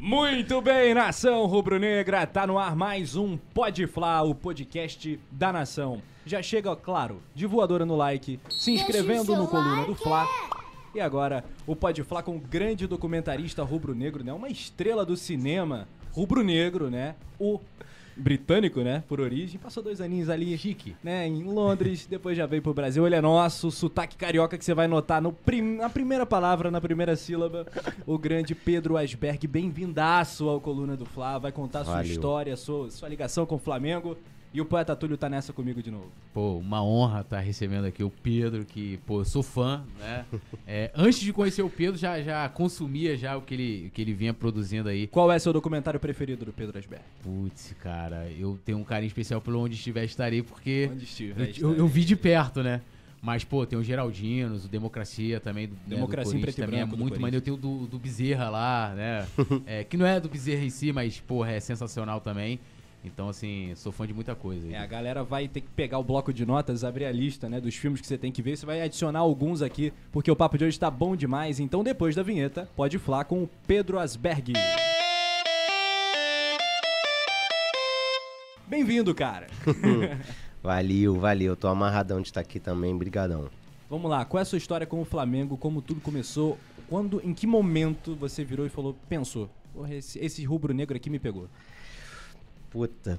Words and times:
Muito 0.00 0.60
bem, 0.62 0.94
nação 0.94 1.44
rubro-negra, 1.46 2.24
tá 2.24 2.46
no 2.46 2.56
ar 2.56 2.76
mais 2.76 3.16
um 3.16 3.36
Pode 3.36 3.84
Flá, 3.88 4.22
o 4.22 4.32
podcast 4.32 5.18
da 5.28 5.52
nação. 5.52 6.00
Já 6.24 6.40
chega, 6.40 6.76
claro, 6.76 7.20
de 7.34 7.46
voadora 7.46 7.84
no 7.84 7.96
like, 7.96 8.38
se 8.48 8.70
inscrevendo 8.70 9.36
no 9.36 9.48
Coluna 9.48 9.84
do 9.86 9.96
Fla. 9.96 10.24
E 10.94 11.00
agora, 11.00 11.44
o 11.66 11.74
Pode 11.74 12.04
Flá 12.04 12.22
com 12.22 12.36
o 12.36 12.40
grande 12.40 12.86
documentarista 12.86 13.64
rubro-negro, 13.64 14.22
né? 14.22 14.32
Uma 14.32 14.48
estrela 14.48 15.04
do 15.04 15.16
cinema 15.16 15.88
rubro-negro, 16.12 16.88
né? 16.88 17.16
O 17.36 17.58
britânico, 18.18 18.80
né? 18.80 19.02
Por 19.08 19.20
origem. 19.20 19.58
Passou 19.58 19.82
dois 19.82 20.00
aninhos 20.00 20.28
ali, 20.28 20.56
chique, 20.58 20.96
né? 21.02 21.26
Em 21.26 21.44
Londres, 21.44 22.06
depois 22.10 22.36
já 22.36 22.46
veio 22.46 22.62
pro 22.62 22.74
Brasil. 22.74 23.06
Ele 23.06 23.14
é 23.14 23.20
nosso, 23.20 23.70
sotaque 23.70 24.16
carioca 24.16 24.58
que 24.58 24.64
você 24.64 24.74
vai 24.74 24.88
notar 24.88 25.22
no 25.22 25.32
prim 25.32 25.76
na 25.76 25.88
primeira 25.88 26.26
palavra, 26.26 26.70
na 26.70 26.80
primeira 26.80 27.16
sílaba. 27.16 27.66
O 28.06 28.18
grande 28.18 28.54
Pedro 28.54 28.96
Asberg, 28.96 29.46
bem-vindaço 29.46 30.48
ao 30.48 30.60
Coluna 30.60 30.96
do 30.96 31.06
Fla. 31.06 31.38
Vai 31.38 31.52
contar 31.52 31.84
sua 31.84 31.94
Valeu. 31.94 32.10
história, 32.10 32.56
sua, 32.56 32.90
sua 32.90 33.08
ligação 33.08 33.46
com 33.46 33.54
o 33.54 33.58
Flamengo. 33.58 34.16
E 34.52 34.60
o 34.62 34.64
poeta 34.64 34.96
Túlio 34.96 35.18
tá 35.18 35.28
nessa 35.28 35.52
comigo 35.52 35.82
de 35.82 35.90
novo. 35.90 36.10
Pô, 36.32 36.56
uma 36.56 36.82
honra 36.82 37.20
estar 37.20 37.38
recebendo 37.40 37.84
aqui 37.84 38.02
o 38.02 38.10
Pedro, 38.10 38.64
que, 38.64 38.96
pô, 39.06 39.20
eu 39.20 39.24
sou 39.24 39.42
fã, 39.42 39.84
né? 39.98 40.24
É, 40.66 40.90
antes 40.94 41.20
de 41.20 41.32
conhecer 41.32 41.62
o 41.62 41.68
Pedro, 41.70 41.98
já, 41.98 42.20
já 42.22 42.48
consumia 42.48 43.16
já 43.16 43.36
o 43.36 43.42
que 43.42 43.54
ele, 43.54 43.86
o 43.86 43.90
que 43.90 44.00
ele 44.02 44.12
vinha 44.14 44.32
produzindo 44.34 44.88
aí. 44.88 45.06
Qual 45.06 45.30
é 45.30 45.38
seu 45.38 45.52
documentário 45.52 45.98
preferido 46.00 46.44
do 46.46 46.52
Pedro 46.52 46.78
Asberg? 46.78 47.04
Putz, 47.22 47.74
cara, 47.80 48.28
eu 48.38 48.58
tenho 48.64 48.78
um 48.78 48.84
carinho 48.84 49.08
especial 49.08 49.40
pelo 49.40 49.60
onde 49.60 49.74
estiver 49.74 50.04
estarei, 50.04 50.42
porque 50.42 50.88
Onde 50.92 51.04
estiver, 51.04 51.50
eu, 51.58 51.70
eu, 51.72 51.76
eu 51.78 51.86
vi 51.88 52.04
de 52.04 52.16
perto, 52.16 52.62
né? 52.62 52.80
Mas, 53.20 53.44
pô, 53.44 53.66
tem 53.66 53.78
o 53.78 53.82
Geraldinos, 53.82 54.64
o 54.64 54.68
Democracia 54.68 55.40
também. 55.40 55.66
do- 55.66 55.74
né, 55.74 55.80
do 55.86 55.90
Democracia 55.90 56.38
em 56.38 56.40
preto 56.40 56.58
e 56.58 56.60
também 56.60 56.80
branco 56.80 56.94
é 56.94 56.98
muito 56.98 57.20
maneiro. 57.20 57.44
Tem 57.44 57.52
o 57.52 57.56
do, 57.56 57.86
do 57.86 57.98
Bezerra 57.98 58.48
lá, 58.48 58.94
né? 58.94 59.26
É, 59.66 59.84
que 59.84 59.96
não 59.96 60.06
é 60.06 60.20
do 60.20 60.28
Bezerra 60.28 60.64
em 60.64 60.70
si, 60.70 60.92
mas, 60.92 61.18
porra, 61.20 61.52
é 61.52 61.60
sensacional 61.60 62.20
também. 62.20 62.60
Então, 63.04 63.28
assim, 63.28 63.72
sou 63.76 63.92
fã 63.92 64.06
de 64.06 64.12
muita 64.12 64.34
coisa. 64.34 64.70
É, 64.72 64.76
a 64.76 64.86
galera 64.86 65.22
vai 65.22 65.46
ter 65.46 65.60
que 65.60 65.68
pegar 65.68 65.98
o 65.98 66.02
bloco 66.02 66.32
de 66.32 66.44
notas, 66.44 66.82
abrir 66.82 67.04
a 67.04 67.12
lista, 67.12 67.48
né, 67.48 67.60
dos 67.60 67.74
filmes 67.74 68.00
que 68.00 68.06
você 68.06 68.18
tem 68.18 68.32
que 68.32 68.42
ver. 68.42 68.56
Você 68.56 68.66
vai 68.66 68.82
adicionar 68.82 69.20
alguns 69.20 69.62
aqui, 69.62 69.92
porque 70.10 70.30
o 70.30 70.36
papo 70.36 70.58
de 70.58 70.64
hoje 70.64 70.78
tá 70.78 70.90
bom 70.90 71.14
demais. 71.14 71.60
Então, 71.60 71.84
depois 71.84 72.14
da 72.14 72.22
vinheta, 72.22 72.68
pode 72.74 72.98
falar 72.98 73.24
com 73.24 73.44
o 73.44 73.50
Pedro 73.66 73.98
Asberg. 73.98 74.52
Bem-vindo, 78.66 79.14
cara. 79.14 79.46
Valeu, 80.62 81.18
valeu. 81.18 81.56
Tô 81.56 81.68
amarradão 81.68 82.20
de 82.20 82.28
estar 82.28 82.40
aqui 82.40 82.58
também, 82.58 82.96
brigadão. 82.96 83.48
Vamos 83.88 84.10
lá, 84.10 84.24
qual 84.24 84.38
é 84.38 84.42
a 84.42 84.44
sua 84.44 84.58
história 84.58 84.86
com 84.86 85.00
o 85.00 85.04
Flamengo? 85.04 85.56
Como 85.56 85.80
tudo 85.80 86.00
começou? 86.00 86.58
Quando, 86.88 87.22
em 87.24 87.32
que 87.32 87.46
momento 87.46 88.14
você 88.14 88.44
virou 88.44 88.66
e 88.66 88.68
falou, 88.68 88.94
pensou, 89.08 89.48
porra, 89.72 89.94
esse, 89.94 90.18
esse 90.18 90.44
rubro-negro 90.44 90.96
aqui 90.96 91.08
me 91.08 91.18
pegou? 91.18 91.48
Puta. 92.70 93.18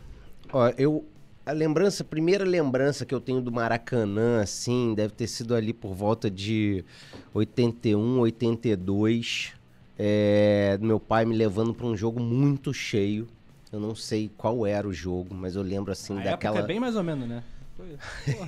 Ó, 0.52 0.72
eu. 0.78 1.06
A 1.46 1.52
lembrança, 1.52 2.04
a 2.04 2.06
primeira 2.06 2.46
lembrança 2.46 3.06
que 3.06 3.16
eu 3.16 3.20
tenho 3.20 3.42
do 3.42 3.52
Maracanã, 3.52 4.42
assim, 4.42 4.94
deve 4.94 5.14
ter 5.14 5.26
sido 5.26 5.56
ali 5.56 5.74
por 5.74 5.96
volta 5.96 6.30
de 6.30 6.86
81, 7.34 8.20
82. 8.20 9.54
É, 9.98 10.78
meu 10.80 11.00
pai 11.00 11.26
me 11.26 11.36
levando 11.36 11.74
para 11.74 11.88
um 11.88 11.98
jogo 11.98 12.20
muito 12.20 12.72
cheio. 12.72 13.28
Eu 13.72 13.80
não 13.80 13.96
sei 13.96 14.30
qual 14.38 14.66
era 14.66 14.88
o 14.88 14.94
jogo, 14.94 15.34
mas 15.34 15.56
eu 15.56 15.62
lembro 15.62 15.92
assim 15.92 16.14
a 16.20 16.24
daquela. 16.24 16.58
época 16.58 16.72
é 16.72 16.74
bem 16.74 16.80
mais 16.80 16.96
ou 16.96 17.04
menos, 17.04 17.28
né? 17.28 17.44
Foi, 17.76 17.96
porra, 18.34 18.48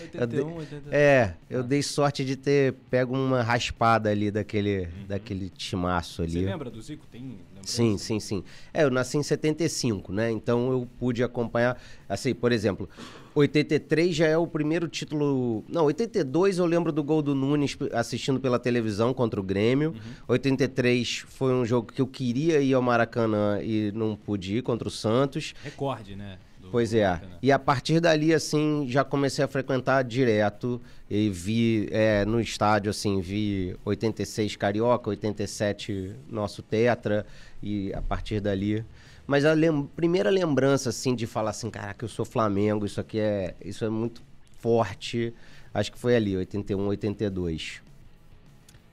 81, 0.00 0.56
82. 0.56 0.92
É, 0.92 1.34
eu 1.50 1.62
dei 1.62 1.82
sorte 1.82 2.24
de 2.24 2.34
ter 2.34 2.72
pego 2.90 3.14
uma 3.14 3.42
raspada 3.42 4.10
ali 4.10 4.30
daquele, 4.30 4.88
daquele 5.06 5.50
timaço 5.50 6.22
ali. 6.22 6.32
Você 6.32 6.46
lembra 6.46 6.70
do 6.70 6.80
Zico? 6.80 7.06
Tem? 7.06 7.38
Sim, 7.64 7.98
sim, 7.98 8.20
sim. 8.20 8.44
É, 8.72 8.84
eu 8.84 8.90
nasci 8.90 9.18
em 9.18 9.22
75, 9.22 10.12
né? 10.12 10.30
Então 10.30 10.70
eu 10.70 10.88
pude 10.98 11.22
acompanhar, 11.22 11.80
assim, 12.08 12.34
por 12.34 12.52
exemplo, 12.52 12.88
83 13.34 14.14
já 14.14 14.26
é 14.26 14.38
o 14.38 14.46
primeiro 14.46 14.86
título. 14.86 15.64
Não, 15.68 15.84
82 15.86 16.58
eu 16.58 16.66
lembro 16.66 16.92
do 16.92 17.02
gol 17.02 17.20
do 17.20 17.34
Nunes 17.34 17.76
assistindo 17.92 18.38
pela 18.38 18.58
televisão 18.58 19.12
contra 19.12 19.40
o 19.40 19.42
Grêmio. 19.42 19.90
Uhum. 19.90 20.12
83 20.28 21.24
foi 21.28 21.52
um 21.52 21.64
jogo 21.64 21.92
que 21.92 22.00
eu 22.00 22.06
queria 22.06 22.60
ir 22.60 22.74
ao 22.74 22.82
Maracanã 22.82 23.60
e 23.62 23.90
não 23.92 24.16
pude 24.16 24.58
ir 24.58 24.62
contra 24.62 24.86
o 24.86 24.90
Santos. 24.90 25.54
Recorde, 25.62 26.14
né? 26.14 26.38
Pois 26.74 26.92
é. 26.92 27.04
Maracanã. 27.06 27.38
E 27.40 27.52
a 27.52 27.58
partir 27.58 28.00
dali, 28.00 28.34
assim, 28.34 28.84
já 28.88 29.04
comecei 29.04 29.44
a 29.44 29.46
frequentar 29.46 30.02
direto 30.02 30.80
e 31.08 31.30
vi 31.30 31.86
é, 31.92 32.24
no 32.24 32.40
estádio, 32.40 32.90
assim, 32.90 33.20
vi 33.20 33.76
86 33.84 34.56
Carioca, 34.56 35.08
87 35.10 36.16
nosso 36.28 36.62
Tetra 36.62 37.24
e 37.62 37.92
a 37.94 38.02
partir 38.02 38.40
dali... 38.40 38.84
Mas 39.24 39.44
a 39.44 39.52
lem- 39.52 39.88
primeira 39.94 40.30
lembrança, 40.30 40.88
assim, 40.88 41.14
de 41.14 41.28
falar 41.28 41.50
assim, 41.50 41.70
caraca, 41.70 42.04
eu 42.04 42.08
sou 42.08 42.24
Flamengo, 42.24 42.84
isso 42.84 43.00
aqui 43.00 43.20
é, 43.20 43.54
isso 43.64 43.84
é 43.84 43.88
muito 43.88 44.20
forte, 44.58 45.32
acho 45.72 45.92
que 45.92 45.98
foi 45.98 46.16
ali, 46.16 46.36
81, 46.36 46.86
82. 46.88 47.80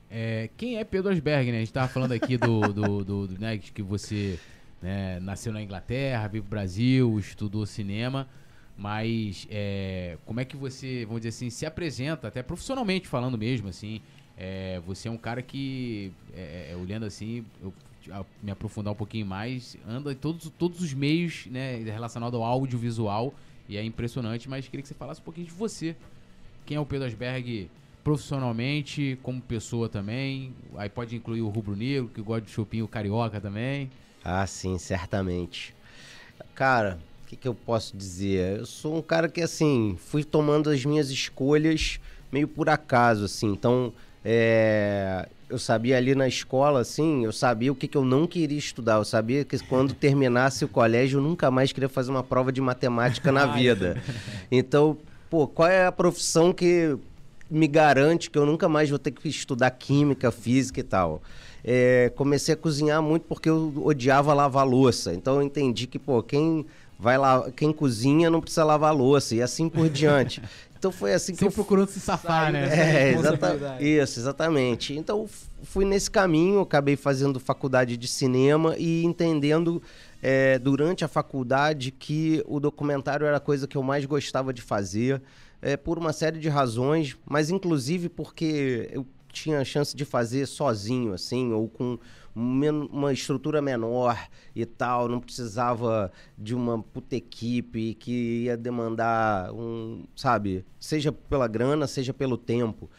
É, 0.09 0.49
quem 0.55 0.77
é 0.77 0.83
Pedro 0.83 1.11
Asberg, 1.11 1.51
né? 1.51 1.57
A 1.57 1.59
gente 1.61 1.73
tava 1.73 1.87
falando 1.87 2.11
aqui 2.11 2.37
do, 2.37 2.71
do, 2.73 3.03
do- 3.03 3.27
do, 3.27 3.39
né, 3.41 3.57
que 3.57 3.81
você 3.81 4.37
né, 4.81 5.19
nasceu 5.19 5.53
na 5.53 5.61
Inglaterra, 5.61 6.27
veio 6.27 6.43
pro 6.43 6.49
Brasil, 6.49 7.19
estudou 7.19 7.65
cinema, 7.65 8.27
mas 8.77 9.47
é, 9.49 10.17
como 10.25 10.39
é 10.39 10.45
que 10.45 10.57
você, 10.57 11.05
vamos 11.05 11.21
dizer 11.21 11.29
assim, 11.29 11.49
se 11.49 11.65
apresenta, 11.65 12.27
até 12.27 12.41
profissionalmente 12.41 13.07
falando 13.07 13.37
mesmo, 13.37 13.69
assim, 13.69 14.01
é, 14.37 14.79
você 14.85 15.07
é 15.07 15.11
um 15.11 15.17
cara 15.17 15.41
que, 15.41 16.11
é, 16.33 16.71
é, 16.71 16.75
olhando 16.75 17.05
assim, 17.05 17.45
eu 17.61 17.73
me 18.41 18.49
aprofundar 18.49 18.93
um 18.93 18.95
pouquinho 18.95 19.25
mais, 19.25 19.77
anda 19.87 20.11
em 20.11 20.15
todos, 20.15 20.51
todos 20.57 20.81
os 20.81 20.93
meios, 20.93 21.45
né, 21.47 21.77
relacionado 21.77 22.37
ao 22.37 22.43
audiovisual, 22.43 23.33
e 23.69 23.77
é 23.77 23.83
impressionante, 23.83 24.49
mas 24.49 24.67
queria 24.67 24.81
que 24.81 24.87
você 24.87 24.95
falasse 24.95 25.21
um 25.21 25.23
pouquinho 25.23 25.45
de 25.45 25.53
você. 25.53 25.95
Quem 26.65 26.77
é 26.77 26.79
o 26.79 26.85
Pedro 26.85 27.07
Asberg 27.07 27.69
profissionalmente, 28.03 29.17
como 29.21 29.41
pessoa 29.41 29.87
também. 29.87 30.53
Aí 30.75 30.89
pode 30.89 31.15
incluir 31.15 31.41
o 31.41 31.49
Rubro 31.49 31.75
Negro, 31.75 32.09
que 32.09 32.21
gosta 32.21 32.41
de 32.41 32.51
chupinho 32.51 32.87
carioca 32.87 33.39
também. 33.39 33.89
Ah, 34.23 34.45
sim, 34.45 34.77
certamente. 34.77 35.73
Cara, 36.55 36.99
o 37.25 37.27
que, 37.27 37.35
que 37.35 37.47
eu 37.47 37.55
posso 37.55 37.95
dizer? 37.95 38.59
Eu 38.59 38.65
sou 38.65 38.97
um 38.97 39.01
cara 39.01 39.27
que, 39.27 39.41
assim, 39.41 39.97
fui 40.07 40.23
tomando 40.23 40.69
as 40.69 40.85
minhas 40.85 41.09
escolhas 41.09 41.99
meio 42.31 42.47
por 42.47 42.69
acaso, 42.69 43.25
assim. 43.25 43.47
Então, 43.51 43.91
é, 44.23 45.27
eu 45.49 45.57
sabia 45.57 45.97
ali 45.97 46.15
na 46.15 46.27
escola, 46.27 46.79
assim, 46.79 47.25
eu 47.25 47.31
sabia 47.31 47.71
o 47.71 47.75
que, 47.75 47.87
que 47.87 47.97
eu 47.97 48.05
não 48.05 48.25
queria 48.27 48.57
estudar. 48.57 48.95
Eu 48.95 49.05
sabia 49.05 49.43
que 49.43 49.57
quando 49.67 49.93
terminasse 49.93 50.63
o 50.63 50.67
colégio, 50.67 51.17
eu 51.19 51.23
nunca 51.23 51.49
mais 51.51 51.71
queria 51.71 51.89
fazer 51.89 52.11
uma 52.11 52.23
prova 52.23 52.51
de 52.51 52.61
matemática 52.61 53.31
na 53.31 53.45
vida. 53.57 54.01
Então, 54.53 54.97
pô, 55.29 55.47
qual 55.47 55.69
é 55.69 55.85
a 55.85 55.91
profissão 55.93 56.51
que 56.51 56.97
me 57.51 57.67
garante 57.67 58.31
que 58.31 58.37
eu 58.37 58.45
nunca 58.45 58.69
mais 58.69 58.89
vou 58.89 58.97
ter 58.97 59.11
que 59.11 59.27
estudar 59.27 59.69
química, 59.71 60.31
física 60.31 60.79
e 60.79 60.83
tal. 60.83 61.21
É, 61.63 62.11
comecei 62.15 62.53
a 62.53 62.57
cozinhar 62.57 63.01
muito 63.01 63.23
porque 63.23 63.49
eu 63.49 63.73
odiava 63.83 64.33
lavar 64.33 64.65
louça. 64.65 65.13
Então 65.13 65.35
eu 65.35 65.41
entendi 65.41 65.85
que, 65.85 65.99
pô, 65.99 66.23
quem 66.23 66.65
vai 66.97 67.17
lá, 67.17 67.51
quem 67.51 67.73
cozinha 67.73 68.29
não 68.29 68.39
precisa 68.39 68.63
lavar 68.63 68.95
louça 68.95 69.35
e 69.35 69.41
assim 69.41 69.67
por 69.67 69.89
diante. 69.89 70.41
Então 70.81 70.91
foi 70.91 71.13
assim 71.13 71.33
que 71.33 71.37
Sempre 71.37 71.51
eu 71.51 71.55
procurando 71.57 71.89
se 71.89 71.99
safar, 71.99 72.51
né? 72.51 72.67
é, 72.71 73.13
exata, 73.13 73.77
isso, 73.79 74.19
exatamente. 74.19 74.97
Então 74.97 75.29
fui 75.61 75.85
nesse 75.85 76.09
caminho, 76.09 76.59
acabei 76.59 76.95
fazendo 76.95 77.39
faculdade 77.39 77.95
de 77.95 78.07
cinema 78.07 78.75
e 78.79 79.03
entendendo 79.03 79.79
é, 80.23 80.57
durante 80.57 81.05
a 81.05 81.07
faculdade 81.07 81.91
que 81.91 82.43
o 82.47 82.59
documentário 82.59 83.27
era 83.27 83.37
a 83.37 83.39
coisa 83.39 83.67
que 83.67 83.77
eu 83.77 83.83
mais 83.83 84.05
gostava 84.05 84.51
de 84.51 84.63
fazer, 84.63 85.21
é, 85.61 85.77
por 85.77 85.97
uma 85.97 86.11
série 86.11 86.39
de 86.39 86.49
razões, 86.49 87.17
mas 87.29 87.49
inclusive 87.49 88.09
porque 88.09 88.89
eu 88.91 89.05
tinha 89.31 89.59
a 89.59 89.65
chance 89.65 89.95
de 89.95 90.03
fazer 90.03 90.45
sozinho, 90.45 91.13
assim, 91.13 91.51
ou 91.53 91.69
com 91.69 91.97
uma 92.33 93.11
estrutura 93.11 93.61
menor 93.61 94.17
e 94.55 94.65
tal, 94.65 95.07
não 95.07 95.19
precisava 95.19 96.11
de 96.37 96.55
uma 96.55 96.81
puta 96.81 97.15
equipe 97.15 97.93
que 97.95 98.43
ia 98.43 98.55
demandar 98.55 99.51
um, 99.53 100.05
sabe, 100.15 100.65
seja 100.79 101.11
pela 101.11 101.47
grana, 101.47 101.87
seja 101.87 102.13
pelo 102.13 102.37
tempo. 102.37 102.89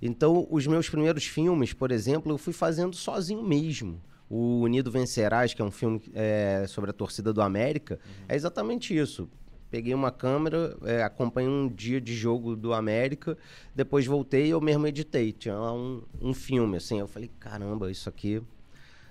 Então, 0.00 0.46
os 0.50 0.66
meus 0.66 0.90
primeiros 0.90 1.24
filmes, 1.24 1.72
por 1.72 1.90
exemplo, 1.90 2.32
eu 2.32 2.38
fui 2.38 2.52
fazendo 2.52 2.94
sozinho 2.96 3.42
mesmo. 3.42 4.00
O 4.28 4.60
Unido 4.62 4.90
Vencerás, 4.90 5.54
que 5.54 5.62
é 5.62 5.64
um 5.64 5.70
filme 5.70 6.02
é, 6.14 6.64
sobre 6.66 6.90
a 6.90 6.92
torcida 6.92 7.32
do 7.32 7.40
América, 7.40 7.98
é 8.28 8.34
exatamente 8.34 8.96
isso. 8.96 9.28
Peguei 9.72 9.94
uma 9.94 10.10
câmera, 10.10 10.76
é, 10.84 11.02
acompanhei 11.02 11.48
um 11.48 11.66
dia 11.66 11.98
de 11.98 12.14
jogo 12.14 12.54
do 12.54 12.74
América, 12.74 13.38
depois 13.74 14.04
voltei 14.04 14.48
e 14.48 14.50
eu 14.50 14.60
mesmo 14.60 14.86
editei. 14.86 15.32
Tinha 15.32 15.54
lá 15.54 15.72
um, 15.72 16.02
um 16.20 16.34
filme, 16.34 16.76
assim. 16.76 16.98
Eu 16.98 17.08
falei, 17.08 17.30
caramba, 17.40 17.90
isso 17.90 18.06
aqui 18.06 18.42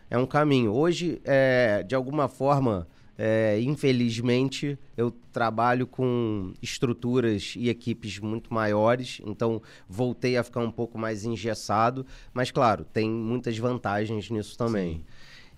é 0.08 0.20
um 0.20 0.26
caminho. 0.28 0.72
Hoje, 0.72 1.20
é, 1.24 1.82
de 1.82 1.96
alguma 1.96 2.28
forma, 2.28 2.88
é, 3.18 3.60
infelizmente, 3.60 4.78
eu 4.96 5.12
trabalho 5.34 5.88
com 5.88 6.54
estruturas 6.62 7.56
e 7.58 7.68
equipes 7.68 8.20
muito 8.20 8.54
maiores, 8.54 9.20
então 9.26 9.64
voltei 9.90 10.38
a 10.38 10.44
ficar 10.44 10.60
um 10.60 10.72
pouco 10.72 10.96
mais 10.96 11.26
engessado, 11.26 12.06
mas 12.36 12.52
claro, 12.52 12.86
tem 12.86 13.10
muitas 13.10 13.58
vantagens 13.58 14.30
nisso 14.30 14.56
também. 14.56 15.04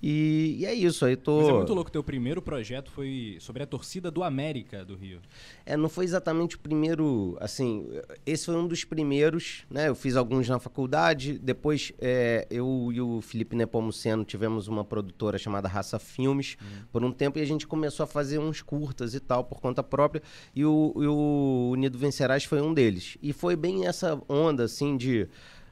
E, 0.06 0.58
e 0.60 0.66
é 0.66 0.74
isso, 0.74 1.06
aí 1.06 1.16
tô... 1.16 1.40
Mas 1.40 1.48
é 1.48 1.54
muito 1.54 1.74
louco, 1.74 1.90
teu 1.90 2.04
primeiro 2.04 2.42
projeto 2.42 2.92
foi 2.92 3.38
sobre 3.40 3.64
a 3.64 3.66
torcida 3.66 4.12
do 4.12 4.22
América 4.22 4.84
do 4.84 4.98
Rio. 4.98 5.22
É, 5.66 5.78
não 5.78 5.88
foi 5.88 6.04
exatamente 6.04 6.58
o 6.58 6.60
primeiro, 6.60 7.38
assim, 7.40 7.88
esse 8.26 8.48
foi 8.48 8.56
um 8.58 8.68
dos 8.68 8.84
primeiros, 8.84 9.64
né? 9.70 9.88
Eu 9.88 9.96
fiz 9.96 10.18
alguns 10.18 10.50
na 10.50 10.60
faculdade, 10.60 11.40
depois 11.40 11.94
é, 12.02 12.46
eu 12.52 12.90
e 12.94 13.00
o 13.00 13.22
Felipe 13.22 13.56
Nepomuceno 13.56 14.26
tivemos 14.26 14.68
uma 14.68 14.84
produtora 14.84 15.38
chamada 15.38 15.70
Raça 15.70 15.98
Filmes 15.98 16.58
por 16.92 17.02
um 17.02 17.12
tempo 17.14 17.40
e 17.40 17.42
a 17.42 17.46
gente 17.46 17.66
começou 17.66 18.04
a 18.04 18.08
fazer 18.08 18.40
uns 18.40 18.62
curtas 18.62 19.14
e 19.14 19.22
tal, 19.22 19.46
por 19.46 19.62
conta 19.62 19.82
própria, 19.82 20.22
e 20.54 20.66
o, 20.66 20.94
e 20.98 21.08
o 21.08 21.70
Unido 21.72 21.98
Vencerás 21.98 22.44
foi 22.44 22.60
um 22.60 22.74
deles. 22.74 23.18
E 23.24 23.32
foi 23.32 23.56
bem 23.56 23.88
essa 23.88 24.22
onda, 24.28 24.66
assim, 24.66 24.98
de 24.98 25.30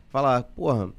falar, 0.07 0.43
porra, 0.43 0.93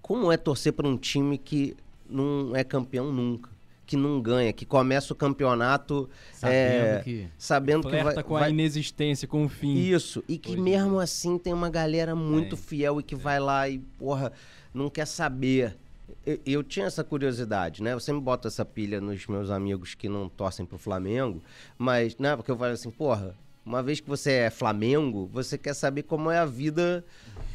como 0.00 0.32
é 0.32 0.38
torcer 0.38 0.72
para 0.72 0.88
um 0.88 0.96
time 0.96 1.36
que 1.36 1.76
não 2.08 2.54
é 2.54 2.64
campeão 2.64 3.12
nunca? 3.12 3.50
Que 3.84 3.96
não 3.96 4.20
ganha, 4.22 4.52
que 4.52 4.64
começa 4.64 5.12
o 5.12 5.16
campeonato 5.16 6.08
Sabendo 6.32 6.54
é, 6.54 7.00
que. 7.04 7.28
sabendo 7.36 7.88
que 7.88 8.02
vai, 8.02 8.22
com 8.22 8.36
a 8.36 8.40
vai- 8.40 8.50
inexistência, 8.50 9.28
com 9.28 9.44
o 9.44 9.48
fim. 9.48 9.76
isso, 9.76 10.24
e 10.28 10.38
que 10.38 10.52
em 10.52 10.56
mesmo 10.56 10.98
assim 10.98 11.36
tem 11.36 11.52
uma 11.52 11.68
galera 11.68 12.14
muito 12.14 12.56
Tem, 12.56 12.64
fiel 12.64 13.00
e 13.00 13.02
que 13.02 13.14
vai 13.14 13.38
lá 13.38 13.68
e, 13.68 13.78
porra, 13.98 14.32
não 14.72 14.88
quer 14.88 15.06
saber. 15.06 15.76
Eu, 16.24 16.38
eu 16.46 16.62
tinha 16.62 16.86
essa 16.86 17.02
curiosidade, 17.04 17.82
né? 17.82 17.92
Eu 17.92 18.00
sempre 18.00 18.22
boto 18.22 18.46
essa 18.48 18.64
pilha 18.64 19.00
nos 19.00 19.26
meus 19.26 19.50
amigos 19.50 19.94
que 19.94 20.08
não 20.08 20.28
torcem 20.28 20.64
pro 20.64 20.78
Flamengo, 20.78 21.42
mas, 21.76 22.16
né? 22.16 22.34
Porque 22.36 22.50
eu 22.50 22.56
falo 22.56 22.72
assim, 22.72 22.90
porra, 22.90 23.34
uma 23.66 23.82
vez 23.82 24.00
que 24.00 24.08
você 24.08 24.32
é 24.32 24.50
Flamengo, 24.50 25.28
você 25.32 25.58
quer 25.58 25.74
saber 25.74 26.04
como 26.04 26.30
é 26.30 26.38
a 26.38 26.46
vida, 26.46 27.04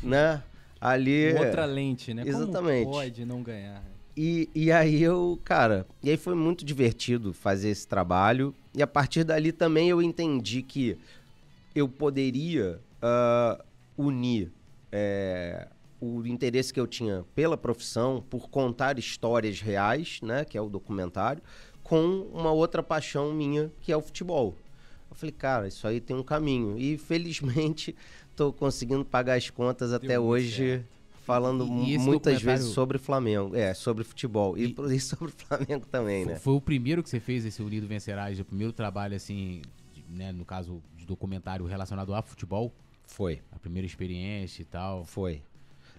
né? 0.04 0.44
Ali. 0.80 1.34
Outra 1.34 1.66
lente, 1.66 2.14
né? 2.14 2.24
Exatamente. 2.26 2.84
Como 2.84 2.98
pode 2.98 3.26
não 3.26 3.42
ganhar? 3.42 3.82
E, 4.18 4.50
e 4.56 4.72
aí 4.72 5.04
eu, 5.04 5.40
cara, 5.44 5.86
e 6.02 6.10
aí 6.10 6.18
foi 6.18 6.34
muito 6.34 6.66
divertido 6.66 7.34
fazer 7.34 7.70
esse 7.70 7.88
trabalho. 7.88 8.52
E 8.74 8.82
a 8.82 8.88
partir 8.88 9.24
dali 9.24 9.52
também 9.52 9.90
eu 9.90 10.02
entendi 10.02 10.64
que 10.64 10.98
eu 11.76 11.88
poderia 11.88 12.82
ah, 13.00 13.64
unir 13.96 14.52
é, 14.92 15.68
o 16.02 16.26
interesse 16.26 16.74
que 16.74 16.80
eu 16.80 16.88
tinha 16.88 17.24
pela 17.36 17.56
profissão, 17.56 18.24
por 18.28 18.50
contar 18.50 18.98
histórias 18.98 19.62
reais, 19.62 20.20
né, 20.24 20.44
que 20.44 20.58
é 20.58 20.62
o 20.62 20.68
documentário, 20.68 21.44
com 21.84 22.28
uma 22.34 22.52
outra 22.52 22.82
paixão 22.82 23.32
minha, 23.32 23.72
que 23.82 23.92
é 23.92 23.98
o 23.98 24.02
futebol. 24.02 24.56
Eu 25.12 25.16
falei, 25.16 25.32
cara, 25.32 25.68
isso 25.68 25.88
aí 25.88 26.02
tem 26.02 26.16
um 26.16 26.24
caminho. 26.24 26.76
E 26.76 26.98
felizmente 26.98 27.96
estou 28.32 28.52
conseguindo 28.52 29.06
pagar 29.06 29.36
as 29.36 29.52
contas 29.52 29.94
até 29.94 30.18
muito 30.18 30.30
hoje. 30.32 30.56
certo. 30.56 30.97
Falando 31.28 31.66
E- 31.86 31.98
muitas 31.98 32.42
vezes 32.42 32.68
sobre 32.74 32.98
Flamengo, 32.98 33.54
é, 33.54 33.74
sobre 33.74 34.06
futebol. 34.06 34.58
E, 34.58 34.68
E- 34.68 34.76
e 34.96 35.00
sobre 35.00 35.34
Flamengo 35.36 35.86
também, 35.86 36.24
Foi, 36.24 36.34
né? 36.34 36.40
foi 36.40 36.54
o 36.54 36.62
primeiro 36.62 37.04
que 37.04 37.10
você 37.10 37.20
fez, 37.20 37.44
esse 37.46 37.62
Unido 37.62 37.86
Vencerás, 37.86 38.40
o 38.40 38.46
primeiro 38.46 38.72
trabalho, 38.72 39.14
assim, 39.14 39.62
de- 39.94 40.06
né, 40.10 40.32
no 40.32 40.46
caso 40.46 40.82
de 40.96 41.06
documentário 41.06 41.66
relacionado 41.66 42.16
a 42.16 42.22
futebol, 42.22 42.74
Foi. 43.06 43.42
a 43.52 43.60
primeira 43.60 43.86
experiência 43.86 44.62
e 44.62 44.66
tal. 44.66 45.04
Foi. 45.04 45.42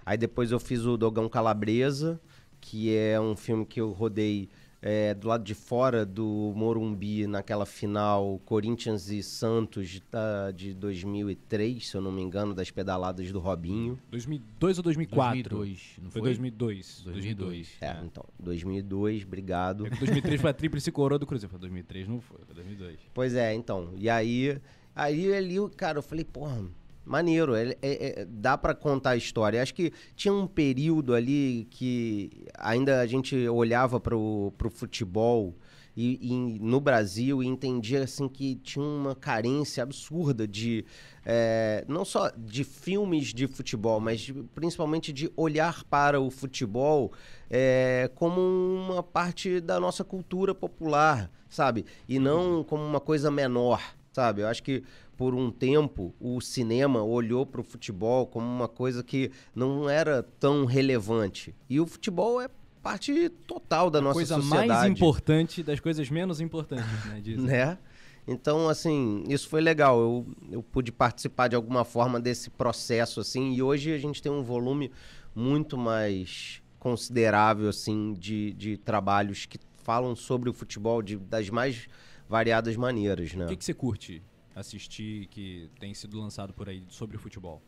Aí 0.07 0.17
depois 0.17 0.51
eu 0.51 0.59
fiz 0.59 0.87
o 0.87 0.97
Dogão 0.97 1.29
Calabresa, 1.29 2.19
que 2.59 2.97
é 2.97 3.21
um 3.21 3.37
filme 3.37 3.67
que 3.67 3.79
eu 3.81 3.91
rodei 3.93 4.49
é, 4.81 5.13
do 5.13 5.27
lado 5.27 5.43
de 5.43 5.55
fora 5.55 6.07
do 6.07 6.53
Morumbi, 6.55 7.27
naquela 7.27 7.67
final 7.67 8.41
Corinthians 8.45 9.09
e 9.11 9.23
Santos 9.23 10.01
da- 10.11 10.53
de 10.53 10.73
2003, 10.73 11.89
se 11.89 11.97
eu 11.97 12.01
não 12.01 12.13
me 12.13 12.23
engano, 12.23 12.55
das 12.55 12.71
pedaladas 12.71 13.31
do 13.33 13.41
Robinho. 13.41 13.99
2002 14.11 14.79
ou 14.79 14.85
2004? 14.85 15.57
2002, 15.57 15.97
não 16.03 16.11
Foi 16.11 16.21
foi? 16.21 16.29
2002. 16.31 17.01
2002. 17.05 17.69
É, 17.81 17.97
então, 18.05 18.25
2002, 18.39 19.25
obrigado. 19.25 19.87
É 19.87 19.91
que 19.91 19.99
2003 19.99 20.41
foi 20.41 20.51
a 20.51 20.55
tríplice 20.55 20.93
coroa 20.93 21.19
do 21.19 21.27
Cruzeiro. 21.27 21.51
Foi 21.51 21.59
2003, 21.61 22.07
não 22.07 22.21
foi. 22.21 22.39
Foi 22.47 22.55
2002. 22.55 22.99
Pois 23.13 23.35
é, 23.35 23.53
então. 23.55 23.91
E 23.97 24.09
aí, 24.09 24.59
aí 24.95 25.33
ali, 25.35 25.57
cara, 25.77 25.99
eu 25.99 26.03
falei, 26.03 26.25
porra, 26.25 26.65
maneiro, 27.09 27.55
é, 27.55 27.71
é- 27.83 28.21
é- 28.21 28.27
dá 28.29 28.57
pra 28.59 28.75
contar 28.75 29.11
a 29.11 29.17
história. 29.17 29.63
Acho 29.63 29.75
que 29.75 29.93
tinha 30.15 30.33
um 30.33 30.47
período 30.47 31.15
ali 31.15 31.67
que 31.71 32.31
ainda 32.59 33.01
a 33.01 33.07
gente 33.07 33.49
olhava 33.49 33.99
pro, 33.99 34.53
pro 34.59 34.71
futebol 34.71 35.57
e, 35.97 36.19
e 36.23 36.59
no 36.61 36.81
Brasil 36.81 37.43
e 37.43 37.47
entendia 37.47 38.05
assim 38.05 38.29
que 38.29 38.55
tinha 38.57 38.85
uma 38.85 39.17
carência 39.17 39.83
absurda 39.83 40.47
de 40.47 40.85
é, 41.27 41.85
não 41.89 42.05
só 42.05 42.31
de 42.39 42.63
filmes 42.63 43.35
de 43.35 43.49
futebol, 43.49 43.99
mas 43.99 44.21
de- 44.21 44.33
principalmente 44.55 45.13
de 45.13 45.31
olhar 45.37 45.83
para 45.85 46.21
o 46.21 46.31
futebol 46.31 47.13
é, 47.51 48.09
como 48.15 48.41
uma 48.41 49.03
parte 49.03 49.61
da 49.61 49.81
nossa 49.81 50.05
cultura 50.05 50.55
popular, 50.55 51.31
sabe? 51.49 51.85
E 52.09 52.19
não 52.21 52.63
como 52.63 52.85
uma 52.85 53.01
coisa 53.01 53.29
menor, 53.31 53.83
sabe? 54.19 54.43
Eu 54.43 54.49
acho 54.49 54.65
que 54.65 54.83
por 55.17 55.33
um 55.33 55.49
tempo 55.49 56.13
o 56.19 56.41
cinema 56.41 57.05
olhou 57.05 57.47
para 57.47 57.61
o 57.61 57.65
futebol 57.65 58.27
como 58.27 58.45
uma 58.45 58.67
coisa 58.67 59.05
que 59.05 59.31
não 59.55 59.89
era 59.89 60.25
tão 60.41 60.65
relevante. 60.65 61.55
E 61.71 61.79
o 61.79 61.87
futebol 61.87 62.41
é 62.41 62.51
parte 62.83 63.29
total 63.47 63.89
da 63.91 64.01
a 64.01 64.03
nossa 64.03 64.15
coisa 64.15 64.35
sociedade 64.35 64.69
mais 64.69 64.91
importante 64.91 65.63
das 65.63 65.79
coisas 65.79 66.11
menos 66.11 66.41
importantes, 66.41 66.85
né? 67.07 67.21
Né? 67.37 67.79
Então, 68.27 68.69
assim, 68.69 69.23
isso 69.29 69.49
foi 69.49 69.61
legal. 69.61 70.01
Eu, 70.01 70.27
eu 70.51 70.63
pude 70.65 70.91
participar 70.91 71.47
de 71.47 71.55
alguma 71.55 71.85
forma 71.85 72.19
desse 72.19 72.51
processo, 72.51 73.21
assim, 73.21 73.53
e 73.55 73.63
hoje 73.63 73.93
a 73.93 73.99
gente 73.99 74.21
tem 74.21 74.33
um 74.33 74.43
volume 74.43 74.91
muito 75.33 75.79
mais 75.79 76.61
considerável, 76.81 77.69
assim, 77.69 78.15
de, 78.15 78.53
de 78.53 78.77
trabalhos 78.77 79.47
que 79.47 79.59
falam 79.85 80.17
sobre 80.17 80.51
o 80.51 80.53
futebol 80.53 81.03
de, 81.03 81.17
das 81.17 81.49
mais 81.49 81.89
variadas 82.29 82.77
maneiras, 82.77 83.33
né? 83.35 83.47
O 83.47 83.49
que, 83.49 83.57
que 83.57 83.65
você 83.65 83.75
curte 83.75 84.23
assistir 84.55 85.27
que 85.29 85.71
tem 85.79 85.95
sido 85.95 86.21
lançado 86.21 86.53
por 86.53 86.69
aí 86.69 86.85
sobre 86.89 87.17
o 87.17 87.21
futebol? 87.21 87.63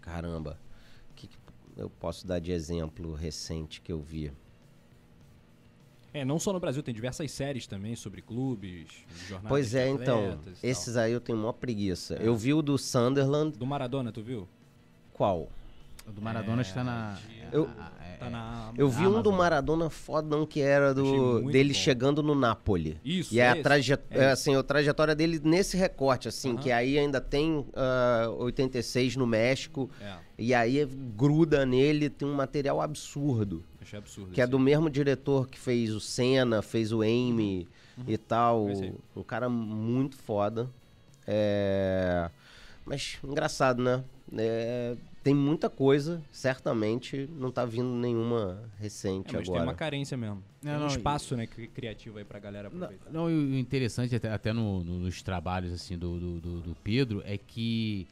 Caramba, 0.00 0.58
o 1.10 1.14
que, 1.14 1.28
que 1.28 1.38
eu 1.76 1.88
posso 1.88 2.26
dar 2.26 2.40
de 2.40 2.52
exemplo 2.52 3.14
recente 3.14 3.80
que 3.80 3.92
eu 3.92 4.00
vi? 4.00 4.32
É, 6.12 6.24
não 6.24 6.38
só 6.38 6.52
no 6.52 6.60
Brasil, 6.60 6.80
tem 6.82 6.94
diversas 6.94 7.30
séries 7.32 7.66
também 7.66 7.96
sobre 7.96 8.22
clubes, 8.22 8.86
jornadas 9.26 9.48
Pois 9.48 9.74
é, 9.74 9.88
então, 9.88 10.38
esses 10.62 10.96
aí 10.96 11.12
eu 11.12 11.20
tenho 11.20 11.36
maior 11.38 11.54
preguiça. 11.54 12.14
É. 12.14 12.28
Eu 12.28 12.36
vi 12.36 12.54
o 12.54 12.62
do 12.62 12.78
Sunderland, 12.78 13.58
Do 13.58 13.66
Maradona, 13.66 14.12
tu 14.12 14.22
viu? 14.22 14.48
qual? 15.12 15.48
O 16.06 16.12
do 16.12 16.20
Maradona 16.22 16.60
É, 16.60 16.64
está 16.64 16.84
na. 16.84 17.18
Eu- 17.52 17.68
é, 18.00 18.04
Tá 18.18 18.30
na... 18.30 18.72
Eu 18.76 18.88
vi 18.88 19.06
um 19.06 19.20
do. 19.20 19.32
Maradona 19.32 19.90
fodão 19.90 20.46
que 20.46 20.60
era 20.60 20.94
do 20.94 21.42
dele 21.50 21.72
bom. 21.74 21.78
chegando 21.78 22.22
no 22.22 22.34
Napoli. 22.34 22.96
Isso, 23.04 23.34
E 23.34 23.40
é 23.40 23.44
é 23.44 23.50
a, 23.50 23.62
traje... 23.62 23.92
é 23.92 23.98
é, 24.10 24.30
assim, 24.30 24.54
a 24.54 24.62
trajetória 24.62 25.14
dele 25.16 25.40
nesse 25.42 25.76
recorte, 25.76 26.28
assim, 26.28 26.50
Aham. 26.52 26.58
que 26.58 26.70
aí 26.70 26.96
ainda 26.98 27.20
tem 27.20 27.66
ah, 27.74 28.28
86 28.38 29.16
no 29.16 29.26
México, 29.26 29.90
É, 30.00 30.14
e 30.38 30.54
aí 30.54 30.84
gruda 31.16 31.66
nele, 31.66 32.08
tem 32.08 32.26
um 32.26 32.34
material 32.34 32.80
absurdo. 32.80 33.64
achei 33.82 33.98
absurdo. 33.98 34.30
Que 34.30 34.40
é 34.40 34.46
do 34.46 34.58
aí. 34.58 34.62
mesmo 34.62 34.88
diretor 34.88 35.48
que 35.48 35.58
fez 35.58 35.90
o 35.92 36.00
Senna, 36.00 36.62
fez 36.62 36.92
o 36.92 37.02
Amy 37.02 37.66
e 38.06 38.16
tal. 38.16 38.68
Um 39.16 39.22
cara 39.24 39.48
muito 39.48 40.16
foda. 40.16 40.70
É... 41.26 42.30
Mas 42.86 43.18
engraçado, 43.24 43.82
né? 43.82 44.04
É, 44.36 44.94
Tem 45.24 45.34
muita 45.34 45.70
coisa, 45.70 46.22
certamente 46.30 47.26
não 47.32 47.50
tá 47.50 47.64
vindo 47.64 47.88
nenhuma 47.88 48.62
recente 48.78 49.30
É, 49.30 49.38
mas 49.38 49.48
agora. 49.48 49.60
tem 49.62 49.68
uma 49.70 49.74
carência 49.74 50.16
mesmo. 50.18 50.44
Não, 50.62 50.70
Tem 50.70 50.74
um 50.74 50.80
não, 50.80 50.86
espaço, 50.86 51.34
né, 51.34 51.46
cri- 51.46 51.66
criativo 51.68 52.18
aí 52.18 52.24
pra 52.24 52.38
galera 52.38 52.68
Não, 52.68 52.76
aproveitar. 52.76 53.10
não, 53.10 53.30
e 53.30 53.34
o 53.34 53.58
interessante 53.58 54.14
até, 54.14 54.30
até 54.30 54.52
no- 54.52 54.84
no- 54.84 54.98
nos 55.00 55.22
trabalhos 55.22 55.72
assim 55.72 55.96
do, 55.96 56.20
do, 56.20 56.40
do- 56.40 56.60
do 56.60 56.74
Pedro 56.76 57.22
é 57.24 57.38
que 57.38 58.06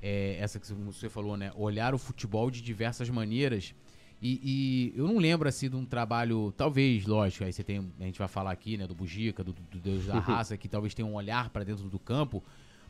é, 0.00 0.36
essa 0.40 0.58
que 0.60 0.66
você 0.72 1.08
falou, 1.08 1.36
né? 1.36 1.52
Olhar 1.56 1.94
o 1.94 1.98
futebol 1.98 2.50
de 2.50 2.60
diversas 2.62 3.08
maneiras. 3.10 3.74
E, 4.20 4.92
e 4.94 4.98
eu 4.98 5.06
não 5.08 5.18
lembro 5.18 5.48
assim 5.48 5.68
de 5.68 5.74
um 5.74 5.84
trabalho, 5.84 6.52
talvez, 6.56 7.04
lógico, 7.06 7.42
aí 7.44 7.52
você 7.52 7.64
tem, 7.64 7.92
a 8.00 8.04
gente 8.04 8.18
vai 8.20 8.28
falar 8.28 8.52
aqui, 8.52 8.76
né, 8.76 8.86
do 8.86 8.94
Bugica, 8.94 9.42
do, 9.42 9.52
do 9.52 9.78
Deus 9.80 10.06
da 10.06 10.18
Raça, 10.20 10.56
que 10.56 10.68
talvez 10.68 10.94
tenha 10.94 11.06
um 11.06 11.14
olhar 11.14 11.50
pra 11.50 11.64
dentro 11.64 11.88
do 11.88 11.98
campo, 11.98 12.40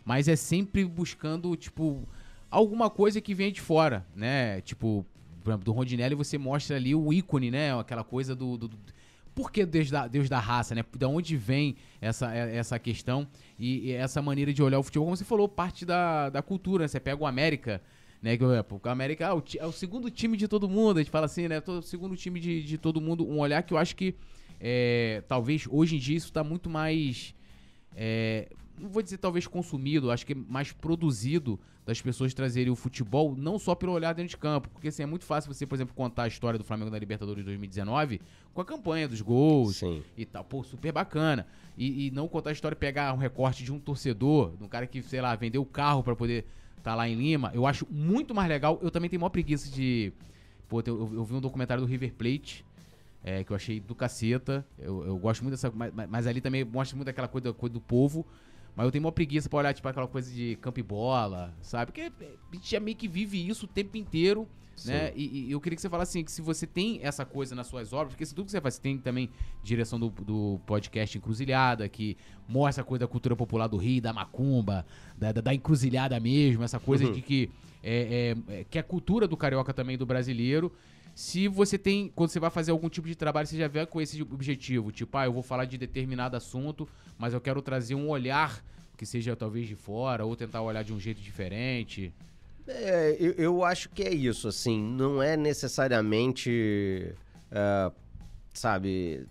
mas 0.04 0.28
é 0.28 0.36
sempre 0.36 0.84
buscando, 0.84 1.56
tipo, 1.56 2.06
alguma 2.52 2.88
coisa 2.90 3.20
que 3.20 3.34
vem 3.34 3.50
de 3.50 3.60
fora, 3.60 4.06
né? 4.14 4.60
Tipo, 4.60 5.04
por 5.42 5.50
exemplo, 5.50 5.64
do 5.64 5.72
Rondinelli 5.72 6.14
você 6.14 6.38
mostra 6.38 6.76
ali 6.76 6.94
o 6.94 7.12
ícone, 7.12 7.50
né? 7.50 7.76
Aquela 7.78 8.04
coisa 8.04 8.34
do. 8.36 8.56
do, 8.56 8.68
do- 8.68 8.78
por 9.34 9.50
que 9.50 9.64
Deus 9.64 9.90
da, 9.90 10.06
Deus 10.06 10.28
da 10.28 10.38
raça, 10.38 10.74
né? 10.74 10.84
Da 10.98 11.08
onde 11.08 11.36
vem 11.38 11.74
essa, 12.02 12.32
é- 12.36 12.54
essa 12.56 12.78
questão 12.78 13.26
e, 13.58 13.88
e 13.88 13.92
essa 13.92 14.20
maneira 14.20 14.52
de 14.52 14.62
olhar 14.62 14.78
o 14.78 14.82
futebol, 14.82 15.06
como 15.06 15.16
você 15.16 15.24
falou, 15.24 15.48
parte 15.48 15.86
da, 15.86 16.28
da 16.28 16.42
cultura. 16.42 16.84
né? 16.84 16.88
Você 16.88 17.00
pega 17.00 17.22
o 17.22 17.26
América, 17.26 17.80
né? 18.20 18.36
Que 18.36 18.44
o 18.44 18.80
América 18.84 19.28
ah, 19.28 19.34
o 19.34 19.42
é 19.58 19.66
o 19.66 19.72
segundo 19.72 20.10
time 20.10 20.36
de 20.36 20.46
todo 20.46 20.68
mundo, 20.68 20.98
a 20.98 21.00
gente 21.02 21.10
fala 21.10 21.24
assim, 21.26 21.48
né? 21.48 21.62
O 21.66 21.80
segundo 21.80 22.14
time 22.14 22.38
de, 22.38 22.62
de 22.62 22.76
todo 22.76 23.00
mundo. 23.00 23.26
Um 23.26 23.38
olhar 23.38 23.62
que 23.62 23.72
eu 23.72 23.78
acho 23.78 23.96
que 23.96 24.14
é, 24.60 25.22
talvez 25.26 25.66
hoje 25.68 25.96
em 25.96 25.98
dia 25.98 26.16
isso 26.18 26.30
tá 26.30 26.44
muito 26.44 26.68
mais. 26.68 27.34
é, 27.96 28.48
não 28.82 28.90
vou 28.90 29.02
dizer 29.02 29.18
talvez 29.18 29.46
consumido, 29.46 30.10
acho 30.10 30.26
que 30.26 30.32
é 30.32 30.36
mais 30.36 30.72
produzido 30.72 31.58
das 31.86 32.00
pessoas 32.00 32.32
trazerem 32.34 32.70
o 32.70 32.76
futebol, 32.76 33.34
não 33.36 33.58
só 33.58 33.74
pelo 33.74 33.92
olhar 33.92 34.12
dentro 34.12 34.30
de 34.30 34.36
campo, 34.36 34.68
porque 34.68 34.88
assim, 34.88 35.02
é 35.02 35.06
muito 35.06 35.24
fácil 35.24 35.52
você, 35.52 35.66
por 35.66 35.74
exemplo, 35.74 35.94
contar 35.94 36.24
a 36.24 36.28
história 36.28 36.58
do 36.58 36.64
Flamengo 36.64 36.90
na 36.90 36.98
Libertadores 36.98 37.42
de 37.42 37.44
2019 37.44 38.20
com 38.52 38.60
a 38.60 38.64
campanha 38.64 39.08
dos 39.08 39.20
gols 39.20 39.76
Sim. 39.76 40.02
e 40.16 40.24
tal, 40.24 40.44
pô, 40.44 40.62
super 40.62 40.92
bacana. 40.92 41.46
E, 41.76 42.06
e 42.06 42.10
não 42.10 42.28
contar 42.28 42.50
a 42.50 42.52
história, 42.52 42.76
pegar 42.76 43.14
um 43.14 43.16
recorte 43.16 43.64
de 43.64 43.72
um 43.72 43.78
torcedor, 43.78 44.56
de 44.56 44.64
um 44.64 44.68
cara 44.68 44.86
que, 44.86 45.02
sei 45.02 45.20
lá, 45.20 45.34
vendeu 45.34 45.62
o 45.62 45.66
carro 45.66 46.02
para 46.02 46.14
poder 46.14 46.44
estar 46.76 46.90
tá 46.90 46.94
lá 46.94 47.08
em 47.08 47.14
Lima, 47.14 47.50
eu 47.54 47.66
acho 47.66 47.86
muito 47.90 48.34
mais 48.34 48.48
legal. 48.48 48.78
Eu 48.82 48.90
também 48.90 49.08
tenho 49.08 49.20
maior 49.20 49.30
preguiça 49.30 49.70
de. 49.70 50.12
Pô, 50.68 50.82
eu, 50.84 51.14
eu 51.14 51.24
vi 51.24 51.34
um 51.34 51.40
documentário 51.40 51.82
do 51.82 51.88
River 51.88 52.12
Plate 52.14 52.64
é, 53.24 53.44
que 53.44 53.52
eu 53.52 53.56
achei 53.56 53.80
do 53.80 53.94
caceta. 53.94 54.66
Eu, 54.78 55.04
eu 55.06 55.16
gosto 55.16 55.42
muito 55.42 55.52
dessa. 55.52 55.70
Mas, 55.70 55.92
mas, 56.08 56.26
ali 56.26 56.40
também 56.40 56.64
mostra 56.64 56.96
muito 56.96 57.08
aquela 57.08 57.28
coisa, 57.28 57.52
coisa 57.52 57.72
do 57.72 57.80
povo. 57.80 58.26
Mas 58.74 58.86
eu 58.86 58.92
tenho 58.92 59.04
uma 59.04 59.12
preguiça 59.12 59.48
pra 59.48 59.58
olhar, 59.58 59.74
tipo, 59.74 59.86
aquela 59.86 60.08
coisa 60.08 60.32
de 60.32 60.56
campo 60.56 60.80
e 60.80 60.82
bola, 60.82 61.54
sabe? 61.60 61.92
Porque 61.92 62.00
a 62.00 62.54
gente 62.54 62.70
já 62.70 62.80
meio 62.80 62.96
que 62.96 63.06
vive 63.06 63.46
isso 63.46 63.66
o 63.66 63.68
tempo 63.68 63.96
inteiro, 63.96 64.48
Sim. 64.74 64.92
né? 64.92 65.12
E, 65.14 65.48
e, 65.48 65.52
eu 65.52 65.60
queria 65.60 65.76
que 65.76 65.82
você 65.82 65.90
falasse 65.90 66.18
assim, 66.18 66.24
que 66.24 66.32
se 66.32 66.40
você 66.40 66.66
tem 66.66 67.00
essa 67.02 67.24
coisa 67.24 67.54
nas 67.54 67.66
suas 67.66 67.92
obras, 67.92 68.12
porque 68.14 68.24
se 68.24 68.34
tudo 68.34 68.46
que 68.46 68.50
você 68.50 68.60
faz, 68.60 68.74
você 68.74 68.80
tem 68.80 68.96
também 68.96 69.28
direção 69.62 70.00
do, 70.00 70.08
do 70.08 70.58
podcast 70.66 71.18
Encruzilhada, 71.18 71.86
que 71.88 72.16
mostra 72.48 72.82
a 72.82 72.86
coisa 72.86 73.00
da 73.00 73.08
cultura 73.08 73.36
popular 73.36 73.66
do 73.66 73.76
Rio, 73.76 74.00
da 74.00 74.12
macumba, 74.12 74.86
da, 75.18 75.32
da, 75.32 75.40
da 75.42 75.54
encruzilhada 75.54 76.18
mesmo, 76.18 76.64
essa 76.64 76.80
coisa 76.80 77.04
uhum. 77.04 77.12
de 77.12 77.20
que 77.20 77.50
é, 77.82 78.34
é, 78.48 78.60
é, 78.60 78.64
que 78.64 78.78
é 78.78 78.80
a 78.80 78.84
cultura 78.84 79.26
do 79.26 79.36
carioca 79.36 79.74
também, 79.74 79.98
do 79.98 80.06
brasileiro, 80.06 80.72
se 81.14 81.46
você 81.46 81.76
tem, 81.76 82.10
quando 82.14 82.30
você 82.30 82.40
vai 82.40 82.50
fazer 82.50 82.70
algum 82.70 82.88
tipo 82.88 83.06
de 83.06 83.14
trabalho, 83.14 83.46
você 83.46 83.56
já 83.56 83.68
vê 83.68 83.84
com 83.84 84.00
esse 84.00 84.22
objetivo, 84.22 84.90
tipo, 84.90 85.16
ah, 85.18 85.26
eu 85.26 85.32
vou 85.32 85.42
falar 85.42 85.66
de 85.66 85.76
determinado 85.76 86.36
assunto, 86.36 86.88
mas 87.18 87.34
eu 87.34 87.40
quero 87.40 87.60
trazer 87.60 87.94
um 87.94 88.08
olhar 88.08 88.64
que 88.96 89.04
seja 89.04 89.34
talvez 89.34 89.66
de 89.66 89.74
fora, 89.74 90.24
ou 90.24 90.36
tentar 90.36 90.62
olhar 90.62 90.84
de 90.84 90.92
um 90.92 91.00
jeito 91.00 91.20
diferente. 91.20 92.14
É, 92.66 93.16
eu, 93.18 93.32
eu 93.32 93.64
acho 93.64 93.88
que 93.88 94.02
é 94.02 94.14
isso, 94.14 94.46
assim, 94.46 94.80
não 94.80 95.22
é 95.22 95.36
necessariamente, 95.36 97.12
uh, 97.50 97.92
sabe, 98.54 99.26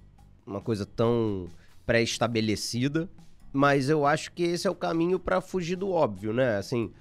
uma 0.45 0.59
coisa 0.59 0.85
tão 0.85 1.47
pré-estabelecida, 1.85 3.09
mas 3.53 3.89
eu 3.89 4.05
acho 4.05 4.31
que 4.33 4.43
esse 4.43 4.67
é 4.67 4.71
o 4.71 4.75
caminho 4.75 5.17
para 5.17 5.41
fugir 5.41 5.77
do 5.77 5.89
óbvio, 5.89 6.33
né? 6.33 6.57
Assim, 6.57 6.91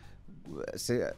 você 0.73 1.13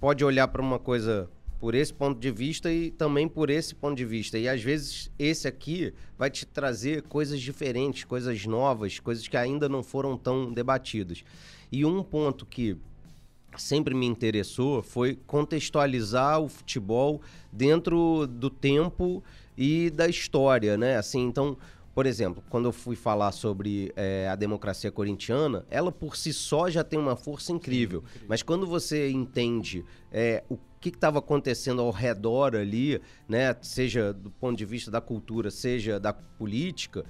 pode 0.00 0.24
olhar 0.24 0.48
para 0.48 0.62
uma 0.62 0.78
coisa 0.78 1.28
por 1.62 1.76
esse 1.76 1.94
ponto 1.94 2.18
de 2.18 2.28
vista 2.32 2.72
e 2.72 2.90
também 2.90 3.28
por 3.28 3.48
esse 3.48 3.72
ponto 3.72 3.94
de 3.94 4.04
vista. 4.04 4.36
E 4.36 4.48
às 4.48 4.60
vezes 4.60 5.12
esse 5.16 5.46
aqui 5.46 5.94
vai 6.18 6.28
te 6.28 6.44
trazer 6.44 7.02
coisas 7.02 7.40
diferentes, 7.40 8.02
coisas 8.02 8.44
novas, 8.46 8.98
coisas 8.98 9.28
que 9.28 9.36
ainda 9.36 9.68
não 9.68 9.80
foram 9.80 10.16
tão 10.16 10.52
debatidas. 10.52 11.22
E 11.70 11.84
um 11.84 12.02
ponto 12.02 12.44
que 12.44 12.76
sempre 13.56 13.94
me 13.94 14.06
interessou 14.06 14.82
foi 14.82 15.16
contextualizar 15.24 16.40
o 16.40 16.48
futebol 16.48 17.22
dentro 17.52 18.26
do 18.26 18.50
tempo 18.50 19.22
e 19.56 19.88
da 19.90 20.08
história, 20.08 20.76
né? 20.76 20.96
Assim, 20.96 21.20
então, 21.20 21.56
por 21.94 22.06
exemplo, 22.06 22.42
quando 22.50 22.64
eu 22.64 22.72
fui 22.72 22.96
falar 22.96 23.30
sobre 23.30 23.92
é, 23.94 24.26
a 24.28 24.34
democracia 24.34 24.90
corintiana, 24.90 25.64
ela 25.70 25.92
por 25.92 26.16
si 26.16 26.32
só 26.32 26.68
já 26.68 26.82
tem 26.82 26.98
uma 26.98 27.14
força 27.14 27.52
incrível. 27.52 28.00
Sim, 28.00 28.06
incrível. 28.06 28.26
Mas 28.28 28.42
quando 28.42 28.66
você 28.66 29.08
entende 29.12 29.84
é, 30.10 30.42
o 30.50 30.58
que 30.82 30.96
estava 30.96 31.20
acontecendo 31.20 31.80
ao 31.80 31.92
redor 31.92 32.56
ali, 32.56 33.00
né, 33.28 33.56
seja 33.62 34.12
do 34.12 34.30
ponto 34.30 34.58
de 34.58 34.64
vista 34.64 34.90
da 34.90 35.00
cultura, 35.00 35.50
seja 35.50 36.00
da 36.00 36.12
política, 36.12 37.04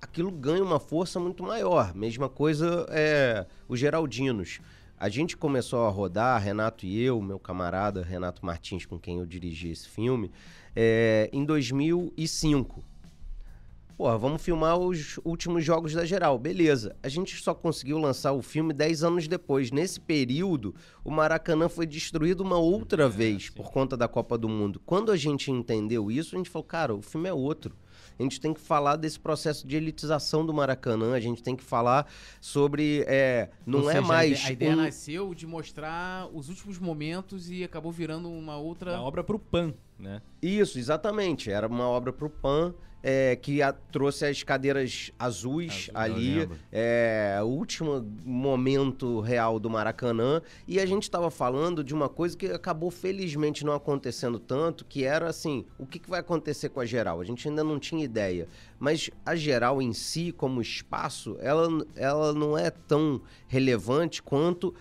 aquilo 0.00 0.30
ganha 0.32 0.62
uma 0.62 0.80
força 0.80 1.20
muito 1.20 1.42
maior. 1.44 1.94
Mesma 1.94 2.28
coisa 2.28 2.84
é 2.90 3.46
os 3.68 3.78
Geraldinos. 3.78 4.58
A 4.98 5.08
gente 5.08 5.36
começou 5.36 5.86
a 5.86 5.90
rodar, 5.90 6.40
Renato 6.42 6.84
e 6.84 7.00
eu, 7.00 7.20
meu 7.22 7.38
camarada 7.38 8.02
Renato 8.02 8.44
Martins, 8.44 8.84
com 8.84 8.98
quem 8.98 9.18
eu 9.18 9.26
dirigi 9.26 9.70
esse 9.70 9.88
filme, 9.88 10.30
é, 10.74 11.30
em 11.32 11.44
2005 11.44 12.84
pô, 13.96 14.18
vamos 14.18 14.42
filmar 14.42 14.78
os 14.78 15.18
últimos 15.24 15.64
jogos 15.64 15.92
da 15.92 16.04
geral. 16.04 16.38
Beleza. 16.38 16.96
A 17.02 17.08
gente 17.08 17.36
só 17.36 17.54
conseguiu 17.54 17.98
lançar 17.98 18.32
o 18.32 18.42
filme 18.42 18.72
10 18.72 19.04
anos 19.04 19.28
depois. 19.28 19.70
Nesse 19.70 20.00
período, 20.00 20.74
o 21.04 21.10
Maracanã 21.10 21.68
foi 21.68 21.86
destruído 21.86 22.42
uma 22.42 22.58
outra 22.58 23.04
é, 23.04 23.08
vez 23.08 23.46
sim. 23.46 23.52
por 23.52 23.70
conta 23.70 23.96
da 23.96 24.08
Copa 24.08 24.36
do 24.36 24.48
Mundo. 24.48 24.80
Quando 24.84 25.12
a 25.12 25.16
gente 25.16 25.50
entendeu 25.50 26.10
isso, 26.10 26.34
a 26.34 26.38
gente 26.38 26.50
falou, 26.50 26.64
cara, 26.64 26.94
o 26.94 27.02
filme 27.02 27.28
é 27.28 27.32
outro. 27.32 27.74
A 28.18 28.22
gente 28.22 28.40
tem 28.40 28.52
que 28.52 28.60
falar 28.60 28.96
desse 28.96 29.18
processo 29.18 29.66
de 29.66 29.76
elitização 29.76 30.44
do 30.44 30.52
Maracanã, 30.52 31.14
a 31.14 31.20
gente 31.20 31.42
tem 31.42 31.56
que 31.56 31.62
falar 31.62 32.06
sobre. 32.40 33.04
É, 33.06 33.50
não 33.66 33.80
Ou 33.80 33.90
é 33.90 33.94
seja, 33.94 34.06
mais. 34.06 34.46
A 34.46 34.52
ideia, 34.52 34.72
um... 34.72 34.76
nasceu 34.76 35.34
de 35.34 35.46
mostrar 35.46 36.28
os 36.32 36.48
últimos 36.48 36.78
momentos 36.78 37.50
e 37.50 37.64
acabou 37.64 37.90
virando 37.90 38.30
uma 38.30 38.56
outra. 38.56 38.92
Uma 38.92 39.02
obra 39.02 39.24
pro 39.24 39.38
PAN, 39.38 39.74
né? 40.02 40.20
Isso, 40.42 40.78
exatamente. 40.78 41.50
Era 41.50 41.68
uma 41.68 41.88
obra 41.88 42.12
pro 42.12 42.28
PAN 42.28 42.74
é, 43.02 43.36
que 43.36 43.60
a, 43.60 43.72
trouxe 43.72 44.24
as 44.26 44.42
cadeiras 44.42 45.10
azuis 45.18 45.90
Azul, 45.92 46.16
ali, 46.16 46.48
é, 46.70 47.38
o 47.42 47.46
último 47.46 48.06
momento 48.24 49.20
real 49.20 49.58
do 49.58 49.68
Maracanã. 49.68 50.40
E 50.68 50.78
a 50.78 50.86
gente 50.86 51.04
estava 51.04 51.30
falando 51.30 51.82
de 51.82 51.92
uma 51.92 52.08
coisa 52.08 52.36
que 52.36 52.46
acabou 52.46 52.90
felizmente 52.90 53.64
não 53.64 53.72
acontecendo 53.72 54.38
tanto, 54.38 54.84
que 54.84 55.04
era 55.04 55.28
assim, 55.28 55.64
o 55.78 55.86
que, 55.86 55.98
que 55.98 56.10
vai 56.10 56.20
acontecer 56.20 56.68
com 56.68 56.80
a 56.80 56.86
geral? 56.86 57.20
A 57.20 57.24
gente 57.24 57.48
ainda 57.48 57.64
não 57.64 57.78
tinha 57.78 58.04
ideia. 58.04 58.46
Mas 58.78 59.10
a 59.24 59.34
geral 59.34 59.82
em 59.82 59.92
si, 59.92 60.32
como 60.32 60.60
espaço, 60.60 61.36
ela, 61.40 61.68
ela 61.96 62.32
não 62.32 62.56
é 62.56 62.70
tão 62.70 63.20
relevante 63.48 64.22
quanto 64.22 64.74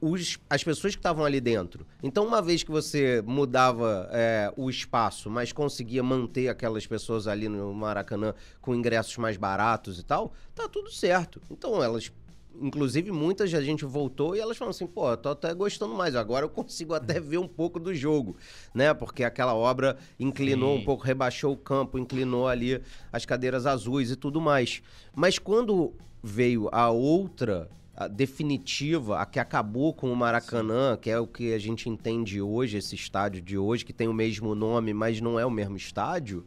os, 0.00 0.38
as 0.48 0.62
pessoas 0.62 0.94
que 0.94 0.98
estavam 0.98 1.24
ali 1.24 1.40
dentro. 1.40 1.86
Então, 2.02 2.26
uma 2.26 2.40
vez 2.40 2.62
que 2.62 2.70
você 2.70 3.22
mudava 3.26 4.08
é, 4.12 4.52
o 4.56 4.70
espaço, 4.70 5.30
mas 5.30 5.52
conseguia 5.52 6.02
manter 6.02 6.48
aquelas 6.48 6.86
pessoas 6.86 7.26
ali 7.26 7.48
no 7.48 7.72
Maracanã 7.74 8.34
com 8.60 8.74
ingressos 8.74 9.16
mais 9.16 9.36
baratos 9.36 9.98
e 9.98 10.02
tal, 10.02 10.32
tá 10.54 10.68
tudo 10.68 10.90
certo. 10.90 11.40
Então, 11.50 11.82
elas 11.82 12.10
inclusive 12.60 13.10
muitas 13.10 13.52
a 13.54 13.62
gente 13.62 13.84
voltou 13.84 14.36
e 14.36 14.40
elas 14.40 14.56
falam 14.56 14.70
assim, 14.70 14.86
pô, 14.86 15.16
tô 15.16 15.30
até 15.30 15.54
gostando 15.54 15.94
mais, 15.94 16.14
agora 16.14 16.44
eu 16.44 16.50
consigo 16.50 16.94
até 16.94 17.18
ver 17.18 17.38
um 17.38 17.48
pouco 17.48 17.80
do 17.80 17.94
jogo, 17.94 18.36
né? 18.74 18.92
Porque 18.92 19.24
aquela 19.24 19.54
obra 19.54 19.96
inclinou 20.18 20.76
Sim. 20.76 20.82
um 20.82 20.84
pouco, 20.84 21.04
rebaixou 21.04 21.52
o 21.52 21.56
campo, 21.56 21.98
inclinou 21.98 22.46
ali 22.46 22.82
as 23.12 23.24
cadeiras 23.24 23.66
azuis 23.66 24.10
e 24.10 24.16
tudo 24.16 24.40
mais. 24.40 24.82
Mas 25.14 25.38
quando 25.38 25.94
veio 26.22 26.68
a 26.72 26.90
outra 26.90 27.68
definitiva, 28.10 29.20
a 29.20 29.26
que 29.26 29.38
acabou 29.38 29.92
com 29.92 30.12
o 30.12 30.16
Maracanã, 30.16 30.94
Sim. 30.94 31.00
que 31.00 31.10
é 31.10 31.18
o 31.18 31.26
que 31.26 31.52
a 31.52 31.58
gente 31.58 31.88
entende 31.88 32.40
hoje, 32.40 32.78
esse 32.78 32.94
estádio 32.94 33.42
de 33.42 33.58
hoje, 33.58 33.84
que 33.84 33.92
tem 33.92 34.08
o 34.08 34.14
mesmo 34.14 34.54
nome, 34.54 34.94
mas 34.94 35.20
não 35.20 35.38
é 35.38 35.44
o 35.44 35.50
mesmo 35.50 35.76
estádio, 35.76 36.44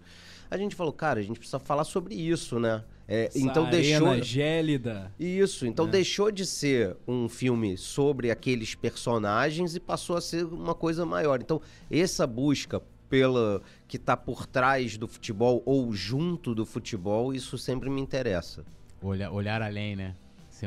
a 0.49 0.57
gente 0.57 0.75
falou, 0.75 0.93
cara, 0.93 1.19
a 1.19 1.23
gente 1.23 1.37
precisa 1.37 1.59
falar 1.59 1.83
sobre 1.83 2.15
isso, 2.15 2.59
né? 2.59 2.83
É, 3.07 3.29
então 3.35 3.69
deixou 3.69 4.23
gélida. 4.23 5.11
Isso, 5.19 5.67
então 5.67 5.85
é. 5.85 5.89
deixou 5.89 6.31
de 6.31 6.45
ser 6.45 6.97
um 7.07 7.29
filme 7.29 7.77
sobre 7.77 8.31
aqueles 8.31 8.73
personagens 8.73 9.75
e 9.75 9.79
passou 9.79 10.17
a 10.17 10.21
ser 10.21 10.45
uma 10.45 10.73
coisa 10.73 11.05
maior. 11.05 11.39
Então, 11.41 11.61
essa 11.89 12.25
busca 12.25 12.81
pela 13.07 13.61
que 13.87 13.97
está 13.97 14.17
por 14.17 14.47
trás 14.47 14.97
do 14.97 15.07
futebol 15.07 15.61
ou 15.65 15.93
junto 15.93 16.55
do 16.55 16.65
futebol, 16.65 17.33
isso 17.33 17.57
sempre 17.57 17.89
me 17.89 18.01
interessa. 18.01 18.65
Olhar, 19.01 19.31
olhar 19.31 19.61
além, 19.61 19.95
né? 19.95 20.15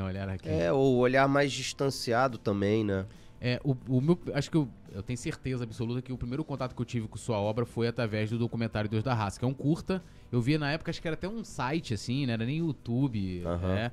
Olhar 0.03 0.29
aqui. 0.29 0.49
É, 0.49 0.73
ou 0.73 0.97
olhar 0.97 1.29
mais 1.29 1.53
distanciado 1.53 2.39
também, 2.39 2.85
né? 2.85 3.07
É, 3.41 3.61
o, 3.63 3.77
o 3.89 4.01
meu, 4.01 4.19
acho 4.35 4.51
que 4.51 4.57
eu, 4.57 4.69
eu 4.91 5.03
tenho 5.03 5.17
certeza 5.17 5.63
absoluta 5.63 6.03
que 6.03 6.13
o 6.13 6.19
primeiro 6.19 6.43
contato 6.43 6.75
que 6.75 6.83
eu 6.83 6.87
tive 6.87 7.07
com 7.07 7.17
sua 7.17 7.39
obra 7.39 7.65
foi 7.65 7.87
através 7.87 8.31
do 8.31 8.39
documentário 8.39 8.91
Deus 8.91 9.05
da 9.05 9.15
Raça, 9.15 9.39
que 9.39 9.45
é 9.45 9.49
um 9.49 9.55
curta. 9.55 10.03
Eu 10.31 10.41
via 10.41 10.59
na 10.59 10.73
época, 10.73 10.91
acho 10.91 11.01
que 11.01 11.07
era 11.07 11.15
até 11.15 11.29
um 11.29 11.45
site, 11.45 11.95
assim, 11.95 12.27
né? 12.27 12.33
Era 12.33 12.45
nem 12.45 12.59
YouTube, 12.59 13.43
uhum. 13.45 13.69
né? 13.69 13.93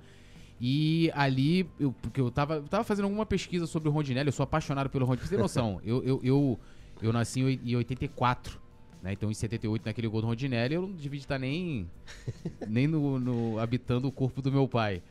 E 0.59 1.11
ali, 1.13 1.69
eu, 1.79 1.93
porque 2.01 2.19
eu 2.19 2.31
tava, 2.31 2.55
eu 2.55 2.63
tava 2.63 2.83
fazendo 2.83 3.05
alguma 3.05 3.25
pesquisa 3.25 3.67
sobre 3.67 3.89
o 3.89 3.91
Rondinelli, 3.91 4.29
eu 4.29 4.33
sou 4.33 4.43
apaixonado 4.43 4.89
pelo 4.89 5.05
Rondinelli. 5.05 5.27
Você 5.27 5.35
tem 5.35 5.41
noção, 5.41 5.79
eu, 5.85 6.03
eu, 6.03 6.21
eu, 6.23 6.59
eu 7.01 7.13
nasci 7.13 7.41
em 7.41 7.75
84. 7.75 8.64
Né? 9.05 9.13
Então, 9.13 9.29
em 9.29 9.35
78, 9.35 9.85
naquele 9.85 10.07
gol 10.07 10.19
do 10.19 10.25
Rondinelli, 10.25 10.73
eu 10.73 10.81
não 10.81 10.95
devia 10.95 11.19
estar 11.19 11.37
nem, 11.37 11.87
nem 12.67 12.87
no, 12.87 13.19
no, 13.19 13.59
habitando 13.59 14.07
o 14.07 14.11
corpo 14.11 14.41
do 14.41 14.51
meu 14.51 14.67
pai. 14.67 15.03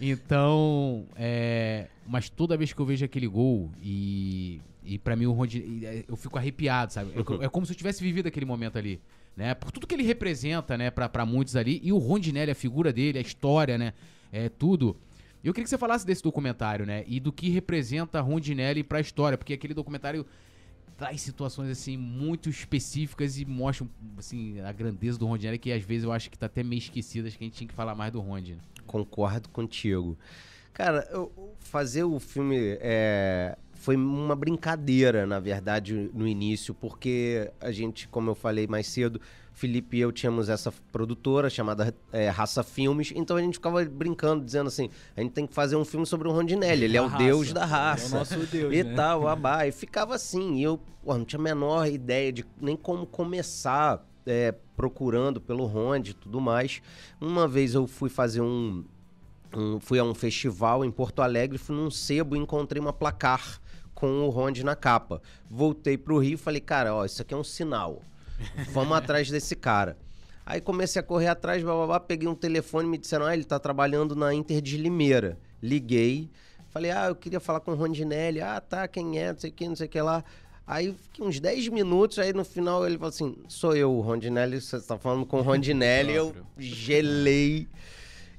Então, 0.00 1.04
é, 1.16 1.88
mas 2.06 2.30
toda 2.30 2.56
vez 2.56 2.72
que 2.72 2.80
eu 2.80 2.86
vejo 2.86 3.04
aquele 3.04 3.28
gol 3.28 3.70
e, 3.82 4.58
e 4.82 4.98
para 4.98 5.14
mim 5.14 5.26
o 5.26 5.32
Rondinelli, 5.32 5.84
é, 5.84 6.04
eu 6.08 6.16
fico 6.16 6.38
arrepiado, 6.38 6.94
sabe? 6.94 7.12
É, 7.14 7.44
é, 7.44 7.48
como 7.50 7.66
se 7.66 7.72
eu 7.72 7.76
tivesse 7.76 8.02
vivido 8.02 8.26
aquele 8.26 8.46
momento 8.46 8.78
ali. 8.78 8.98
Né? 9.36 9.54
Por 9.54 9.70
tudo 9.70 9.86
que 9.86 9.94
ele 9.94 10.02
representa, 10.02 10.78
né, 10.78 10.90
para 10.90 11.26
muitos 11.26 11.54
ali. 11.54 11.78
E 11.84 11.92
o 11.92 11.98
Rondinelli, 11.98 12.50
a 12.50 12.54
figura 12.54 12.90
dele, 12.90 13.18
a 13.18 13.22
história, 13.22 13.76
né? 13.76 13.92
É 14.32 14.48
tudo. 14.48 14.96
Eu 15.44 15.52
queria 15.52 15.64
que 15.64 15.70
você 15.70 15.76
falasse 15.76 16.06
desse 16.06 16.22
documentário, 16.22 16.86
né? 16.86 17.04
E 17.06 17.20
do 17.20 17.30
que 17.30 17.50
representa 17.50 18.18
Rondinelli 18.22 18.82
pra 18.82 18.98
história, 18.98 19.36
porque 19.36 19.52
aquele 19.52 19.74
documentário 19.74 20.24
traz 21.02 21.20
situações 21.20 21.68
assim 21.68 21.96
muito 21.96 22.48
específicas 22.48 23.36
e 23.36 23.44
mostram 23.44 23.88
assim 24.16 24.60
a 24.60 24.70
grandeza 24.70 25.18
do 25.18 25.26
Rondinelli 25.26 25.58
que 25.58 25.72
às 25.72 25.82
vezes 25.82 26.04
eu 26.04 26.12
acho 26.12 26.30
que 26.30 26.38
tá 26.38 26.46
até 26.46 26.62
meio 26.62 26.78
esquecido, 26.78 27.26
acho 27.26 27.36
que 27.36 27.42
a 27.42 27.46
gente 27.48 27.56
tinha 27.56 27.66
que 27.66 27.74
falar 27.74 27.96
mais 27.96 28.12
do 28.12 28.20
Rondi. 28.20 28.52
né? 28.52 28.60
Concordo 28.86 29.48
contigo. 29.48 30.16
Cara, 30.72 31.04
eu- 31.10 31.32
fazer 31.58 32.04
o 32.04 32.20
filme 32.20 32.78
é, 32.80 33.58
foi 33.74 33.96
uma 33.96 34.36
brincadeira, 34.36 35.26
na 35.26 35.40
verdade, 35.40 36.08
no 36.14 36.24
início, 36.24 36.72
porque 36.72 37.50
a 37.60 37.72
gente, 37.72 38.06
como 38.06 38.30
eu 38.30 38.34
falei 38.36 38.68
mais 38.68 38.86
cedo, 38.86 39.20
Felipe 39.52 39.96
e 39.96 40.00
eu 40.00 40.10
tínhamos 40.10 40.48
essa 40.48 40.72
produtora 40.90 41.48
chamada 41.50 41.94
é, 42.12 42.28
Raça 42.28 42.62
Filmes, 42.62 43.12
então 43.14 43.36
a 43.36 43.40
gente 43.40 43.54
ficava 43.54 43.84
brincando, 43.84 44.44
dizendo 44.44 44.68
assim: 44.68 44.88
a 45.16 45.20
gente 45.20 45.32
tem 45.32 45.46
que 45.46 45.54
fazer 45.54 45.76
um 45.76 45.84
filme 45.84 46.06
sobre 46.06 46.26
o 46.26 46.32
Rondinelli, 46.32 46.84
ele 46.84 46.96
é 46.96 47.02
o 47.02 47.06
raça. 47.06 47.22
deus 47.24 47.52
da 47.52 47.60
É 47.60 47.64
o 47.64 47.68
raça. 47.68 48.18
nosso 48.18 48.38
deus, 48.46 48.74
e 48.74 48.82
né? 48.82 48.94
tal, 48.94 49.26
abá. 49.28 49.66
E 49.66 49.72
ficava 49.72 50.14
assim. 50.14 50.56
E 50.56 50.62
eu 50.62 50.80
pô, 51.04 51.16
não 51.16 51.24
tinha 51.24 51.38
a 51.38 51.42
menor 51.42 51.86
ideia 51.86 52.32
de 52.32 52.44
nem 52.60 52.76
como 52.76 53.06
começar 53.06 54.04
é, 54.26 54.54
procurando 54.76 55.40
pelo 55.40 55.66
Ronde 55.66 56.12
e 56.12 56.14
tudo 56.14 56.40
mais. 56.40 56.80
Uma 57.20 57.46
vez 57.46 57.74
eu 57.74 57.86
fui 57.86 58.08
fazer 58.08 58.40
um, 58.40 58.84
um- 59.54 59.78
Fui 59.80 59.98
a 59.98 60.04
um 60.04 60.14
festival 60.14 60.84
em 60.84 60.90
Porto 60.90 61.20
Alegre, 61.22 61.58
fui 61.58 61.76
num 61.76 61.90
sebo 61.90 62.34
e 62.36 62.38
encontrei 62.38 62.80
uma 62.80 62.92
placar 62.92 63.60
com 63.94 64.22
o 64.26 64.30
Ronde 64.30 64.64
na 64.64 64.74
capa. 64.74 65.20
Voltei 65.48 65.98
pro 65.98 66.18
Rio 66.18 66.34
e 66.34 66.36
falei, 66.38 66.60
cara, 66.60 66.94
ó, 66.94 67.04
isso 67.04 67.20
aqui 67.20 67.34
é 67.34 67.36
um 67.36 67.44
sinal. 67.44 68.00
Vamos 68.72 68.96
atrás 68.96 69.30
desse 69.30 69.54
cara. 69.56 69.96
Aí 70.44 70.60
comecei 70.60 71.00
a 71.00 71.02
correr 71.02 71.28
atrás, 71.28 71.62
blá, 71.62 71.74
blá, 71.74 71.86
blá, 71.86 72.00
peguei 72.00 72.28
um 72.28 72.34
telefone 72.34 72.86
e 72.86 72.90
me 72.90 72.98
disseram, 72.98 73.26
ah, 73.26 73.34
ele 73.34 73.44
tá 73.44 73.58
trabalhando 73.58 74.16
na 74.16 74.34
Inter 74.34 74.60
de 74.60 74.76
Limeira. 74.76 75.38
Liguei, 75.62 76.28
falei, 76.70 76.90
ah, 76.90 77.06
eu 77.06 77.14
queria 77.14 77.38
falar 77.38 77.60
com 77.60 77.72
o 77.72 77.74
Rondinelli. 77.74 78.40
Ah, 78.40 78.60
tá, 78.60 78.88
quem 78.88 79.18
é, 79.18 79.32
não 79.32 79.38
sei 79.38 79.50
o 79.50 79.52
que, 79.52 79.68
não 79.68 79.76
sei 79.76 79.86
o 79.86 79.90
que 79.90 80.00
lá. 80.00 80.24
Aí 80.66 80.94
fiquei 81.04 81.24
uns 81.24 81.38
10 81.38 81.68
minutos, 81.68 82.18
aí 82.18 82.32
no 82.32 82.44
final 82.44 82.86
ele 82.86 82.96
falou 82.96 83.10
assim, 83.10 83.36
sou 83.48 83.76
eu, 83.76 83.92
o 83.92 84.00
Rondinelli, 84.00 84.60
você 84.60 84.80
tá 84.80 84.96
falando 84.96 85.26
com 85.26 85.38
o 85.38 85.42
Rondinelli. 85.42 86.12
eu 86.12 86.34
gelei 86.58 87.68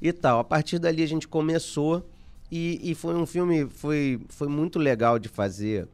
e 0.01 0.11
tal. 0.11 0.39
A 0.39 0.43
partir 0.43 0.79
dali 0.79 1.03
a 1.03 1.07
gente 1.07 1.27
começou 1.27 2.05
e, 2.51 2.79
e 2.83 2.95
foi 2.95 3.15
um 3.15 3.25
filme, 3.25 3.67
foi, 3.67 4.19
foi 4.29 4.47
muito 4.47 4.77
legal 4.77 5.17
de 5.17 5.29
fazer. 5.29 5.87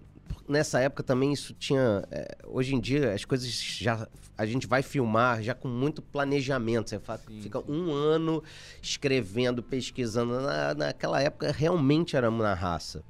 Nessa 0.50 0.79
época 0.79 1.03
também 1.03 1.32
isso 1.32 1.53
tinha. 1.53 2.03
é, 2.10 2.36
hoje 2.48 2.74
em 2.74 2.79
dia 2.79 3.13
as 3.13 3.24
coisas 3.24 3.50
já. 3.51 4.08
A 4.36 4.46
gente 4.46 4.65
vai 4.65 4.82
filmar 4.82 5.44
já 5.44 5.53
com 5.53 5.68
muito 5.68 6.01
planejamento. 6.01 6.89
Você 6.89 6.98
fa- 7.00 7.20
fica 7.20 7.60
um 7.72 7.91
ano 7.94 8.44
escrevendo, 8.82 9.62
pesquisando. 9.62 10.41
Na, 10.41 10.74
naquela 10.74 11.22
época 11.22 11.51
realmente 11.51 12.15
era 12.15 12.32
na 12.32 12.53
raça. 12.56 13.03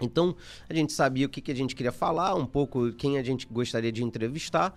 Então 0.00 0.36
a 0.68 0.72
gente 0.72 0.92
sabia 0.92 1.26
o 1.26 1.28
que, 1.28 1.40
que 1.40 1.50
a 1.50 1.56
gente 1.56 1.74
queria 1.74 1.92
falar, 1.92 2.34
um 2.34 2.46
pouco 2.46 2.92
quem 2.92 3.18
a 3.18 3.22
gente 3.22 3.46
gostaria 3.50 3.90
de 3.92 4.02
entrevistar, 4.04 4.74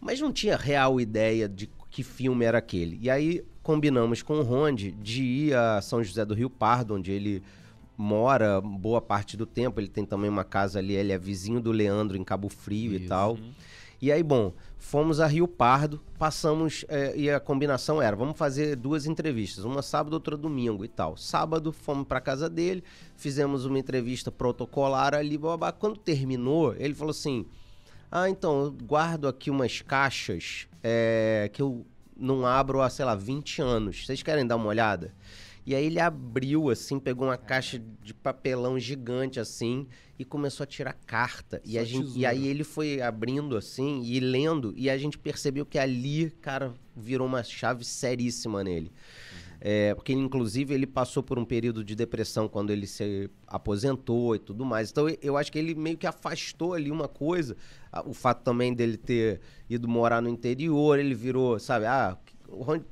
mas 0.00 0.20
não 0.20 0.30
tinha 0.32 0.56
real 0.56 1.00
ideia 1.00 1.48
de 1.48 1.68
que 1.90 2.02
filme 2.02 2.44
era 2.44 2.58
aquele. 2.58 2.98
E 3.00 3.08
aí 3.08 3.42
combinamos 3.62 4.20
com 4.22 4.38
o 4.38 4.42
Ronde 4.42 4.92
de 4.92 5.22
ir 5.22 5.54
a 5.56 5.80
São 5.80 6.04
José 6.04 6.24
do 6.24 6.34
Rio 6.34 6.50
Pardo, 6.50 6.94
onde 6.94 7.10
ele 7.10 7.42
mora 7.96 8.60
boa 8.60 9.00
parte 9.00 9.36
do 9.36 9.46
tempo. 9.46 9.80
Ele 9.80 9.88
tem 9.88 10.04
também 10.04 10.30
uma 10.30 10.44
casa 10.44 10.78
ali, 10.78 10.94
ele 10.94 11.12
é 11.12 11.18
vizinho 11.18 11.60
do 11.60 11.72
Leandro 11.72 12.16
em 12.16 12.24
Cabo 12.24 12.48
Frio 12.48 12.92
e 12.92 12.96
Isso. 12.96 13.08
tal. 13.08 13.38
E 14.00 14.12
aí, 14.12 14.22
bom, 14.22 14.52
fomos 14.76 15.18
a 15.18 15.26
Rio 15.26 15.48
Pardo, 15.48 15.98
passamos, 16.18 16.84
é, 16.88 17.16
e 17.16 17.30
a 17.30 17.40
combinação 17.40 18.02
era, 18.02 18.14
vamos 18.14 18.36
fazer 18.36 18.76
duas 18.76 19.06
entrevistas, 19.06 19.64
uma 19.64 19.80
sábado, 19.80 20.12
outra 20.12 20.36
domingo 20.36 20.84
e 20.84 20.88
tal. 20.88 21.16
Sábado, 21.16 21.72
fomos 21.72 22.06
pra 22.06 22.20
casa 22.20 22.50
dele, 22.50 22.84
fizemos 23.16 23.64
uma 23.64 23.78
entrevista 23.78 24.30
protocolar 24.30 25.14
ali, 25.14 25.38
babá. 25.38 25.72
Quando 25.72 25.96
terminou, 25.96 26.74
ele 26.76 26.92
falou 26.92 27.12
assim, 27.12 27.46
ah, 28.10 28.28
então, 28.28 28.64
eu 28.64 28.72
guardo 28.72 29.26
aqui 29.26 29.50
umas 29.50 29.80
caixas 29.80 30.68
é, 30.82 31.48
que 31.52 31.62
eu 31.62 31.86
não 32.16 32.46
abro 32.46 32.80
há, 32.82 32.90
sei 32.90 33.04
lá, 33.04 33.14
20 33.14 33.62
anos. 33.62 34.04
Vocês 34.04 34.22
querem 34.22 34.46
dar 34.46 34.56
uma 34.56 34.66
olhada? 34.66 35.14
E 35.66 35.74
aí 35.74 35.86
ele 35.86 35.98
abriu, 35.98 36.68
assim, 36.68 36.98
pegou 36.98 37.26
uma 37.28 37.38
caixa 37.38 37.80
de 38.02 38.12
papelão 38.12 38.78
gigante, 38.78 39.40
assim, 39.40 39.86
e 40.18 40.24
começou 40.24 40.64
a 40.64 40.66
tirar 40.66 40.92
carta. 41.06 41.60
E, 41.64 41.78
a 41.78 41.84
gente, 41.84 42.18
e 42.18 42.26
aí 42.26 42.46
ele 42.46 42.62
foi 42.64 43.00
abrindo, 43.00 43.56
assim, 43.56 44.02
e 44.04 44.20
lendo, 44.20 44.74
e 44.76 44.90
a 44.90 44.98
gente 44.98 45.16
percebeu 45.16 45.64
que 45.64 45.78
ali, 45.78 46.30
cara, 46.42 46.74
virou 46.94 47.26
uma 47.26 47.42
chave 47.42 47.82
seríssima 47.84 48.62
nele. 48.62 48.92
É, 49.66 49.94
porque, 49.94 50.12
inclusive, 50.12 50.74
ele 50.74 50.86
passou 50.86 51.22
por 51.22 51.38
um 51.38 51.44
período 51.44 51.82
de 51.82 51.94
depressão 51.94 52.46
quando 52.46 52.68
ele 52.70 52.86
se 52.86 53.30
aposentou 53.46 54.36
e 54.36 54.38
tudo 54.38 54.62
mais. 54.62 54.90
Então, 54.90 55.06
eu- 55.22 55.38
acho 55.38 55.50
que 55.50 55.58
ele 55.58 55.74
meio 55.74 55.96
que 55.96 56.06
afastou 56.06 56.74
ali 56.74 56.90
uma 56.90 57.08
coisa. 57.08 57.56
O 58.04 58.12
fato 58.12 58.42
também 58.42 58.74
dele 58.74 58.98
ter 58.98 59.40
ido 59.70 59.88
morar 59.88 60.20
no 60.20 60.28
interior, 60.28 60.98
ele 60.98 61.14
virou, 61.14 61.58
sabe, 61.58 61.86
ah, 61.86 62.18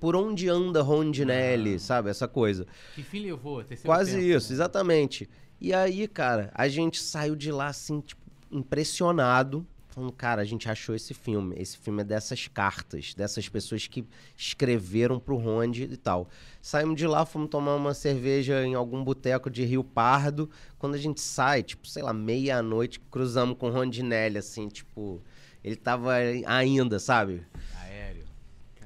por 0.00 0.16
onde 0.16 0.48
anda 0.48 0.82
Rondinelli, 0.82 1.78
sabe, 1.78 2.10
essa 2.10 2.26
coisa. 2.26 2.66
Que 2.94 3.02
fim 3.02 3.20
levou? 3.20 3.64
Quase 3.84 4.12
tempo, 4.12 4.24
isso, 4.24 4.48
né? 4.50 4.54
exatamente. 4.54 5.28
E 5.60 5.72
aí, 5.72 6.08
cara, 6.08 6.50
a 6.54 6.66
gente 6.68 7.00
saiu 7.00 7.36
de 7.36 7.52
lá, 7.52 7.68
assim, 7.68 8.00
tipo, 8.00 8.20
impressionado. 8.50 9.66
Falando, 9.88 10.12
cara, 10.12 10.40
a 10.40 10.44
gente 10.44 10.68
achou 10.68 10.94
esse 10.94 11.12
filme. 11.12 11.54
Esse 11.58 11.76
filme 11.76 12.00
é 12.00 12.04
dessas 12.04 12.48
cartas, 12.48 13.12
dessas 13.14 13.48
pessoas 13.48 13.86
que 13.86 14.04
escreveram 14.36 15.20
pro 15.20 15.36
Ronde 15.36 15.84
e 15.84 15.96
tal. 15.96 16.28
Saímos 16.60 16.96
de 16.96 17.06
lá, 17.06 17.26
fomos 17.26 17.50
tomar 17.50 17.76
uma 17.76 17.92
cerveja 17.92 18.64
em 18.64 18.74
algum 18.74 19.04
boteco 19.04 19.50
de 19.50 19.64
Rio 19.64 19.84
Pardo. 19.84 20.48
Quando 20.78 20.94
a 20.94 20.98
gente 20.98 21.20
sai, 21.20 21.62
tipo, 21.62 21.86
sei 21.86 22.02
lá, 22.02 22.12
meia-noite, 22.12 22.98
cruzamos 23.10 23.56
com 23.58 23.68
o 23.68 23.72
Rondinelli, 23.72 24.38
assim, 24.38 24.68
tipo. 24.68 25.22
Ele 25.62 25.76
tava 25.76 26.14
ainda, 26.46 26.98
sabe? 26.98 27.46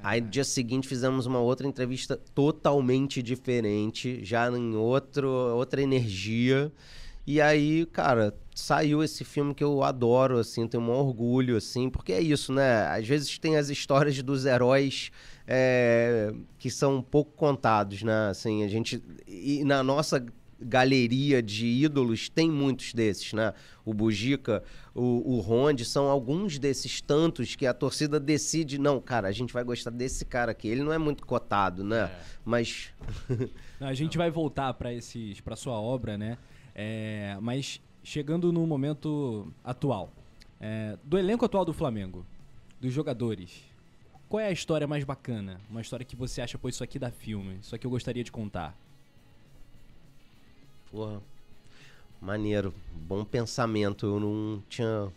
Aí 0.07 0.21
no 0.21 0.29
dia 0.29 0.45
seguinte 0.45 0.87
fizemos 0.87 1.27
uma 1.27 1.41
outra 1.41 1.67
entrevista 1.67 2.17
totalmente 2.33 3.21
diferente, 3.21 4.25
já 4.25 4.49
em 4.49 4.77
outro, 4.77 5.29
outra 5.29 5.83
energia. 5.83 6.71
E 7.27 7.41
aí, 7.41 7.85
cara, 7.87 8.33
saiu 8.55 9.03
esse 9.03 9.25
filme 9.25 9.53
que 9.53 9.65
eu 9.65 9.83
adoro, 9.83 10.39
assim, 10.39 10.69
tenho 10.69 10.85
um 10.85 10.91
orgulho, 10.91 11.57
assim, 11.57 11.91
porque 11.91 12.13
é 12.13 12.21
isso, 12.21 12.53
né? 12.53 12.87
Às 12.87 13.05
vezes 13.05 13.37
tem 13.37 13.57
as 13.57 13.69
histórias 13.69 14.23
dos 14.23 14.47
heróis 14.47 15.11
é, 15.45 16.33
que 16.57 16.71
são 16.71 17.03
pouco 17.03 17.33
contados, 17.33 18.05
né? 18.05 18.29
Assim, 18.29 18.63
a 18.63 18.69
gente. 18.69 19.03
E 19.27 19.65
na 19.65 19.83
nossa 19.83 20.25
galeria 20.61 21.43
de 21.43 21.67
ídolos 21.67 22.29
tem 22.29 22.51
muitos 22.51 22.95
desses, 22.95 23.33
né? 23.33 23.53
O 23.85 23.93
Bujica, 23.93 24.63
o, 24.95 25.37
o 25.37 25.41
Ronde, 25.41 25.85
são 25.85 26.09
alguns 26.09 26.59
desses 26.59 27.01
tantos 27.01 27.55
que 27.55 27.67
a 27.67 27.75
torcida 27.75 28.19
decide, 28.19 28.79
não, 28.79 29.01
cara, 29.01 29.29
a 29.29 29.33
gente 29.33 29.53
vai 29.53 29.63
gostar 29.63 29.91
desse 29.91 30.25
cara 30.25 30.53
aqui. 30.53 30.69
Ele 30.69 30.83
não 30.83 30.93
é 30.93 30.99
muito 30.99 31.27
cotado, 31.27 31.85
né? 31.85 32.05
É. 32.05 32.21
Mas 32.45 32.93
Não, 33.79 33.89
a 33.89 33.95
gente 33.95 34.17
vai 34.17 34.31
voltar 34.31 34.73
para 34.75 34.93
esses 34.93 35.41
para 35.41 35.55
sua 35.57 35.75
obra, 35.75 36.17
né? 36.17 36.39
É, 36.75 37.37
mas 37.41 37.81
chegando 38.03 38.53
no 38.53 38.67
momento 38.67 39.53
atual, 39.65 40.13
é, 40.61 40.97
do 41.05 41.19
elenco 41.19 41.45
atual 41.45 41.65
do 41.65 41.73
Flamengo, 41.73 42.25
dos 42.81 42.93
jogadores, 42.93 43.65
qual 44.29 44.41
é 44.41 44.47
a 44.47 44.53
história 44.53 44.87
mais 44.87 45.05
bacana? 45.05 45.61
Uma 45.71 45.81
história 45.81 46.05
que 46.05 46.17
você 46.17 46.41
acha, 46.41 46.59
pô, 46.59 46.69
isso 46.69 46.83
aqui 46.83 46.99
dá 46.99 47.11
filme, 47.11 47.59
isso 47.61 47.75
aqui 47.75 47.87
eu 47.87 47.91
gostaria 47.91 48.25
de 48.25 48.33
contar. 48.33 48.77
Porra. 50.97 51.21
Maneiro. 52.23 52.73
Bom 53.07 53.23
pensamento. 53.23 54.07
Eu 54.07 54.19
não 54.19 54.63
tinha. 54.67 55.13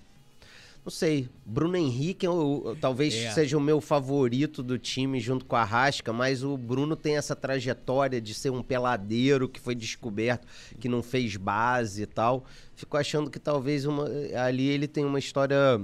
Não 0.84 0.92
sei. 0.92 1.30
Bruno 1.46 1.78
Henrique 1.78 2.26
eu- 2.28 2.64
eu- 2.66 2.76
talvez 2.76 3.14
É. 3.16 3.32
seja 3.32 3.58
o 3.58 3.62
meu 3.62 3.80
favorito 3.80 4.62
do 4.62 4.78
time 4.78 5.22
junto 5.22 5.46
com 5.46 5.56
a 5.56 5.64
Rasca, 5.64 6.12
mas 6.12 6.44
o 6.44 6.58
Bruno 6.58 6.98
tem 6.98 7.16
essa 7.16 7.34
trajetória 7.34 8.20
de 8.20 8.34
ser 8.34 8.50
um 8.50 8.62
peladeiro 8.62 9.48
que 9.48 9.58
foi 9.60 9.74
descoberto, 9.74 10.46
que 10.82 10.90
não 10.90 11.02
fez 11.02 11.38
base 11.38 12.02
e 12.04 12.06
tal. 12.06 12.44
Fico 12.76 12.98
achando 12.98 13.30
que 13.30 13.40
talvez 13.40 13.86
uma, 13.86 14.06
ali 14.46 14.68
ele 14.68 14.86
tem 14.88 15.06
uma 15.06 15.20
história 15.20 15.80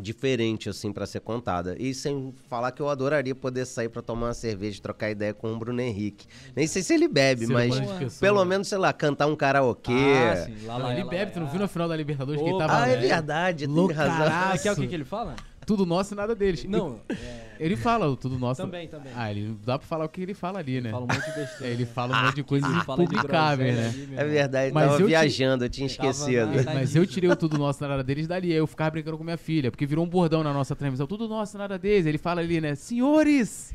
diferente 0.00 0.68
assim 0.68 0.92
pra 0.92 1.06
ser 1.06 1.20
contada. 1.20 1.76
E 1.78 1.94
sem 1.94 2.34
falar 2.48 2.72
que 2.72 2.82
eu 2.82 2.88
adoraria 2.88 3.34
poder 3.34 3.64
sair 3.64 3.88
pra 3.88 4.02
tomar 4.02 4.28
uma 4.28 4.34
cerveja, 4.34 4.78
e 4.78 4.82
trocar 4.82 5.10
ideia 5.10 5.32
com 5.32 5.52
o 5.52 5.58
Bruno 5.58 5.80
Henrique. 5.80 6.26
Nem 6.54 6.66
sei 6.66 6.82
se 6.82 6.94
ele 6.94 7.08
bebe, 7.08 7.46
Ser 7.46 7.52
mas 7.52 8.18
pelo 8.18 8.44
menos, 8.44 8.68
sei 8.68 8.78
lá, 8.78 8.92
cantar 8.92 9.26
um 9.26 9.36
karaokê. 9.36 9.92
Ah, 9.92 10.36
sim, 10.46 10.66
lá, 10.66 10.76
lá, 10.76 10.92
ele 10.92 11.04
lá, 11.04 11.10
bebe, 11.10 11.24
lá, 11.24 11.30
tu 11.30 11.38
não 11.38 11.46
lá. 11.46 11.52
viu 11.52 11.60
na 11.60 11.68
final 11.68 11.88
da 11.88 11.96
Libertadores 11.96 12.42
que 12.42 12.48
ele 12.48 12.58
tava. 12.58 12.82
Ah, 12.82 12.88
é 12.88 12.96
né? 12.96 13.06
verdade, 13.06 13.66
tem 13.66 13.92
razão. 13.92 14.26
Ah, 14.30 14.58
que 14.58 14.68
é 14.68 14.72
o 14.72 14.76
que, 14.76 14.86
que 14.86 14.94
ele 14.94 15.04
fala? 15.04 15.36
Tudo 15.66 15.86
nosso 15.86 16.12
e 16.12 16.16
nada 16.16 16.34
deles. 16.34 16.64
Não, 16.64 17.00
é, 17.08 17.53
Ele 17.58 17.76
fala 17.76 18.06
o 18.08 18.16
tudo 18.16 18.38
nosso. 18.38 18.62
também, 18.62 18.88
também. 18.88 19.12
Ah, 19.14 19.30
ele 19.30 19.48
não 19.48 19.56
dá 19.64 19.78
pra 19.78 19.86
falar 19.86 20.04
o 20.04 20.08
que 20.08 20.20
ele 20.22 20.34
fala 20.34 20.58
ali, 20.58 20.80
né? 20.80 20.90
Fala 20.90 21.04
um 21.04 21.08
monte 21.08 21.24
de 21.24 21.32
besteira. 21.38 21.66
É, 21.66 21.70
ele 21.74 21.86
fala 21.86 22.16
um 22.18 22.22
monte 22.26 22.34
de 22.34 22.40
Ele 22.40 22.60
de 22.60 22.78
impublicáveis, 22.78 23.74
groselha 23.74 23.74
né? 23.74 23.88
ali, 23.88 24.16
É 24.16 24.24
verdade, 24.24 24.72
Mas 24.74 24.86
tava 24.90 25.02
eu 25.02 25.06
viajando, 25.06 25.64
eu 25.64 25.68
tinha 25.68 25.86
esquecido. 25.86 26.46
na- 26.46 26.72
Mas 26.74 26.96
eu 26.96 27.06
tirei 27.06 27.30
o 27.30 27.36
tudo 27.36 27.58
nosso 27.58 27.86
nada 27.86 28.02
deles 28.02 28.26
dali. 28.26 28.50
Aí 28.52 28.58
eu 28.58 28.66
ficava 28.66 28.90
brincando 28.90 29.16
com 29.18 29.24
minha 29.24 29.36
filha, 29.38 29.70
porque 29.70 29.86
virou 29.86 30.04
um 30.04 30.08
bordão 30.08 30.42
na 30.42 30.52
nossa 30.52 30.74
transmissão. 30.74 31.06
Tudo 31.06 31.28
nosso 31.28 31.56
nada 31.58 31.78
deles. 31.78 32.06
Ele 32.06 32.18
fala 32.18 32.40
ali, 32.40 32.60
né? 32.60 32.74
Senhores! 32.74 33.74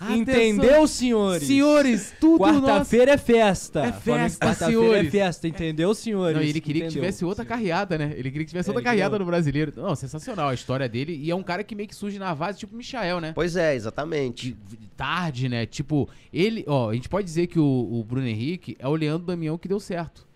Entendeu, 0.00 0.86
senhores? 0.86 1.46
Senhores, 1.46 2.14
tudo 2.20 2.38
nosso. 2.44 2.60
Quarta-feira 2.62 3.12
é 3.12 3.18
festa. 3.18 3.80
É 3.86 3.92
festa, 3.92 4.46
Quarta-feira 4.46 4.98
é 5.00 5.10
festa, 5.10 5.48
entendeu, 5.48 5.94
senhores? 5.94 6.36
Não, 6.36 6.42
ele 6.42 6.60
queria 6.60 6.82
que 6.82 6.86
Entendeu? 6.88 7.02
tivesse 7.02 7.24
outra 7.24 7.44
carreada, 7.44 7.98
né? 7.98 8.12
Ele 8.16 8.30
queria 8.30 8.44
que 8.44 8.50
tivesse 8.50 8.68
É, 8.68 8.72
outra 8.72 8.84
carreada 8.84 9.18
no 9.18 9.24
brasileiro. 9.24 9.72
Não, 9.76 9.94
sensacional 9.96 10.48
a 10.48 10.54
história 10.54 10.88
dele. 10.88 11.18
E 11.20 11.30
é 11.30 11.34
um 11.34 11.42
cara 11.42 11.64
que 11.64 11.74
meio 11.74 11.88
que 11.88 11.94
surge 11.94 12.18
na 12.18 12.34
base, 12.34 12.58
tipo 12.58 12.74
o 12.74 12.76
Michael, 12.78 13.20
né? 13.20 13.32
Pois 13.34 13.56
é, 13.56 13.74
exatamente. 13.74 14.52
De- 14.52 14.76
de 14.76 14.88
tarde, 14.96 15.48
né? 15.48 15.66
Tipo, 15.66 16.08
ele, 16.32 16.64
ó, 16.66 16.90
a 16.90 16.94
gente 16.94 17.08
pode 17.08 17.24
dizer 17.24 17.46
que 17.46 17.58
o, 17.58 17.64
o 17.64 18.04
Bruno 18.04 18.26
Henrique 18.26 18.76
é 18.78 18.86
o 18.86 18.94
Leandro 18.94 19.26
Damião 19.26 19.56
que 19.58 19.66
deu 19.68 19.80
certo. 19.80 20.27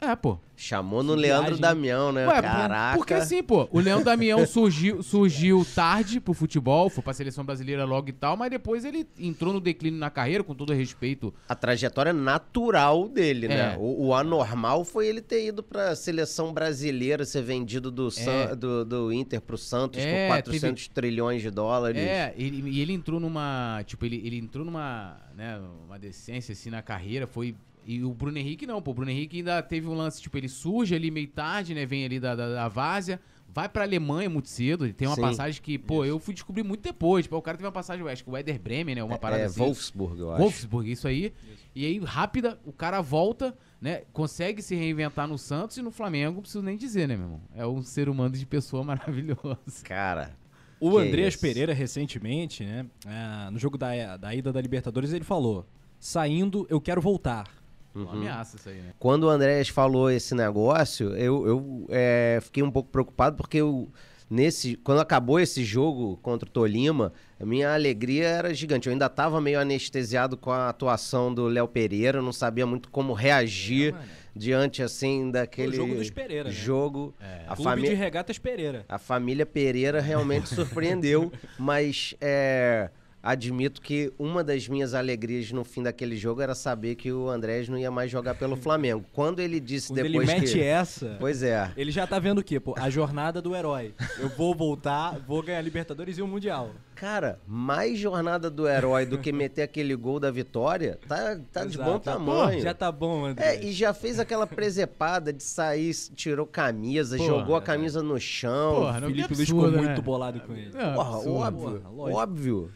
É, 0.00 0.16
pô. 0.16 0.38
Chamou 0.56 1.02
no 1.02 1.14
Leandro 1.14 1.56
viagem. 1.56 1.60
Damião, 1.60 2.12
né? 2.12 2.26
Ué, 2.26 2.40
Caraca. 2.42 2.96
porque 2.98 3.14
assim, 3.14 3.42
pô, 3.42 3.66
o 3.72 3.80
Leandro 3.80 4.04
Damião 4.04 4.46
surgiu, 4.46 5.02
surgiu 5.02 5.66
tarde 5.74 6.20
pro 6.20 6.34
futebol, 6.34 6.90
foi 6.90 7.02
pra 7.02 7.14
seleção 7.14 7.44
brasileira 7.44 7.84
logo 7.84 8.08
e 8.10 8.12
tal, 8.12 8.36
mas 8.36 8.50
depois 8.50 8.84
ele 8.84 9.06
entrou 9.18 9.52
no 9.54 9.60
declínio 9.60 9.98
na 9.98 10.10
carreira, 10.10 10.44
com 10.44 10.54
todo 10.54 10.72
respeito. 10.74 11.32
A 11.48 11.54
trajetória 11.54 12.12
natural 12.12 13.08
dele, 13.08 13.48
né? 13.48 13.74
É. 13.74 13.76
O, 13.78 14.06
o 14.08 14.14
anormal 14.14 14.84
foi 14.84 15.06
ele 15.06 15.20
ter 15.22 15.46
ido 15.46 15.62
pra 15.62 15.94
seleção 15.96 16.52
brasileira, 16.52 17.24
ser 17.24 17.42
vendido 17.42 17.90
do, 17.90 18.10
San- 18.10 18.54
do, 18.56 18.84
do 18.84 19.12
Inter 19.12 19.40
pro 19.40 19.56
Santos 19.56 19.98
É, 20.02 20.28
por 20.28 20.44
400 20.44 20.88
trilhões 20.88 21.40
de 21.42 21.50
dólares. 21.50 22.02
É, 22.02 22.34
ele, 22.36 22.68
e 22.70 22.80
ele 22.80 22.92
entrou 22.92 23.18
numa. 23.18 23.82
Tipo, 23.86 24.04
ele, 24.04 24.20
ele 24.24 24.36
entrou 24.38 24.64
numa. 24.64 25.16
Né, 25.34 25.58
uma 25.86 25.98
decência 25.98 26.52
assim 26.52 26.68
na 26.70 26.82
carreira. 26.82 27.26
Foi. 27.26 27.54
E 27.84 28.02
o 28.04 28.12
Bruno 28.12 28.38
Henrique 28.38 28.66
não, 28.66 28.80
pô. 28.80 28.90
O 28.90 28.94
Bruno 28.94 29.10
Henrique 29.10 29.38
ainda 29.38 29.62
teve 29.62 29.88
um 29.88 29.94
lance, 29.94 30.20
tipo, 30.20 30.36
ele 30.36 30.48
surge 30.48 30.94
ali 30.94 31.10
meio 31.10 31.28
tarde, 31.28 31.74
né? 31.74 31.84
Vem 31.86 32.04
ali 32.04 32.20
da, 32.20 32.34
da, 32.34 32.48
da 32.48 32.68
Várzea, 32.68 33.20
vai 33.48 33.68
pra 33.68 33.82
Alemanha 33.84 34.28
muito 34.30 34.48
cedo. 34.48 34.84
Ele 34.84 34.92
tem 34.92 35.08
uma 35.08 35.14
Sim. 35.16 35.22
passagem 35.22 35.60
que, 35.62 35.78
pô, 35.78 36.04
eu 36.04 36.18
fui 36.18 36.34
descobrir 36.34 36.62
muito 36.62 36.82
depois. 36.82 37.24
Tipo, 37.24 37.36
o 37.36 37.42
cara 37.42 37.56
teve 37.56 37.66
uma 37.66 37.72
passagem, 37.72 38.06
acho 38.08 38.22
que 38.22 38.30
o 38.30 38.32
Werder 38.34 38.60
Bremen, 38.60 38.94
né? 38.94 39.02
Uma 39.02 39.18
parada 39.18 39.42
é, 39.42 39.46
assim. 39.46 39.58
Wolfsburg, 39.58 40.20
eu 40.20 40.30
acho. 40.30 40.42
Wolfsburg, 40.42 40.90
isso 40.90 41.08
aí. 41.08 41.32
E 41.74 41.86
aí, 41.86 41.98
rápida, 41.98 42.58
o 42.64 42.72
cara 42.72 43.00
volta, 43.00 43.56
né? 43.80 44.02
Consegue 44.12 44.60
se 44.62 44.74
reinventar 44.74 45.26
no 45.28 45.38
Santos 45.38 45.76
e 45.76 45.82
no 45.82 45.90
Flamengo, 45.90 46.34
não 46.36 46.42
preciso 46.42 46.62
nem 46.62 46.76
dizer, 46.76 47.06
né, 47.08 47.16
meu 47.16 47.26
irmão? 47.26 47.40
É 47.54 47.66
um 47.66 47.82
ser 47.82 48.08
humano 48.08 48.36
de 48.36 48.44
pessoa 48.46 48.82
maravilhoso. 48.84 49.84
Cara, 49.84 50.36
O 50.80 50.92
Que 50.92 50.98
Andreas 50.98 51.34
isso. 51.34 51.42
Pereira, 51.42 51.72
recentemente, 51.72 52.64
né? 52.64 52.86
ah, 53.06 53.50
no 53.52 53.58
jogo 53.58 53.76
da, 53.78 54.16
da 54.16 54.34
ida 54.34 54.52
da 54.52 54.60
Libertadores, 54.60 55.12
ele 55.12 55.24
falou: 55.24 55.66
saindo, 55.98 56.66
eu 56.70 56.80
quero 56.80 57.00
voltar. 57.00 57.46
Uma 57.94 58.12
ameaça 58.12 58.56
isso 58.56 58.68
aí, 58.68 58.76
né? 58.76 58.92
quando 58.98 59.24
o 59.24 59.28
Andrés 59.28 59.68
falou 59.68 60.10
esse 60.10 60.34
negócio, 60.34 61.14
eu, 61.16 61.46
eu 61.46 61.86
é, 61.90 62.38
fiquei 62.42 62.62
um 62.62 62.70
pouco 62.70 62.88
preocupado 62.88 63.36
porque 63.36 63.58
eu, 63.58 63.88
nesse, 64.28 64.76
quando 64.76 65.00
acabou 65.00 65.40
esse 65.40 65.64
jogo 65.64 66.16
contra 66.22 66.48
o 66.48 66.52
Tolima, 66.52 67.12
a 67.40 67.44
minha 67.44 67.74
alegria 67.74 68.28
era 68.28 68.54
gigante. 68.54 68.86
Eu 68.88 68.92
ainda 68.92 69.06
estava 69.06 69.40
meio 69.40 69.58
anestesiado 69.58 70.36
com 70.36 70.52
a 70.52 70.68
atuação 70.68 71.34
do 71.34 71.46
Léo 71.48 71.66
Pereira, 71.66 72.22
não 72.22 72.32
sabia 72.32 72.64
muito 72.66 72.90
como 72.90 73.12
reagir 73.12 73.92
mano. 73.92 74.04
diante 74.36 74.82
assim 74.82 75.30
daquele 75.30 75.72
O 75.72 75.74
jogo 75.74 75.94
dos 75.96 76.10
Pereira, 76.10 76.48
né? 76.48 76.54
jogo. 76.54 77.12
É. 77.20 77.44
A, 77.48 77.56
Clube 77.56 77.82
de 77.82 77.94
Regatas 77.94 78.38
Pereira. 78.38 78.84
a 78.88 78.98
família 78.98 79.44
Pereira 79.44 80.00
realmente 80.00 80.48
surpreendeu, 80.54 81.32
mas 81.58 82.14
é, 82.20 82.90
admito 83.22 83.80
que 83.80 84.12
uma 84.18 84.42
das 84.42 84.66
minhas 84.68 84.94
alegrias 84.94 85.50
no 85.52 85.64
fim 85.64 85.82
daquele 85.82 86.16
jogo 86.16 86.40
era 86.40 86.54
saber 86.54 86.94
que 86.94 87.12
o 87.12 87.28
Andrés 87.28 87.68
não 87.68 87.76
ia 87.78 87.90
mais 87.90 88.10
jogar 88.10 88.34
pelo 88.34 88.56
Flamengo. 88.60 89.04
Quando 89.12 89.40
ele 89.40 89.60
disse 89.60 89.88
Quando 89.88 89.98
ele 89.98 90.08
depois 90.10 90.28
mete 90.28 90.52
que... 90.54 90.62
essa, 90.62 91.16
Pois 91.20 91.42
é. 91.42 91.70
ele 91.76 91.90
já 91.90 92.06
tá 92.06 92.18
vendo 92.18 92.38
o 92.38 92.44
quê, 92.44 92.58
pô? 92.58 92.74
A 92.78 92.88
jornada 92.88 93.40
do 93.42 93.54
herói. 93.54 93.94
Eu 94.18 94.28
vou 94.30 94.54
voltar, 94.54 95.18
vou 95.26 95.42
ganhar 95.42 95.60
Libertadores 95.60 96.18
e 96.18 96.22
o 96.22 96.26
Mundial. 96.26 96.70
Cara, 96.94 97.38
mais 97.46 97.98
jornada 97.98 98.50
do 98.50 98.68
herói 98.68 99.06
do 99.06 99.16
que 99.16 99.32
meter 99.32 99.62
aquele 99.62 99.96
gol 99.96 100.20
da 100.20 100.30
vitória, 100.30 100.98
tá, 101.08 101.38
tá 101.50 101.64
de 101.64 101.78
bom 101.78 101.98
Tá- 101.98 102.12
tamanho. 102.12 102.60
Já 102.60 102.74
tá 102.74 102.92
bom, 102.92 103.24
André. 103.24 103.56
É, 103.56 103.64
e 103.64 103.72
já 103.72 103.94
fez 103.94 104.18
aquela 104.20 104.46
presepada 104.46 105.32
de 105.32 105.42
sair, 105.42 105.94
tirou 106.14 106.44
camisa, 106.46 107.16
Porra, 107.16 107.28
jogou 107.28 107.56
a 107.56 107.62
camisa 107.62 108.02
no 108.02 108.20
chão. 108.20 108.74
Porra, 108.76 108.98
o 108.98 109.00
não, 109.00 109.08
Felipe 109.08 109.34
Luiz 109.34 109.48
ficou 109.48 109.64
absurdo, 109.64 109.78
muito 109.82 109.96
né? 109.98 110.02
bolado 110.04 110.40
com 110.40 110.52
ele. 110.54 110.70
É, 110.76 110.92
Porra, 110.92 111.14
absurdo. 111.16 111.36
óbvio, 111.36 111.80
Porra, 111.80 112.12
óbvio. 112.22 112.70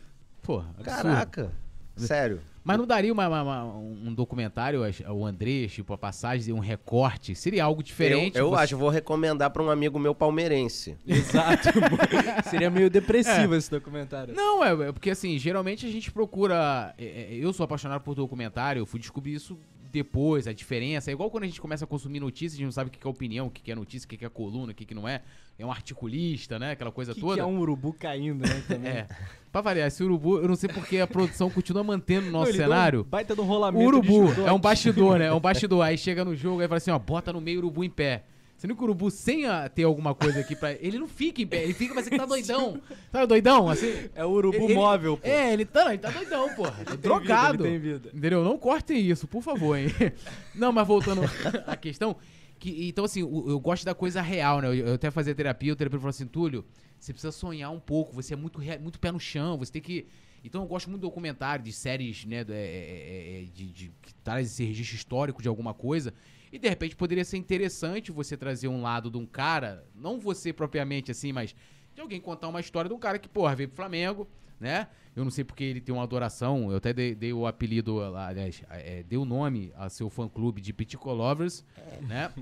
Porra, 0.44 0.68
absurdo. 0.78 1.02
Caraca, 1.02 1.52
sério. 1.96 2.40
Mas 2.66 2.78
não 2.78 2.87
daria 2.87 3.12
uma- 3.12 3.28
uma- 3.28 3.42
uma- 3.42 3.76
um 3.76 4.14
documentário, 4.14 4.80
o 5.11 5.26
Andrés, 5.26 5.70
tipo, 5.70 5.92
a 5.92 5.98
passagem, 5.98 6.52
um 6.54 6.59
recorte? 6.61 7.35
Seria 7.35 7.62
algo 7.64 7.83
diferente? 7.83 8.38
eu 8.38 8.46
eu 8.46 8.50
Você- 8.52 8.62
acho, 8.62 8.78
vou 8.78 8.88
recomendar 8.88 9.50
pra 9.50 9.62
um 9.62 9.70
amigo 9.70 9.98
meu 9.98 10.14
palmeirense. 10.14 10.96
Exato. 11.07 11.68
Seria 12.48 12.70
meio 12.70 12.88
depressivo 12.88 13.54
esse 13.54 13.70
documentário. 13.70 14.35
Não, 14.35 14.64
é, 14.64 14.88
é 14.88 14.92
porque 14.92 15.11
assim, 15.11 15.38
geralmente 15.38 15.85
a 15.87 15.90
gente 15.90 16.11
procura. 16.11 16.94
é, 16.96 17.04
é, 17.04 17.35
eu 17.35 17.52
sou 17.52 17.64
apaixonado 17.64 18.00
por 18.00 18.14
documentário, 18.14 18.80
eu 18.80 18.87
fui 18.87 18.98
descobrir 18.98 19.35
isso 19.35 19.59
depois, 19.94 20.48
a 20.48 20.52
diferença. 20.52 21.11
É 21.11 21.12
igual 21.12 21.30
quando 21.30 21.44
a 21.44 21.46
gente 21.46 21.61
começa 21.61 21.85
a 21.85 21.88
consumir 21.88 22.18
notícias, 22.18 22.54
a 22.54 22.57
gente 22.57 22.64
não 22.64 22.72
sabe 22.72 22.88
o 22.88 22.90
que 22.90 23.07
é 23.07 23.09
opinião, 23.09 23.46
o 23.46 23.50
que 23.50 23.70
é 23.70 23.74
notícia, 23.74 24.07
o 24.07 24.09
que 24.09 24.24
é 24.24 24.28
coluna, 24.28 24.72
o 24.72 24.74
que 24.74 24.92
não 24.92 25.09
é. 25.09 25.22
É 25.57 25.64
um 25.64 25.70
articulista, 25.70 26.59
né? 26.59 26.72
Aquela 26.72 26.90
coisa 26.90 27.14
que, 27.14 27.20
toda. 27.20 27.35
que 27.35 27.40
é 27.40 27.44
um 27.46 27.61
urubu 27.61 27.92
caindo, 27.92 28.42
né? 28.42 28.62
Também. 28.66 28.90
É. 28.90 29.07
Pra 29.52 29.61
variar, 29.61 29.87
esse 29.87 30.02
urubu, 30.02 30.38
eu 30.38 30.48
não 30.48 30.57
sei 30.57 30.68
porque 30.68 30.98
a 30.98 31.07
produção 31.07 31.48
continua 31.48 31.85
mantendo 31.85 32.26
o 32.26 32.33
Não, 32.33 32.40
nosso 32.40 32.52
deu 32.52 32.62
cenário. 32.62 33.02
Um 33.02 33.04
baita 33.04 33.37
de 33.37 33.40
um 33.40 33.44
O 33.44 33.46
rolamento 33.46 33.87
urubu 33.87 34.26
de 34.26 34.35
judô 34.35 34.46
é 34.48 34.52
um 34.52 34.59
bastidor, 34.59 35.18
né? 35.20 35.26
É 35.26 35.33
um 35.33 35.38
bastidor. 35.38 35.85
Aí 35.85 35.96
chega 35.96 36.24
no 36.24 36.35
jogo, 36.35 36.61
aí 36.61 36.66
fala 36.66 36.78
assim, 36.78 36.90
ó, 36.90 36.98
bota 36.98 37.33
no 37.33 37.40
meio 37.40 37.61
o 37.61 37.62
urubu 37.62 37.85
em 37.85 37.90
pé. 37.90 38.24
Sendo 38.64 38.74
que 38.74 38.81
o 38.81 38.85
urubu, 38.85 39.11
sem 39.11 39.44
a- 39.44 39.68
ter 39.68 39.83
alguma 39.83 40.14
coisa 40.14 40.40
aqui 40.40 40.57
pra. 40.57 40.72
Ele 40.72 40.98
não 40.98 41.07
fica 41.07 41.42
em 41.42 41.46
pé, 41.46 41.64
ele 41.64 41.74
fica, 41.74 41.92
mas 41.92 42.07
ele 42.07 42.16
tá 42.16 42.24
doidão. 42.24 42.81
Tá 43.12 43.27
doidão? 43.27 43.68
Assim. 43.68 43.92
É 44.14 44.24
o 44.24 44.31
urubu 44.31 44.57
Ele- 44.64 44.74
móvel, 44.74 45.18
pô. 45.18 45.29
É, 45.29 45.53
ele 45.53 45.66
tá, 45.66 45.90
ele 45.92 45.98
tá 45.98 46.09
doidão, 46.09 46.48
pô. 46.55 46.62
Ele 46.66 46.96
drogado. 46.96 47.59
vida, 47.64 47.68
ele 47.68 47.79
tem 47.79 47.92
vida. 47.92 48.09
Entendeu? 48.14 48.42
Não 48.42 48.57
cortem 48.57 48.98
isso, 48.98 49.29
por 49.29 49.42
favor, 49.42 49.77
hein? 49.77 49.88
Não, 50.55 50.72
mas 50.72 50.87
voltando 50.88 51.20
à 51.66 51.77
questão. 51.77 52.16
Que, 52.59 52.88
então, 52.88 53.05
assim, 53.05 53.22
o- 53.22 53.50
eu 53.50 53.61
gosto 53.61 53.85
da 53.85 53.94
coisa 53.94 54.22
real, 54.22 54.62
né? 54.62 54.68
Eu, 54.68 54.74
eu 54.74 54.94
até 54.94 55.11
fazia 55.11 55.35
terapia, 55.35 55.70
o 55.74 55.77
terapeuta 55.77 56.00
falou 56.00 56.09
assim, 56.09 56.27
Túlio, 56.27 56.64
você 56.98 57.12
precisa 57.12 57.33
sonhar 57.33 57.70
um 57.70 57.79
pouco, 57.81 58.14
você 58.14 58.33
é 58.33 58.37
muito, 58.37 58.59
muito 58.81 58.98
pé 58.98 59.12
no 59.12 59.20
chão, 59.20 59.59
você 59.59 59.72
tem 59.72 59.83
que. 59.83 60.07
Então 60.42 60.62
eu 60.62 60.66
gosto 60.66 60.88
muito 60.88 61.00
de 61.03 61.07
documentário, 61.07 61.62
de 61.62 61.72
séries, 61.72 62.24
né? 62.24 62.42
do- 62.44 62.53
é, 62.55 62.57
é, 62.57 63.40
é, 63.42 63.44
de, 63.53 63.66
de, 63.72 63.92
que 64.00 64.14
traz 64.24 64.46
esse 64.46 64.64
registro 64.64 64.96
histórico 64.96 65.42
de 65.42 65.48
alguma 65.48 65.74
coisa. 65.74 66.14
E 66.55 66.59
de 66.59 66.69
repente 66.69 66.95
poderia 66.95 67.25
ser 67.25 67.37
interessante 67.37 68.12
você 68.12 68.37
trazer 68.37 68.69
um 68.69 68.81
lado 68.81 69.11
de 69.11 69.19
um 69.19 69.27
cara, 69.27 69.85
não 69.93 70.21
você 70.21 70.53
propriamente 70.53 71.11
assim, 71.11 71.33
mas 71.33 71.53
de 71.93 72.01
alguém 72.01 72.21
contar 72.21 72.47
uma 72.47 72.61
história 72.61 72.88
de 72.88 72.95
um 72.95 72.99
cara 72.99 73.19
que, 73.19 73.29
porra, 73.29 73.57
veio 73.57 73.69
pro 73.69 73.75
Flamengo, 73.75 74.29
né? 74.61 74.87
Eu 75.17 75.25
não 75.25 75.33
sei 75.33 75.43
porque 75.43 75.64
ele 75.64 75.81
tem 75.81 75.93
uma 75.93 76.05
adoração, 76.05 76.71
eu 76.71 76.77
até 76.77 76.93
dei, 76.93 77.12
dei 77.12 77.33
o 77.33 77.45
apelido, 77.45 78.01
aliás, 78.01 78.62
é, 78.71 79.03
dei 79.03 79.19
o 79.19 79.25
nome 79.25 79.73
a 79.75 79.88
seu 79.88 80.09
fã-clube 80.09 80.61
de 80.61 80.73
Pitico 80.73 81.12
Lovers, 81.12 81.64
né? 82.03 82.33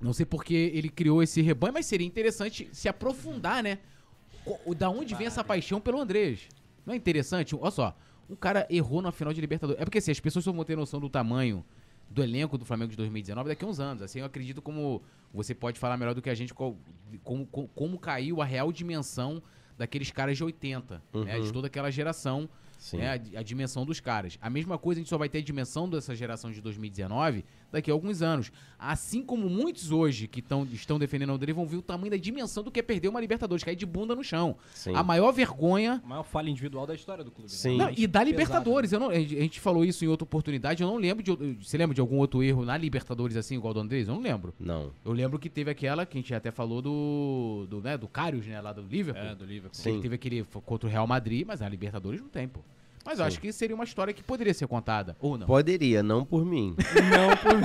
Não 0.00 0.12
sei 0.12 0.26
porque 0.26 0.72
ele 0.74 0.88
criou 0.88 1.22
esse 1.22 1.40
rebanho, 1.40 1.74
mas 1.74 1.86
seria 1.86 2.06
interessante 2.06 2.68
se 2.72 2.88
aprofundar, 2.88 3.62
né? 3.62 3.78
Co- 4.44 4.74
Da 4.74 4.90
onde 4.90 5.14
vem 5.14 5.28
essa 5.28 5.44
paixão 5.44 5.80
pelo 5.80 6.00
Andrés? 6.00 6.48
Não 6.84 6.92
é 6.92 6.96
interessante? 6.96 7.54
Olha 7.54 7.70
só, 7.70 7.96
um 8.28 8.34
cara 8.34 8.66
errou 8.68 9.00
na 9.00 9.12
final 9.12 9.32
de 9.32 9.40
Libertadores. 9.40 9.80
É 9.80 9.84
porque 9.84 9.98
assim, 9.98 10.10
as 10.10 10.18
pessoas 10.18 10.44
só 10.44 10.50
vão 10.52 10.64
ter 10.64 10.76
noção 10.76 10.98
do 10.98 11.08
tamanho 11.08 11.64
do 12.08 12.22
elenco 12.22 12.56
do 12.56 12.64
Flamengo 12.64 12.90
de 12.90 12.96
2019 12.96 13.48
daqui 13.48 13.64
a 13.64 13.68
uns 13.68 13.80
anos. 13.80 14.02
Assim, 14.02 14.20
eu 14.20 14.24
acredito 14.26 14.62
como 14.62 15.02
você 15.32 15.54
pode 15.54 15.78
falar 15.80 15.96
melhor 15.96 16.14
do 16.14 16.22
que 16.22 16.30
a 16.30 16.34
gente 16.34 16.54
como, 16.54 16.78
como, 17.22 17.46
como 17.74 17.98
caiu 17.98 18.40
a 18.40 18.44
real 18.44 18.70
dimensão 18.72 19.42
daqueles 19.76 20.10
caras 20.10 20.36
de 20.36 20.44
80, 20.44 21.02
né? 21.24 21.40
De 21.40 21.52
toda 21.52 21.66
aquela 21.66 21.90
geração, 21.90 22.48
né? 22.96 23.20
A, 23.36 23.40
a 23.40 23.42
dimensão 23.42 23.84
dos 23.84 23.98
caras. 23.98 24.38
A 24.40 24.48
mesma 24.48 24.78
coisa 24.78 25.00
a 25.00 25.02
gente 25.02 25.08
só 25.08 25.18
vai 25.18 25.28
ter 25.28 25.38
a 25.38 25.42
dimensão 25.42 25.88
dessa 25.88 26.14
geração 26.14 26.52
de 26.52 26.60
2019 26.60 27.44
daqui 27.74 27.90
a 27.90 27.94
alguns 27.94 28.22
anos. 28.22 28.50
Assim 28.78 29.22
como 29.22 29.48
muitos 29.48 29.90
hoje 29.90 30.26
que 30.26 30.42
tão, 30.42 30.64
estão 30.72 30.98
defendendo 30.98 31.30
o 31.30 31.34
André 31.34 31.52
vão 31.52 31.66
ver 31.66 31.76
o 31.76 31.82
tamanho 31.82 32.10
da 32.10 32.16
dimensão 32.16 32.62
do 32.62 32.70
que 32.70 32.80
é 32.80 32.82
perder 32.82 33.08
uma 33.08 33.20
Libertadores, 33.20 33.62
cair 33.62 33.76
de 33.76 33.86
bunda 33.86 34.14
no 34.14 34.22
chão. 34.24 34.56
Sim. 34.74 34.94
A 34.94 35.02
maior 35.02 35.32
vergonha 35.32 36.00
A 36.04 36.08
maior 36.08 36.22
falha 36.22 36.50
individual 36.50 36.86
da 36.86 36.94
história 36.94 37.24
do 37.24 37.30
clube. 37.30 37.50
né? 37.50 37.56
Sim. 37.56 37.76
não, 37.76 37.90
e 37.90 38.06
da 38.06 38.20
Pesado. 38.20 38.30
Libertadores, 38.30 38.92
eu 38.92 39.00
não, 39.00 39.10
a 39.10 39.18
gente 39.18 39.60
falou 39.60 39.84
isso 39.84 40.04
em 40.04 40.08
outra 40.08 40.24
oportunidade, 40.24 40.82
eu 40.82 40.88
não 40.88 40.96
lembro 40.96 41.22
de. 41.22 41.32
Você 41.62 41.76
lembra 41.76 41.94
de 41.94 42.00
algum 42.00 42.16
outro 42.18 42.42
erro 42.42 42.64
na 42.64 42.76
Libertadores 42.76 43.36
assim, 43.36 43.56
igual 43.56 43.74
do 43.74 43.80
Andrés? 43.80 44.08
Eu 44.08 44.14
não 44.14 44.20
lembro. 44.20 44.54
Não. 44.58 44.92
Eu 45.04 45.12
lembro 45.12 45.38
que 45.38 45.48
teve 45.48 45.70
aquela, 45.70 46.04
que 46.06 46.16
a 46.16 46.20
gente 46.20 46.34
até 46.34 46.50
falou 46.50 46.80
do. 46.82 47.66
do, 47.68 47.80
né, 47.80 47.96
do 47.96 48.08
Karius, 48.08 48.46
né, 48.46 48.60
lá 48.60 48.72
do 48.72 48.82
Liverpool. 48.82 49.22
É, 49.22 49.34
do 49.34 49.44
Liverpool. 49.44 49.74
Sim. 49.74 50.00
teve 50.00 50.14
aquele 50.14 50.44
contra 50.64 50.88
o 50.88 50.90
Real 50.90 51.06
Madrid, 51.06 51.44
mas 51.46 51.60
na 51.60 51.68
Libertadores 51.68 52.20
não 52.20 52.28
tem, 52.28 52.46
pô. 52.48 52.60
Mas 53.04 53.18
eu 53.18 53.24
acho 53.26 53.38
que 53.40 53.52
seria 53.52 53.74
uma 53.74 53.84
história 53.84 54.14
que 54.14 54.22
poderia 54.22 54.54
ser 54.54 54.66
contada. 54.66 55.14
Ou 55.20 55.36
não. 55.36 55.46
Poderia, 55.46 56.02
não 56.02 56.24
por 56.24 56.44
mim. 56.44 56.74
Não 57.10 57.36
por 57.36 57.58
mim. 57.58 57.64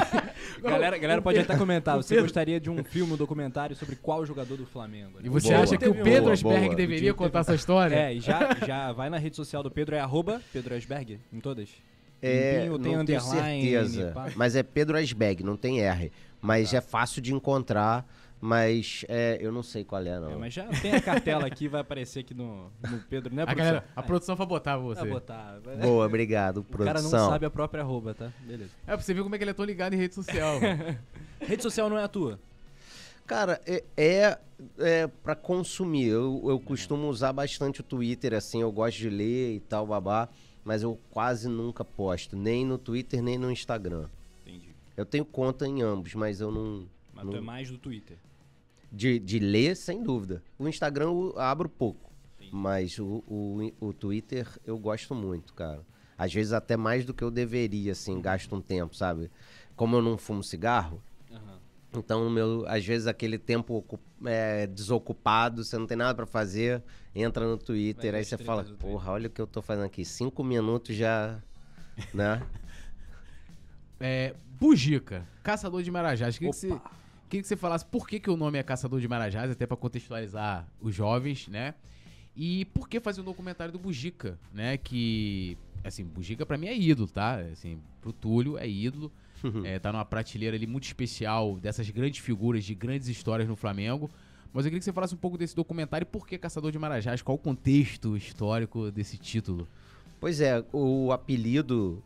Galera, 0.62 0.98
galera 0.98 1.22
pode 1.22 1.40
até 1.40 1.56
comentar. 1.56 1.96
Você 1.96 2.10
Pedro- 2.16 2.26
gostaria 2.26 2.60
de 2.60 2.70
um 2.70 2.84
filme, 2.84 3.14
um 3.14 3.16
documentário 3.16 3.76
sobre 3.76 3.96
qual 3.96 4.26
jogador 4.26 4.58
do 4.58 4.66
Flamengo? 4.66 5.12
né? 5.16 5.22
E 5.24 5.30
você 5.30 5.50
Boa. 5.50 5.62
acha 5.64 5.78
que 5.78 5.88
o 5.88 5.94
Pedro 5.96 6.32
Asberg 6.32 6.76
deveria 6.76 7.14
contar 7.14 7.40
essa 7.40 7.56
história? 7.56 7.96
É, 7.96 8.14
e 8.14 8.20
já, 8.20 8.54
já 8.66 8.92
vai 8.92 9.10
na 9.10 9.18
rede 9.18 9.36
social 9.38 9.64
do 9.64 9.72
Pedro, 9.72 9.96
é 9.96 10.00
arroba 10.02 10.42
Pedro 10.52 10.76
Asberg, 10.76 11.20
em 11.32 11.40
todas? 11.40 11.70
É, 12.22 12.66
Limpinho, 12.66 12.96
não 12.98 13.06
tenho 13.06 13.22
certeza. 13.22 14.12
pá. 14.14 14.28
Mas 14.36 14.56
é 14.56 14.64
Pedro 14.64 14.98
Asbeg, 14.98 15.42
não 15.44 15.56
tem 15.56 15.80
R. 15.82 16.12
Mas 16.42 16.74
é 16.74 16.82
fácil 16.82 17.22
de 17.22 17.34
encontrar 17.34 18.06
Mas 18.42 19.04
é, 19.10 19.38
eu 19.42 19.52
não 19.52 19.62
sei 19.62 19.84
qual 19.84 20.02
é, 20.02 20.08
É, 20.10 20.20
não. 20.20 20.40
mas 20.40 20.54
já 20.54 20.66
tem 20.68 20.94
a 20.94 21.02
cartela 21.02 21.46
aqui, 21.46 21.68
vai 21.68 21.82
aparecer 21.82 22.20
aqui 22.22 22.34
no, 22.34 22.72
no 22.90 23.00
Pedro, 23.10 23.36
né, 23.36 23.44
A, 23.44 23.46
produção? 23.48 23.66
galera, 23.74 23.86
a 23.96 24.02
produção 24.04 24.36
vai 24.38 24.48
botar 24.48 24.72
pra 24.78 24.82
você. 24.86 25.02
Vai 25.02 25.10
botar. 25.10 25.60
vai- 25.62 25.76
Boa, 25.78 26.06
obrigado, 26.06 26.58
O 26.60 26.64
cara 26.64 26.94
produção. 26.94 27.20
não 27.20 27.30
sabe 27.30 27.46
a 27.46 27.50
própria 27.50 27.84
arroba, 27.84 28.14
tá? 28.14 28.32
Beleza. 28.40 28.72
É, 28.88 28.94
pra 28.96 28.98
você 29.02 29.14
ver 29.14 29.24
como 29.24 29.36
é 29.36 29.38
que 29.38 29.44
ele 29.44 29.52
é 29.52 29.54
tão 29.54 29.66
ligado 29.66 29.94
em 29.94 29.98
rede 29.98 30.16
social. 30.16 30.58
Rede 31.42 31.64
social 31.64 31.90
não 31.90 31.98
é 31.98 32.04
a 32.04 32.08
tua? 32.08 32.40
Cara, 33.26 33.62
é, 33.66 33.84
é, 33.96 34.38
é 34.80 35.08
para 35.08 35.36
consumir. 35.36 36.08
Eu, 36.08 36.42
eu 36.48 36.60
costumo 36.60 37.08
usar 37.10 37.32
bastante 37.32 37.82
o 37.82 37.84
Twitter, 37.84 38.34
assim, 38.34 38.62
eu 38.62 38.72
gosto 38.72 38.98
de 38.98 39.10
ler 39.10 39.56
e 39.56 39.60
tal, 39.60 39.86
babá, 39.86 40.28
mas 40.64 40.82
eu 40.84 41.00
quase 41.12 41.48
nunca 41.48 41.84
posto, 41.86 42.36
nem 42.36 42.66
no 42.66 42.78
Twitter, 42.78 43.22
nem 43.22 43.38
no 43.38 43.52
Instagram. 43.52 44.06
Entendi. 44.46 44.70
Eu 44.98 45.06
tenho 45.06 45.24
conta 45.26 45.68
em 45.68 45.82
ambos, 45.82 46.14
mas 46.16 46.42
eu 46.42 46.52
não. 46.52 46.88
Mas 47.14 47.26
não- 47.26 47.32
tu 47.34 47.38
é 47.38 47.42
mais 47.42 47.70
do 47.70 47.78
Twitter. 47.78 48.18
De, 48.92 49.20
de 49.20 49.40
ler, 49.40 49.76
sem 49.76 50.04
dúvida. 50.04 50.44
O 50.58 50.68
Instagram 50.68 51.06
eu 51.06 51.34
abro 51.38 51.70
pouco, 51.70 52.12
Entendi. 52.36 52.56
mas 52.56 52.98
o, 53.00 53.24
o, 53.28 53.72
o 53.80 53.94
Twitter 53.94 54.48
eu 54.66 54.78
gosto 54.78 55.14
muito, 55.14 55.54
cara. 55.54 55.86
Às 56.18 56.34
vezes 56.34 56.52
até 56.52 56.76
mais 56.76 57.06
do 57.06 57.14
que 57.14 57.24
eu 57.24 57.32
deveria, 57.32 57.94
assim, 57.94 58.20
gasto 58.22 58.54
um 58.56 58.62
tempo, 58.62 58.96
sabe? 58.96 59.32
Como 59.76 59.96
eu 59.96 60.02
não 60.02 60.18
fumo 60.18 60.44
cigarro, 60.44 61.02
Aham. 61.32 61.60
então, 61.94 62.28
o 62.28 62.30
meu, 62.30 62.66
às 62.68 62.86
vezes 62.86 63.08
aquele 63.08 63.38
tempo 63.38 63.86
é, 64.26 64.68
desocupado, 64.68 65.64
você 65.64 65.78
não 65.78 65.88
tem 65.88 65.96
nada 65.96 66.14
pra 66.14 66.26
fazer, 66.26 66.84
entra 67.16 67.48
no 67.48 67.58
Twitter, 67.58 68.12
Vai 68.12 68.20
aí 68.20 68.26
você 68.26 68.38
fala, 68.38 68.66
porra, 68.78 69.14
olha 69.14 69.28
o 69.28 69.30
que 69.30 69.40
eu 69.40 69.48
tô 69.48 69.62
fazendo 69.62 69.86
aqui, 69.86 70.04
cinco 70.04 70.44
minutos 70.44 70.96
já, 70.96 71.42
né? 72.14 72.46
É, 74.02 74.34
Bugica, 74.60 75.28
caçador 75.44 75.84
de 75.84 75.92
marajás. 75.92 76.38
Queria 76.38 76.52
que, 76.52 76.58
você, 76.58 76.72
Opa. 76.72 76.92
Queria 77.30 77.42
que 77.42 77.48
você 77.48 77.56
falasse 77.56 77.86
por 77.86 78.08
que, 78.08 78.20
que 78.20 78.30
o 78.30 78.36
nome 78.36 78.58
é 78.58 78.64
caçador 78.64 79.00
de 79.00 79.08
marajás, 79.08 79.52
até 79.52 79.66
pra 79.66 79.78
contextualizar 79.78 80.68
os 80.82 80.94
jovens, 80.94 81.48
né? 81.48 81.76
E 82.36 82.66
por 82.66 82.90
que 82.90 83.00
fazer 83.00 83.22
um 83.22 83.24
documentário 83.24 83.72
do 83.72 83.80
Bugica, 83.80 84.40
né? 84.54 84.78
Que, 84.78 85.58
assim, 85.84 86.04
Bugica 86.04 86.46
pra 86.46 86.58
mim 86.58 86.68
é 86.68 86.78
ídolo, 86.78 87.08
tá? 87.08 87.36
Assim, 87.36 87.80
pro 88.02 88.12
Túlio 88.12 88.58
é 88.58 88.68
ídolo. 88.68 89.12
é, 89.64 89.80
tá 89.80 89.92
numa 89.92 90.04
prateleira 90.04 90.58
ali 90.58 90.68
muito 90.68 90.86
especial 90.86 91.58
dessas 91.58 91.90
grandes 91.90 92.20
figuras 92.20 92.64
de 92.66 92.74
grandes 92.74 93.08
histórias 93.08 93.48
no 93.48 93.56
Flamengo. 93.56 94.10
Mas 94.52 94.66
eu 94.66 94.72
queria 94.72 94.80
que 94.80 94.86
você 94.86 94.92
falasse 94.92 95.14
um 95.14 95.18
pouco 95.18 95.38
desse 95.38 95.56
documentário 95.56 96.04
e 96.04 96.06
por 96.06 96.26
que 96.28 96.38
Caçador 96.38 96.72
de 96.72 96.80
Marajás, 96.80 97.22
qual 97.22 97.36
o 97.36 97.40
contexto 97.40 98.18
histórico 98.18 98.90
desse 98.92 99.18
título? 99.18 99.68
Pois 100.20 100.42
é, 100.42 100.64
o 100.74 101.12
apelido 101.12 102.04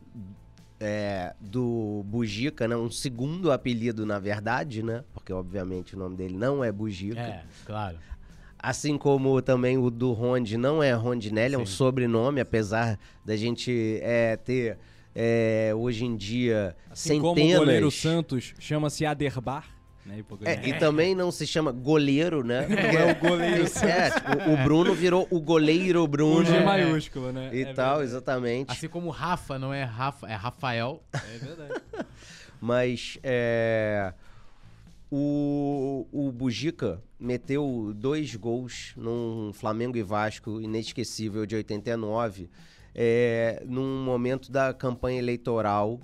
é, 0.84 1.34
do 1.40 2.04
Bugica, 2.06 2.68
né? 2.68 2.76
Um 2.76 2.90
segundo 2.90 3.50
apelido, 3.50 4.04
na 4.04 4.18
verdade, 4.18 4.82
né? 4.82 5.02
Porque, 5.14 5.32
obviamente, 5.32 5.96
o 5.96 5.98
nome 5.98 6.16
dele 6.16 6.36
não 6.36 6.62
é 6.62 6.70
Bugica. 6.70 7.20
É, 7.20 7.42
claro. 7.64 7.96
Assim 8.58 8.96
como 8.96 9.40
também 9.42 9.78
o 9.78 9.90
do 9.90 10.12
Ronde 10.12 10.56
não 10.56 10.82
é 10.82 10.92
Rondinelli, 10.92 11.54
é 11.54 11.58
um 11.58 11.66
sobrenome, 11.66 12.40
apesar 12.40 12.98
da 13.24 13.36
gente 13.36 13.98
é, 14.02 14.36
ter 14.36 14.78
é, 15.14 15.72
hoje 15.76 16.04
em 16.04 16.16
dia 16.16 16.74
Assim 16.90 17.20
como 17.20 17.32
o 17.32 17.36
centenas. 17.36 17.58
goleiro 17.58 17.90
Santos 17.90 18.54
chama-se 18.58 19.04
Aderbar, 19.04 19.68
né? 20.04 20.22
É, 20.44 20.68
e 20.68 20.78
também 20.78 21.14
não 21.14 21.30
se 21.32 21.46
chama 21.46 21.72
goleiro, 21.72 22.44
né? 22.44 22.66
Não 22.68 22.76
é 22.76 23.12
o 23.12 23.14
goleiro 23.16 23.64
É, 23.82 24.10
tipo, 24.10 24.50
o 24.50 24.56
Bruno 24.62 24.94
virou 24.94 25.26
o 25.30 25.40
goleiro 25.40 26.06
Bruno. 26.06 26.40
O 26.40 26.44
G 26.44 26.56
É. 26.56 26.64
maiúsculo, 26.64 27.32
né? 27.32 27.50
E 27.52 27.62
É 27.62 27.72
tal, 27.72 27.98
verdade. 27.98 28.02
exatamente. 28.10 28.70
Assim 28.72 28.88
como 28.88 29.08
Rafa 29.10 29.58
não 29.58 29.72
é 29.72 29.82
Rafa, 29.84 30.26
é 30.28 30.34
Rafael. 30.34 31.02
É 31.12 31.38
verdade. 31.38 31.80
Mas 32.60 33.18
é, 33.22 34.12
o, 35.10 36.06
o 36.12 36.32
Bugica 36.32 37.02
meteu 37.18 37.92
dois 37.94 38.34
gols 38.34 38.92
num 38.96 39.52
Flamengo 39.52 39.96
e 39.96 40.02
Vasco 40.02 40.60
inesquecível 40.60 41.46
de 41.46 41.56
89, 41.56 42.50
é, 42.94 43.62
num 43.66 44.04
momento 44.04 44.52
da 44.52 44.72
campanha 44.72 45.18
eleitoral 45.18 46.00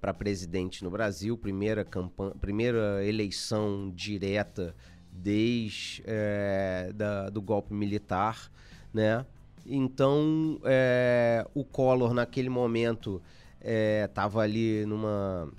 para 0.00 0.14
presidente 0.14 0.82
no 0.82 0.90
Brasil, 0.90 1.36
primeira, 1.36 1.84
campanha, 1.84 2.32
primeira 2.40 3.04
eleição 3.04 3.92
direta 3.94 4.74
desde 5.10 6.02
é, 6.06 6.90
da, 6.94 7.28
do 7.28 7.42
golpe 7.42 7.74
militar, 7.74 8.50
né? 8.94 9.26
Então, 9.66 10.58
é, 10.64 11.46
o 11.54 11.64
Collor, 11.64 12.14
naquele 12.14 12.48
momento, 12.48 13.20
estava 13.60 14.40
ali 14.40 14.86
numa 14.86 15.52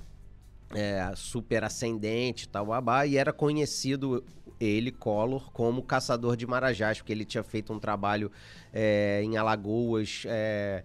é, 0.73 1.11
super 1.15 1.63
ascendente, 1.63 2.49
tal, 2.49 2.65
babá, 2.65 3.05
e 3.05 3.15
era 3.17 3.31
conhecido 3.31 4.23
ele, 4.63 4.91
Collor, 4.91 5.51
como 5.51 5.83
caçador 5.83 6.35
de 6.35 6.47
marajás, 6.47 6.99
porque 6.99 7.11
ele 7.11 7.25
tinha 7.25 7.43
feito 7.43 7.73
um 7.73 7.79
trabalho 7.79 8.31
é, 8.71 9.21
em 9.23 9.37
Alagoas, 9.37 10.23
é, 10.25 10.83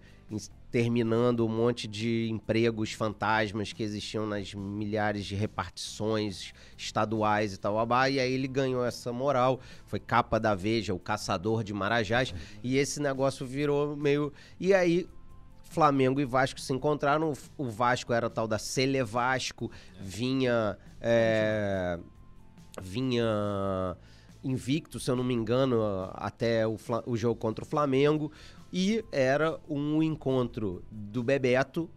terminando 0.71 1.45
um 1.45 1.49
monte 1.49 1.87
de 1.87 2.29
empregos 2.29 2.93
fantasmas 2.93 3.73
que 3.73 3.81
existiam 3.81 4.27
nas 4.27 4.53
milhares 4.53 5.25
de 5.25 5.33
repartições 5.33 6.53
estaduais 6.77 7.53
e 7.53 7.57
tal, 7.57 7.75
e 8.09 8.19
aí 8.19 8.31
ele 8.31 8.47
ganhou 8.47 8.85
essa 8.85 9.11
moral, 9.11 9.59
foi 9.87 9.99
capa 9.99 10.39
da 10.39 10.53
Veja, 10.53 10.93
o 10.93 10.99
caçador 10.99 11.63
de 11.63 11.73
marajás, 11.73 12.33
e 12.63 12.77
esse 12.77 13.01
negócio 13.01 13.45
virou 13.45 13.95
meio... 13.95 14.31
E 14.59 14.73
aí 14.73 15.07
Flamengo 15.69 16.19
e 16.19 16.25
Vasco 16.25 16.59
se 16.59 16.73
encontraram. 16.73 17.33
O 17.57 17.69
Vasco 17.69 18.11
era 18.11 18.29
tal 18.29 18.47
da 18.47 18.57
Cele 18.57 19.03
Vasco, 19.03 19.71
vinha. 20.01 20.77
é, 20.99 21.99
vinha 22.81 23.95
invicto, 24.43 24.99
se 24.99 25.11
eu 25.11 25.15
não 25.15 25.23
me 25.23 25.33
engano, 25.33 25.81
até 26.13 26.65
o, 26.67 26.77
o 27.05 27.17
jogo 27.17 27.39
contra 27.39 27.63
o 27.63 27.67
Flamengo. 27.67 28.31
E 28.71 29.03
era 29.11 29.59
um 29.67 30.01
encontro 30.03 30.83
do 30.91 31.23
Bebeto, 31.23 31.89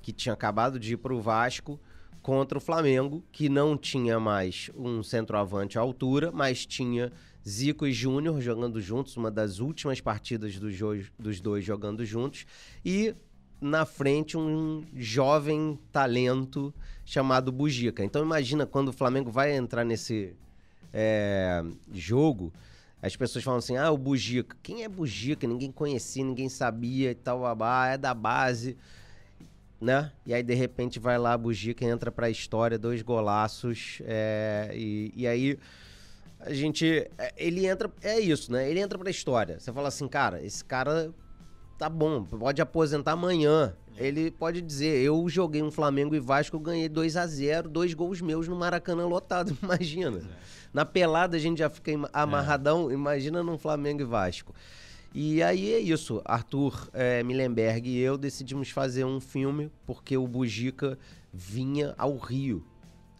que 0.00 0.12
tinha 0.12 0.32
acabado 0.32 0.78
de 0.78 0.94
ir 0.94 0.96
pro 0.96 1.20
Vasco, 1.20 1.78
contra 2.22 2.56
o 2.56 2.60
Flamengo, 2.60 3.22
que 3.30 3.50
não 3.50 3.76
tinha 3.76 4.18
mais 4.18 4.70
um 4.74 5.02
centroavante 5.02 5.78
à 5.78 5.82
altura, 5.82 6.32
mas 6.32 6.64
tinha 6.64 7.12
Zico 7.46 7.86
e 7.86 7.92
Júnior 7.92 8.40
jogando 8.40 8.80
juntos, 8.80 9.14
uma 9.18 9.30
das 9.30 9.58
últimas 9.58 10.00
partidas 10.00 10.54
jo- 10.54 11.04
dos 11.18 11.38
dois 11.40 11.62
jogando 11.62 12.02
juntos, 12.06 12.46
e 12.82 13.14
na 13.60 13.84
frente 13.84 14.38
um 14.38 14.82
jovem 14.94 15.78
talento 15.92 16.72
chamado 17.04 17.52
Bugica. 17.52 18.04
Então 18.04 18.22
imagina 18.22 18.66
quando 18.66 18.88
o 18.88 18.92
Flamengo 18.92 19.30
vai 19.30 19.54
entrar 19.54 19.84
nesse 19.84 20.34
é, 20.92 21.62
jogo, 21.92 22.52
as 23.02 23.14
pessoas 23.16 23.44
falam 23.44 23.58
assim, 23.58 23.76
ah, 23.76 23.90
o 23.90 23.98
Bugica. 23.98 24.56
Quem 24.62 24.84
é 24.84 24.88
Bugica? 24.88 25.46
Ninguém 25.46 25.70
conhecia, 25.70 26.24
ninguém 26.24 26.48
sabia 26.48 27.10
e 27.10 27.14
tal, 27.14 27.40
babá, 27.40 27.88
é 27.88 27.98
da 27.98 28.14
base 28.14 28.76
né? 29.84 30.10
E 30.24 30.32
aí, 30.32 30.42
de 30.42 30.54
repente, 30.54 30.98
vai 30.98 31.18
lá 31.18 31.34
a 31.34 31.38
Bugica, 31.38 31.84
entra 31.84 32.10
pra 32.10 32.30
história, 32.30 32.78
dois 32.78 33.02
golaços, 33.02 34.00
é, 34.04 34.70
e, 34.74 35.12
e 35.14 35.26
aí 35.26 35.58
a 36.40 36.52
gente. 36.52 37.08
é, 37.18 37.34
Ele 37.36 37.66
entra. 37.66 37.90
É 38.02 38.18
isso, 38.18 38.50
né? 38.50 38.68
Ele 38.68 38.80
entra 38.80 38.98
pra 38.98 39.10
história. 39.10 39.58
Você 39.60 39.72
fala 39.72 39.88
assim, 39.88 40.08
cara, 40.08 40.42
esse 40.42 40.64
cara 40.64 41.12
tá 41.78 41.88
bom, 41.88 42.24
pode 42.24 42.60
aposentar 42.60 43.12
amanhã. 43.12 43.74
Ele 43.96 44.30
pode 44.30 44.60
dizer, 44.60 45.02
eu 45.02 45.28
joguei 45.28 45.62
um 45.62 45.70
Flamengo 45.70 46.16
e 46.16 46.20
Vasco, 46.20 46.56
eu 46.56 46.60
ganhei 46.60 46.88
2 46.88 47.16
a 47.16 47.26
0 47.26 47.68
dois 47.68 47.94
gols 47.94 48.20
meus 48.20 48.48
no 48.48 48.56
Maracanã 48.56 49.06
lotado, 49.06 49.56
imagina. 49.62 50.20
Na 50.72 50.84
pelada 50.84 51.36
a 51.36 51.40
gente 51.40 51.58
já 51.58 51.70
fica 51.70 51.92
amarradão, 52.12 52.90
imagina 52.90 53.42
num 53.42 53.56
Flamengo 53.56 54.02
e 54.02 54.04
Vasco. 54.04 54.52
E 55.14 55.40
aí 55.44 55.72
é 55.72 55.78
isso, 55.78 56.20
Arthur 56.24 56.88
é, 56.92 57.22
Millenberg 57.22 57.88
e 57.88 58.00
eu 58.00 58.18
decidimos 58.18 58.70
fazer 58.70 59.04
um 59.04 59.20
filme 59.20 59.70
porque 59.86 60.16
o 60.16 60.26
Bugica 60.26 60.98
vinha 61.32 61.94
ao 61.96 62.16
Rio 62.16 62.66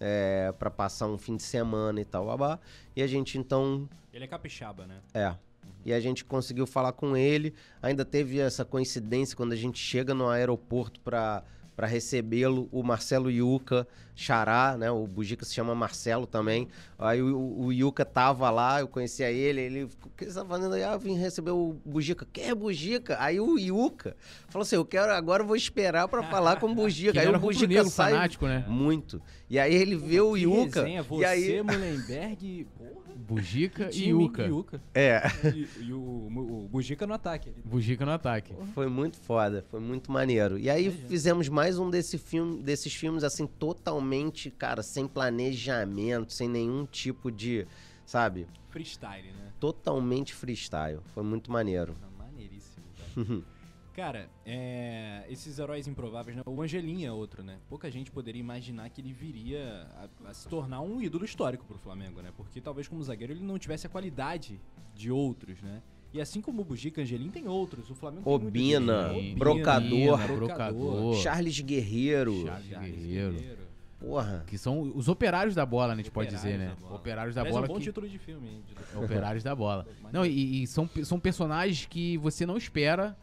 é, 0.00 0.52
para 0.58 0.70
passar 0.70 1.06
um 1.06 1.16
fim 1.16 1.36
de 1.36 1.44
semana 1.44 2.00
e 2.00 2.04
tal, 2.04 2.26
babá. 2.26 2.58
E 2.96 3.02
a 3.02 3.06
gente 3.06 3.38
então 3.38 3.88
Ele 4.12 4.24
é 4.24 4.26
capixaba, 4.26 4.86
né? 4.86 4.98
é. 5.14 5.36
E 5.84 5.92
a 5.92 6.00
gente 6.00 6.24
conseguiu 6.24 6.66
falar 6.66 6.92
com 6.92 7.16
ele. 7.16 7.54
Ainda 7.82 8.04
teve 8.04 8.38
essa 8.38 8.64
coincidência 8.64 9.36
quando 9.36 9.52
a 9.52 9.56
gente 9.56 9.78
chega 9.78 10.14
no 10.14 10.28
aeroporto 10.28 11.00
para 11.00 11.44
para 11.76 11.86
recebê-lo, 11.86 12.68
o 12.70 12.82
Marcelo 12.82 13.30
Yuca, 13.30 13.86
Xará, 14.14 14.76
né? 14.78 14.90
O 14.90 15.06
Bugica 15.08 15.44
se 15.44 15.52
chama 15.52 15.74
Marcelo 15.74 16.24
também. 16.24 16.68
Aí 16.96 17.20
o, 17.20 17.58
o 17.58 17.72
Yuca 17.72 18.04
tava 18.04 18.48
lá, 18.48 18.80
eu 18.80 18.86
conhecia 18.86 19.30
ele, 19.30 19.60
ele, 19.60 19.88
ficou, 19.88 20.10
o 20.12 20.16
que 20.16 20.24
você 20.24 20.38
tá 20.38 20.44
fazendo 20.44 20.74
aí? 20.74 20.84
Ah, 20.84 20.92
eu 20.92 21.00
vim 21.00 21.18
receber 21.18 21.50
o 21.50 21.74
Bugica. 21.84 22.24
Quem 22.32 22.44
é 22.44 22.54
Bugica? 22.54 23.16
Aí 23.18 23.40
o 23.40 23.58
Yuca 23.58 24.16
falou 24.48 24.62
assim, 24.62 24.76
eu 24.76 24.84
quero, 24.84 25.12
agora 25.12 25.42
eu 25.42 25.46
vou 25.46 25.56
esperar 25.56 26.06
para 26.06 26.22
falar 26.22 26.60
com 26.60 26.70
o 26.70 26.74
Bugica. 26.74 27.14
Que 27.14 27.18
aí 27.18 27.26
era 27.26 27.36
o 27.36 27.40
rubro-negro 27.40 27.90
sai 27.90 28.12
fanático, 28.12 28.46
né? 28.46 28.64
muito. 28.68 29.20
E 29.50 29.58
aí 29.58 29.74
ele 29.74 29.96
vê 29.96 30.20
o 30.20 30.34
Que 30.34 30.42
Yuca, 30.42 30.80
resenha, 30.80 31.02
você, 31.02 31.22
e 31.22 31.24
aí... 31.24 31.62
Mullenberg, 31.62 32.66
porra. 32.78 33.03
Bugica 33.16 33.90
e. 33.92 34.08
Yuca. 34.08 34.80
É... 34.92 35.22
E, 35.54 35.68
e 35.86 35.92
o, 35.92 35.98
o, 35.98 36.64
o 36.64 36.68
Bugica 36.68 37.06
no 37.06 37.14
ataque. 37.14 37.50
ali. 37.50 37.62
Bugica 37.64 38.04
no 38.04 38.12
ataque. 38.12 38.54
Foi 38.74 38.88
muito 38.88 39.16
foda, 39.18 39.64
foi 39.70 39.80
muito 39.80 40.10
maneiro. 40.10 40.58
E 40.58 40.68
aí 40.68 40.90
fizemos 40.90 41.48
mais 41.48 41.78
um 41.78 41.88
desse 41.88 42.18
filme, 42.18 42.62
desses 42.62 42.94
filmes, 42.94 43.24
assim, 43.24 43.46
totalmente, 43.46 44.50
cara, 44.50 44.82
sem 44.82 45.06
planejamento, 45.06 46.32
sem 46.32 46.48
nenhum 46.48 46.84
tipo 46.86 47.30
de, 47.30 47.66
sabe? 48.04 48.46
Freestyle, 48.70 49.28
né? 49.28 49.52
Totalmente 49.60 50.34
freestyle. 50.34 51.00
Foi 51.14 51.22
muito 51.22 51.50
maneiro. 51.50 51.96
Maneiríssimo, 52.18 52.84
velho. 53.16 53.44
Cara, 53.94 54.28
é, 54.44 55.24
esses 55.28 55.56
heróis 55.56 55.86
improváveis, 55.86 56.36
né? 56.36 56.42
O 56.44 56.60
Angelim 56.60 57.04
é 57.04 57.12
outro, 57.12 57.44
né? 57.44 57.58
Pouca 57.68 57.88
gente 57.88 58.10
poderia 58.10 58.40
imaginar 58.40 58.90
que 58.90 59.00
ele 59.00 59.12
viria 59.12 59.86
a, 60.24 60.30
a 60.30 60.34
se 60.34 60.48
tornar 60.48 60.80
um 60.80 61.00
ídolo 61.00 61.24
histórico 61.24 61.64
pro 61.64 61.78
Flamengo, 61.78 62.20
né? 62.20 62.32
Porque 62.36 62.60
talvez 62.60 62.88
como 62.88 63.02
zagueiro 63.04 63.32
ele 63.32 63.44
não 63.44 63.56
tivesse 63.56 63.86
a 63.86 63.90
qualidade 63.90 64.60
de 64.96 65.12
outros, 65.12 65.62
né? 65.62 65.80
E 66.12 66.20
assim 66.20 66.40
como 66.40 66.62
o 66.62 66.64
Bugica 66.64 67.02
Angelim 67.02 67.30
tem 67.30 67.46
outros. 67.46 67.88
O 67.88 67.94
Flamengo 67.94 68.24
tem 68.24 68.32
muito 68.32 68.48
Obina. 68.48 69.10
Brocador. 69.36 70.26
Brocador. 70.26 71.16
Charles 71.16 71.60
Guerreiro. 71.60 72.46
Charles 72.46 72.70
Charles 72.70 72.96
Guerreiro. 72.96 73.64
Porra. 74.00 74.44
Que 74.46 74.58
são 74.58 74.80
os 74.94 75.08
operários 75.08 75.54
da 75.54 75.64
bola, 75.64 75.88
né, 75.88 75.94
a 75.94 75.96
gente 75.98 76.10
pode 76.10 76.30
dizer, 76.30 76.54
Operários 76.54 76.68
né? 76.68 76.74
da 76.74 76.80
bola. 76.88 76.94
Operários 76.96 77.34
da 77.34 77.40
Aliás, 77.40 77.54
bola 77.54 77.66
é 77.66 77.70
um 77.70 77.72
bom 77.72 77.78
que... 77.78 77.84
título 77.84 78.08
de 78.08 78.18
filme, 78.18 78.48
hein? 78.48 78.62
De- 78.66 78.98
Operários 79.04 79.42
da 79.42 79.54
bola. 79.54 79.86
Não, 80.12 80.26
e, 80.26 80.62
e 80.62 80.66
são, 80.66 80.88
são 81.04 81.18
personagens 81.18 81.86
que 81.86 82.18
você 82.18 82.44
não 82.44 82.56
espera 82.56 83.16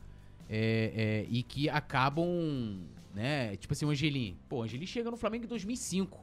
é, 0.54 0.92
é, 0.94 1.26
e 1.30 1.42
que 1.42 1.70
acabam, 1.70 2.28
né? 3.16 3.56
Tipo 3.56 3.74
assim, 3.74 3.86
o 3.86 3.90
Angelim. 3.90 4.38
Pô, 4.50 4.58
o 4.58 4.64
Angelim 4.64 4.86
chega 4.86 5.10
no 5.10 5.16
Flamengo 5.16 5.46
em 5.46 5.48
2005. 5.48 6.20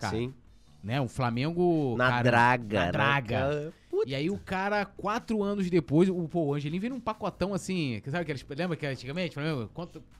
Cara, 0.00 0.16
Sim. 0.16 0.34
né? 0.82 1.00
O 1.00 1.06
Flamengo... 1.06 1.94
Na 1.96 2.10
cara, 2.10 2.22
draga. 2.22 2.78
Na 2.80 2.86
né, 2.86 2.92
draga. 2.92 3.72
Puta. 3.88 4.10
E 4.10 4.14
aí 4.14 4.28
o 4.28 4.36
cara, 4.38 4.84
quatro 4.84 5.40
anos 5.42 5.70
depois, 5.70 6.08
o, 6.08 6.28
pô, 6.28 6.46
o 6.46 6.54
Angelim 6.54 6.80
vem 6.80 6.90
num 6.90 6.98
pacotão 6.98 7.54
assim, 7.54 8.02
sabe 8.06 8.18
aqueles, 8.18 8.44
lembra 8.48 8.76
que 8.76 8.84
antigamente, 8.84 9.34
Flamengo? 9.34 9.70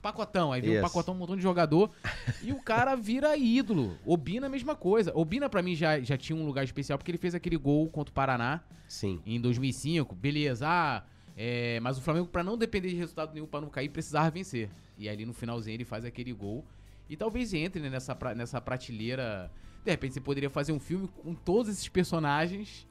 Pacotão, 0.01 0.53
aí 0.53 0.61
vem 0.61 0.79
um 0.79 0.81
pacotão, 0.81 1.13
um 1.13 1.17
montão 1.17 1.35
de 1.35 1.43
jogador, 1.43 1.91
e 2.41 2.53
o 2.53 2.61
cara 2.61 2.95
vira 2.95 3.37
ídolo. 3.37 3.97
Obina 4.05 4.47
a 4.47 4.49
mesma 4.49 4.75
coisa. 4.75 5.11
Obina 5.13 5.49
pra 5.49 5.61
mim 5.61 5.75
já, 5.75 5.99
já 5.99 6.17
tinha 6.17 6.37
um 6.37 6.45
lugar 6.45 6.63
especial, 6.63 6.97
porque 6.97 7.11
ele 7.11 7.17
fez 7.17 7.35
aquele 7.35 7.57
gol 7.57 7.89
contra 7.89 8.11
o 8.11 8.13
Paraná 8.13 8.61
Sim. 8.87 9.21
em 9.25 9.39
2005, 9.39 10.15
beleza, 10.15 10.65
ah, 10.67 11.03
é, 11.41 11.79
mas 11.79 11.97
o 11.97 12.01
Flamengo 12.01 12.27
pra 12.27 12.43
não 12.43 12.57
depender 12.57 12.89
de 12.89 12.95
resultado 12.97 13.33
nenhum, 13.33 13.47
pra 13.47 13.61
não 13.61 13.69
cair, 13.69 13.87
precisava 13.87 14.29
vencer. 14.29 14.69
E 14.97 15.07
ali 15.07 15.25
no 15.25 15.33
finalzinho 15.33 15.73
ele 15.75 15.85
faz 15.85 16.03
aquele 16.03 16.33
gol, 16.33 16.65
e 17.09 17.15
talvez 17.15 17.53
entre 17.53 17.81
né, 17.81 17.89
nessa, 17.89 18.13
pra- 18.13 18.35
nessa 18.35 18.59
prateleira, 18.59 19.49
de 19.85 19.89
repente 19.89 20.13
você 20.15 20.19
poderia 20.19 20.49
fazer 20.49 20.73
um 20.73 20.79
filme 20.79 21.07
com 21.07 21.33
todos 21.33 21.71
esses 21.71 21.87
personagens, 21.87 22.85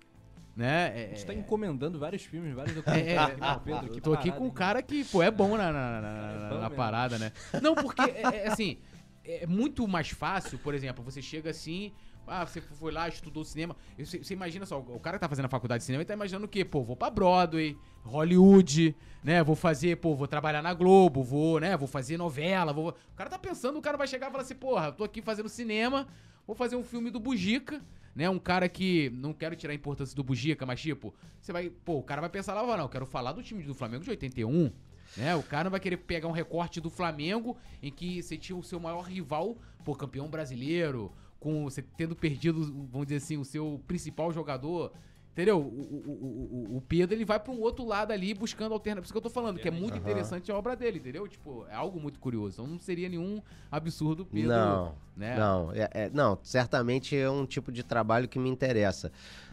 né? 0.57 0.87
A 0.87 0.99
É, 0.99 1.09
gente 1.11 1.27
tá 1.27 1.35
encomendando 1.35 1.99
vários 1.99 2.23
filmes, 2.25 2.55
vários 2.55 2.73
é, 2.75 2.77
documentários. 2.81 3.13
é, 3.13 3.33
aqui, 3.33 3.43
ó, 3.43 3.59
Pedro, 3.61 3.91
que 3.91 4.01
tô 4.01 4.13
aqui 4.15 4.25
parada, 4.31 4.39
com 4.41 4.47
um 4.47 4.51
cara 4.51 4.83
que, 4.83 5.05
pô, 5.05 5.23
é 5.23 5.31
bom 5.31 5.57
na, 5.57 5.71
na, 5.71 6.01
na- 6.01 6.01
na- 6.01 6.57
É 6.57 6.61
na 6.61 6.71
parada, 6.71 7.19
né? 7.19 7.33
Não, 7.63 7.75
porque, 7.75 8.01
é, 8.03 8.23
é 8.45 8.47
assim, 8.49 8.79
é 9.25 9.47
muito 9.47 9.87
mais 9.87 10.09
fácil, 10.09 10.59
por 10.59 10.75
exemplo, 10.75 11.05
você 11.05 11.21
chega 11.21 11.51
assim, 11.51 11.93
ah, 12.27 12.45
você 12.47 12.61
foi 12.61 12.91
lá, 12.93 13.09
estudou 13.09 13.45
cinema. 13.45 13.77
Você, 13.99 14.19
você 14.25 14.35
imagina 14.35 14.67
só, 14.67 14.79
o 14.81 14.99
cara 15.01 15.17
que 15.17 15.21
tá 15.21 15.29
fazendo 15.29 15.45
a 15.47 15.49
faculdade 15.51 15.81
de 15.83 15.85
cinema, 15.87 16.03
ele 16.03 16.09
tá 16.09 16.15
imaginando 16.15 16.47
o 16.47 16.49
quê? 16.49 16.65
Pô, 16.65 16.83
vou 16.83 16.97
pra 16.97 17.09
Broadway, 17.11 17.77
Hollywood, 18.09 18.95
né? 19.23 19.43
Vou 19.43 19.55
fazer, 19.55 19.97
pô, 19.97 20.15
vou 20.15 20.27
trabalhar 20.27 20.63
na 20.63 20.73
Globo, 20.75 21.23
vou, 21.23 21.61
né? 21.61 21.77
Vou 21.77 21.89
fazer 21.89 22.17
novela, 22.17 22.73
vou... 22.73 22.89
O 22.91 23.17
cara 23.17 23.31
tá 23.31 23.39
pensando, 23.39 23.79
o 23.79 23.83
cara 23.83 23.97
vai 23.97 24.07
chegar 24.07 24.29
e 24.29 24.31
falar 24.31 24.43
assim, 24.43 24.55
porra, 24.55 24.91
tô 24.93 25.05
aqui 25.05 25.21
fazendo 25.21 25.49
cinema, 25.49 26.07
vou 26.47 26.57
fazer 26.57 26.77
um 26.77 26.83
filme 26.83 27.11
do 27.11 27.21
Bujica, 27.21 27.81
né? 28.15 28.29
Um 28.29 28.39
cara 28.39 28.69
que, 28.69 29.11
não 29.11 29.33
quero 29.33 29.55
tirar 29.55 29.73
a 29.73 29.77
importância 29.77 30.17
do 30.17 30.25
Bujica, 30.25 30.65
mas 30.65 30.81
tipo, 30.81 31.15
você 31.41 31.53
vai, 31.53 31.71
pô, 31.71 31.99
o 31.99 32.03
cara 32.03 32.21
vai 32.21 32.31
pensar 32.31 32.55
lá, 32.55 32.77
não, 32.77 32.85
eu 32.85 32.89
quero 32.89 33.07
falar 33.07 33.33
do 33.33 33.43
time 33.43 33.63
do 33.63 33.75
Flamengo 33.75 34.05
de 34.05 34.11
81, 34.11 34.73
né? 35.17 35.37
O 35.37 35.43
cara 35.43 35.65
não 35.65 35.71
vai 35.71 35.81
querer 35.81 35.99
pegar 35.99 36.29
um 36.29 36.33
recorte 36.33 36.81
do 36.81 36.91
Flamengo 36.91 37.57
em 37.83 37.91
que 37.91 38.23
você 38.23 38.37
tinha 38.37 38.57
o 38.57 38.63
seu 38.63 38.81
maior 38.81 39.03
rival, 39.03 39.57
pô, 39.85 39.95
campeão 39.95 40.29
brasileiro, 40.29 41.13
com 41.39 41.65
você 41.65 41.83
tendo 41.83 42.17
perdido, 42.17 42.65
vamos 42.91 43.07
dizer 43.07 43.19
assim, 43.19 43.37
o 43.37 43.45
seu 43.45 43.81
principal 43.87 44.33
jogador. 44.33 44.93
Entendeu? 45.39 45.61
O, 45.61 45.63
o, 45.63 46.69
o, 46.73 46.77
o- 46.79 46.81
Pedro 46.81 47.15
ele 47.15 47.25
vai 47.25 47.39
pra 47.39 47.53
um 47.53 47.61
outro 47.61 47.85
lado 47.85 48.11
ali 48.11 48.35
buscando 48.35 48.73
alternativa. 48.75 49.03
Por 49.03 49.05
isso 49.07 49.13
que 49.13 49.19
eu 49.19 49.23
tô 49.23 49.31
falando, 49.31 49.61
que 49.61 49.69
é 49.69 49.71
muito 49.71 49.93
Aham. 49.93 50.01
interessante 50.01 50.51
a 50.51 50.57
obra 50.57 50.75
dele, 50.75 50.99
entendeu? 50.99 51.29
Tipo, 51.29 51.65
é 51.71 51.77
algo 51.77 52.01
muito 52.01 52.19
curioso. 52.19 52.55
Então 52.61 52.67
não 52.67 52.77
seria 52.81 53.09
nenhum 53.09 53.41
absurdo 53.71 54.27
Pedro. 54.27 54.49
Não, 54.49 54.95
né? 55.17 55.37
não, 55.39 55.71
é- 55.73 55.91
é- 55.93 56.11
não, 56.13 56.37
certamente 56.43 57.17
é 57.17 57.31
um 57.31 57.47
tipo 57.47 57.71
de 57.71 57.85
trabalho 57.85 58.27
que 58.27 58.37
me 58.37 58.49
interessa. 58.51 59.13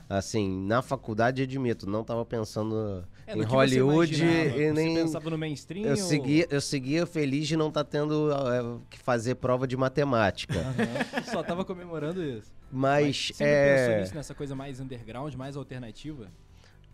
Assim, 0.10 0.65
na 0.65 0.82
faculdade, 0.82 1.43
admito, 1.43 1.88
não 1.88 2.04
tava 2.04 2.26
pensando 2.26 3.06
É, 3.28 3.34
em 3.34 3.38
você 3.38 3.46
Hollywood 3.46 4.14
e 4.14 4.18
Você 4.50 4.72
nem. 4.74 4.96
pensava 4.96 5.30
no 5.30 5.38
mainstream 5.38 5.86
Eu 5.86 5.92
ou- 5.92 5.98
seguia, 5.98 6.48
eu 6.50 6.62
seguia 6.62 7.06
feliz 7.08 7.48
de 7.48 7.58
não 7.58 7.70
estar 7.70 7.84
tendo 7.84 8.32
é, 8.32 8.80
que 8.90 9.00
fazer 9.00 9.36
prova 9.36 9.68
de 9.68 9.76
matemática. 9.76 10.54
Aham, 10.60 11.24
Só 11.32 11.42
tava 11.44 11.66
comemorando 11.66 12.24
isso. 12.24 12.52
Mas, 12.72 13.28
sempre 13.34 13.46
pensou 13.54 13.94
é. 13.94 14.00
nisso, 14.02 14.16
nessa 14.16 14.36
coisa 14.36 14.56
mais 14.56 14.80
underground, 14.80 15.34
mais 15.36 15.56
alternativa? 15.58 16.28